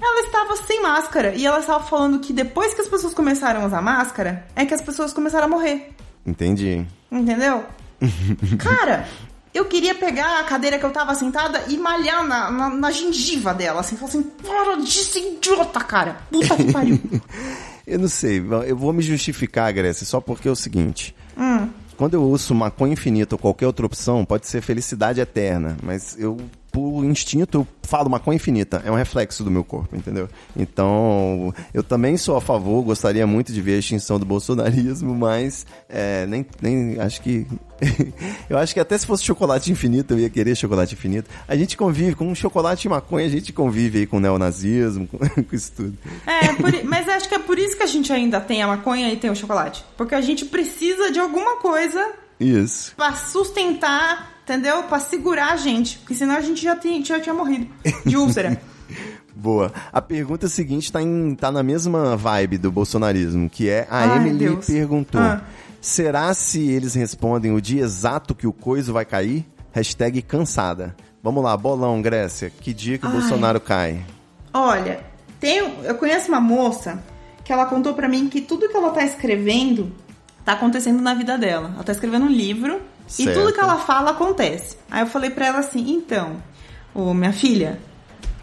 Ela 0.00 0.20
estava 0.26 0.56
sem 0.56 0.82
máscara 0.82 1.34
e 1.34 1.46
ela 1.46 1.58
estava 1.60 1.82
falando 1.84 2.18
que 2.18 2.32
depois 2.32 2.74
que 2.74 2.80
as 2.82 2.88
pessoas 2.88 3.14
começaram 3.14 3.62
a 3.62 3.66
usar 3.66 3.80
máscara, 3.80 4.46
é 4.54 4.66
que 4.66 4.74
as 4.74 4.82
pessoas 4.82 5.12
começaram 5.12 5.46
a 5.46 5.48
morrer. 5.48 5.94
Entendi. 6.26 6.84
Entendeu? 7.10 7.64
Cara, 8.58 9.08
eu 9.54 9.64
queria 9.64 9.94
pegar 9.94 10.40
a 10.40 10.44
cadeira 10.44 10.78
que 10.78 10.84
eu 10.84 10.90
tava 10.90 11.14
sentada 11.14 11.64
e 11.68 11.78
malhar 11.78 12.22
na, 12.26 12.50
na, 12.50 12.68
na 12.68 12.90
gengiva 12.90 13.54
dela, 13.54 13.80
assim, 13.80 13.96
falar 13.96 14.10
assim, 14.10 14.22
para 14.22 14.76
de 14.76 14.90
ser 15.04 15.20
idiota, 15.20 15.80
cara. 15.80 16.16
Puta 16.30 16.56
que 16.56 16.70
pariu. 16.72 17.00
Eu 17.86 17.98
não 17.98 18.08
sei, 18.08 18.42
eu 18.66 18.76
vou 18.76 18.92
me 18.92 19.02
justificar, 19.02 19.72
Grécia, 19.72 20.04
só 20.04 20.20
porque 20.20 20.48
é 20.48 20.50
o 20.50 20.56
seguinte. 20.56 21.14
Hum. 21.38 21.68
Quando 21.96 22.14
eu 22.14 22.22
uso 22.22 22.54
maconha 22.54 22.92
infinita 22.92 23.36
ou 23.36 23.38
qualquer 23.38 23.66
outra 23.66 23.86
opção, 23.86 24.24
pode 24.24 24.46
ser 24.46 24.60
felicidade 24.60 25.20
eterna, 25.20 25.76
mas 25.82 26.16
eu, 26.18 26.36
por 26.76 27.02
instinto, 27.06 27.60
eu 27.60 27.68
falo 27.84 28.10
maconha 28.10 28.36
infinita. 28.36 28.82
É 28.84 28.90
um 28.90 28.96
reflexo 28.96 29.42
do 29.42 29.50
meu 29.50 29.64
corpo, 29.64 29.96
entendeu? 29.96 30.28
Então, 30.54 31.54
eu 31.72 31.82
também 31.82 32.18
sou 32.18 32.36
a 32.36 32.40
favor, 32.42 32.82
gostaria 32.82 33.26
muito 33.26 33.50
de 33.50 33.62
ver 33.62 33.76
a 33.76 33.78
extinção 33.78 34.18
do 34.18 34.26
bolsonarismo, 34.26 35.14
mas 35.14 35.64
é, 35.88 36.26
nem, 36.26 36.44
nem 36.60 37.00
acho 37.00 37.22
que. 37.22 37.46
eu 38.50 38.58
acho 38.58 38.74
que 38.74 38.80
até 38.80 38.98
se 38.98 39.06
fosse 39.06 39.24
chocolate 39.24 39.72
infinito, 39.72 40.12
eu 40.12 40.18
ia 40.18 40.28
querer 40.28 40.54
chocolate 40.54 40.92
infinito. 40.92 41.30
A 41.48 41.56
gente 41.56 41.78
convive 41.78 42.14
com 42.14 42.34
chocolate 42.34 42.86
e 42.86 42.90
maconha, 42.90 43.24
a 43.24 43.30
gente 43.30 43.54
convive 43.54 44.00
aí 44.00 44.06
com 44.06 44.20
neonazismo, 44.20 45.06
com, 45.08 45.16
com 45.16 45.56
isso 45.56 45.72
tudo. 45.74 45.96
É, 46.26 46.52
por 46.52 46.84
mas 46.84 47.08
acho 47.08 47.26
que 47.26 47.36
é 47.36 47.38
por 47.38 47.58
isso 47.58 47.74
que 47.74 47.84
a 47.84 47.86
gente 47.86 48.12
ainda 48.12 48.38
tem 48.38 48.62
a 48.62 48.66
maconha 48.66 49.10
e 49.10 49.16
tem 49.16 49.30
o 49.30 49.34
chocolate. 49.34 49.82
Porque 49.96 50.14
a 50.14 50.20
gente 50.20 50.44
precisa 50.44 51.10
de 51.10 51.18
alguma 51.18 51.56
coisa 51.56 52.12
Isso. 52.38 52.92
pra 52.94 53.14
sustentar, 53.14 54.35
entendeu? 54.46 54.84
Pra 54.84 55.00
segurar 55.00 55.52
a 55.52 55.56
gente. 55.56 55.98
Porque 55.98 56.14
senão 56.14 56.36
a 56.36 56.40
gente 56.40 56.62
já, 56.62 56.76
tinha- 56.76 57.04
já 57.04 57.18
tinha 57.20 57.34
morrido 57.34 57.66
de 58.06 58.16
úlcera. 58.16 58.60
Boa. 59.34 59.72
A 59.92 60.00
pergunta 60.00 60.48
seguinte 60.48 60.90
tá, 60.90 61.02
em, 61.02 61.34
tá 61.34 61.50
na 61.52 61.62
mesma 61.62 62.16
vibe 62.16 62.56
do 62.56 62.70
bolsonarismo, 62.72 63.50
que 63.50 63.68
é 63.68 63.86
a 63.90 63.98
Ai, 64.12 64.16
Emily 64.18 64.38
Deus. 64.38 64.64
perguntou: 64.66 65.20
Ah. 65.20 65.42
Será 65.80 66.32
se 66.32 66.60
eles 66.70 66.94
respondem 66.94 67.52
o 67.52 67.60
dia 67.60 67.82
exato 67.82 68.34
que 68.34 68.46
o 68.46 68.52
coiso 68.52 68.92
vai 68.92 69.04
cair? 69.04 69.44
Hashtag 69.72 70.22
cansada. 70.22 70.96
Vamos 71.22 71.44
lá, 71.44 71.54
bolão, 71.56 72.00
Grécia. 72.00 72.50
Que 72.50 72.72
dia 72.72 72.96
que 72.98 73.04
o 73.04 73.08
Ai. 73.08 73.14
Bolsonaro 73.18 73.60
cai? 73.60 74.00
Olha, 74.54 75.00
tem, 75.38 75.58
eu 75.84 75.94
conheço 75.96 76.28
uma 76.28 76.40
moça 76.40 77.02
que 77.44 77.52
ela 77.52 77.66
contou 77.66 77.92
pra 77.92 78.08
mim 78.08 78.28
que 78.28 78.40
tudo 78.40 78.68
que 78.68 78.76
ela 78.76 78.90
tá 78.90 79.04
escrevendo 79.04 79.92
tá 80.44 80.52
acontecendo 80.52 81.02
na 81.02 81.12
vida 81.12 81.36
dela. 81.36 81.72
Ela 81.74 81.84
tá 81.84 81.92
escrevendo 81.92 82.24
um 82.24 82.30
livro 82.30 82.80
e 83.08 83.24
Certo. 83.24 83.38
tudo 83.38 83.52
que 83.52 83.60
ela 83.60 83.76
fala 83.78 84.10
acontece. 84.10 84.76
Aí 84.90 85.00
eu 85.02 85.06
falei 85.06 85.30
pra 85.30 85.46
ela 85.46 85.58
assim: 85.58 85.90
então, 85.92 86.42
ô 86.94 87.12
minha 87.14 87.32
filha, 87.32 87.78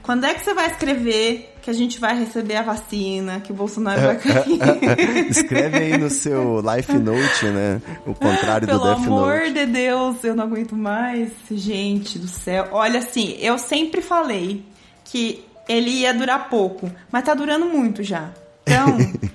Quando 0.02 0.26
é 0.26 0.34
que 0.34 0.42
você 0.44 0.54
vai 0.54 0.70
escrever 0.70 1.50
que 1.62 1.70
a 1.70 1.74
gente 1.74 1.98
vai 1.98 2.18
receber 2.20 2.58
a 2.58 2.62
vacina, 2.62 3.40
que 3.40 3.54
o 3.54 3.56
Bolsonaro 3.56 4.02
vai 4.02 4.18
cair? 4.20 4.60
Escreve 5.32 5.78
aí 5.78 5.98
no 5.98 6.10
seu 6.10 6.60
Life 6.62 6.92
Note, 6.94 7.46
né? 7.46 7.82
O 8.06 8.14
contrário 8.14 8.68
Pelo 8.68 8.80
do 8.80 8.86
Death 8.86 8.98
amor 8.98 9.40
Note. 9.40 9.54
de 9.54 9.66
Deus, 9.68 10.24
eu 10.24 10.36
não 10.36 10.44
aguento 10.44 10.76
mais. 10.76 11.30
Gente 11.50 12.20
do 12.20 12.28
céu. 12.28 12.68
Olha, 12.74 13.00
assim, 13.00 13.38
eu 13.40 13.58
sempre 13.58 14.02
falei 14.02 14.66
que 15.06 15.46
ele 15.70 15.90
ia 15.90 16.14
durar 16.14 16.50
pouco, 16.50 16.92
mas 17.10 17.24
tá 17.24 17.34
durando 17.34 17.66
muito 17.68 18.04
já. 18.04 18.30
Então, 18.64 18.98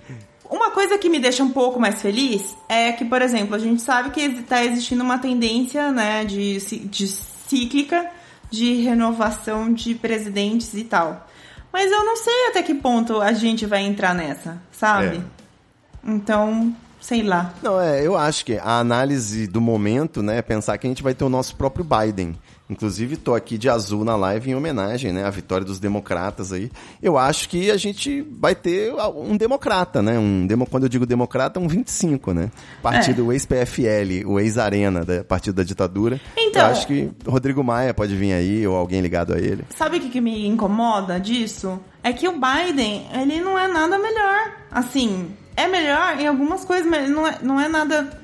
uma 0.51 0.71
coisa 0.71 0.99
que 0.99 1.09
me 1.09 1.19
deixa 1.19 1.43
um 1.43 1.51
pouco 1.51 1.79
mais 1.79 2.01
feliz 2.01 2.57
é 2.69 2.93
que, 2.93 3.05
por 3.05 3.23
exemplo, 3.23 3.55
a 3.55 3.59
gente 3.59 3.83
sabe 3.83 4.11
que 4.11 4.21
está 4.21 4.65
existindo 4.65 5.03
uma 5.03 5.19
tendência, 5.19 5.91
né, 5.91 6.25
de, 6.25 6.59
de 6.87 7.07
cíclica 7.07 8.11
de 8.51 8.83
renovação 8.83 9.73
de 9.73 9.95
presidentes 9.95 10.75
e 10.75 10.85
tal. 10.85 11.27
Mas 11.73 11.91
eu 11.91 12.05
não 12.05 12.17
sei 12.17 12.49
até 12.49 12.63
que 12.63 12.75
ponto 12.75 13.21
a 13.21 13.33
gente 13.33 13.67
vai 13.67 13.83
entrar 13.83 14.15
nessa, 14.15 14.61
sabe? 14.73 15.19
É. 15.19 16.11
Então, 16.11 16.75
sei 17.01 17.23
lá. 17.23 17.53
Não, 17.63 17.81
é, 17.81 18.05
eu 18.05 18.17
acho 18.17 18.45
que 18.45 18.57
a 18.57 18.79
análise 18.79 19.47
do 19.47 19.61
momento, 19.61 20.23
né, 20.23 20.39
é 20.39 20.43
pensar 20.43 20.79
que 20.79 20.87
a 20.87 20.91
gente 20.91 21.03
vai 21.03 21.15
ter 21.15 21.25
o 21.25 21.29
nosso 21.29 21.55
próprio 21.57 21.85
Biden. 21.85 22.39
Inclusive, 22.71 23.17
tô 23.17 23.35
aqui 23.35 23.57
de 23.57 23.69
azul 23.69 24.05
na 24.05 24.15
live 24.15 24.51
em 24.51 24.55
homenagem, 24.55 25.11
né, 25.13 25.25
à 25.25 25.31
vitória 25.31 25.65
dos 25.65 25.79
democratas 25.81 26.53
aí. 26.53 26.71
Eu 27.03 27.17
acho 27.17 27.49
que 27.49 27.71
a 27.71 27.77
gente 27.79 28.21
vai 28.39 28.55
ter 28.55 28.93
um 29.17 29.37
democrata, 29.39 30.03
né, 30.03 30.19
um 30.19 30.47
demo, 30.47 30.67
quando 30.67 30.83
eu 30.83 30.89
digo 30.89 31.07
democrata, 31.07 31.59
um 31.59 31.67
25, 31.67 32.35
né? 32.35 32.51
Partido 32.83 33.27
o 33.27 33.33
ex-PFL, 33.33 34.27
o 34.27 34.39
ex-Arena, 34.39 35.05
da 35.05 35.25
partido 35.25 35.55
da 35.57 35.63
ditadura. 35.63 36.21
Então- 36.37 36.61
Eu 36.63 36.69
acho 36.69 36.87
que 36.87 37.11
Rodrigo 37.27 37.65
Maia 37.65 37.95
pode 37.95 38.15
vir 38.15 38.33
aí, 38.35 38.67
ou 38.67 38.77
alguém 38.77 39.01
ligado 39.01 39.33
a 39.33 39.39
ele. 39.39 39.65
Sabe 39.71 39.97
o 39.97 40.01
que, 40.01 40.11
que 40.11 40.21
me 40.21 40.47
incomoda 40.47 41.19
disso? 41.19 41.81
É 42.03 42.13
que 42.13 42.29
o 42.29 42.33
Biden, 42.33 43.07
ele 43.15 43.41
não 43.41 43.59
é 43.59 43.67
nada 43.67 43.99
melhor. 43.99 44.53
Assim, 44.71 45.31
é 45.57 45.67
melhor 45.67 46.19
em 46.21 46.27
algumas 46.27 46.65
coisas, 46.67 46.87
mas 46.87 47.05
ele 47.05 47.15
não 47.15 47.27
é, 47.27 47.39
não 47.43 47.59
é 47.61 47.67
nada. 47.69 48.21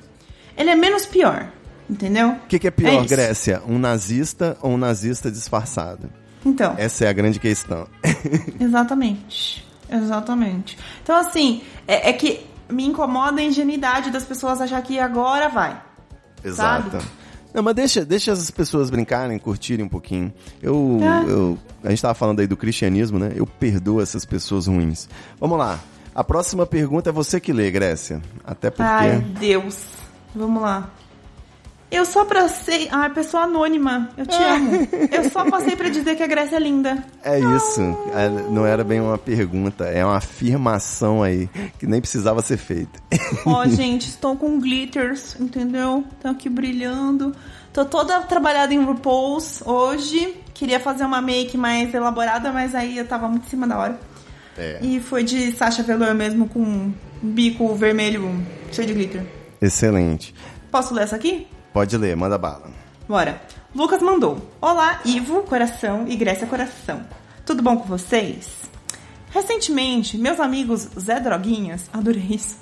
Ele 0.57 0.71
é 0.71 0.75
menos 0.77 1.07
pior. 1.07 1.49
Entendeu? 1.89 2.31
O 2.31 2.47
que, 2.49 2.59
que 2.59 2.69
é 2.69 2.71
pior, 2.71 3.01
isso. 3.05 3.09
Grécia? 3.15 3.63
Um 3.67 3.79
nazista 3.79 4.57
ou 4.63 4.73
um 4.73 4.77
nazista 4.79 5.31
disfarçado? 5.31 6.09
Então, 6.45 6.75
Essa 6.77 7.07
é 7.07 7.09
a 7.09 7.13
grande 7.13 7.39
questão. 7.41 7.87
exatamente. 8.61 9.67
Exatamente. 9.91 10.79
Então, 11.03 11.17
assim, 11.17 11.63
é, 11.87 12.11
é 12.11 12.13
que 12.13 12.47
me 12.71 12.85
incomoda 12.87 13.41
a 13.41 13.45
ingenuidade 13.45 14.11
das 14.11 14.25
pessoas 14.25 14.61
achar 14.61 14.81
que 14.83 14.99
agora 14.99 15.49
vai. 15.49 15.81
Exato. 16.43 16.91
Sabe? 16.91 17.05
Não, 17.53 17.63
mas 17.63 17.75
deixa, 17.75 18.05
deixa 18.05 18.33
as 18.33 18.51
pessoas 18.51 18.91
brincarem, 18.91 19.39
curtirem 19.39 19.85
um 19.85 19.89
pouquinho. 19.89 20.33
Eu, 20.61 20.99
É. 21.01 21.31
eu, 21.31 21.59
a 21.85 21.91
gente 21.91 22.03
tava 22.03 22.15
falando 22.15 22.41
aí 22.41 22.47
do 22.47 22.57
cristianismo, 22.57 23.19
né? 23.19 23.33
Eu 23.37 23.47
perdoo 23.47 24.01
essas 24.01 24.25
pessoas 24.25 24.67
ruins. 24.67 25.09
Vamos 25.39 25.57
lá. 25.57 25.79
A 26.15 26.25
próxima 26.25 26.67
pergunta 26.67 27.11
é 27.11 27.13
você 27.13 27.39
que 27.39 27.53
lê, 27.53 27.71
Grécia. 27.71 28.21
Até 28.45 28.71
porque. 28.71 28.83
Ai, 28.83 29.19
Deus. 29.39 29.77
Vamos 30.35 30.61
lá. 30.63 30.91
Eu 31.91 32.05
só 32.05 32.25
passei. 32.25 32.89
Ai, 32.91 33.11
pessoa 33.11 33.45
anônima. 33.45 34.09
Eu 34.17 34.27
te 34.27 34.35
amo. 34.35 34.89
Eu 35.13 35.31
só 35.31 35.49
passei 35.49 35.77
pra 35.77 35.89
dizer 35.89 36.17
que 36.17 36.23
a 36.23 36.27
Grécia 36.27 36.57
é 36.57 36.59
linda. 36.59 37.05
É 37.23 37.39
isso. 37.39 37.81
É, 38.13 38.29
Não 38.51 38.67
era 38.67 38.83
bem 38.83 39.01
uma 39.01 39.17
pergunta, 39.17 39.85
é 39.85 40.05
uma 40.05 40.17
afirmação 40.17 41.23
aí 41.23 41.49
que 41.79 41.87
nem 41.87 42.01
precisava 42.01 42.43
ser 42.43 42.57
feita. 42.57 42.99
Ó, 43.47 43.65
gente, 43.69 44.09
estou 44.09 44.37
com 44.37 44.59
glitters, 44.59 45.37
entendeu? 45.39 46.05
Tô 46.21 46.29
aqui 46.29 46.49
brilhando. 46.49 47.35
Tô 47.73 47.85
toda 47.85 48.21
trabalhada 48.23 48.75
em 48.75 48.83
RuPaul's 48.83 49.63
hoje. 49.65 50.37
Queria 50.53 50.81
fazer 50.81 51.05
uma 51.05 51.21
make 51.21 51.57
mais 51.57 51.93
elaborada, 51.95 52.53
mas 52.53 52.75
aí 52.75 52.99
eu 52.99 53.07
tava 53.07 53.29
muito 53.29 53.47
em 53.47 53.51
cima 53.51 53.67
da 53.67 53.79
hora. 53.79 54.01
É. 54.57 54.79
E 54.83 55.01
foi 55.01 55.25
de 55.25 55.53
Sasha 55.53 55.83
Velour 55.83 56.15
mesmo, 56.15 56.49
com 56.49 56.61
um 56.61 56.93
bico 57.23 57.75
vermelho 57.75 58.41
cheio 58.71 58.87
de 58.87 58.95
glitter. 58.95 59.27
Excelente. 59.61 60.35
Posso 60.71 60.95
ler 60.95 61.03
essa 61.05 61.17
aqui? 61.17 61.47
Pode 61.75 61.97
ler, 61.99 62.17
manda 62.17 62.39
bala. 62.39 62.71
Bora. 63.09 63.43
Lucas 63.75 64.01
mandou. 64.01 64.39
Olá, 64.61 65.01
Ivo, 65.05 65.43
coração 65.43 66.05
e 66.07 66.15
Grécia 66.15 66.47
Coração. 66.47 67.05
Tudo 67.45 67.65
bom 67.65 67.77
com 67.77 67.89
vocês? 67.89 68.49
Recentemente, 69.31 70.17
meus 70.17 70.39
amigos 70.39 70.89
Zé 70.97 71.19
Droguinhas, 71.19 71.91
adorei 71.93 72.29
isso, 72.31 72.59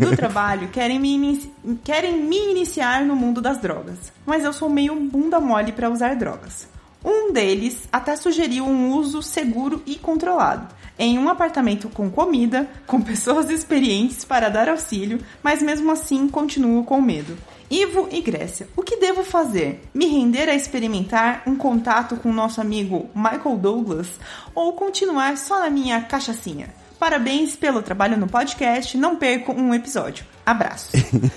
do 0.00 0.16
trabalho, 0.16 0.68
querem 0.68 0.98
me, 0.98 1.52
querem 1.84 2.22
me 2.22 2.52
iniciar 2.52 3.04
no 3.04 3.14
mundo 3.14 3.42
das 3.42 3.60
drogas. 3.60 4.10
Mas 4.24 4.42
eu 4.42 4.54
sou 4.54 4.70
meio 4.70 4.98
bunda 4.98 5.38
mole 5.38 5.72
para 5.72 5.90
usar 5.90 6.16
drogas. 6.16 6.66
Um 7.04 7.34
deles 7.34 7.86
até 7.92 8.16
sugeriu 8.16 8.64
um 8.64 8.94
uso 8.94 9.20
seguro 9.20 9.82
e 9.84 9.96
controlado. 9.96 10.74
Em 10.98 11.18
um 11.18 11.28
apartamento 11.28 11.90
com 11.90 12.10
comida, 12.10 12.66
com 12.86 13.02
pessoas 13.04 13.50
experientes 13.50 14.24
para 14.24 14.48
dar 14.48 14.70
auxílio, 14.70 15.20
mas 15.42 15.60
mesmo 15.60 15.92
assim 15.92 16.26
continuo 16.26 16.84
com 16.84 17.02
medo. 17.02 17.36
Ivo 17.68 18.08
e 18.12 18.20
Grécia, 18.20 18.68
o 18.76 18.82
que 18.82 18.96
devo 18.98 19.24
fazer? 19.24 19.82
Me 19.92 20.06
render 20.06 20.48
a 20.48 20.54
experimentar 20.54 21.42
um 21.46 21.56
contato 21.56 22.16
com 22.16 22.32
nosso 22.32 22.60
amigo 22.60 23.10
Michael 23.12 23.56
Douglas 23.56 24.06
ou 24.54 24.72
continuar 24.74 25.36
só 25.36 25.58
na 25.58 25.68
minha 25.68 26.00
cachaçinha? 26.02 26.72
Parabéns 26.96 27.56
pelo 27.56 27.82
trabalho 27.82 28.16
no 28.16 28.28
podcast, 28.28 28.96
não 28.96 29.16
perco 29.16 29.52
um 29.52 29.74
episódio. 29.74 30.24
Abraço. 30.46 30.90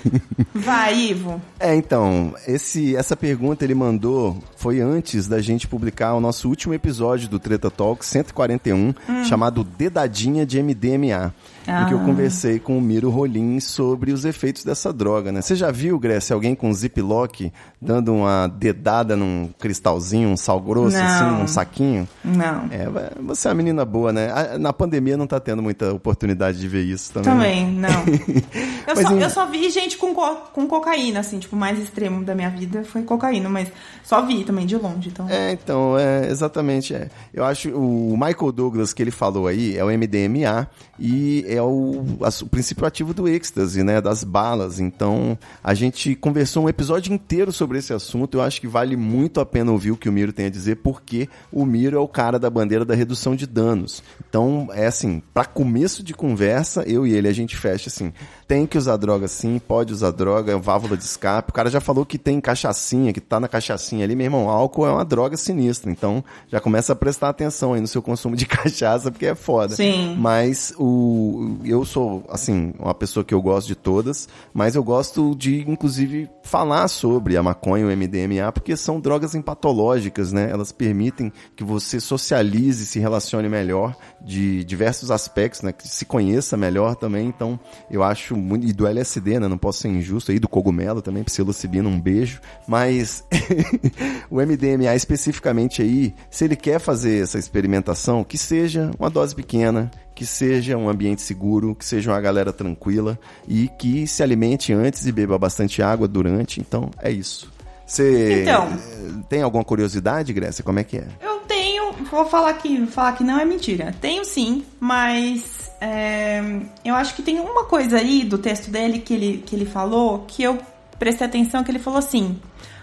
Vai, 0.54 1.10
Ivo. 1.10 1.40
É, 1.58 1.74
então, 1.74 2.32
esse, 2.46 2.94
essa 2.94 3.16
pergunta 3.16 3.64
ele 3.64 3.74
mandou 3.74 4.38
foi 4.56 4.80
antes 4.80 5.26
da 5.26 5.40
gente 5.40 5.66
publicar 5.66 6.14
o 6.14 6.20
nosso 6.20 6.48
último 6.48 6.72
episódio 6.74 7.28
do 7.28 7.38
Treta 7.40 7.70
Talk 7.70 8.06
141, 8.06 8.94
chamado 9.24 9.64
Dedadinha 9.64 10.46
de 10.46 10.62
MDMA. 10.62 11.34
Em 11.68 11.86
que 11.86 11.94
eu 11.94 12.00
Ah. 12.00 12.04
conversei 12.04 12.58
com 12.58 12.76
o 12.76 12.80
Miro 12.80 13.10
Rolim 13.10 13.60
sobre 13.60 14.12
os 14.12 14.24
efeitos 14.24 14.64
dessa 14.64 14.92
droga, 14.92 15.30
né? 15.30 15.40
Você 15.42 15.54
já 15.54 15.70
viu, 15.70 15.98
Grécia, 16.00 16.34
alguém 16.34 16.54
com 16.54 16.72
ziplock 16.72 17.52
dando 17.80 18.12
uma 18.14 18.48
dedada 18.48 19.14
num 19.14 19.50
cristalzinho, 19.58 20.30
um 20.30 20.36
sal 20.36 20.58
grosso, 20.60 20.96
Não. 20.96 21.04
assim, 21.04 21.24
num 21.40 21.46
saquinho? 21.46 22.08
Não. 22.24 22.64
É, 22.72 22.88
você 23.22 23.46
é 23.46 23.50
uma 23.50 23.54
menina 23.56 23.84
boa, 23.84 24.12
né? 24.12 24.56
Na 24.58 24.72
pandemia 24.72 25.16
não 25.16 25.26
tá 25.28 25.38
tendo 25.38 25.62
muita 25.62 25.92
oportunidade 25.92 26.58
de 26.58 26.66
ver 26.66 26.82
isso 26.82 27.12
também. 27.12 27.66
né? 27.76 27.88
Também, 27.88 28.14
não. 28.16 28.40
Eu, 28.88 28.94
só, 29.02 29.14
eu 29.16 29.30
só 29.30 29.46
vi 29.46 29.70
gente 29.70 29.96
com, 29.96 30.14
co- 30.14 30.36
com 30.52 30.66
cocaína, 30.66 31.20
assim, 31.20 31.38
tipo, 31.38 31.54
o 31.56 31.58
mais 31.58 31.78
extremo 31.78 32.24
da 32.24 32.34
minha 32.34 32.50
vida 32.50 32.84
foi 32.84 33.02
cocaína, 33.02 33.48
mas 33.48 33.68
só 34.04 34.24
vi 34.24 34.44
também 34.44 34.66
de 34.66 34.76
longe, 34.76 35.08
então. 35.08 35.28
É, 35.28 35.52
então, 35.52 35.98
é, 35.98 36.28
exatamente. 36.30 36.94
É. 36.94 37.08
Eu 37.32 37.44
acho 37.44 37.70
o 37.70 38.16
Michael 38.16 38.52
Douglas 38.52 38.92
que 38.92 39.02
ele 39.02 39.10
falou 39.10 39.46
aí 39.46 39.76
é 39.76 39.84
o 39.84 39.88
MDMA 39.88 40.68
e 40.98 41.44
é 41.48 41.62
o, 41.62 42.04
o 42.42 42.46
princípio 42.46 42.84
ativo 42.86 43.14
do 43.14 43.28
êxtase, 43.28 43.82
né? 43.82 44.00
Das 44.00 44.24
balas. 44.24 44.80
Então, 44.80 45.38
a 45.62 45.74
gente 45.74 46.14
conversou 46.14 46.64
um 46.64 46.68
episódio 46.68 47.12
inteiro 47.12 47.52
sobre 47.52 47.78
esse 47.78 47.92
assunto. 47.92 48.38
Eu 48.38 48.42
acho 48.42 48.60
que 48.60 48.66
vale 48.66 48.96
muito 48.96 49.40
a 49.40 49.46
pena 49.46 49.70
ouvir 49.72 49.90
o 49.92 49.96
que 49.96 50.08
o 50.08 50.12
Miro 50.12 50.32
tem 50.32 50.46
a 50.46 50.50
dizer, 50.50 50.76
porque 50.76 51.28
o 51.52 51.64
Miro 51.64 51.96
é 51.96 52.00
o 52.00 52.08
cara 52.08 52.38
da 52.38 52.50
bandeira 52.50 52.84
da 52.84 52.94
redução 52.94 53.34
de 53.36 53.46
danos. 53.46 54.02
Então, 54.28 54.68
é 54.72 54.86
assim, 54.86 55.22
para 55.32 55.44
começo 55.44 56.02
de 56.02 56.12
conversa, 56.14 56.82
eu 56.86 57.06
e 57.06 57.12
ele, 57.12 57.28
a 57.28 57.32
gente 57.32 57.56
fecha 57.56 57.88
assim. 57.88 58.12
Tem 58.50 58.66
que 58.66 58.76
usar 58.76 58.96
droga 58.96 59.28
sim, 59.28 59.60
pode 59.60 59.92
usar 59.92 60.10
droga, 60.10 60.52
é 60.52 60.56
válvula 60.58 60.96
de 60.96 61.04
escape. 61.04 61.50
O 61.50 61.52
cara 61.52 61.70
já 61.70 61.80
falou 61.80 62.04
que 62.04 62.18
tem 62.18 62.40
cachaçinha, 62.40 63.12
que 63.12 63.20
tá 63.20 63.38
na 63.38 63.46
cachaçinha 63.46 64.04
ali. 64.04 64.16
Meu 64.16 64.24
irmão, 64.24 64.50
álcool 64.50 64.88
é 64.88 64.90
uma 64.90 65.04
droga 65.04 65.36
sinistra. 65.36 65.88
Então, 65.88 66.24
já 66.48 66.58
começa 66.58 66.92
a 66.92 66.96
prestar 66.96 67.28
atenção 67.28 67.74
aí 67.74 67.80
no 67.80 67.86
seu 67.86 68.02
consumo 68.02 68.34
de 68.34 68.46
cachaça, 68.50 69.08
porque 69.08 69.26
é 69.26 69.36
foda. 69.36 69.76
Sim. 69.76 70.16
Mas 70.18 70.74
o 70.76 71.58
eu 71.64 71.84
sou, 71.84 72.24
assim, 72.28 72.74
uma 72.76 72.92
pessoa 72.92 73.22
que 73.22 73.32
eu 73.32 73.40
gosto 73.40 73.68
de 73.68 73.76
todas, 73.76 74.28
mas 74.52 74.74
eu 74.74 74.82
gosto 74.82 75.32
de, 75.36 75.60
inclusive, 75.70 76.28
falar 76.42 76.88
sobre 76.88 77.36
a 77.36 77.44
maconha 77.44 77.84
e 77.84 77.94
o 77.94 77.96
MDMA, 77.96 78.50
porque 78.50 78.76
são 78.76 78.98
drogas 78.98 79.36
empatológicas, 79.36 80.32
né? 80.32 80.50
Elas 80.50 80.72
permitem 80.72 81.32
que 81.54 81.62
você 81.62 82.00
socialize, 82.00 82.84
se 82.84 82.98
relacione 82.98 83.48
melhor 83.48 83.94
de 84.20 84.64
diversos 84.64 85.12
aspectos, 85.12 85.62
né? 85.62 85.70
Que 85.70 85.86
se 85.86 86.04
conheça 86.04 86.56
melhor 86.56 86.96
também. 86.96 87.28
Então, 87.28 87.56
eu 87.88 88.02
acho 88.02 88.39
muito. 88.40 88.66
E 88.66 88.72
do 88.72 88.86
LSD, 88.86 89.38
né? 89.38 89.48
Não 89.48 89.58
posso 89.58 89.80
ser 89.80 89.88
injusto 89.88 90.32
aí, 90.32 90.38
do 90.38 90.48
cogumelo 90.48 91.00
também, 91.02 91.22
psilocibina, 91.22 91.88
um 91.88 92.00
beijo. 92.00 92.40
Mas 92.66 93.24
o 94.30 94.36
MDMA 94.36 94.94
especificamente 94.94 95.82
aí, 95.82 96.14
se 96.30 96.44
ele 96.44 96.56
quer 96.56 96.78
fazer 96.78 97.22
essa 97.22 97.38
experimentação, 97.38 98.24
que 98.24 98.38
seja 98.38 98.90
uma 98.98 99.10
dose 99.10 99.34
pequena, 99.34 99.90
que 100.14 100.26
seja 100.26 100.76
um 100.76 100.88
ambiente 100.88 101.22
seguro, 101.22 101.74
que 101.74 101.84
seja 101.84 102.10
uma 102.10 102.20
galera 102.20 102.52
tranquila 102.52 103.18
e 103.48 103.68
que 103.78 104.06
se 104.06 104.22
alimente 104.22 104.72
antes 104.72 105.06
e 105.06 105.12
beba 105.12 105.38
bastante 105.38 105.82
água 105.82 106.06
durante. 106.08 106.60
Então, 106.60 106.90
é 107.00 107.10
isso. 107.10 107.50
Você 107.86 108.42
Então. 108.42 108.68
eh, 108.68 109.22
tem 109.28 109.42
alguma 109.42 109.64
curiosidade, 109.64 110.32
Grécia? 110.32 110.62
Como 110.62 110.78
é 110.78 110.84
que 110.84 110.98
é? 110.98 111.06
Eu 111.20 111.39
tenho, 111.60 111.92
vou 112.10 112.24
falar 112.24 112.54
que, 112.54 112.86
falar 112.86 113.12
que 113.12 113.22
não 113.22 113.38
é 113.38 113.44
mentira. 113.44 113.94
Tenho 114.00 114.24
sim, 114.24 114.64
mas 114.78 115.70
é, 115.80 116.42
eu 116.84 116.94
acho 116.94 117.14
que 117.14 117.22
tem 117.22 117.38
uma 117.38 117.64
coisa 117.64 117.98
aí 117.98 118.24
do 118.24 118.38
texto 118.38 118.70
dele 118.70 119.00
que 119.00 119.12
ele, 119.12 119.44
que 119.46 119.54
ele 119.54 119.66
falou 119.66 120.24
que 120.26 120.42
eu 120.42 120.58
prestei 120.98 121.26
atenção 121.26 121.62
que 121.62 121.70
ele 121.70 121.78
falou 121.78 121.98
assim: 121.98 122.40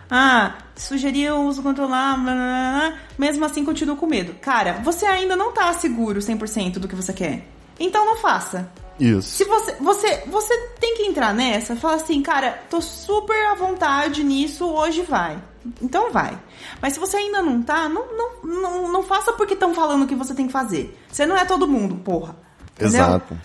Ah, 0.09 0.55
sugerir 0.75 1.31
o 1.31 1.41
uso 1.41 1.63
controlado, 1.63 2.21
blá, 2.21 2.33
blá, 2.33 2.89
blá, 2.89 2.93
mesmo 3.17 3.43
assim 3.45 3.65
continuo 3.65 3.97
com 3.97 4.05
medo. 4.05 4.35
Cara, 4.41 4.73
você 4.83 5.05
ainda 5.05 5.35
não 5.35 5.51
tá 5.51 5.73
seguro 5.73 6.19
100% 6.19 6.73
do 6.73 6.87
que 6.87 6.95
você 6.95 7.13
quer. 7.13 7.47
Então 7.79 8.05
não 8.05 8.17
faça. 8.17 8.69
Isso. 8.99 9.29
Se 9.29 9.43
você, 9.43 9.75
você, 9.79 10.23
você 10.25 10.57
tem 10.79 10.95
que 10.95 11.03
entrar 11.03 11.33
nessa, 11.33 11.75
fala 11.75 11.95
assim, 11.95 12.21
cara, 12.21 12.63
tô 12.69 12.81
super 12.81 13.37
à 13.51 13.53
vontade 13.53 14.23
nisso, 14.23 14.65
hoje 14.65 15.03
vai. 15.03 15.37
Então 15.81 16.11
vai. 16.11 16.37
Mas 16.81 16.93
se 16.93 16.99
você 16.99 17.17
ainda 17.17 17.41
não 17.41 17.61
tá, 17.61 17.89
não, 17.89 18.05
não, 18.15 18.43
não, 18.43 18.91
não 18.91 19.03
faça 19.03 19.33
porque 19.33 19.53
estão 19.53 19.73
falando 19.73 20.07
que 20.07 20.15
você 20.15 20.33
tem 20.33 20.47
que 20.47 20.53
fazer. 20.53 20.97
Você 21.11 21.25
não 21.25 21.37
é 21.37 21.45
todo 21.45 21.67
mundo, 21.67 21.95
porra. 21.95 22.35
Entendeu? 22.73 23.01
Exato. 23.01 23.37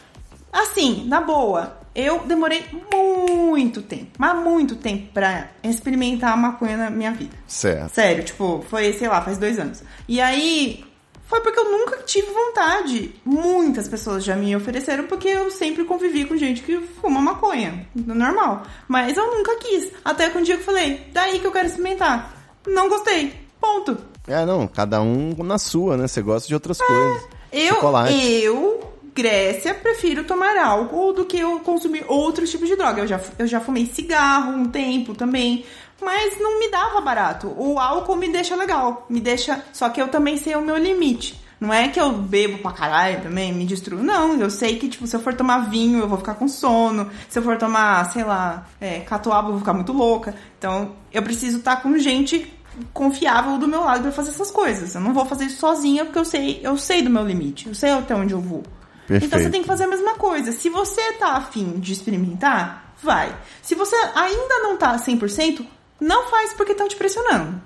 Assim, 0.52 1.06
na 1.06 1.20
boa, 1.20 1.78
eu 1.94 2.20
demorei 2.26 2.64
muito 2.92 3.82
tempo, 3.82 4.10
mas 4.18 4.36
muito 4.36 4.76
tempo 4.76 5.12
pra 5.12 5.48
experimentar 5.62 6.32
a 6.32 6.36
maconha 6.36 6.76
na 6.76 6.90
minha 6.90 7.12
vida. 7.12 7.36
Certo. 7.46 7.94
Sério, 7.94 8.24
tipo, 8.24 8.64
foi, 8.68 8.92
sei 8.92 9.09
lá, 9.09 9.22
faz 9.22 9.38
dois 9.38 9.59
anos. 9.59 9.82
E 10.06 10.20
aí, 10.20 10.84
foi 11.24 11.40
porque 11.40 11.59
eu 11.59 11.70
nunca 11.70 11.96
tive 12.02 12.28
vontade. 12.30 13.14
Muitas 13.24 13.88
pessoas 13.88 14.22
já 14.22 14.36
me 14.36 14.54
ofereceram 14.54 15.04
porque 15.04 15.28
eu 15.28 15.50
sempre 15.50 15.84
convivi 15.84 16.26
com 16.26 16.36
gente 16.36 16.62
que 16.62 16.78
fuma 17.00 17.22
maconha. 17.22 17.86
Normal. 17.94 18.64
Mas 18.86 19.16
eu 19.16 19.34
nunca 19.34 19.56
quis. 19.56 19.90
Até 20.04 20.28
que 20.28 20.36
um 20.36 20.42
dia 20.42 20.56
eu 20.56 20.60
falei, 20.60 21.06
daí 21.12 21.40
que 21.40 21.46
eu 21.46 21.52
quero 21.52 21.68
experimentar. 21.68 22.41
Não 22.66 22.89
gostei. 22.89 23.34
Ponto. 23.60 23.97
É, 24.26 24.44
não, 24.44 24.66
cada 24.66 25.01
um 25.01 25.34
na 25.43 25.59
sua, 25.59 25.97
né? 25.97 26.06
Você 26.06 26.22
gosta 26.22 26.48
de 26.48 26.55
outras 26.55 26.78
coisas. 26.78 27.22
Eu, 27.52 27.74
Chocolate. 27.74 28.14
eu, 28.14 28.93
Grécia, 29.14 29.74
prefiro 29.74 30.24
tomar 30.24 30.56
álcool 30.56 31.12
do 31.12 31.24
que 31.24 31.39
eu 31.39 31.60
consumir 31.60 32.05
outros 32.09 32.51
tipos 32.51 32.68
de 32.68 32.76
droga. 32.76 33.02
Eu 33.02 33.06
já, 33.06 33.20
eu 33.39 33.47
já 33.47 33.60
fumei 33.60 33.86
cigarro 33.86 34.52
um 34.52 34.68
tempo 34.68 35.14
também, 35.14 35.64
mas 36.01 36.40
não 36.40 36.59
me 36.59 36.70
dava 36.70 37.01
barato. 37.01 37.52
O 37.59 37.78
álcool 37.78 38.16
me 38.16 38.28
deixa 38.30 38.56
legal, 38.56 39.06
me 39.09 39.20
deixa. 39.20 39.62
Só 39.72 39.89
que 39.90 40.01
eu 40.01 40.09
também 40.09 40.39
sei 40.39 40.55
o 40.56 40.62
meu 40.62 40.76
limite. 40.76 41.41
Não 41.62 41.72
é 41.72 41.86
que 41.86 42.01
eu 42.01 42.10
bebo 42.10 42.59
pra 42.59 42.72
caralho 42.72 43.22
também, 43.22 43.52
me 43.52 43.64
destruo. 43.64 44.02
Não, 44.02 44.34
eu 44.34 44.51
sei 44.51 44.80
que, 44.80 44.89
tipo, 44.89 45.06
se 45.06 45.14
eu 45.14 45.20
for 45.20 45.32
tomar 45.32 45.70
vinho, 45.70 46.01
eu 46.01 46.09
vou 46.09 46.18
ficar 46.18 46.34
com 46.34 46.48
sono. 46.48 47.09
Se 47.28 47.39
eu 47.39 47.43
for 47.44 47.56
tomar, 47.56 48.05
sei 48.10 48.24
lá, 48.24 48.66
é, 48.80 48.98
catuaba, 48.98 49.47
eu 49.47 49.52
vou 49.52 49.60
ficar 49.60 49.72
muito 49.72 49.93
louca. 49.93 50.34
Então, 50.59 50.97
eu 51.12 51.22
preciso 51.22 51.59
estar 51.59 51.76
com 51.76 51.97
gente 51.98 52.52
confiável 52.93 53.59
do 53.59 53.68
meu 53.68 53.82
lado 53.84 54.02
pra 54.02 54.10
fazer 54.10 54.30
essas 54.30 54.51
coisas. 54.51 54.97
Eu 54.97 55.01
não 55.02 55.14
vou 55.14 55.24
fazer 55.24 55.44
isso 55.44 55.59
sozinha 55.59 56.05
porque 56.05 56.18
eu 56.18 56.24
sei, 56.24 56.59
eu 56.64 56.76
sei 56.76 57.01
do 57.01 57.10
meu 57.10 57.24
limite. 57.24 57.68
Eu 57.68 57.76
sei 57.76 57.93
até 57.93 58.12
onde 58.12 58.34
eu 58.34 58.40
vou. 58.40 58.64
Perfeito. 59.06 59.26
Então 59.26 59.39
você 59.39 59.48
tem 59.48 59.60
que 59.62 59.68
fazer 59.68 59.84
a 59.84 59.89
mesma 59.89 60.14
coisa. 60.14 60.51
Se 60.51 60.68
você 60.68 61.12
tá 61.12 61.34
afim 61.34 61.78
de 61.78 61.93
experimentar, 61.93 62.93
vai. 63.01 63.32
Se 63.62 63.76
você 63.76 63.94
ainda 64.16 64.59
não 64.64 64.76
tá 64.76 64.97
100%, 64.97 65.64
não 66.01 66.28
faz 66.28 66.55
porque 66.55 66.72
estão 66.72 66.89
te 66.89 66.97
pressionando. 66.97 67.62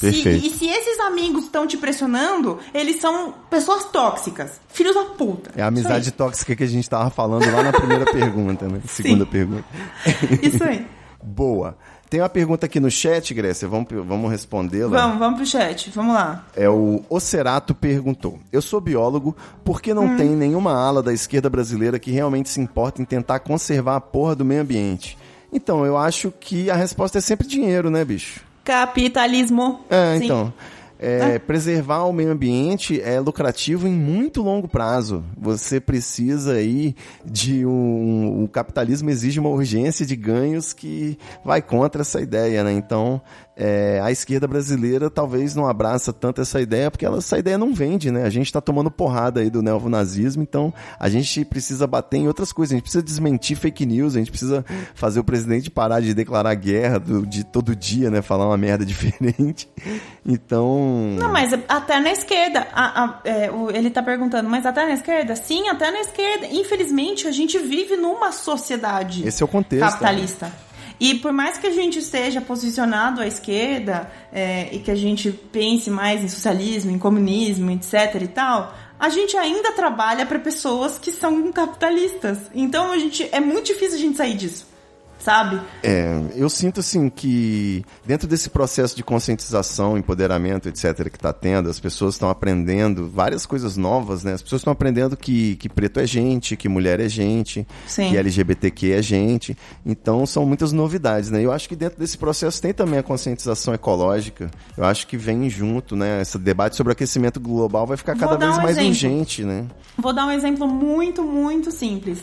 Se- 0.00 0.30
e 0.30 0.50
se 0.50 0.66
esses 0.68 0.98
amigos 1.00 1.44
estão 1.44 1.66
te 1.66 1.76
pressionando, 1.76 2.58
eles 2.72 3.00
são 3.00 3.34
pessoas 3.50 3.84
tóxicas. 3.86 4.60
Filhos 4.68 4.94
da 4.94 5.04
puta. 5.04 5.50
É 5.56 5.62
a 5.62 5.66
amizade 5.66 6.10
tóxica 6.12 6.54
que 6.56 6.64
a 6.64 6.66
gente 6.68 6.88
tava 6.88 7.10
falando 7.10 7.50
lá 7.52 7.62
na 7.62 7.72
primeira 7.72 8.04
pergunta, 8.10 8.66
né? 8.68 8.80
Segunda 8.86 9.26
pergunta. 9.26 9.64
Isso 10.42 10.62
aí. 10.64 10.86
Boa. 11.22 11.76
Tem 12.08 12.20
uma 12.20 12.28
pergunta 12.28 12.66
aqui 12.66 12.80
no 12.80 12.90
chat, 12.90 13.32
Grécia, 13.32 13.68
vamos, 13.68 13.86
vamos 13.90 14.28
respondê-la. 14.30 14.88
Vamos, 14.88 15.18
vamos 15.18 15.36
pro 15.38 15.46
chat. 15.46 15.90
Vamos 15.94 16.14
lá. 16.14 16.44
É 16.56 16.68
o 16.68 17.04
Ocerato 17.08 17.72
perguntou: 17.72 18.40
Eu 18.50 18.60
sou 18.60 18.80
biólogo, 18.80 19.36
por 19.64 19.80
que 19.80 19.94
não 19.94 20.06
Hum. 20.06 20.16
tem 20.16 20.30
nenhuma 20.30 20.72
ala 20.72 21.02
da 21.04 21.12
esquerda 21.12 21.48
brasileira 21.48 22.00
que 22.00 22.10
realmente 22.10 22.48
se 22.48 22.60
importa 22.60 23.00
em 23.00 23.04
tentar 23.04 23.38
conservar 23.40 23.94
a 23.96 24.00
porra 24.00 24.34
do 24.34 24.44
meio 24.44 24.62
ambiente? 24.62 25.16
Então, 25.52 25.84
eu 25.86 25.96
acho 25.96 26.32
que 26.40 26.68
a 26.70 26.74
resposta 26.74 27.18
é 27.18 27.20
sempre 27.20 27.46
dinheiro, 27.46 27.90
né, 27.90 28.04
bicho? 28.04 28.40
Capitalismo. 28.70 29.80
É, 29.90 30.16
Sim. 30.18 30.24
então. 30.24 30.52
é, 30.96 31.38
Preservar 31.40 32.04
o 32.04 32.12
meio 32.12 32.30
ambiente 32.30 33.00
é 33.00 33.18
lucrativo 33.18 33.88
em 33.88 33.92
muito 33.92 34.42
longo 34.42 34.68
prazo. 34.68 35.24
Você 35.36 35.80
precisa 35.80 36.52
aí 36.52 36.94
de 37.24 37.66
um. 37.66 38.44
O 38.44 38.48
capitalismo 38.48 39.10
exige 39.10 39.40
uma 39.40 39.48
urgência 39.48 40.06
de 40.06 40.14
ganhos 40.14 40.72
que 40.72 41.18
vai 41.44 41.60
contra 41.60 42.02
essa 42.02 42.20
ideia, 42.20 42.62
né? 42.62 42.72
Então, 42.72 43.20
é, 43.56 44.00
a 44.02 44.10
esquerda 44.10 44.46
brasileira 44.46 45.10
talvez 45.10 45.54
não 45.54 45.66
abraça 45.68 46.12
tanto 46.12 46.40
essa 46.40 46.60
ideia, 46.60 46.90
porque 46.90 47.04
ela- 47.04 47.18
essa 47.18 47.38
ideia 47.38 47.58
não 47.58 47.74
vende, 47.74 48.10
né? 48.10 48.24
A 48.24 48.30
gente 48.30 48.52
tá 48.52 48.60
tomando 48.60 48.90
porrada 48.90 49.40
aí 49.40 49.50
do 49.50 49.60
neonazismo, 49.62 50.42
então 50.42 50.72
a 50.98 51.08
gente 51.08 51.44
precisa 51.44 51.86
bater 51.86 52.18
em 52.18 52.26
outras 52.28 52.52
coisas. 52.52 52.72
A 52.72 52.76
gente 52.76 52.82
precisa 52.84 53.02
desmentir 53.02 53.56
fake 53.56 53.84
news, 53.84 54.14
a 54.16 54.18
gente 54.18 54.30
precisa 54.30 54.64
fazer 54.94 55.20
o 55.20 55.24
presidente 55.24 55.70
parar 55.70 56.00
de 56.00 56.14
declarar 56.14 56.54
guerra 56.54 56.98
do- 56.98 57.26
de 57.26 57.44
todo 57.44 57.76
dia, 57.76 58.10
né? 58.10 58.22
Falar 58.22 58.46
uma 58.46 58.56
merda 58.56 58.84
diferente. 58.86 59.68
Então. 60.24 61.16
Não, 61.18 61.30
mas 61.32 61.52
até 61.68 61.98
na 62.00 62.12
esquerda. 62.12 62.66
a- 62.72 63.04
a- 63.04 63.20
é, 63.24 63.50
o- 63.50 63.70
ele 63.70 63.90
tá 63.90 64.02
perguntando, 64.02 64.48
mas 64.48 64.64
até 64.64 64.84
na 64.86 64.92
esquerda? 64.94 65.34
Sim, 65.36 65.68
até 65.68 65.90
na 65.90 66.00
esquerda. 66.00 66.46
Infelizmente, 66.46 67.26
a 67.26 67.32
gente 67.32 67.58
vive 67.58 67.96
numa 67.96 68.32
sociedade 68.32 69.26
Esse 69.26 69.42
é 69.42 69.44
o 69.44 69.48
contexto. 69.48 69.82
capitalista. 69.90 70.52
E 71.00 71.14
por 71.14 71.32
mais 71.32 71.56
que 71.56 71.66
a 71.66 71.70
gente 71.70 71.98
esteja 71.98 72.42
posicionado 72.42 73.22
à 73.22 73.26
esquerda 73.26 74.12
é, 74.30 74.68
e 74.70 74.78
que 74.80 74.90
a 74.90 74.94
gente 74.94 75.32
pense 75.32 75.88
mais 75.88 76.22
em 76.22 76.28
socialismo, 76.28 76.90
em 76.90 76.98
comunismo, 76.98 77.70
etc 77.70 78.20
e 78.20 78.28
tal, 78.28 78.76
a 78.98 79.08
gente 79.08 79.34
ainda 79.34 79.72
trabalha 79.72 80.26
para 80.26 80.38
pessoas 80.38 80.98
que 80.98 81.10
são 81.10 81.50
capitalistas. 81.50 82.38
Então 82.54 82.92
a 82.92 82.98
gente 82.98 83.26
é 83.32 83.40
muito 83.40 83.68
difícil 83.68 83.96
a 83.96 84.00
gente 84.00 84.18
sair 84.18 84.34
disso, 84.34 84.66
sabe? 85.20 85.60
É, 85.82 86.20
eu 86.34 86.48
sinto 86.48 86.80
assim 86.80 87.08
que 87.08 87.84
dentro 88.04 88.26
desse 88.26 88.50
processo 88.50 88.96
de 88.96 89.02
conscientização, 89.02 89.96
empoderamento, 89.96 90.68
etc, 90.68 91.08
que 91.08 91.16
está 91.16 91.32
tendo, 91.32 91.68
as 91.68 91.78
pessoas 91.78 92.14
estão 92.14 92.28
aprendendo 92.28 93.08
várias 93.08 93.46
coisas 93.46 93.76
novas, 93.76 94.24
né? 94.24 94.32
As 94.32 94.42
pessoas 94.42 94.60
estão 94.60 94.72
aprendendo 94.72 95.16
que, 95.16 95.56
que 95.56 95.68
preto 95.68 96.00
é 96.00 96.06
gente, 96.06 96.56
que 96.56 96.68
mulher 96.68 96.98
é 97.00 97.08
gente, 97.08 97.66
Sim. 97.86 98.10
que 98.10 98.16
LGBTQ 98.16 98.92
é 98.92 99.02
gente. 99.02 99.56
Então 99.84 100.24
são 100.26 100.46
muitas 100.46 100.72
novidades, 100.72 101.30
né? 101.30 101.44
Eu 101.44 101.52
acho 101.52 101.68
que 101.68 101.76
dentro 101.76 101.98
desse 101.98 102.16
processo 102.16 102.60
tem 102.60 102.72
também 102.72 102.98
a 102.98 103.02
conscientização 103.02 103.74
ecológica. 103.74 104.50
Eu 104.76 104.84
acho 104.84 105.06
que 105.06 105.16
vem 105.16 105.48
junto, 105.50 105.94
né? 105.94 106.22
Esse 106.22 106.38
debate 106.38 106.76
sobre 106.76 106.90
o 106.90 106.94
aquecimento 106.94 107.38
global 107.38 107.86
vai 107.86 107.96
ficar 107.96 108.16
cada 108.16 108.36
vez 108.36 108.56
um 108.56 108.62
mais 108.62 108.76
exemplo. 108.76 108.88
urgente, 108.88 109.44
né? 109.44 109.66
Vou 109.98 110.12
dar 110.12 110.26
um 110.26 110.30
exemplo 110.30 110.66
muito, 110.66 111.22
muito 111.22 111.70
simples. 111.70 112.18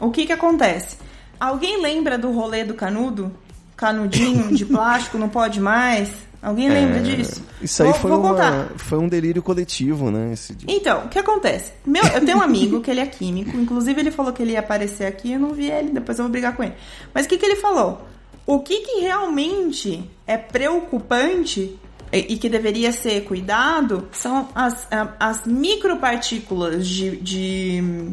O 0.00 0.10
que 0.10 0.26
que 0.26 0.32
acontece? 0.32 0.96
Alguém 1.40 1.80
lembra 1.82 2.18
do 2.18 2.30
rolê 2.30 2.62
do 2.64 2.74
canudo? 2.74 3.32
Canudinho 3.76 4.54
de 4.54 4.64
plástico, 4.66 5.16
não 5.16 5.28
pode 5.30 5.58
mais? 5.58 6.10
Alguém 6.42 6.68
lembra 6.68 7.00
disso? 7.00 7.42
É, 7.60 7.64
Isso 7.64 7.82
aí 7.82 7.90
vou, 7.90 7.98
foi, 7.98 8.10
vou 8.10 8.20
uma- 8.34 8.68
foi 8.76 8.98
um 8.98 9.08
delírio 9.08 9.42
coletivo, 9.42 10.10
né? 10.10 10.34
Então, 10.68 11.04
o 11.04 11.08
que 11.08 11.18
acontece? 11.18 11.72
Meu, 11.86 12.02
eu 12.04 12.24
tenho 12.24 12.38
um 12.38 12.42
amigo 12.42 12.80
que 12.80 12.90
ele 12.90 13.00
é 13.00 13.06
químico, 13.06 13.56
inclusive 13.56 14.00
ele 14.00 14.10
falou 14.10 14.32
que 14.32 14.42
ele 14.42 14.52
ia 14.52 14.60
aparecer 14.60 15.04
aqui, 15.06 15.32
eu 15.32 15.38
não 15.38 15.52
vi 15.52 15.70
ele, 15.70 15.90
depois 15.90 16.18
eu 16.18 16.24
vou 16.24 16.32
brigar 16.32 16.54
com 16.56 16.62
ele. 16.62 16.74
Mas 17.14 17.26
o 17.26 17.28
que, 17.28 17.36
que 17.38 17.44
ele 17.44 17.56
falou? 17.56 18.06
O 18.46 18.60
que, 18.60 18.80
que 18.80 19.00
realmente 19.00 20.10
é 20.26 20.36
preocupante 20.38 21.78
e, 22.12 22.36
que 22.38 22.48
deveria 22.48 22.90
ser 22.90 23.22
cuidado 23.24 24.08
são 24.10 24.48
as, 24.54 24.88
as 25.18 25.44
micropartículas 25.46 26.86
de, 26.86 27.16
de, 27.18 28.12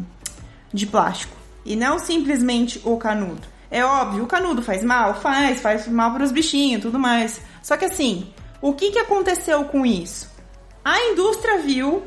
de 0.72 0.86
plástico. 0.86 1.36
E 1.68 1.76
não 1.76 1.98
simplesmente 1.98 2.80
o 2.82 2.96
canudo. 2.96 3.46
É 3.70 3.84
óbvio, 3.84 4.24
o 4.24 4.26
canudo 4.26 4.62
faz 4.62 4.82
mal? 4.82 5.14
Faz, 5.20 5.60
faz 5.60 5.86
mal 5.86 6.12
para 6.12 6.24
os 6.24 6.32
bichinhos 6.32 6.80
tudo 6.80 6.98
mais. 6.98 7.42
Só 7.62 7.76
que 7.76 7.84
assim, 7.84 8.26
o 8.62 8.72
que, 8.72 8.90
que 8.90 8.98
aconteceu 8.98 9.62
com 9.64 9.84
isso? 9.84 10.30
A 10.82 10.98
indústria 11.10 11.58
viu 11.58 12.02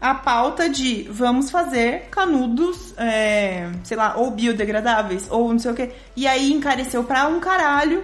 a 0.00 0.14
pauta 0.14 0.70
de 0.70 1.02
vamos 1.10 1.50
fazer 1.50 2.08
canudos, 2.10 2.94
é, 2.96 3.70
sei 3.84 3.96
lá, 3.96 4.14
ou 4.16 4.30
biodegradáveis, 4.30 5.26
ou 5.30 5.52
não 5.52 5.58
sei 5.58 5.70
o 5.70 5.74
que. 5.74 5.90
E 6.16 6.26
aí 6.26 6.50
encareceu 6.50 7.04
pra 7.04 7.26
um 7.28 7.40
caralho. 7.40 8.02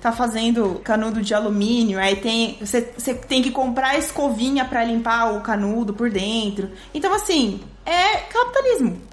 Tá 0.00 0.10
fazendo 0.10 0.80
canudo 0.82 1.22
de 1.22 1.32
alumínio, 1.32 2.00
aí 2.00 2.16
tem. 2.16 2.58
Você 2.58 2.92
você 2.98 3.14
tem 3.14 3.40
que 3.40 3.52
comprar 3.52 3.96
escovinha 3.96 4.64
pra 4.64 4.82
limpar 4.82 5.32
o 5.32 5.40
canudo 5.40 5.94
por 5.94 6.10
dentro. 6.10 6.68
Então, 6.92 7.14
assim, 7.14 7.60
é 7.86 8.16
capitalismo. 8.16 9.11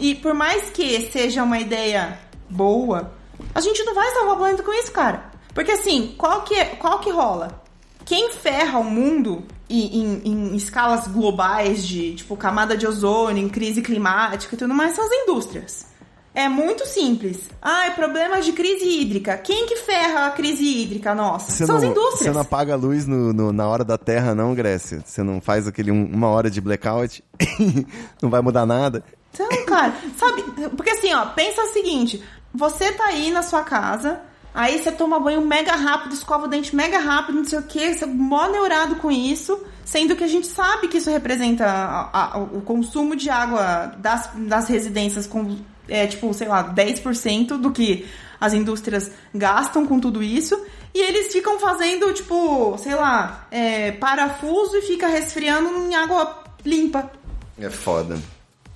E 0.00 0.14
por 0.14 0.34
mais 0.34 0.70
que 0.70 1.00
seja 1.12 1.42
uma 1.44 1.58
ideia 1.58 2.18
boa, 2.48 3.12
a 3.54 3.60
gente 3.60 3.82
não 3.84 3.94
vai 3.94 4.10
salvar 4.12 4.34
o 4.34 4.38
planeta 4.38 4.62
com 4.62 4.72
isso, 4.72 4.90
cara. 4.92 5.30
Porque 5.54 5.72
assim, 5.72 6.14
qual 6.16 6.42
que, 6.42 6.54
é, 6.54 6.64
qual 6.64 6.98
que 7.00 7.10
rola? 7.10 7.62
Quem 8.04 8.30
ferra 8.32 8.78
o 8.78 8.84
mundo 8.84 9.44
em, 9.68 10.00
em- 10.00 10.22
em 10.24 10.56
escalas 10.56 11.06
globais 11.06 11.86
de, 11.86 12.14
tipo, 12.14 12.36
camada 12.36 12.76
de 12.76 12.86
ozônio, 12.86 13.44
em 13.44 13.48
crise 13.48 13.82
climática 13.82 14.54
e 14.54 14.58
tudo 14.58 14.74
mais, 14.74 14.94
são 14.96 15.04
as 15.04 15.12
indústrias. 15.12 15.86
É 16.32 16.48
muito 16.48 16.86
simples. 16.86 17.38
Ah, 17.60 17.86
é 17.86 17.90
problema 17.90 18.40
de 18.40 18.52
crise 18.52 18.88
hídrica. 18.88 19.36
Quem 19.36 19.66
que 19.66 19.76
ferra 19.76 20.26
a 20.26 20.30
crise 20.30 20.64
hídrica 20.64 21.12
nossa? 21.14 21.50
Você 21.50 21.66
são 21.66 21.76
não, 21.76 21.82
as 21.84 21.90
indústrias. 21.90 22.18
Você 22.20 22.30
não 22.32 22.40
apaga 22.40 22.74
a 22.74 22.76
luz 22.76 23.04
no, 23.06 23.32
no- 23.32 23.52
na 23.52 23.68
hora 23.68 23.84
da 23.84 23.98
Terra, 23.98 24.32
não, 24.34 24.54
Grécia? 24.54 25.02
Você 25.04 25.22
não 25.24 25.40
faz 25.40 25.66
aquele 25.66 25.90
um- 25.90 26.06
uma 26.06 26.28
hora 26.28 26.48
de 26.48 26.60
blackout? 26.60 27.22
não 28.22 28.30
vai 28.30 28.40
mudar 28.40 28.64
nada? 28.64 29.04
Então, 29.32 29.48
cara, 29.66 29.94
sabe? 30.16 30.42
Porque 30.76 30.90
assim, 30.90 31.12
ó, 31.12 31.26
pensa 31.26 31.62
o 31.62 31.72
seguinte: 31.72 32.22
você 32.52 32.92
tá 32.92 33.04
aí 33.06 33.30
na 33.30 33.42
sua 33.42 33.62
casa 33.62 34.20
Aí 34.52 34.82
você 34.82 34.90
toma 34.90 35.20
banho 35.20 35.40
mega 35.46 35.76
rápido, 35.76 36.12
escova 36.12 36.46
o 36.46 36.48
dente 36.48 36.74
mega 36.74 36.98
rápido, 36.98 37.36
não 37.36 37.44
sei 37.44 37.60
o 37.60 37.62
que, 37.62 37.94
você 37.94 38.02
é 38.02 38.06
mó 38.08 38.48
neurado 38.48 38.96
com 38.96 39.08
isso, 39.08 39.56
sendo 39.84 40.16
que 40.16 40.24
a 40.24 40.26
gente 40.26 40.48
sabe 40.48 40.88
que 40.88 40.98
isso 40.98 41.08
representa 41.08 41.64
a- 41.66 42.34
a- 42.34 42.38
o 42.38 42.60
consumo 42.60 43.14
de 43.14 43.30
água 43.30 43.94
das, 43.98 44.28
das 44.34 44.66
residências 44.68 45.24
com, 45.24 45.56
é, 45.88 46.04
tipo, 46.08 46.34
sei 46.34 46.48
lá, 46.48 46.64
10% 46.64 47.58
do 47.58 47.70
que 47.70 48.08
as 48.40 48.52
indústrias 48.52 49.12
gastam 49.32 49.86
com 49.86 50.00
tudo 50.00 50.20
isso. 50.20 50.60
E 50.92 51.00
eles 51.00 51.32
ficam 51.32 51.60
fazendo, 51.60 52.12
tipo, 52.12 52.76
sei 52.78 52.96
lá, 52.96 53.46
é, 53.52 53.92
parafuso 53.92 54.76
e 54.78 54.82
fica 54.82 55.06
resfriando 55.06 55.68
em 55.88 55.94
água 55.94 56.42
limpa. 56.64 57.08
É 57.56 57.70
foda. 57.70 58.18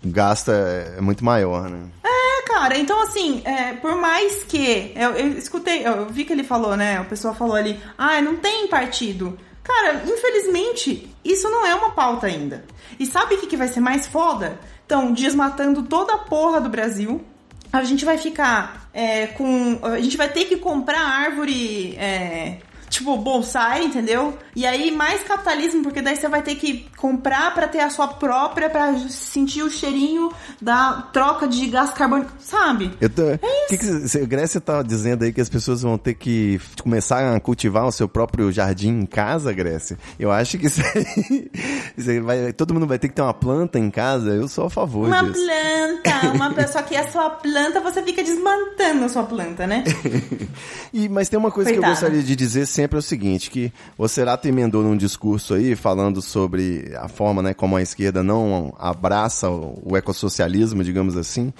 O 0.05 0.10
gasto 0.10 0.51
é, 0.51 0.94
é 0.98 1.01
muito 1.01 1.24
maior, 1.24 1.68
né? 1.70 1.89
É, 2.05 2.43
cara, 2.43 2.76
então 2.76 3.02
assim, 3.02 3.43
é, 3.44 3.72
por 3.74 3.97
mais 3.97 4.44
que. 4.44 4.93
Eu, 4.94 5.10
eu 5.12 5.28
escutei, 5.39 5.86
eu 5.86 6.06
vi 6.06 6.24
que 6.24 6.32
ele 6.32 6.44
falou, 6.44 6.76
né? 6.76 7.01
O 7.01 7.06
pessoal 7.06 7.35
falou 7.35 7.56
ali, 7.56 7.81
ah, 7.97 8.20
não 8.20 8.36
tem 8.36 8.68
partido. 8.68 9.39
Cara, 9.62 10.02
infelizmente, 10.06 11.10
isso 11.24 11.48
não 11.48 11.66
é 11.66 11.74
uma 11.74 11.90
pauta 11.93 12.26
ainda. 12.26 12.64
E 13.01 13.06
sabe 13.06 13.35
o 13.35 13.39
que, 13.39 13.47
que 13.47 13.56
vai 13.56 13.68
ser 13.68 13.81
mais 13.81 14.06
foda? 14.06 14.59
Então, 14.85 15.12
desmatando 15.12 15.82
toda 15.82 16.14
a 16.14 16.18
porra 16.18 16.60
do 16.60 16.68
Brasil. 16.68 17.24
A 17.72 17.82
gente 17.82 18.05
vai 18.05 18.18
ficar 18.18 18.89
é, 18.93 19.26
com. 19.28 19.81
A 19.82 20.01
gente 20.01 20.16
vai 20.16 20.28
ter 20.28 20.44
que 20.44 20.56
comprar 20.59 21.01
árvore. 21.01 21.97
É, 21.97 22.59
tipo, 22.94 23.16
bonsai, 23.16 23.84
entendeu? 23.84 24.36
E 24.56 24.64
aí, 24.66 24.90
mais 24.90 25.22
capitalismo, 25.22 25.82
porque 25.82 26.00
daí 26.02 26.16
você 26.16 26.28
vai 26.28 26.42
ter 26.42 26.54
que 26.54 26.86
comprar 26.96 27.52
pra 27.54 27.66
ter 27.68 27.80
a 27.80 27.90
sua 27.90 28.08
própria, 28.08 28.70
pra 28.70 28.96
sentir 29.08 29.62
o 29.62 29.70
cheirinho 29.70 30.30
da 30.60 31.08
troca 31.12 31.46
de 31.48 31.66
gás 31.66 31.90
carbônico, 31.90 32.32
sabe? 32.38 32.92
Eu 33.00 33.08
tô... 33.10 33.22
que 33.68 33.76
que 33.78 33.84
você- 33.86 34.24
Grécia 34.26 34.60
tá 34.60 34.82
dizendo 34.82 35.24
aí 35.24 35.32
que 35.32 35.40
as 35.40 35.48
pessoas 35.48 35.82
vão 35.82 35.98
ter 35.98 36.14
que 36.14 36.60
começar 36.82 37.34
a 37.34 37.40
cultivar 37.40 37.84
o 37.86 37.92
seu 37.92 38.08
próprio 38.08 38.50
jardim 38.52 38.88
em 38.90 39.06
casa, 39.06 39.52
Grécia? 39.52 39.98
Eu 40.18 40.30
acho 40.32 40.56
que 40.58 40.66
isso 40.66 40.80
aí, 40.82 41.50
isso 41.98 42.10
aí 42.10 42.20
vai, 42.20 42.52
todo 42.52 42.72
mundo 42.74 42.86
vai 42.86 42.98
ter 42.98 43.08
que 43.08 43.14
ter 43.14 43.22
uma 43.22 43.34
planta 43.34 43.78
em 43.78 43.90
casa. 43.90 44.30
Eu 44.30 44.48
sou 44.48 44.66
a 44.66 44.70
favor 44.70 45.06
Uma 45.08 45.22
disso. 45.24 45.44
planta, 45.44 46.28
uma 46.34 46.50
pessoa 46.54 46.82
que 46.84 46.94
é 46.94 47.00
a 47.00 47.10
sua 47.10 47.30
planta, 47.30 47.80
você 47.80 48.02
fica 48.02 48.22
desmantando 48.22 49.04
a 49.04 49.08
sua 49.08 49.24
planta, 49.24 49.66
né? 49.66 49.84
E, 50.92 51.08
mas 51.08 51.28
tem 51.28 51.36
uma 51.38 51.50
coisa 51.50 51.70
que 51.70 51.76
eu 51.76 51.82
Coitada. 51.82 52.00
gostaria 52.00 52.22
de 52.22 52.36
dizer 52.36 52.66
sempre 52.66 52.84
é 52.93 52.98
o 52.98 53.02
seguinte, 53.02 53.51
que 53.51 53.73
o 53.97 54.06
Cerato 54.09 54.47
emendou 54.47 54.82
num 54.82 54.97
discurso 54.97 55.55
aí 55.55 55.74
falando 55.74 56.20
sobre 56.20 56.93
a 56.97 57.09
forma, 57.09 57.43
né, 57.43 57.55
como 57.55 57.77
a 57.77 57.82
esquerda 57.82 58.23
não 58.23 58.74
abraça 58.78 59.48
o 59.51 59.97
ecossocialismo, 59.97 60.85
digamos 60.85 61.16
assim. 61.16 61.52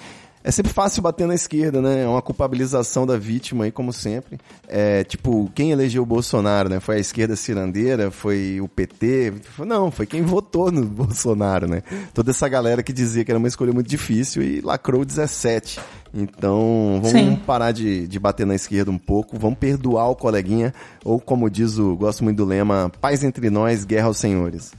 É 0.45 0.51
sempre 0.51 0.71
fácil 0.71 1.01
bater 1.01 1.25
na 1.25 1.33
esquerda, 1.33 1.81
né? 1.81 2.03
É 2.03 2.07
uma 2.07 2.21
culpabilização 2.21 3.03
da 3.03 3.17
vítima 3.17 3.63
aí, 3.63 3.71
como 3.71 3.91
sempre. 3.91 4.37
É, 4.67 5.03
tipo, 5.03 5.51
quem 5.55 5.71
elegeu 5.71 6.03
o 6.03 6.05
Bolsonaro, 6.05 6.69
né? 6.69 6.79
Foi 6.79 6.97
a 6.97 6.99
esquerda 6.99 7.35
cirandeira? 7.35 8.11
Foi 8.11 8.61
o 8.61 8.67
PT? 8.67 9.33
Não, 9.65 9.89
foi 9.89 10.05
quem 10.05 10.21
votou 10.21 10.71
no 10.71 10.85
Bolsonaro, 10.85 11.67
né? 11.67 11.81
Toda 12.13 12.29
essa 12.29 12.47
galera 12.47 12.83
que 12.83 12.93
dizia 12.93 13.25
que 13.25 13.31
era 13.31 13.39
uma 13.39 13.47
escolha 13.47 13.73
muito 13.73 13.89
difícil 13.89 14.43
e 14.43 14.61
lacrou 14.61 15.03
17. 15.03 15.79
Então, 16.13 16.99
vamos 17.01 17.09
Sim. 17.09 17.35
parar 17.37 17.71
de, 17.71 18.07
de 18.07 18.19
bater 18.19 18.45
na 18.45 18.53
esquerda 18.53 18.91
um 18.91 18.99
pouco, 18.99 19.39
vamos 19.39 19.57
perdoar 19.57 20.11
o 20.11 20.15
coleguinha, 20.15 20.75
ou 21.03 21.19
como 21.19 21.49
diz 21.49 21.79
o, 21.79 21.95
gosto 21.95 22.23
muito 22.23 22.37
do 22.37 22.45
lema, 22.45 22.91
paz 23.01 23.23
entre 23.23 23.49
nós, 23.49 23.83
guerra 23.83 24.05
aos 24.05 24.17
senhores. 24.17 24.73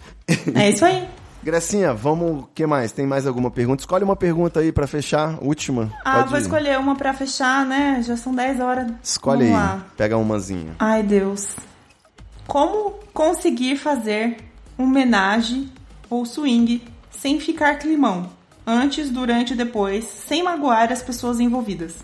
É 0.54 0.70
isso 0.70 0.84
aí. 0.84 1.08
Grecinha, 1.50 1.94
vamos, 1.94 2.42
o 2.42 2.48
que 2.52 2.66
mais? 2.66 2.90
Tem 2.90 3.06
mais 3.06 3.24
alguma 3.24 3.52
pergunta? 3.52 3.80
Escolhe 3.80 4.02
uma 4.02 4.16
pergunta 4.16 4.58
aí 4.58 4.72
pra 4.72 4.84
fechar, 4.88 5.38
última. 5.40 5.92
Ah, 6.04 6.14
Pode 6.16 6.30
vou 6.30 6.38
ir. 6.38 6.42
escolher 6.42 6.76
uma 6.76 6.96
pra 6.96 7.14
fechar, 7.14 7.64
né? 7.64 8.02
Já 8.02 8.16
são 8.16 8.34
10 8.34 8.58
horas. 8.58 8.90
Escolhe 9.00 9.44
Vamos 9.44 9.60
aí, 9.60 9.66
lá. 9.68 9.86
pega 9.96 10.18
umazinha. 10.18 10.74
Ai, 10.76 11.04
Deus. 11.04 11.54
Como 12.48 12.94
conseguir 13.14 13.76
fazer 13.76 14.38
um 14.76 14.86
homenagem 14.86 15.70
ou 16.10 16.26
swing 16.26 16.82
sem 17.12 17.38
ficar 17.38 17.76
climão? 17.78 18.28
Antes, 18.66 19.08
durante 19.08 19.52
e 19.52 19.56
depois, 19.56 20.04
sem 20.04 20.42
magoar 20.42 20.90
as 20.90 21.00
pessoas 21.00 21.38
envolvidas. 21.38 21.94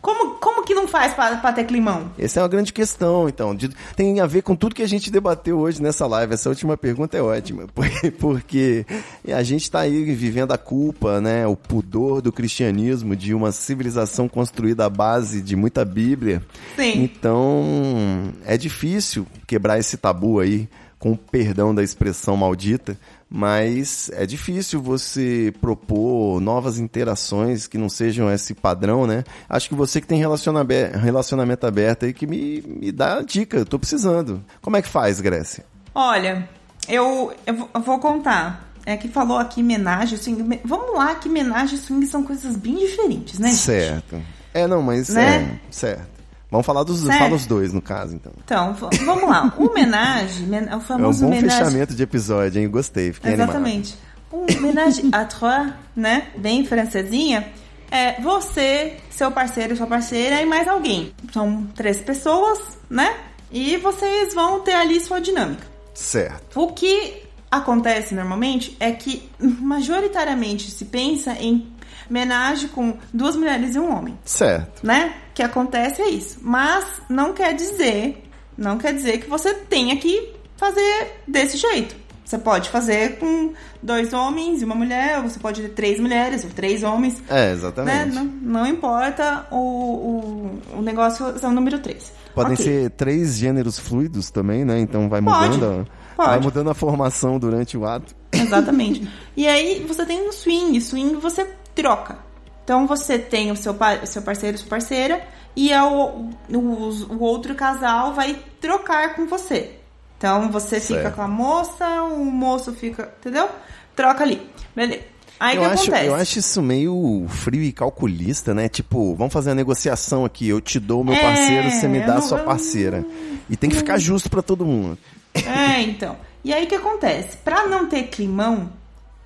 Como, 0.00 0.34
como 0.36 0.64
que 0.64 0.72
não 0.74 0.88
faz 0.88 1.12
pra 1.14 1.52
ter 1.52 1.64
climão? 1.64 2.10
Essa 2.18 2.40
é 2.40 2.42
uma 2.42 2.48
grande 2.48 2.72
questão, 2.72 3.28
então. 3.28 3.54
De- 3.54 3.68
tem 3.94 4.18
a 4.20 4.26
ver 4.26 4.42
com 4.42 4.56
tudo 4.56 4.74
que 4.74 4.82
a 4.82 4.88
gente 4.88 5.10
debateu 5.10 5.58
hoje 5.58 5.82
nessa 5.82 6.06
live. 6.06 6.32
Essa 6.32 6.48
última 6.48 6.76
pergunta 6.76 7.16
é 7.18 7.22
ótima, 7.22 7.66
por- 7.74 7.86
porque 8.18 8.86
a 9.28 9.42
gente 9.42 9.62
está 9.64 9.80
aí 9.80 10.04
vivendo 10.14 10.52
a 10.52 10.58
culpa, 10.58 11.20
né, 11.20 11.46
o 11.46 11.54
pudor 11.54 12.22
do 12.22 12.32
cristianismo, 12.32 13.14
de 13.14 13.34
uma 13.34 13.52
civilização 13.52 14.28
construída 14.28 14.86
à 14.86 14.90
base 14.90 15.40
de 15.42 15.54
muita 15.54 15.84
Bíblia. 15.84 16.42
Sim. 16.76 17.02
Então, 17.02 18.32
é 18.46 18.56
difícil 18.56 19.26
quebrar 19.46 19.78
esse 19.78 19.96
tabu 19.96 20.40
aí, 20.40 20.68
com 20.98 21.12
o 21.12 21.16
perdão 21.16 21.74
da 21.74 21.82
expressão 21.82 22.36
maldita, 22.36 22.96
mas 23.30 24.10
é 24.14 24.26
difícil 24.26 24.82
você 24.82 25.54
propor 25.60 26.40
novas 26.40 26.78
interações 26.78 27.68
que 27.68 27.78
não 27.78 27.88
sejam 27.88 28.30
esse 28.32 28.54
padrão, 28.54 29.06
né? 29.06 29.22
Acho 29.48 29.68
que 29.68 29.74
você 29.74 30.00
que 30.00 30.06
tem 30.06 30.18
relaciona- 30.18 30.66
relacionamento 31.00 31.64
aberto 31.66 32.04
aí 32.06 32.12
que 32.12 32.26
me, 32.26 32.60
me 32.66 32.90
dá 32.90 33.18
a 33.18 33.22
dica, 33.22 33.56
eu 33.58 33.64
tô 33.64 33.78
precisando. 33.78 34.42
Como 34.60 34.76
é 34.76 34.82
que 34.82 34.88
faz, 34.88 35.20
Grécia? 35.20 35.64
Olha, 35.94 36.48
eu, 36.88 37.32
eu 37.46 37.54
vou- 37.54 37.98
contar. 37.98 38.68
É 38.86 38.96
que 38.96 39.08
falou 39.08 39.36
aqui 39.38 39.60
homenagem, 39.60 40.16
swing. 40.18 40.60
Vamos 40.64 40.94
lá, 40.96 41.14
que 41.14 41.28
homenagem 41.28 41.76
e 41.76 41.78
swing 41.78 42.04
são 42.06 42.22
coisas 42.24 42.56
bem 42.56 42.76
diferentes, 42.78 43.38
né? 43.38 43.48
gente? 43.50 43.58
Certo. 43.60 44.20
É, 44.54 44.66
não, 44.66 44.82
mas 44.82 45.10
Né? 45.10 45.56
é, 45.68 45.70
certo. 45.70 46.19
Vamos 46.50 46.66
falar 46.66 46.82
dos, 46.82 47.02
fala 47.04 47.34
os 47.36 47.46
dois, 47.46 47.72
no 47.72 47.80
caso, 47.80 48.14
então. 48.14 48.32
Então, 48.44 48.74
vamos 48.74 49.28
lá. 49.28 49.54
O 49.56 49.66
homenagem, 49.70 50.46
men- 50.46 50.64
o 50.64 50.70
É 50.70 50.76
um 50.76 50.80
famoso 50.80 51.20
bom 51.20 51.26
homenagem. 51.28 51.50
fechamento 51.58 51.94
de 51.94 52.02
episódio, 52.02 52.60
hein? 52.60 52.68
Gostei, 52.68 53.12
fiquei. 53.12 53.34
Exatamente. 53.34 53.96
Um 54.32 54.44
homenagem 54.58 55.08
à 55.12 55.24
trois, 55.24 55.72
né? 55.94 56.28
Bem 56.36 56.64
francesinha. 56.66 57.48
É 57.90 58.20
você, 58.20 58.96
seu 59.10 59.30
parceiro, 59.30 59.76
sua 59.76 59.86
parceira 59.86 60.40
e 60.42 60.46
mais 60.46 60.66
alguém. 60.68 61.12
São 61.32 61.66
três 61.74 62.00
pessoas, 62.00 62.58
né? 62.88 63.14
E 63.50 63.76
vocês 63.78 64.32
vão 64.34 64.60
ter 64.60 64.74
ali 64.74 65.00
sua 65.00 65.20
dinâmica. 65.20 65.66
Certo. 65.94 66.60
O 66.60 66.68
que 66.72 67.22
acontece 67.50 68.14
normalmente 68.14 68.76
é 68.78 68.92
que 68.92 69.28
majoritariamente 69.40 70.70
se 70.70 70.84
pensa 70.84 71.32
em 71.32 71.66
homenagem 72.10 72.68
com 72.68 72.96
duas 73.14 73.36
mulheres 73.36 73.74
e 73.74 73.78
um 73.78 73.96
homem 73.96 74.18
Certo. 74.24 74.84
né? 74.86 75.14
Que 75.34 75.42
acontece 75.42 76.02
é 76.02 76.08
isso. 76.10 76.38
Mas 76.42 76.84
não 77.08 77.32
quer 77.32 77.54
dizer, 77.54 78.24
não 78.58 78.76
quer 78.76 78.92
dizer 78.92 79.18
que 79.18 79.30
você 79.30 79.54
tenha 79.54 79.96
que 79.96 80.34
fazer 80.56 81.22
desse 81.26 81.56
jeito. 81.56 81.94
Você 82.24 82.38
pode 82.38 82.68
fazer 82.70 83.18
com 83.18 83.52
dois 83.82 84.12
homens 84.12 84.62
e 84.62 84.64
uma 84.64 84.74
mulher, 84.76 85.16
ou 85.18 85.28
você 85.28 85.40
pode 85.40 85.62
ter 85.62 85.68
três 85.70 85.98
mulheres 85.98 86.44
ou 86.44 86.50
três 86.50 86.84
homens. 86.84 87.20
É, 87.28 87.46
Né? 87.46 87.52
exatamente. 87.52 88.14
Não, 88.14 88.24
não 88.24 88.66
importa, 88.66 89.46
o, 89.50 89.56
o, 89.56 90.78
o 90.78 90.82
negócio 90.82 91.26
é 91.42 91.46
o 91.46 91.50
número 91.50 91.80
três. 91.80 92.12
Podem 92.32 92.52
Ok. 92.52 92.64
ser 92.64 92.90
três 92.90 93.36
gêneros 93.36 93.80
fluidos 93.80 94.30
também, 94.30 94.64
né? 94.64 94.78
Então 94.78 95.08
vai 95.08 95.20
Pode, 95.20 95.54
mudando, 95.56 95.80
a- 95.80 96.14
pode. 96.16 96.28
vai 96.30 96.38
mudando 96.40 96.70
a 96.70 96.74
formação 96.74 97.36
durante 97.36 97.76
o 97.76 97.84
ato. 97.84 98.14
Exatamente. 98.32 99.08
e 99.36 99.48
aí 99.48 99.84
você 99.88 100.06
tem 100.06 100.28
um 100.28 100.30
swing. 100.30 100.80
Swing 100.80 101.16
você 101.16 101.44
troca. 101.74 102.18
Então 102.64 102.86
você 102.86 103.18
tem 103.18 103.50
o 103.50 103.56
seu, 103.56 103.72
o 104.02 104.06
seu 104.06 104.22
parceiro, 104.22 104.56
sua 104.58 104.68
parceira, 104.68 105.22
e 105.56 105.72
é 105.72 105.82
o, 105.82 106.30
o, 106.48 106.56
o 106.58 107.18
outro 107.20 107.54
casal 107.54 108.14
vai 108.14 108.38
trocar 108.60 109.14
com 109.14 109.26
você. 109.26 109.76
Então 110.16 110.50
você 110.50 110.78
fica 110.80 111.02
Certo. 111.02 111.14
com 111.16 111.22
a 111.22 111.28
moça, 111.28 112.02
o 112.04 112.24
moço 112.24 112.72
fica. 112.72 113.12
Entendeu? 113.18 113.48
Troca 113.96 114.22
ali. 114.22 114.48
Beleza. 114.76 115.02
Aí 115.40 115.56
o 115.58 115.62
eu, 115.62 115.68
que 115.68 115.72
acho, 115.74 115.82
acontece? 115.84 116.06
eu 116.06 116.14
acho 116.14 116.38
isso 116.38 116.62
meio 116.62 117.24
frio 117.28 117.62
e 117.62 117.72
calculista, 117.72 118.52
né? 118.52 118.68
Tipo, 118.68 119.14
vamos 119.14 119.32
fazer 119.32 119.48
uma 119.48 119.56
negociação 119.56 120.24
aqui. 120.26 120.46
Eu 120.46 120.60
te 120.60 120.78
dou 120.78 121.00
o 121.00 121.04
meu 121.04 121.14
É, 121.14 121.20
parceiro, 121.22 121.70
você 121.70 121.88
me 121.88 122.00
dá 122.00 122.16
a 122.16 122.20
sua 122.20 122.38
eu- 122.40 122.44
parceira. 122.44 123.04
E 123.48 123.56
tem 123.56 123.70
que 123.70 123.76
ficar 123.76 123.96
justo 123.98 124.28
pra 124.28 124.42
todo 124.42 124.66
mundo. 124.66 124.98
É, 125.34 125.80
então. 125.80 126.16
E 126.44 126.52
aí 126.52 126.64
o 126.64 126.68
que 126.68 126.74
acontece? 126.74 127.38
Pra 127.38 127.66
não 127.66 127.86
ter 127.86 128.04
climão, 128.04 128.70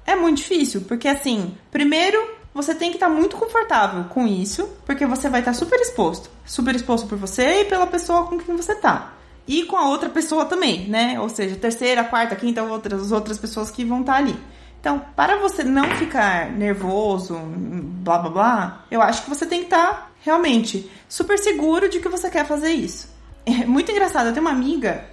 é 0.07 0.15
muito 0.15 0.39
difícil, 0.39 0.83
porque 0.83 1.09
assim, 1.09 1.57
primeiro 1.71 2.35
você 2.55 2.75
tem 2.75 2.91
que 2.91 2.97
estar 2.97 3.09
muito 3.09 3.37
confortável 3.37 4.05
com 4.05 4.27
isso, 4.27 4.69
porque 4.87 5.05
você 5.05 5.29
vai 5.29 5.41
estar 5.41 5.53
super 5.53 5.81
exposto. 5.81 6.31
Super 6.47 6.77
exposto 6.77 7.09
por 7.09 7.19
você 7.19 7.63
e 7.63 7.65
pela 7.65 7.87
pessoa 7.87 8.27
com 8.27 8.39
quem 8.39 8.57
você 8.57 8.77
tá. 8.77 9.15
E 9.47 9.65
com 9.65 9.77
a 9.77 9.89
outra 9.89 10.09
pessoa 10.09 10.45
também, 10.45 10.89
né? 10.89 11.19
Ou 11.21 11.29
seja, 11.29 11.57
terceira, 11.57 12.05
quarta, 12.05 12.37
quinta, 12.37 12.63
outras, 12.63 13.11
outras 13.11 13.39
pessoas 13.39 13.71
que 13.73 13.85
vão 13.85 14.01
estar 14.01 14.15
ali. 14.15 14.39
Então, 14.81 15.03
para 15.17 15.37
você 15.39 15.65
não 15.65 15.85
ficar 15.97 16.51
nervoso, 16.51 17.37
blá 17.37 18.19
blá 18.19 18.31
blá, 18.31 18.85
eu 18.91 19.03
acho 19.03 19.25
que 19.25 19.31
você 19.31 19.47
tem 19.47 19.61
que 19.61 19.67
estar 19.67 20.13
realmente 20.21 20.91
super 21.09 21.39
seguro 21.39 21.89
de 21.89 22.01
que 22.01 22.09
você 22.09 22.31
quer 22.31 22.47
fazer 22.47 22.71
isso. 22.71 23.09
É 23.45 23.67
muito 23.67 23.91
engraçado, 23.91 24.27
eu 24.27 24.33
tenho 24.33 24.47
uma 24.47 24.55
amiga 24.55 25.05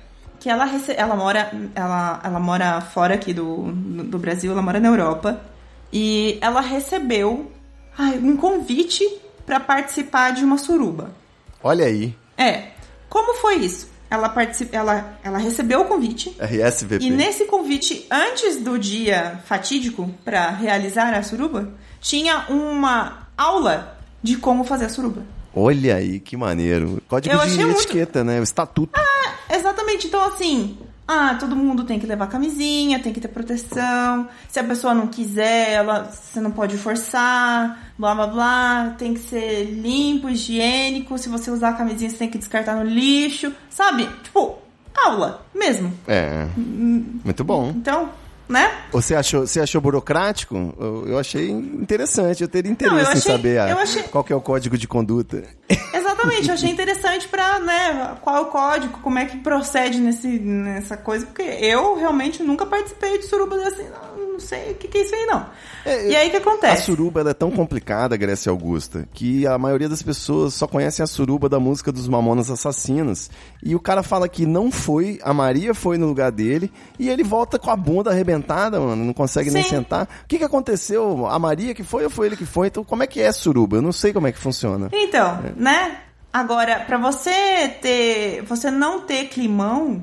que 0.42 0.50
ela, 0.50 0.66
rece- 0.66 0.96
ela 0.98 1.16
mora 1.16 1.52
ela, 1.76 2.20
ela 2.24 2.40
mora 2.40 2.82
fora 2.82 3.14
aqui 3.14 3.32
do, 3.32 3.72
do 3.72 4.18
Brasil, 4.18 4.52
ela 4.52 4.62
mora 4.62 4.80
na 4.80 4.88
Europa 4.90 5.40
e 5.94 6.38
ela 6.42 6.60
recebeu 6.62 7.52
ai, 7.98 8.18
um 8.18 8.36
convite 8.36 9.08
para 9.46 9.60
participar 9.60 10.32
de 10.32 10.44
uma 10.44 10.58
suruba. 10.58 11.12
Olha 11.64 11.86
aí. 11.86 12.16
É. 12.36 12.70
Como 13.08 13.36
foi 13.36 13.58
isso? 13.58 13.88
Ela, 14.10 14.30
particip... 14.30 14.74
ela, 14.76 15.18
ela 15.24 15.38
recebeu 15.38 15.82
o 15.82 15.86
convite. 15.86 16.36
RSVP. 16.40 17.06
E 17.06 17.10
nesse 17.12 17.46
convite, 17.46 18.08
antes 18.10 18.58
do 18.58 18.80
dia 18.80 19.40
fatídico 19.46 20.10
para 20.26 20.50
realizar 20.50 21.14
a 21.14 21.22
suruba, 21.22 21.70
tinha 22.02 22.46
uma 22.50 23.28
aula 23.38 23.98
de 24.24 24.38
como 24.38 24.64
fazer 24.64 24.86
a 24.86 24.90
suruba. 24.90 25.24
Olha 25.56 25.96
aí, 25.98 26.20
que 26.20 26.38
maneiro. 26.38 27.02
Código 27.08 27.36
Eu 27.36 27.46
de 27.48 27.58
muito- 27.66 27.80
etiqueta, 27.82 28.24
né? 28.24 28.40
O 28.40 28.44
estatuto. 28.44 29.00
Exatamente. 29.50 30.08
Então, 30.08 30.24
assim, 30.26 30.78
ah, 31.08 31.36
todo 31.40 31.56
mundo 31.56 31.84
tem 31.84 32.00
que 32.00 32.08
levar 32.08 32.28
camisinha, 32.28 33.00
tem 33.00 33.12
que 33.12 33.20
ter 33.20 33.28
proteção. 33.28 34.30
Se 34.48 34.60
a 34.60 34.64
pessoa 34.64 34.94
não 34.94 35.08
quiser, 35.08 35.72
ela, 35.74 36.06
você 36.06 36.40
não 36.40 36.52
pode 36.52 36.78
forçar, 36.78 37.92
blá 37.98 38.16
blá 38.16 38.28
blá. 38.28 38.96
Tem 38.98 39.14
que 39.14 39.20
ser 39.20 39.66
limpo, 39.66 40.30
higiênico. 40.30 41.18
Se 41.18 41.28
você 41.28 41.52
usar 41.52 41.70
a 41.70 41.74
camisinha, 41.74 42.10
você 42.10 42.18
tem 42.18 42.30
que 42.30 42.38
descartar 42.38 42.76
no 42.76 42.84
lixo. 42.84 43.52
Sabe? 43.70 44.08
Tipo, 44.24 44.58
aula 44.96 45.46
mesmo. 45.54 45.94
É. 46.08 46.48
Muito 46.56 47.44
bom. 47.44 47.74
Então, 47.76 48.10
né? 48.52 48.72
Você 48.92 49.16
achou, 49.16 49.48
você 49.48 49.60
achou 49.62 49.80
burocrático? 49.82 50.74
Eu, 50.80 51.08
eu 51.08 51.18
achei 51.18 51.50
interessante. 51.50 52.42
Eu 52.44 52.48
teria 52.48 52.72
interesse 52.72 52.94
Não, 52.96 53.02
eu 53.02 53.06
em 53.08 53.10
achei- 53.18 53.22
saber 53.32 53.60
a- 53.60 53.70
eu 53.70 53.80
achei- 53.80 54.04
qual 54.04 54.26
é 54.30 54.36
o 54.36 54.42
código 54.42 54.78
de 54.78 54.88
conduta. 54.88 55.44
Exatamente, 55.94 56.48
eu 56.50 56.54
achei 56.54 56.70
interessante 56.70 57.28
pra, 57.28 57.60
né, 57.60 58.18
qual 58.22 58.36
é 58.36 58.40
o 58.42 58.46
código, 58.46 59.00
como 59.02 59.18
é 59.18 59.26
que 59.26 59.38
procede 59.38 60.00
nesse, 60.00 60.28
nessa 60.28 60.96
coisa, 60.98 61.26
porque 61.26 61.42
eu 61.42 61.96
realmente 61.98 62.44
nunca 62.44 62.66
participei 62.66 63.18
de 63.18 63.26
suruba 63.26 63.56
assim, 63.66 63.84
não, 63.84 64.11
não 64.11 64.11
sei 64.42 64.72
o 64.72 64.76
que, 64.76 64.88
que 64.88 64.98
é 64.98 65.02
isso 65.04 65.16
aí, 65.16 65.26
não. 65.26 65.46
É, 65.86 66.10
e 66.10 66.16
aí 66.16 66.28
o 66.28 66.32
que 66.32 66.38
A 66.38 66.40
acontece? 66.40 66.84
suruba 66.84 67.22
ela 67.22 67.32
é 67.32 67.34
tão 67.34 67.50
complicada, 67.50 68.18
Grécia 68.18 68.50
Augusta, 68.50 69.08
que 69.14 69.48
a 69.48 69.58
maioria 69.58 69.88
das 69.88 70.04
pessoas 70.04 70.54
só 70.54 70.68
conhecem 70.68 71.04
a 71.04 71.08
suruba 71.08 71.48
da 71.48 71.60
música 71.60 71.92
dos 71.92 72.08
Mamonas 72.08 72.52
Assassinos. 72.52 73.30
E 73.64 73.76
o 73.76 73.80
cara 73.80 74.04
fala 74.04 74.28
que 74.28 74.46
não 74.46 74.72
foi, 74.72 75.20
a 75.24 75.34
Maria 75.34 75.74
foi 75.74 75.98
no 75.98 76.08
lugar 76.08 76.32
dele, 76.32 76.72
e 77.00 77.10
ele 77.10 77.24
volta 77.24 77.58
com 77.58 77.72
a 77.72 77.76
bunda 77.76 78.12
arrebentada, 78.12 78.80
mano, 78.80 79.06
não 79.06 79.14
consegue 79.14 79.50
nem 79.50 79.64
Sim. 79.64 79.70
sentar. 79.70 80.08
O 80.24 80.28
que 80.28 80.38
que 80.38 80.44
aconteceu? 80.44 81.26
A 81.28 81.40
Maria 81.40 81.74
que 81.74 81.84
foi 81.84 82.04
ou 82.04 82.10
foi 82.10 82.28
ele 82.28 82.38
que 82.38 82.46
foi? 82.46 82.68
Então 82.68 82.84
como 82.84 83.04
é 83.04 83.08
que 83.08 83.22
é 83.22 83.32
suruba? 83.32 83.78
Eu 83.78 83.82
não 83.82 83.92
sei 83.92 84.12
como 84.12 84.28
é 84.28 84.32
que 84.32 84.40
funciona. 84.40 84.90
Então, 84.92 85.40
né? 85.56 85.98
Agora, 86.34 86.80
pra 86.80 86.98
você 86.98 87.68
ter, 87.82 88.42
você 88.44 88.72
não 88.72 89.02
ter 89.02 89.26
climão, 89.26 90.02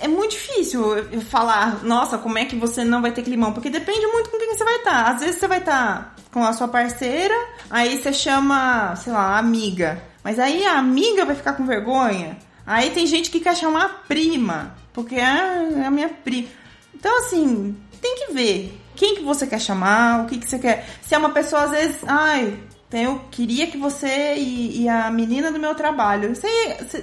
é 0.00 0.08
muito 0.08 0.32
difícil 0.32 0.82
falar, 1.22 1.84
nossa, 1.84 2.18
como 2.18 2.38
é 2.38 2.44
que 2.44 2.56
você 2.56 2.84
não 2.84 3.02
vai 3.02 3.12
ter 3.12 3.22
climão? 3.22 3.52
Porque 3.52 3.70
depende 3.70 4.06
muito 4.06 4.30
com 4.30 4.38
quem 4.38 4.54
você 4.54 4.64
vai 4.64 4.76
estar. 4.76 5.02
Às 5.10 5.20
vezes 5.20 5.36
você 5.36 5.48
vai 5.48 5.58
estar 5.58 6.14
com 6.32 6.44
a 6.44 6.52
sua 6.52 6.68
parceira, 6.68 7.34
aí 7.70 7.96
você 7.96 8.12
chama, 8.12 8.94
sei 8.96 9.12
lá, 9.12 9.38
amiga. 9.38 10.02
Mas 10.22 10.38
aí 10.38 10.64
a 10.64 10.78
amiga 10.78 11.24
vai 11.24 11.34
ficar 11.34 11.54
com 11.54 11.64
vergonha. 11.64 12.36
Aí 12.66 12.90
tem 12.90 13.06
gente 13.06 13.30
que 13.30 13.40
quer 13.40 13.56
chamar 13.56 13.84
a 13.84 13.88
prima, 13.88 14.74
porque 14.92 15.16
ah, 15.16 15.68
é 15.76 15.86
a 15.86 15.90
minha 15.90 16.08
prima. 16.08 16.48
Então, 16.94 17.18
assim, 17.18 17.76
tem 18.00 18.16
que 18.16 18.32
ver 18.32 18.78
quem 18.94 19.14
que 19.14 19.22
você 19.22 19.46
quer 19.46 19.60
chamar, 19.60 20.24
o 20.24 20.26
que 20.26 20.38
que 20.38 20.48
você 20.48 20.58
quer. 20.58 20.86
Se 21.00 21.14
é 21.14 21.18
uma 21.18 21.30
pessoa, 21.30 21.62
às 21.62 21.70
vezes, 21.70 21.96
ai, 22.06 22.58
eu 22.92 23.20
queria 23.30 23.66
que 23.66 23.76
você 23.76 24.34
e, 24.36 24.82
e 24.82 24.88
a 24.88 25.10
menina 25.10 25.52
do 25.52 25.58
meu 25.58 25.74
trabalho. 25.74 26.34
Você, 26.34 26.48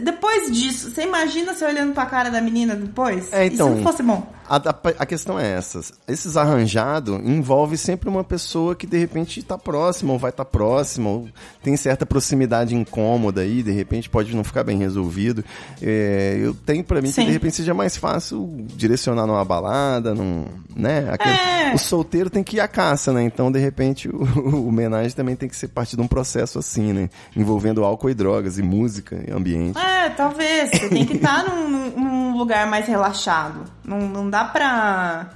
depois 0.01 0.51
disso, 0.51 0.89
você 0.89 1.03
imagina 1.03 1.53
você 1.53 1.65
olhando 1.65 1.93
pra 1.93 2.05
cara 2.07 2.29
da 2.31 2.41
menina 2.41 2.75
depois? 2.75 3.31
É, 3.31 3.45
então- 3.45 3.75
não 3.75 3.83
fosse 3.83 4.01
bom? 4.01 4.34
A, 4.47 4.57
a- 4.57 4.75
a 4.99 5.05
questão 5.05 5.39
é 5.39 5.51
essa. 5.53 5.81
Esses 6.07 6.37
arranjados 6.37 7.19
envolve 7.23 7.77
sempre 7.77 8.07
uma 8.09 8.23
pessoa 8.23 8.75
que 8.75 8.85
de 8.85 8.97
repente 8.97 9.39
está 9.39 9.57
próxima, 9.57 10.13
ou 10.13 10.19
vai 10.19 10.29
estar 10.29 10.45
próxima, 10.45 11.09
ou 11.09 11.27
tem 11.63 11.75
certa 11.77 12.05
proximidade 12.05 12.75
incômoda 12.75 13.41
aí, 13.41 13.63
de 13.63 13.71
repente 13.71 14.09
pode 14.09 14.35
não 14.35 14.43
ficar 14.43 14.63
bem 14.63 14.77
resolvido. 14.77 15.43
É, 15.81 16.37
eu 16.41 16.53
tenho 16.53 16.83
pra 16.83 17.01
mim 17.01 17.07
que 17.09 17.13
Sim. 17.15 17.25
de 17.25 17.31
repente 17.31 17.55
seja 17.55 17.73
mais 17.73 17.97
fácil 17.97 18.65
direcionar 18.75 19.25
numa 19.25 19.43
balada, 19.43 20.13
num, 20.13 20.45
né? 20.75 21.07
Aquele- 21.11 21.35
É. 21.35 21.73
O 21.73 21.77
solteiro 21.77 22.29
tem 22.29 22.43
que 22.43 22.57
ir 22.57 22.59
à 22.59 22.67
caça, 22.67 23.11
né? 23.11 23.23
Então, 23.23 23.51
de 23.51 23.59
repente, 23.59 24.07
o, 24.13 24.23
o 24.23 24.67
homenagem 24.67 25.11
também 25.15 25.35
tem 25.35 25.49
que 25.49 25.55
ser 25.55 25.67
parte 25.69 25.95
de 25.95 26.01
um 26.01 26.07
processo 26.07 26.59
assim, 26.59 26.93
né? 26.93 27.09
Envolvendo 27.35 27.83
álcool 27.83 28.09
e 28.09 28.13
drogas, 28.13 28.57
e 28.59 28.61
música, 28.63 29.23
e 29.27 29.31
ambiente. 29.31 29.77
É, 29.79 30.09
talvez. 30.09 30.69
Você 30.69 30.89
tem 30.89 31.05
que 31.05 31.15
estar 31.15 31.43
num, 31.43 31.69
num- 31.69 31.99
num 31.99 32.37
lugar 32.37 32.67
mais 32.67 32.87
relaxado. 32.87 33.74
Não, 33.85 33.99
não 34.01 34.29
dá 34.29 34.43
pra. 34.45 35.29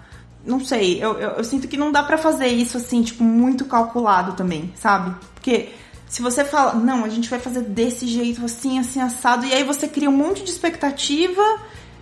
Não 0.46 0.60
sei, 0.64 1.04
eu, 1.04 1.20
eu, 1.20 1.30
eu 1.32 1.44
sinto 1.44 1.68
que 1.68 1.78
não 1.78 1.92
dá 1.92 2.02
pra 2.02 2.18
fazer 2.18 2.48
isso 2.48 2.78
assim, 2.78 3.04
tipo, 3.04 3.24
muito 3.24 3.66
calculado 3.66 4.34
também, 4.34 4.74
sabe? 4.76 5.14
Porque 5.36 5.70
se 6.08 6.22
você 6.22 6.44
fala, 6.44 6.74
não, 6.74 7.04
a 7.04 7.10
gente 7.10 7.30
vai 7.30 7.40
fazer 7.40 7.62
desse 7.62 8.08
jeito, 8.08 8.44
assim, 8.44 8.80
assim, 8.80 9.02
assado, 9.02 9.46
e 9.46 9.54
aí 9.54 9.64
você 9.64 9.88
cria 9.88 10.10
um 10.10 10.16
monte 10.16 10.44
de 10.44 10.50
expectativa 10.50 11.44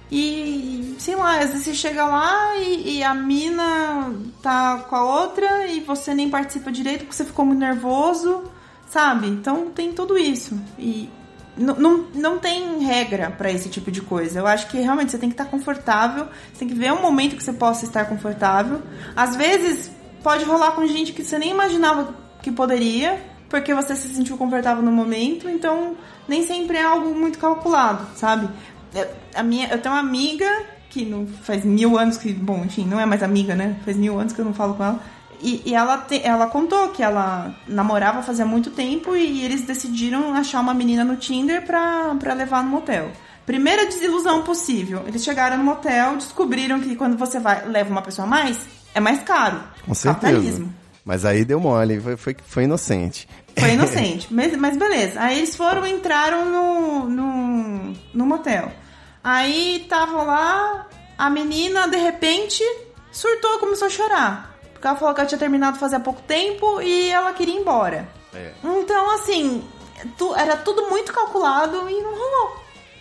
e, 0.10 0.95
sei 0.99 1.15
lá, 1.15 1.40
às 1.40 1.49
vezes 1.49 1.65
você 1.65 1.74
chega 1.74 2.06
lá 2.06 2.56
e, 2.57 2.98
e 2.98 3.03
a 3.03 3.14
mina 3.14 4.14
tá 4.41 4.86
com 4.90 4.95
a 4.95 5.03
outra 5.03 5.68
e 5.68 5.82
você 5.82 6.14
nem 6.14 6.30
participa 6.30 6.72
direito 6.72 6.99
porque 6.99 7.15
você 7.15 7.26
ficou 7.26 7.44
muito 7.44 7.60
nervoso, 7.60 8.44
sabe? 8.88 9.28
Então 9.28 9.69
tem 9.72 9.91
tudo 9.91 10.18
isso. 10.18 10.57
E 10.80 11.10
não, 11.58 12.06
não 12.14 12.40
tem 12.40 12.80
regra 12.80 13.32
pra 13.32 13.52
esse 13.52 13.70
tipo 13.70 13.92
de 13.92 14.02
coisa. 14.02 14.40
Eu 14.40 14.48
acho 14.48 14.68
que 14.68 14.78
realmente 14.80 15.12
você 15.12 15.18
tem 15.18 15.30
que 15.30 15.34
estar 15.34 15.46
confortável, 15.46 16.26
você 16.54 16.60
tem 16.60 16.68
que 16.68 16.76
ver 16.76 16.92
um 16.94 17.02
momento 17.02 17.36
que 17.36 17.44
você 17.44 17.54
possa 17.54 17.86
estar 17.86 18.06
confortável. 18.06 18.82
Às 19.16 19.36
vezes 19.36 19.92
pode 20.24 20.44
rolar 20.44 20.72
com 20.72 20.86
gente 20.86 21.14
que 21.14 21.24
você 21.24 21.38
nem 21.38 21.52
imaginava 21.52 22.14
que 22.42 22.52
poderia, 22.52 23.22
porque 23.50 23.74
você 23.74 23.96
se 23.96 24.10
sentiu 24.10 24.38
confortável 24.38 24.84
no 24.84 24.92
momento, 24.92 25.50
então 25.50 25.96
nem 26.28 26.46
sempre 26.46 26.78
é 26.78 26.84
algo 26.84 27.14
muito 27.16 27.40
calculado, 27.40 28.06
sabe? 28.16 28.50
Eu, 28.94 29.08
a 29.34 29.44
minha, 29.44 29.68
eu 29.70 29.80
tenho 29.80 29.96
uma 29.96 30.02
amiga 30.02 30.48
que 30.90 31.06
não 31.06 31.28
faz 31.28 31.64
mil 31.64 31.98
anos 31.98 32.18
que, 32.18 32.34
bom, 32.34 32.64
enfim, 32.66 32.86
não 32.86 33.00
é 33.00 33.06
mais 33.06 33.22
amiga, 33.22 33.56
né? 33.56 33.78
Faz 33.84 33.98
mil 33.98 34.20
anos 34.20 34.34
que 34.34 34.40
eu 34.40 34.46
não 34.46 34.54
falo 34.54 34.74
com 34.74 34.84
ela. 34.84 35.00
E, 35.41 35.61
e 35.65 35.73
ela, 35.76 35.97
te- 35.99 36.22
ela 36.23 36.47
contou 36.47 36.89
que 36.89 37.03
ela 37.03 37.55
namorava 37.68 38.23
fazia 38.23 38.45
muito 38.45 38.72
tempo 38.72 39.15
e 39.15 39.43
eles 39.43 39.61
decidiram 39.61 40.34
achar 40.34 40.59
uma 40.61 40.73
menina 40.73 41.03
no 41.03 41.15
Tinder 41.15 41.64
pra, 41.65 42.15
pra 42.19 42.34
levar 42.34 42.64
no 42.64 42.69
motel. 42.69 43.11
Primeira 43.45 43.85
desilusão 43.85 44.41
possível. 44.43 45.03
Eles 45.07 45.23
chegaram 45.23 45.57
no 45.57 45.64
motel, 45.64 46.15
descobriram 46.18 46.80
que 46.81 46.95
quando 46.95 47.18
você 47.18 47.39
vai 47.39 47.65
leva 47.68 47.89
uma 47.89 48.01
pessoa 48.01 48.26
a 48.27 48.30
mais, 48.30 48.59
é 48.93 48.99
mais 48.99 49.22
caro. 49.23 49.61
Com 49.85 49.93
certeza. 49.93 50.26
Capitalismo. 50.34 50.73
Mas 51.05 51.23
aí 51.23 51.45
deu 51.45 51.59
mole, 51.59 52.01
foi, 52.01 52.18
foi, 52.18 52.35
foi 52.45 52.64
inocente. 52.64 53.30
Foi 53.57 53.72
inocente. 53.76 54.27
mas, 54.31 54.53
mas 54.57 54.76
beleza. 54.76 55.22
Aí 55.22 55.38
eles 55.38 55.55
foram, 55.55 55.85
entraram 55.88 56.45
no, 56.45 57.09
no, 57.09 57.93
no 58.14 58.26
motel. 58.26 58.69
Aí 59.23 59.81
estavam 59.84 60.26
lá, 60.26 60.88
a 61.18 61.30
menina, 61.30 61.88
de 61.88 61.97
repente, 61.97 62.61
surtou, 63.11 63.59
começou 63.59 63.88
a 63.88 63.89
chorar. 63.89 64.57
Porque 64.78 64.88
ela 64.88 64.95
falou 64.95 65.14
que 65.16 65.22
ela 65.22 65.28
tinha 65.28 65.40
terminado 65.40 65.80
fazia 65.80 65.99
pouco 65.99 66.22
tempo 66.22 66.80
e 66.82 67.10
ela 67.10 67.34
queria 67.34 67.56
ir 67.56 67.60
embora. 67.62 68.08
É. 68.34 68.52
Então, 68.64 69.16
assim, 69.16 69.64
tu- 70.18 70.36
era 70.36 70.56
tudo 70.58 70.88
muito 70.90 71.12
calculado 71.12 71.90
e 71.90 71.99
não 72.02 72.12
rolou. 72.12 72.58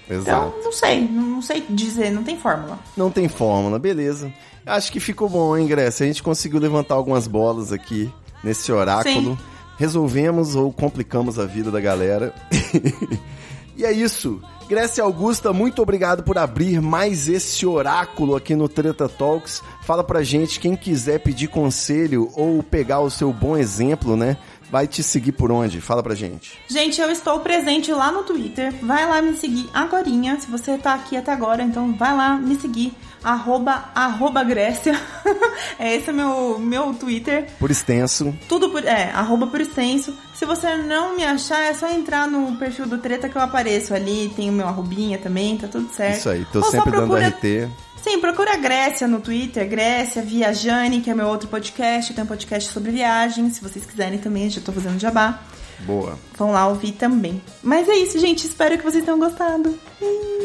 Exato. 0.09 0.48
Então, 0.48 0.65
não 0.65 0.73
sei, 0.73 1.01
não, 1.09 1.23
não 1.23 1.43
sei 1.43 1.65
dizer, 1.69 2.11
não 2.11 2.23
tem 2.24 2.39
fórmula. 2.39 2.78
Não 2.97 3.11
tem 3.11 3.28
fórmula, 3.28 3.78
beleza. 3.78 4.32
Acho 4.65 4.90
que 4.90 4.98
ficou 5.01 5.28
bom, 5.28 5.57
hein, 5.57 5.66
Grécia? 5.66 6.05
A 6.05 6.07
gente 6.07 6.23
conseguiu 6.23 6.59
levantar 6.59 6.94
algumas 6.94 7.27
bolas 7.27 7.73
aqui 7.73 8.11
nesse 8.43 8.73
oráculo. 8.73 9.36
Sim. 9.36 9.39
Resolvemos 9.78 10.57
ou 10.57 10.73
complicamos 10.73 11.39
a 11.39 11.44
vida 11.44 11.70
da 11.70 11.81
galera. 11.81 12.35
e 13.77 13.85
é 13.85 13.93
isso. 13.93 14.40
Grécia 14.69 15.05
Augusta, 15.05 15.53
muito 15.53 15.81
obrigado 15.81 16.24
por 16.24 16.36
abrir 16.36 16.81
mais 16.81 17.28
esse 17.28 17.65
oráculo 17.65 18.35
aqui 18.35 18.57
no 18.57 18.69
Treta 18.69 19.09
Talks. 19.09 19.62
Fala 19.82 20.03
pra 20.03 20.24
gente, 20.24 20.59
quem 20.59 20.74
quiser 20.74 21.20
pedir 21.20 21.47
conselho 21.47 22.31
ou 22.35 22.62
pegar 22.65 22.98
o 22.98 23.11
seu 23.11 23.32
bom 23.32 23.57
exemplo, 23.57 24.16
né? 24.16 24.36
Vai 24.70 24.86
te 24.86 25.02
seguir 25.02 25.32
por 25.32 25.52
onde? 25.52 25.80
Fala 25.80 26.02
pra 26.02 26.14
gente. 26.14 26.59
Gente, 26.68 27.01
eu 27.01 27.10
estou 27.10 27.40
presente 27.40 27.93
lá 27.93 28.10
no 28.10 28.22
Twitter. 28.22 28.74
Vai 28.82 29.06
lá 29.09 29.22
me 29.22 29.36
seguir 29.36 29.68
agorinha. 29.72 30.38
Se 30.40 30.51
você 30.51 30.76
tá 30.76 30.94
aqui 30.94 31.16
até 31.16 31.32
agora, 31.32 31.62
então 31.62 31.94
vai 31.97 32.16
lá 32.16 32.36
me 32.36 32.56
seguir. 32.56 32.93
Arroba, 33.22 33.90
arroba 33.94 34.44
Grécia. 34.44 35.01
é 35.78 35.97
esse 35.97 36.10
é 36.10 36.12
meu, 36.12 36.59
meu 36.59 36.94
Twitter. 36.94 37.48
Por 37.59 37.70
extenso. 37.70 38.36
Tudo 38.48 38.70
por. 38.70 38.84
É, 38.84 39.10
arroba 39.10 39.47
por 39.47 39.60
extenso. 39.60 40.14
Se 40.34 40.44
você 40.44 40.76
não 40.76 41.16
me 41.16 41.24
achar, 41.24 41.60
é 41.60 41.74
só 41.74 41.88
entrar 41.90 42.28
no 42.28 42.56
perfil 42.56 42.86
do 42.86 42.98
Treta 42.98 43.28
que 43.28 43.36
eu 43.36 43.43
apareço 43.43 43.94
ali. 43.94 44.32
Tem 44.36 44.51
o 44.51 44.52
meu 44.52 44.68
arrobinha 44.68 45.18
também, 45.18 45.56
tá 45.56 45.66
tudo 45.66 45.88
certo. 45.93 46.18
Isso 46.18 46.28
aí, 46.28 46.44
tô 46.52 46.59
Ou 46.59 46.70
sempre 46.70 46.93
dando 46.93 47.16
RT. 47.16 47.68
Sim, 48.07 48.20
procura 48.20 48.53
a 48.53 48.57
Grécia 48.57 49.09
no 49.09 49.20
Twitter, 49.20 49.69
Grécia 49.69 50.23
Viajane, 50.23 51.01
que 51.01 51.11
é 51.11 51.15
meu 51.15 51.27
outro 51.27 51.49
podcast. 51.49 52.15
Tenho 52.15 52.24
um 52.24 52.28
podcast 52.28 52.73
sobre 52.73 52.93
viagem. 52.93 53.51
Se 53.51 53.61
vocês 53.61 53.85
quiserem 53.85 54.16
também, 54.16 54.49
já 54.49 54.61
tô 54.61 54.70
fazendo 54.70 55.01
jabá. 55.01 55.43
Boa. 55.81 56.16
Vão 56.39 56.53
lá 56.53 56.69
ouvir 56.69 56.93
também. 56.93 57.43
Mas 57.65 57.89
é 57.89 57.97
isso, 57.97 58.16
gente. 58.20 58.47
Espero 58.47 58.78
que 58.78 58.85
vocês 58.85 59.05
tenham 59.05 59.19
gostado. 59.19 59.77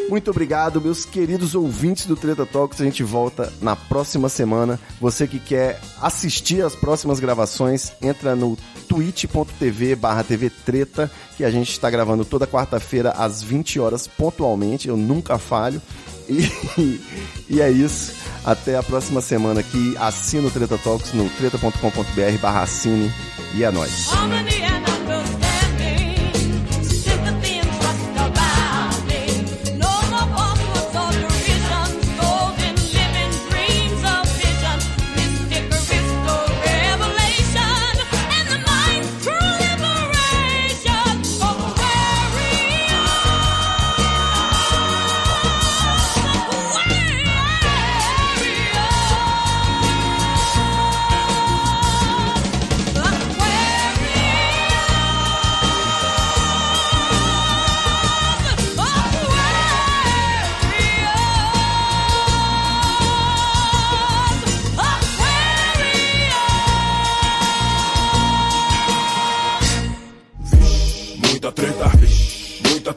Muito 0.10 0.32
obrigado, 0.32 0.82
meus 0.82 1.06
queridos 1.06 1.54
ouvintes 1.54 2.08
do 2.08 2.16
Treta 2.16 2.48
Talks. 2.48 2.82
A 2.82 2.84
gente 2.84 3.04
volta 3.04 3.54
na 3.62 3.76
próxima 3.76 4.28
semana. 4.28 4.80
Você 5.00 5.28
que 5.28 5.40
quer 5.40 5.80
assistir 6.02 6.66
as 6.66 6.76
próximas 6.76 7.20
gravações, 7.20 7.94
entra 8.02 8.36
no 8.36 8.58
twitch.tv 8.90 9.96
barra 9.96 10.24
TV 10.24 10.50
Treta, 10.50 11.10
que 11.38 11.46
a 11.46 11.52
gente 11.52 11.72
está 11.72 11.90
gravando 11.90 12.26
toda 12.26 12.48
quarta-feira 12.48 13.12
às 13.12 13.44
20 13.44 13.80
horas 13.80 14.08
pontualmente. 14.08 14.88
Eu 14.88 14.98
nunca 14.98 15.38
falho. 15.38 15.80
E, 16.32 17.02
e 17.50 17.62
é 17.62 17.70
isso. 17.70 18.14
Até 18.44 18.78
a 18.78 18.84
próxima 18.84 19.22
semana 19.22 19.60
aqui. 19.60 19.96
Assina 20.00 20.48
o 20.48 20.52
Treta 20.52 20.78
Talks 20.78 21.14
no 21.14 21.30
treta.com.br 21.30 22.38
barra 22.42 22.62
assine. 22.64 23.12
E 23.54 23.64
é 23.64 23.72
nóis. 23.72 24.10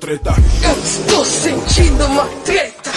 Treta. 0.05 0.33
Eu 0.63 0.83
estou 0.83 1.25
sentindo 1.25 2.05
uma 2.05 2.27
treta. 2.45 2.91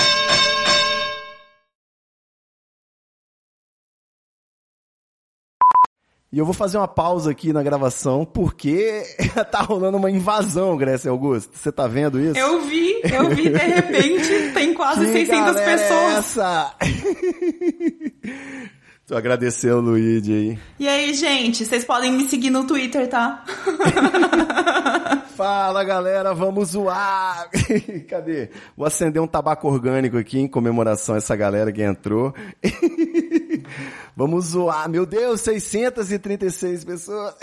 E 6.29 6.37
eu 6.37 6.43
vou 6.43 6.53
fazer 6.53 6.77
uma 6.77 6.87
pausa 6.89 7.31
aqui 7.31 7.53
na 7.53 7.63
gravação 7.63 8.25
porque 8.25 9.03
tá 9.49 9.61
rolando 9.61 9.95
uma 9.95 10.11
invasão, 10.11 10.75
Grécia 10.75 11.09
Augusto. 11.09 11.57
Você 11.57 11.71
tá 11.71 11.87
vendo 11.87 12.19
isso? 12.19 12.37
Eu 12.37 12.61
vi, 12.63 12.99
eu 13.03 13.29
vi 13.29 13.49
de 13.49 13.57
repente, 13.57 14.51
tem 14.53 14.73
quase 14.73 15.05
Que 15.05 15.11
600 15.13 15.45
galera 15.45 15.71
é 15.71 15.77
pessoas. 15.77 16.17
essa? 16.17 16.75
Tô 19.07 19.15
agradecendo 19.15 19.77
o 19.77 19.81
Luigi 19.91 20.33
aí. 20.33 20.59
E 20.77 20.85
aí, 20.85 21.13
gente, 21.13 21.65
vocês 21.65 21.85
podem 21.85 22.11
me 22.11 22.25
seguir 22.27 22.49
no 22.49 22.67
Twitter, 22.67 23.07
tá? 23.07 23.45
Fala 25.37 25.83
galera, 25.83 26.33
vamos 26.33 26.69
zoar! 26.69 27.47
Cadê? 28.09 28.49
Vou 28.75 28.87
acender 28.87 29.21
um 29.21 29.27
tabaco 29.27 29.67
orgânico 29.67 30.17
aqui 30.17 30.39
em 30.39 30.47
comemoração 30.47 31.13
a 31.13 31.19
essa 31.19 31.35
galera 31.35 31.71
que 31.71 31.83
entrou. 31.83 32.33
vamos 34.17 34.45
zoar, 34.45 34.89
meu 34.89 35.05
Deus, 35.05 35.41
636 35.41 36.83
pessoas. 36.83 37.35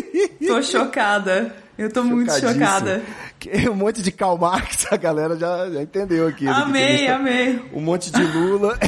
Tô 0.46 0.62
chocada. 0.62 1.54
Eu 1.76 1.92
tô 1.92 2.02
muito 2.02 2.32
chocada. 2.40 3.02
Que- 3.38 3.68
Um 3.68 3.74
monte 3.74 4.00
de 4.02 4.10
Karl 4.10 4.38
Marx, 4.38 4.86
a 4.90 4.96
galera 4.96 5.36
já, 5.38 5.68
já 5.70 5.82
entendeu 5.82 6.26
aqui. 6.28 6.48
Amei, 6.48 7.06
amei. 7.06 7.62
Um 7.74 7.82
monte 7.82 8.10
de 8.10 8.22
Lula. 8.22 8.78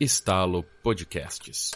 Estalo 0.00 0.64
Podcasts. 0.82 1.72